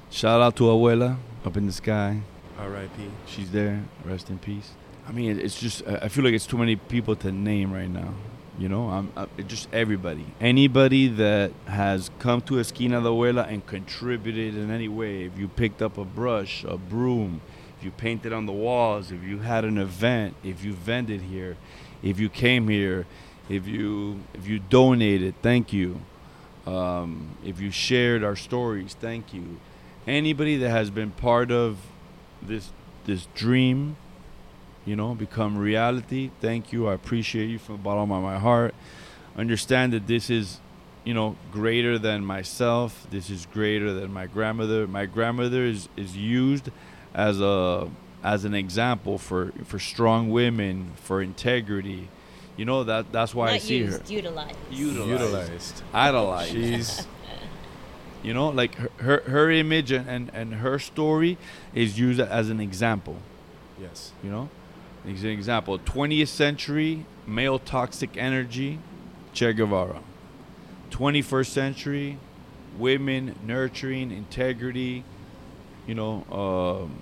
Shout 0.09 0.41
out 0.41 0.55
to 0.57 0.63
Abuela 0.63 1.17
up 1.45 1.57
in 1.57 1.65
the 1.65 1.73
sky. 1.73 2.21
R.I.P. 2.59 3.03
She's 3.25 3.51
there. 3.51 3.83
Rest 4.03 4.29
in 4.29 4.37
peace. 4.39 4.71
I 5.07 5.11
mean, 5.11 5.39
it's 5.39 5.59
just 5.59 5.87
I 5.87 5.95
I 6.03 6.07
feel 6.09 6.23
like 6.23 6.33
it's 6.33 6.47
too 6.47 6.57
many 6.57 6.75
people 6.75 7.15
to 7.17 7.31
name 7.31 7.71
right 7.71 7.89
now. 7.89 8.13
You 8.57 8.69
know, 8.69 8.89
I'm 8.89 9.11
I, 9.15 9.27
it 9.37 9.47
just 9.47 9.67
everybody, 9.71 10.25
anybody 10.41 11.07
that 11.09 11.51
has 11.67 12.09
come 12.17 12.41
to 12.41 12.59
Esquina 12.59 12.99
de 13.01 13.07
Abuela 13.07 13.47
and 13.47 13.63
contributed 13.65 14.55
in 14.55 14.71
any 14.71 14.87
way. 14.87 15.25
If 15.25 15.37
you 15.37 15.47
picked 15.47 15.83
up 15.83 15.99
a 15.99 16.03
brush, 16.03 16.63
a 16.63 16.75
broom, 16.75 17.41
if 17.77 17.85
you 17.85 17.91
painted 17.91 18.33
on 18.33 18.47
the 18.47 18.51
walls, 18.51 19.11
if 19.11 19.21
you 19.21 19.39
had 19.39 19.63
an 19.63 19.77
event, 19.77 20.35
if 20.43 20.63
you 20.63 20.73
vended 20.73 21.21
here, 21.21 21.55
if 22.01 22.19
you 22.19 22.29
came 22.29 22.67
here, 22.67 23.05
if 23.47 23.67
you 23.67 24.23
if 24.33 24.47
you 24.47 24.57
donated, 24.57 25.35
thank 25.43 25.71
you. 25.71 26.01
Um, 26.65 27.37
if 27.45 27.61
you 27.61 27.69
shared 27.69 28.23
our 28.23 28.35
stories, 28.35 28.95
thank 28.99 29.35
you. 29.35 29.59
Anybody 30.07 30.57
that 30.57 30.69
has 30.69 30.89
been 30.89 31.11
part 31.11 31.51
of 31.51 31.77
this 32.41 32.71
this 33.05 33.27
dream 33.35 33.97
you 34.87 34.95
know, 34.95 35.13
become 35.13 35.55
reality. 35.57 36.31
Thank 36.41 36.71
you. 36.73 36.87
I 36.87 36.93
appreciate 36.95 37.47
you 37.49 37.59
from 37.59 37.75
the 37.77 37.83
bottom 37.83 38.11
of 38.11 38.23
my 38.23 38.39
heart. 38.39 38.73
Understand 39.37 39.93
that 39.93 40.07
this 40.07 40.29
is, 40.31 40.59
you 41.03 41.13
know, 41.13 41.35
greater 41.51 41.99
than 41.99 42.25
myself. 42.25 43.05
This 43.11 43.29
is 43.29 43.45
greater 43.47 43.93
than 43.93 44.11
my 44.11 44.25
grandmother. 44.25 44.87
My 44.87 45.05
grandmother 45.05 45.63
is, 45.65 45.89
is 45.95 46.17
used 46.17 46.71
as 47.13 47.39
a 47.41 47.89
as 48.23 48.45
an 48.45 48.55
example 48.55 49.17
for 49.19 49.51
for 49.65 49.77
strong 49.77 50.29
women, 50.31 50.93
for 50.95 51.21
integrity. 51.21 52.07
You 52.55 52.65
know 52.65 52.83
that 52.85 53.11
that's 53.11 53.35
why 53.35 53.51
I 53.51 53.57
see 53.59 53.77
used, 53.77 54.07
her 54.07 54.13
utilized. 54.13 54.57
utilized, 54.71 55.09
Utilized. 55.11 55.83
idolized. 55.93 56.51
She's 56.53 57.07
You 58.23 58.33
know, 58.33 58.49
like 58.49 58.73
her 58.75 58.89
her, 58.97 59.21
her 59.27 59.51
image 59.51 59.91
and, 59.91 60.09
and, 60.09 60.31
and 60.33 60.53
her 60.55 60.79
story 60.79 61.37
is 61.75 61.99
used 61.99 62.19
as 62.19 62.49
an 62.49 62.59
example. 62.59 63.17
yes. 63.79 64.11
You 64.23 64.31
know, 64.31 64.49
as 65.07 65.23
an 65.23 65.29
example, 65.29 65.79
20th 65.79 66.27
century 66.27 67.05
male 67.25 67.59
toxic 67.59 68.17
energy, 68.17 68.79
Che 69.33 69.53
Guevara. 69.53 70.01
21st 70.91 71.47
century 71.47 72.17
women 72.77 73.35
nurturing 73.45 74.11
integrity. 74.11 75.03
You 75.85 75.95
know, 75.95 76.23
um, 76.31 77.01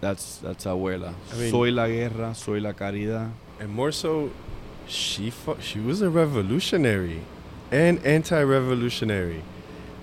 that's 0.00 0.38
that's 0.38 0.64
abuela. 0.64 1.14
I 1.32 1.36
mean- 1.36 1.50
soy 1.50 1.70
la 1.70 1.86
guerra, 1.88 2.34
soy 2.34 2.58
la 2.60 2.72
caridad. 2.72 3.30
And 3.60 3.70
more 3.70 3.92
so, 3.92 4.30
she 4.88 5.30
fu- 5.30 5.56
she 5.60 5.78
was 5.78 6.02
a 6.02 6.10
revolutionary 6.10 7.20
and 7.70 8.04
anti-revolutionary. 8.04 9.42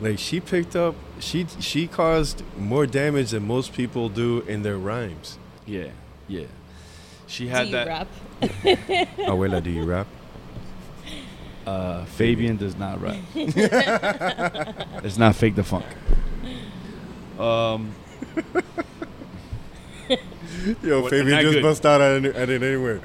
Like 0.01 0.17
she 0.17 0.39
picked 0.39 0.75
up, 0.75 0.95
she 1.19 1.45
she 1.59 1.87
caused 1.87 2.43
more 2.57 2.85
damage 2.85 3.31
than 3.31 3.45
most 3.45 3.73
people 3.73 4.07
do 4.07 4.41
in 4.47 4.61
their 4.63 4.77
rhymes. 4.77 5.37
Yeah, 5.65 5.89
yeah. 6.29 6.45
She 7.27 7.43
Do 7.45 7.49
had 7.51 7.65
you 7.67 7.71
that. 7.73 7.87
rap? 7.87 8.07
Abuela, 8.41 9.61
do 9.61 9.69
you 9.69 9.83
rap? 9.83 10.07
Uh, 11.67 12.05
Fabian 12.05 12.55
does 12.57 12.75
not 12.77 12.99
rap. 13.01 13.17
it's 13.35 15.17
not 15.17 15.35
fake 15.35 15.55
the 15.55 15.63
funk. 15.63 15.85
Um, 17.37 17.91
Yo, 20.83 21.01
What- 21.01 21.11
Fabian 21.11 21.29
not 21.35 21.41
just 21.43 21.53
good. 21.55 21.63
bust 21.63 21.85
out 21.85 22.01
at, 22.01 22.25
it- 22.25 22.35
at 22.35 22.49
it 22.49 22.63
anywhere. 22.63 22.99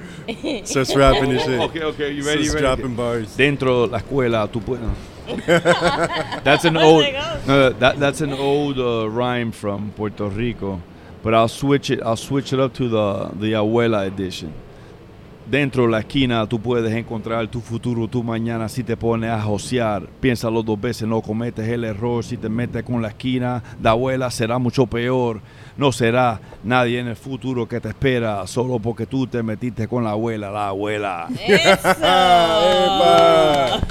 Starts 0.64 0.94
rapping 0.96 1.30
and 1.32 1.40
shit. 1.40 1.60
okay, 1.60 1.82
okay, 1.82 2.10
you 2.12 2.24
ready? 2.24 2.44
Starts 2.44 2.46
You 2.46 2.52
ready? 2.54 2.62
dropping 2.82 2.94
bars. 2.96 3.36
Dentro 3.36 3.86
la 3.90 3.98
escuela, 4.00 4.48
tú 4.50 4.60
puedes. 4.64 4.90
that's 6.42 6.64
an 6.64 6.76
I 6.76 6.82
was 6.84 6.92
old. 6.92 7.02
like, 7.04 7.14
oh. 7.16 7.40
No, 7.46 7.70
that 7.70 7.98
that's 8.00 8.20
an 8.22 8.32
old 8.32 8.78
uh, 8.78 9.08
rhyme 9.08 9.52
from 9.52 9.92
Puerto 9.92 10.28
Rico, 10.28 10.80
but 11.24 11.34
I'll 11.34 11.48
switch 11.48 11.90
it. 11.90 12.02
I'll 12.02 12.16
switch 12.16 12.52
it 12.52 12.60
up 12.60 12.74
to 12.74 12.88
the 12.88 13.30
the 13.34 13.54
abuela 13.54 14.06
edition. 14.06 14.52
Dentro 15.50 15.86
la 15.86 15.98
esquina 16.00 16.46
tú 16.46 16.58
puedes 16.58 16.92
encontrar 16.94 17.46
tu 17.48 17.60
futuro, 17.60 18.08
tu 18.08 18.22
mañana 18.22 18.68
si 18.68 18.82
te 18.82 18.96
pones 18.96 19.30
a 19.30 19.42
josear. 19.42 20.04
Piénsalo 20.20 20.62
dos 20.62 20.80
veces, 20.80 21.06
no 21.06 21.20
cometes 21.20 21.68
el 21.68 21.84
error. 21.84 22.24
Si 22.24 22.36
te 22.38 22.48
metes 22.48 22.82
con 22.82 23.02
la 23.02 23.08
esquina 23.08 23.62
de 23.78 23.88
abuela 23.88 24.30
será 24.30 24.58
mucho 24.58 24.86
peor. 24.86 25.40
No 25.76 25.92
será 25.92 26.40
nadie 26.62 27.00
en 27.00 27.08
el 27.08 27.16
futuro 27.16 27.68
que 27.68 27.80
te 27.80 27.88
espera 27.88 28.46
solo 28.46 28.78
porque 28.78 29.06
tú 29.06 29.26
te 29.26 29.42
metiste 29.42 29.86
con 29.88 30.04
la 30.04 30.10
abuela, 30.12 30.50
la 30.50 30.68
abuela. 30.68 31.28
Eso. 31.46 31.88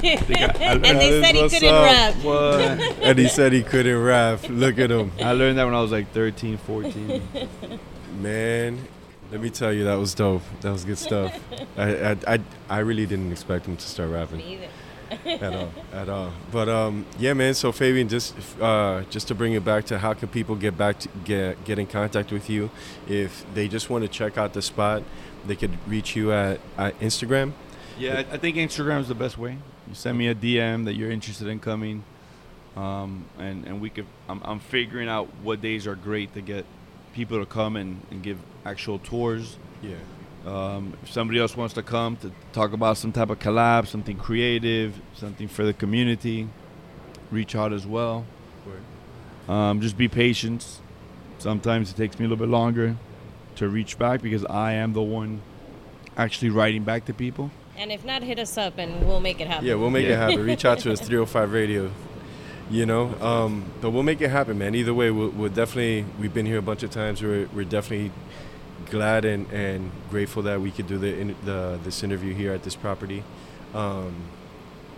and 0.02 0.82
they 0.82 1.20
That 1.20 1.24
said 1.24 1.34
is 1.34 1.36
he 1.36 1.42
what's 1.42 1.54
couldn't 1.54 1.74
up. 1.74 1.84
rap. 1.84 2.14
What? 2.24 3.04
And 3.04 3.18
he 3.18 3.28
said 3.28 3.52
he 3.52 3.62
couldn't 3.62 4.02
rap. 4.02 4.40
Look 4.48 4.78
at 4.78 4.90
him. 4.90 5.12
I 5.22 5.32
learned 5.32 5.58
that 5.58 5.64
when 5.66 5.74
I 5.74 5.80
was 5.82 5.92
like 5.92 6.10
13, 6.12 6.56
14. 6.58 7.22
Man, 8.20 8.78
let 9.34 9.42
me 9.42 9.50
tell 9.50 9.72
you, 9.72 9.82
that 9.82 9.96
was 9.96 10.14
dope. 10.14 10.42
That 10.60 10.70
was 10.70 10.84
good 10.84 10.96
stuff. 10.96 11.36
I, 11.76 12.12
I, 12.12 12.16
I, 12.28 12.38
I 12.68 12.78
really 12.78 13.04
didn't 13.04 13.32
expect 13.32 13.66
him 13.66 13.76
to 13.76 13.84
start 13.84 14.10
rapping. 14.10 14.38
Me 14.38 14.54
either. 14.54 15.44
at 15.44 15.52
all, 15.52 15.70
at 15.92 16.08
all. 16.08 16.32
But 16.52 16.68
um, 16.68 17.04
yeah, 17.18 17.32
man. 17.32 17.54
So 17.54 17.72
Fabian, 17.72 18.08
just 18.08 18.32
uh, 18.60 19.02
just 19.10 19.26
to 19.28 19.34
bring 19.34 19.54
it 19.54 19.64
back 19.64 19.86
to 19.86 19.98
how 19.98 20.14
can 20.14 20.28
people 20.28 20.54
get 20.54 20.78
back 20.78 21.00
to 21.00 21.08
get 21.24 21.64
get 21.64 21.80
in 21.80 21.88
contact 21.88 22.30
with 22.30 22.48
you 22.48 22.70
if 23.08 23.44
they 23.54 23.66
just 23.66 23.90
want 23.90 24.02
to 24.02 24.08
check 24.08 24.38
out 24.38 24.52
the 24.52 24.62
spot, 24.62 25.02
they 25.44 25.56
could 25.56 25.76
reach 25.88 26.14
you 26.14 26.32
at, 26.32 26.60
at 26.78 26.98
Instagram. 27.00 27.54
Yeah, 27.98 28.22
I 28.30 28.34
I 28.34 28.38
think 28.38 28.56
Instagram 28.56 29.00
is 29.00 29.08
the 29.08 29.16
best 29.16 29.36
way. 29.36 29.58
You 29.88 29.94
send 29.94 30.16
me 30.16 30.28
a 30.28 30.34
DM 30.34 30.84
that 30.84 30.94
you're 30.94 31.10
interested 31.10 31.48
in 31.48 31.58
coming, 31.58 32.04
um, 32.76 33.24
and 33.36 33.66
and 33.66 33.80
we 33.80 33.90
could. 33.90 34.06
I'm, 34.28 34.40
I'm 34.44 34.60
figuring 34.60 35.08
out 35.08 35.26
what 35.42 35.60
days 35.60 35.88
are 35.88 35.96
great 35.96 36.34
to 36.34 36.40
get 36.40 36.64
people 37.12 37.40
to 37.40 37.46
come 37.46 37.76
and, 37.76 38.00
and 38.10 38.22
give 38.22 38.38
actual 38.64 38.98
tours. 38.98 39.56
Yeah. 39.82 39.94
Um, 40.46 40.94
if 41.02 41.10
somebody 41.10 41.40
else 41.40 41.56
wants 41.56 41.74
to 41.74 41.82
come 41.82 42.16
to 42.18 42.30
talk 42.52 42.72
about 42.72 42.98
some 42.98 43.12
type 43.12 43.30
of 43.30 43.38
collab, 43.38 43.86
something 43.86 44.16
creative, 44.16 45.00
something 45.14 45.48
for 45.48 45.64
the 45.64 45.72
community, 45.72 46.48
reach 47.30 47.56
out 47.56 47.72
as 47.72 47.86
well. 47.86 48.26
Um, 49.48 49.80
just 49.80 49.96
be 49.96 50.08
patient. 50.08 50.80
Sometimes 51.38 51.90
it 51.90 51.96
takes 51.96 52.18
me 52.18 52.24
a 52.24 52.28
little 52.28 52.46
bit 52.46 52.50
longer 52.50 52.96
to 53.56 53.68
reach 53.68 53.98
back 53.98 54.22
because 54.22 54.44
I 54.46 54.72
am 54.72 54.92
the 54.94 55.02
one 55.02 55.42
actually 56.16 56.50
writing 56.50 56.82
back 56.84 57.04
to 57.06 57.14
people. 57.14 57.50
And 57.76 57.90
if 57.90 58.04
not, 58.04 58.22
hit 58.22 58.38
us 58.38 58.56
up 58.56 58.78
and 58.78 59.06
we'll 59.06 59.20
make 59.20 59.40
it 59.40 59.48
happen. 59.48 59.66
Yeah, 59.66 59.74
we'll 59.74 59.90
make 59.90 60.06
it 60.06 60.16
happen. 60.16 60.44
Reach 60.44 60.64
out 60.64 60.78
to 60.80 60.92
us, 60.92 61.00
305 61.06 61.52
Radio. 61.52 61.90
You 62.70 62.86
know, 62.86 63.14
um, 63.20 63.64
but 63.82 63.90
we'll 63.90 64.02
make 64.04 64.22
it 64.22 64.30
happen, 64.30 64.56
man. 64.56 64.74
Either 64.74 64.94
way, 64.94 65.10
we'll, 65.10 65.28
we'll 65.28 65.50
definitely. 65.50 66.06
We've 66.18 66.32
been 66.32 66.46
here 66.46 66.56
a 66.56 66.62
bunch 66.62 66.82
of 66.82 66.90
times. 66.90 67.22
We're, 67.22 67.46
we're 67.52 67.66
definitely 67.66 68.10
glad 68.90 69.24
and, 69.24 69.50
and 69.50 69.90
grateful 70.10 70.42
that 70.42 70.60
we 70.60 70.70
could 70.70 70.86
do 70.86 70.98
the, 70.98 71.18
in, 71.18 71.36
the 71.44 71.78
this 71.84 72.02
interview 72.02 72.34
here 72.34 72.52
at 72.52 72.62
this 72.62 72.76
property. 72.76 73.22
Um, 73.74 74.14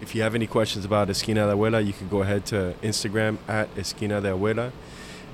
if 0.01 0.15
you 0.15 0.23
have 0.23 0.35
any 0.35 0.47
questions 0.47 0.85
about 0.85 1.09
Esquina 1.09 1.47
de 1.47 1.55
Abuela, 1.55 1.85
you 1.85 1.93
can 1.93 2.09
go 2.09 2.23
ahead 2.23 2.45
to 2.47 2.75
Instagram 2.83 3.39
at 3.49 3.69
Esquina 3.77 4.21
de 4.21 4.29
Abuela, 4.29 4.73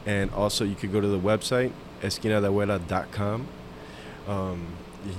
and 0.07 0.31
also 0.33 0.65
you 0.65 0.75
could 0.75 0.93
go 0.93 1.01
to 1.01 1.09
the 1.09 1.19
website 1.19 1.73
esquinadeabuela.com. 2.03 3.47
Um, 4.29 4.67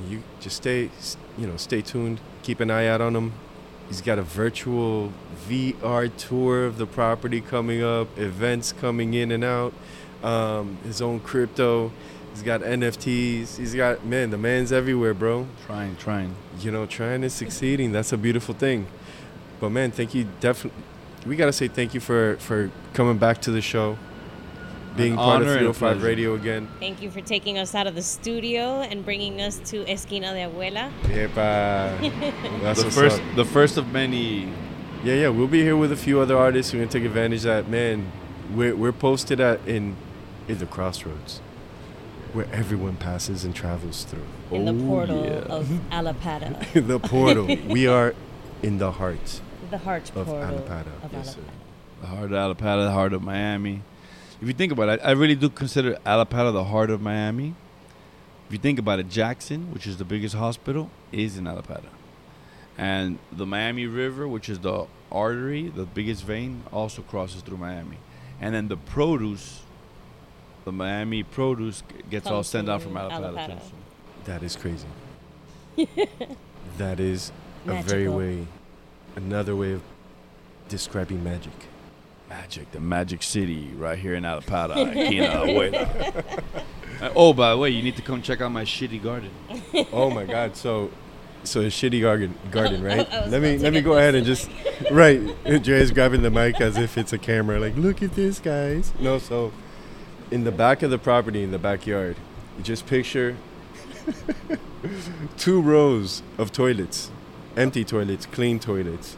you 0.07 0.23
just 0.39 0.57
stay, 0.57 0.89
you 1.38 1.47
know, 1.47 1.57
stay 1.57 1.81
tuned. 1.81 2.19
Keep 2.43 2.59
an 2.59 2.69
eye 2.71 2.88
out 2.88 3.01
on 3.01 3.15
him. 3.15 3.34
He's 3.88 4.01
got 4.01 4.17
a 4.17 4.21
virtual 4.21 5.11
VR 5.47 6.15
tour 6.15 6.65
of 6.65 6.77
the 6.77 6.86
property 6.86 7.41
coming 7.41 7.84
up, 7.84 8.17
events 8.17 8.71
coming 8.71 9.13
in 9.13 9.31
and 9.31 9.43
out, 9.43 9.73
um, 10.23 10.77
his 10.84 11.01
own 11.01 11.19
crypto. 11.19 11.91
He's 12.34 12.41
got 12.41 12.61
NFTs. 12.61 13.57
He's 13.57 13.75
got, 13.75 14.05
man, 14.05 14.31
the 14.31 14.38
man's 14.38 14.71
everywhere, 14.71 15.13
bro. 15.13 15.47
Trying, 15.67 15.95
trying. 15.97 16.36
You 16.59 16.71
know, 16.71 16.86
trying 16.86 17.23
and 17.23 17.31
succeeding. 17.31 17.91
That's 17.91 18.11
a 18.11 18.17
beautiful 18.17 18.55
thing. 18.55 18.88
But, 19.59 19.69
man, 19.69 19.91
thank 19.91 20.15
you. 20.15 20.27
Definitely, 20.39 20.81
we 21.25 21.36
got 21.36 21.45
to 21.45 21.53
say 21.53 21.67
thank 21.67 21.93
you 21.93 21.99
for, 21.99 22.38
for 22.38 22.71
coming 22.93 23.17
back 23.17 23.39
to 23.41 23.51
the 23.51 23.61
show, 23.61 23.97
being 24.97 25.13
An 25.13 25.17
part 25.17 25.41
of 25.41 25.47
honor 25.47 25.57
and 25.57 25.67
a 25.67 25.73
305. 25.73 26.03
Radio 26.03 26.34
again. 26.34 26.67
Thank 26.79 27.01
you 27.01 27.11
for 27.11 27.21
taking 27.21 27.59
us 27.59 27.75
out 27.75 27.86
of 27.86 27.95
the 27.95 28.01
studio 28.01 28.81
and 28.81 29.05
bringing 29.05 29.39
us 29.39 29.59
to 29.65 29.88
Esquina 29.88 30.34
de 30.34 30.49
Abuela. 30.49 30.91
Yepa. 31.03 32.61
That's 32.61 32.84
the 32.84 32.91
first, 32.91 33.21
up. 33.21 33.36
the 33.36 33.45
first 33.45 33.77
of 33.77 33.91
many. 33.93 34.51
Yeah, 35.03 35.15
yeah, 35.15 35.29
we'll 35.29 35.47
be 35.47 35.61
here 35.61 35.77
with 35.77 35.91
a 35.91 35.97
few 35.97 36.19
other 36.19 36.38
artists. 36.38 36.73
We're 36.73 36.79
gonna 36.79 36.91
take 36.91 37.03
advantage 37.03 37.39
of 37.39 37.65
that. 37.65 37.69
Man, 37.69 38.11
we're 38.53 38.75
we're 38.75 38.91
posted 38.91 39.39
at 39.39 39.65
in 39.67 39.95
in 40.47 40.57
the 40.59 40.65
crossroads, 40.65 41.41
where 42.34 42.47
everyone 42.51 42.95
passes 42.97 43.43
and 43.45 43.55
travels 43.55 44.03
through. 44.03 44.25
In 44.51 44.65
the 44.65 44.73
Oh, 44.73 44.88
portal 44.88 45.23
yeah. 45.25 45.31
of 45.57 45.67
Allapattah. 45.91 46.88
the 46.88 46.99
portal. 46.99 47.45
we 47.67 47.88
are 47.97 48.13
in 48.61 48.77
the 48.79 48.91
heart 48.91 49.41
the 49.69 49.77
heart 49.79 50.09
of 50.15 50.25
portal 50.27 50.36
Allapattah. 50.59 51.03
of 51.03 51.13
Yes, 51.13 51.36
sir. 51.36 51.41
Allapattah. 51.41 52.01
The 52.01 52.07
heart 52.07 52.31
of 52.31 52.57
Allapattah, 52.57 52.86
the 52.86 52.91
heart 52.91 53.13
of 53.13 53.21
Miami. 53.23 53.81
If 54.41 54.47
you 54.47 54.53
think 54.53 54.71
about 54.71 54.89
it, 54.89 54.99
I 55.03 55.11
really 55.11 55.36
do 55.36 55.49
consider 55.49 55.95
Allapattah 56.05 56.53
the 56.53 56.65
heart 56.65 56.89
of 56.91 57.01
Miami. 57.01 57.55
If 58.47 58.51
you 58.53 58.57
think 58.59 58.77
about 58.77 58.99
it, 58.99 59.09
Jackson, 59.09 59.71
which 59.73 59.88
is 59.88 59.97
the 59.97 60.05
biggest 60.05 60.36
hospital, 60.36 60.91
is 61.11 61.38
in 61.38 61.45
Allapattah. 61.45 61.89
And 62.77 63.17
the 63.31 63.45
Miami 63.45 63.88
River, 63.88 64.27
which 64.27 64.47
is 64.49 64.59
the 64.59 64.86
artery, 65.11 65.69
the 65.69 65.86
biggest 65.86 66.23
vein, 66.23 66.63
also 66.71 67.01
crosses 67.03 67.41
through 67.41 67.57
Miami. 67.57 67.97
And 68.41 68.53
then 68.53 68.67
the 68.67 68.77
produce, 68.77 69.61
the 70.65 70.72
Miami 70.72 71.23
produce 71.23 71.81
g- 71.81 72.03
gets 72.10 72.27
all 72.27 72.44
sent 72.44 72.69
out 72.69 72.81
from 72.81 72.94
from 72.94 73.02
Allapattah. 73.10 73.34
Allapattah. 73.34 73.61
That 74.26 74.44
is 74.44 74.56
crazy. 74.56 74.88
that 76.77 76.99
is 76.99 77.31
a 77.65 77.81
very 77.81 78.07
Magical. 78.07 78.18
way, 78.18 78.48
another 79.15 79.56
way 79.56 79.73
of 79.73 79.81
describing 80.69 81.23
magic. 81.23 81.53
Magic, 82.30 82.72
the 82.72 82.80
Magic 82.80 83.22
City, 83.22 83.72
right 83.77 83.98
here 83.98 84.15
in 84.15 84.23
Allapattah. 84.23 84.76
Esquina 84.95 85.30
Abuela. 85.30 86.44
Uh, 87.02 87.10
oh, 87.15 87.34
by 87.34 87.52
the 87.52 87.57
way, 87.57 87.69
you 87.69 87.84
need 87.84 87.95
to 87.95 88.02
come 88.02 88.22
check 88.22 88.41
out 88.41 88.52
my 88.52 88.64
shitty 88.64 89.02
garden. 89.03 89.30
oh 89.91 90.10
my 90.10 90.26
God! 90.26 90.56
So, 90.56 90.90
so 91.44 91.61
a 91.61 91.65
shitty 91.65 92.02
garden, 92.02 92.34
garden, 92.49 92.81
right? 92.81 93.11
I 93.11 93.27
let 93.27 93.41
me 93.41 93.57
let 93.57 93.73
me 93.73 93.81
go 93.81 93.98
ahead 93.98 94.15
and 94.15 94.26
just 94.26 94.49
right. 94.90 95.19
Dre's 95.64 95.91
grabbing 95.91 96.22
the 96.22 96.31
mic 96.31 96.61
as 96.61 96.77
if 96.77 96.98
it's 96.98 97.14
a 97.14 97.18
camera. 97.18 97.60
Like, 97.60 97.76
look 97.76 98.02
at 98.02 98.14
this, 98.14 98.40
guys. 98.40 98.94
No, 98.99 99.19
so 99.19 99.52
in 100.34 100.43
the 100.43 100.51
back 100.51 100.81
of 100.81 100.89
the 100.89 100.97
property, 100.97 101.43
in 101.43 101.51
the 101.51 101.60
backyard, 101.60 102.15
you 102.57 102.64
just 102.64 102.85
picture 102.88 103.35
two 105.38 105.61
rows 105.61 106.22
of 106.38 106.51
toilets, 106.51 107.11
empty 107.55 107.84
toilets, 107.85 108.26
clean 108.26 108.60
toilets, 108.60 109.18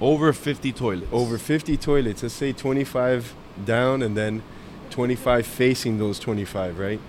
Over 0.00 0.32
50 0.32 0.72
toilets. 0.72 1.08
over 1.12 1.38
50 1.38 1.76
toilets. 1.76 2.22
Let's 2.22 2.34
say 2.34 2.52
25 2.52 3.34
down 3.64 4.02
and 4.02 4.16
then 4.16 4.42
25 4.90 5.46
facing 5.46 5.98
those 5.98 6.18
25, 6.18 6.78
right? 6.78 7.00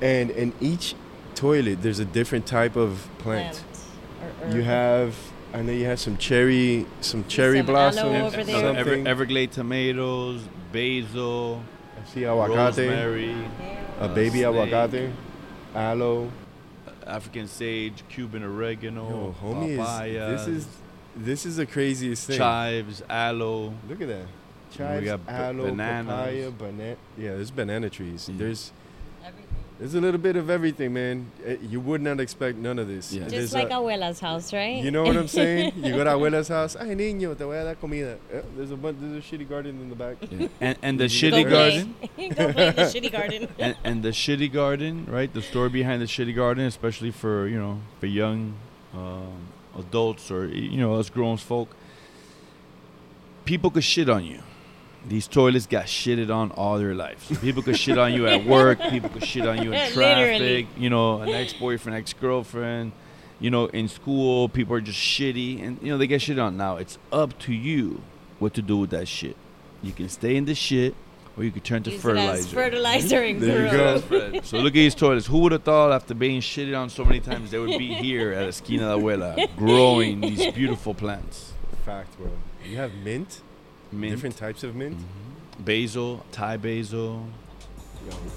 And 0.00 0.30
in 0.30 0.52
each 0.60 0.94
toilet, 1.34 1.82
there's 1.82 1.98
a 1.98 2.04
different 2.04 2.46
type 2.46 2.76
of 2.76 3.08
plant. 3.18 3.64
or 4.40 4.46
herb. 4.46 4.54
You 4.54 4.62
have, 4.62 5.16
I 5.52 5.62
know 5.62 5.72
you 5.72 5.86
have 5.86 6.00
some 6.00 6.16
cherry, 6.16 6.86
some 7.00 7.24
cherry 7.26 7.58
Some 7.58 7.66
blossoms. 7.66 8.04
aloe 8.04 8.26
over 8.26 8.44
there. 8.44 8.76
Ever. 8.76 9.08
Everglade 9.08 9.52
tomatoes, 9.52 10.42
basil, 10.72 11.62
See 12.06 12.20
aguacate, 12.22 12.56
rosemary, 12.56 13.34
a 14.00 14.04
uh, 14.04 14.14
baby 14.14 14.40
snake. 14.40 14.46
aguacate, 14.46 15.12
aloe. 15.74 16.30
Uh, 16.86 16.90
African 17.06 17.46
sage, 17.48 18.02
Cuban 18.08 18.42
oregano, 18.42 19.08
Yo, 19.08 19.34
homie, 19.42 19.76
papaya, 19.76 20.28
is, 20.30 20.46
this 20.46 20.56
is 20.56 20.68
this 21.16 21.46
is 21.46 21.56
the 21.56 21.66
craziest 21.66 22.26
thing. 22.26 22.38
chives, 22.38 23.02
aloe. 23.08 23.72
Look 23.88 24.00
at 24.00 24.08
that. 24.08 24.26
Chives, 24.72 25.04
got 25.04 25.20
aloe, 25.28 25.64
bananas. 25.66 26.06
papaya, 26.06 26.50
banana. 26.50 26.96
Yeah, 27.18 27.30
there's 27.34 27.50
banana 27.50 27.90
trees. 27.90 28.28
Yeah. 28.28 28.38
There's 28.38 28.72
Everything. 28.72 28.81
There's 29.82 29.96
a 29.96 30.00
little 30.00 30.20
bit 30.20 30.36
of 30.36 30.48
everything, 30.48 30.92
man. 30.94 31.26
Eh, 31.44 31.56
You 31.68 31.80
would 31.80 32.00
not 32.02 32.20
expect 32.20 32.56
none 32.56 32.78
of 32.78 32.86
this. 32.86 33.12
Yeah. 33.12 33.26
There's 33.26 33.50
Just 33.50 33.54
like 33.54 33.66
a- 33.70 33.74
Abuela's 33.82 34.20
house, 34.20 34.52
right? 34.52 34.76
You 34.80 34.92
know 34.92 35.02
what 35.02 35.16
I'm 35.16 35.26
saying? 35.26 35.72
you 35.82 35.90
go 35.96 36.04
to 36.04 36.10
abuela's 36.10 36.46
house. 36.46 36.76
Ay, 36.76 36.94
niño, 36.94 37.36
te 37.36 37.42
voy 37.42 37.56
a 37.60 37.64
dar 37.64 37.74
comida. 37.74 38.16
Eh, 38.32 38.42
There's 38.56 38.70
a 38.70 38.76
bunch. 38.76 38.98
There's 39.00 39.18
a 39.18 39.26
shitty 39.28 39.48
garden 39.48 39.80
in 39.80 39.88
the 39.88 39.96
back. 39.96 40.18
Yeah. 40.30 40.46
And 40.60 40.78
and 40.82 41.00
the 41.00 41.06
shitty 41.08 41.42
Go 41.42 41.50
garden. 41.50 41.94
play. 42.14 42.28
Go 42.28 42.52
play 42.52 42.68
in 42.68 42.74
the 42.76 42.82
shitty 42.94 43.10
garden. 43.10 43.48
and, 43.58 43.76
and 43.82 44.02
the 44.04 44.10
shitty 44.10 44.52
garden, 44.52 45.04
right? 45.10 45.32
The 45.34 45.42
story 45.42 45.68
behind 45.70 46.00
the 46.00 46.06
shitty 46.06 46.34
garden, 46.36 46.64
especially 46.64 47.10
for 47.10 47.48
you 47.48 47.58
know 47.58 47.80
for 47.98 48.06
young 48.06 48.54
um, 48.94 49.48
adults 49.76 50.30
or 50.30 50.46
you 50.46 50.78
know 50.78 50.94
us 50.94 51.10
grown 51.10 51.38
folk. 51.38 51.74
People 53.44 53.70
could 53.72 53.82
shit 53.82 54.08
on 54.08 54.24
you. 54.24 54.38
These 55.08 55.26
toilets 55.26 55.66
got 55.66 55.86
shitted 55.86 56.30
on 56.34 56.52
all 56.52 56.78
their 56.78 56.94
lives. 56.94 57.26
People 57.40 57.62
could 57.62 57.76
shit 57.76 57.98
on 57.98 58.12
you 58.14 58.26
at 58.28 58.44
work. 58.56 58.80
People 58.90 59.08
could 59.10 59.24
shit 59.24 59.44
on 59.46 59.56
you 59.62 59.72
in 59.72 59.94
Literally. 59.96 60.64
traffic. 60.64 60.66
You 60.78 60.90
know, 60.90 61.20
an 61.22 61.28
ex-boyfriend, 61.30 61.98
ex-girlfriend. 61.98 62.92
You 63.40 63.50
know, 63.50 63.66
in 63.66 63.88
school, 63.88 64.48
people 64.48 64.76
are 64.76 64.80
just 64.80 64.98
shitty, 65.00 65.60
and 65.62 65.78
you 65.82 65.88
know 65.90 65.98
they 65.98 66.06
get 66.06 66.22
shit 66.22 66.38
on. 66.38 66.56
Now 66.56 66.76
it's 66.76 66.98
up 67.10 67.36
to 67.40 67.52
you 67.52 68.02
what 68.38 68.54
to 68.54 68.62
do 68.62 68.76
with 68.78 68.90
that 68.90 69.08
shit. 69.08 69.36
You 69.82 69.90
can 69.92 70.08
stay 70.08 70.36
in 70.36 70.44
the 70.44 70.54
shit, 70.54 70.94
or 71.36 71.42
you 71.42 71.50
can 71.50 71.62
turn 71.62 71.82
to 71.82 71.90
Use 71.90 72.00
fertilizer. 72.00 72.38
as 72.38 72.52
fertilizer 72.52 73.22
and 73.24 73.40
There 73.40 73.64
you 73.64 73.70
grow. 73.70 74.00
go. 74.32 74.40
So 74.42 74.58
look 74.58 74.68
at 74.74 74.74
these 74.74 74.94
toilets. 74.94 75.26
Who 75.26 75.38
would 75.40 75.50
have 75.50 75.64
thought 75.64 75.90
after 75.90 76.14
being 76.14 76.40
shitted 76.40 76.78
on 76.78 76.88
so 76.88 77.04
many 77.04 77.18
times 77.18 77.50
they 77.50 77.58
would 77.58 77.76
be 77.76 77.92
here 77.94 78.30
at 78.32 78.46
Esquina 78.46 78.94
de 78.96 79.02
Abuela 79.02 79.56
growing 79.56 80.20
these 80.20 80.52
beautiful 80.52 80.94
plants? 80.94 81.52
Fact, 81.84 82.16
bro. 82.18 82.30
You 82.64 82.76
have 82.76 82.94
mint. 82.94 83.40
Mint, 83.92 84.12
Different 84.12 84.36
types 84.36 84.64
of 84.64 84.74
mint. 84.74 84.96
mhm, 84.96 85.64
basil, 85.64 86.24
Thai 86.32 86.56
basil. 86.56 87.26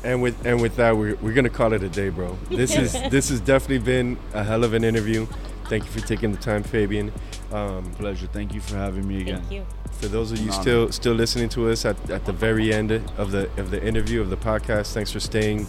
And 0.04 0.22
with 0.22 0.46
and 0.46 0.62
with 0.62 0.76
that, 0.76 0.96
we're, 0.96 1.16
we're 1.16 1.34
gonna 1.34 1.50
call 1.50 1.74
it 1.74 1.82
a 1.82 1.90
day, 1.90 2.10
bro. 2.10 2.38
This 2.50 2.78
is 2.78 2.94
this 3.10 3.30
has 3.30 3.40
definitely 3.42 3.80
been 3.80 4.18
a 4.34 4.44
hell 4.44 4.64
of 4.64 4.74
an 4.74 4.84
interview. 4.84 5.26
Thank 5.70 5.86
you 5.86 5.92
for 5.92 6.06
taking 6.08 6.32
the 6.32 6.38
time, 6.38 6.62
Fabian. 6.62 7.12
Um, 7.52 7.92
Pleasure. 7.98 8.28
Thank 8.28 8.54
you 8.54 8.62
for 8.62 8.76
having 8.76 9.08
me 9.08 9.22
again. 9.22 9.40
Thank 9.42 9.52
you. 9.52 9.66
for 9.94 10.08
those 10.08 10.32
of 10.32 10.38
you 10.38 10.46
An 10.50 10.52
honor. 10.54 10.62
still 10.62 10.92
still 10.92 11.14
listening 11.16 11.50
to 11.50 11.70
us 11.72 11.84
at, 11.86 11.98
at 12.12 12.26
the 12.26 12.34
very 12.34 12.72
end 12.72 12.92
of 13.18 13.32
the 13.32 13.50
of 13.58 13.72
the 13.72 13.84
interview 13.84 14.22
of 14.22 14.30
the 14.30 14.38
podcast, 14.38 14.94
thanks 14.94 15.12
for 15.12 15.20
staying 15.20 15.66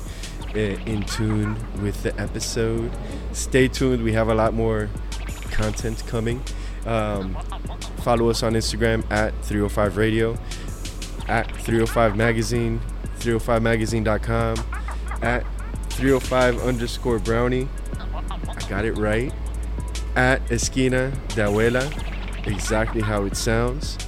uh, 0.54 0.58
in 0.58 1.02
tune 1.04 1.56
with 1.82 2.02
the 2.02 2.12
episode. 2.20 2.90
Stay 3.32 3.66
tuned. 3.68 4.02
We 4.02 4.12
have 4.12 4.28
a 4.28 4.34
lot 4.34 4.52
more 4.52 4.90
content 5.52 6.02
coming. 6.06 6.42
Um, 6.86 7.34
follow 7.98 8.30
us 8.30 8.42
on 8.42 8.54
Instagram 8.54 9.04
at 9.10 9.34
305 9.44 9.96
Radio, 9.96 10.38
at 11.28 11.50
305 11.56 12.16
Magazine, 12.16 12.80
305magazine.com, 13.18 14.56
at 15.22 15.44
305 15.90 16.62
underscore 16.62 17.18
Brownie. 17.18 17.68
I 18.48 18.68
got 18.68 18.84
it 18.84 18.92
right. 18.92 19.32
At 20.14 20.40
Esquina 20.50 21.10
de 21.34 21.42
Abuela, 21.42 22.46
exactly 22.46 23.02
how 23.02 23.24
it 23.24 23.36
sounds. 23.36 23.98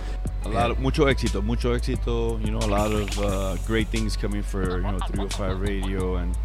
A 0.44 0.48
lot 0.48 0.70
of 0.70 0.78
mucho 0.78 1.04
éxito, 1.06 1.44
mucho 1.44 1.76
éxito. 1.76 2.42
You 2.42 2.52
know, 2.52 2.58
a 2.60 2.70
lot 2.70 2.90
of 2.90 3.18
uh, 3.18 3.56
great 3.66 3.88
things 3.88 4.16
coming 4.16 4.42
for 4.42 4.76
you 4.78 4.82
know 4.82 4.98
305 5.08 5.60
Radio 5.60 6.16
and 6.16 6.36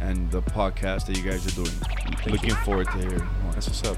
and 0.00 0.28
the 0.32 0.42
podcast 0.42 1.06
that 1.06 1.16
you 1.16 1.22
guys 1.22 1.46
are 1.46 1.62
doing. 1.62 1.76
Looking 2.26 2.54
forward 2.64 2.86
to 2.86 2.98
hearing. 2.98 3.28
That's 3.52 3.68
what's 3.68 3.84
up. 3.84 3.96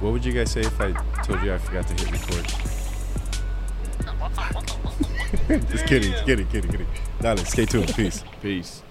What 0.00 0.12
would 0.12 0.24
you 0.24 0.32
guys 0.32 0.50
say 0.50 0.60
if 0.60 0.80
I 0.80 0.92
told 1.22 1.42
you 1.42 1.54
I 1.54 1.58
forgot 1.58 1.88
to 1.88 1.94
hit 1.94 2.12
record? 2.12 2.46
just 5.70 5.86
kidding, 5.86 6.12
kidding, 6.24 6.46
kidding, 6.48 6.70
kidding. 6.70 6.86
Dale, 7.20 7.38
stay 7.38 7.64
tuned. 7.64 7.94
Peace. 7.94 8.22
Peace. 8.42 8.82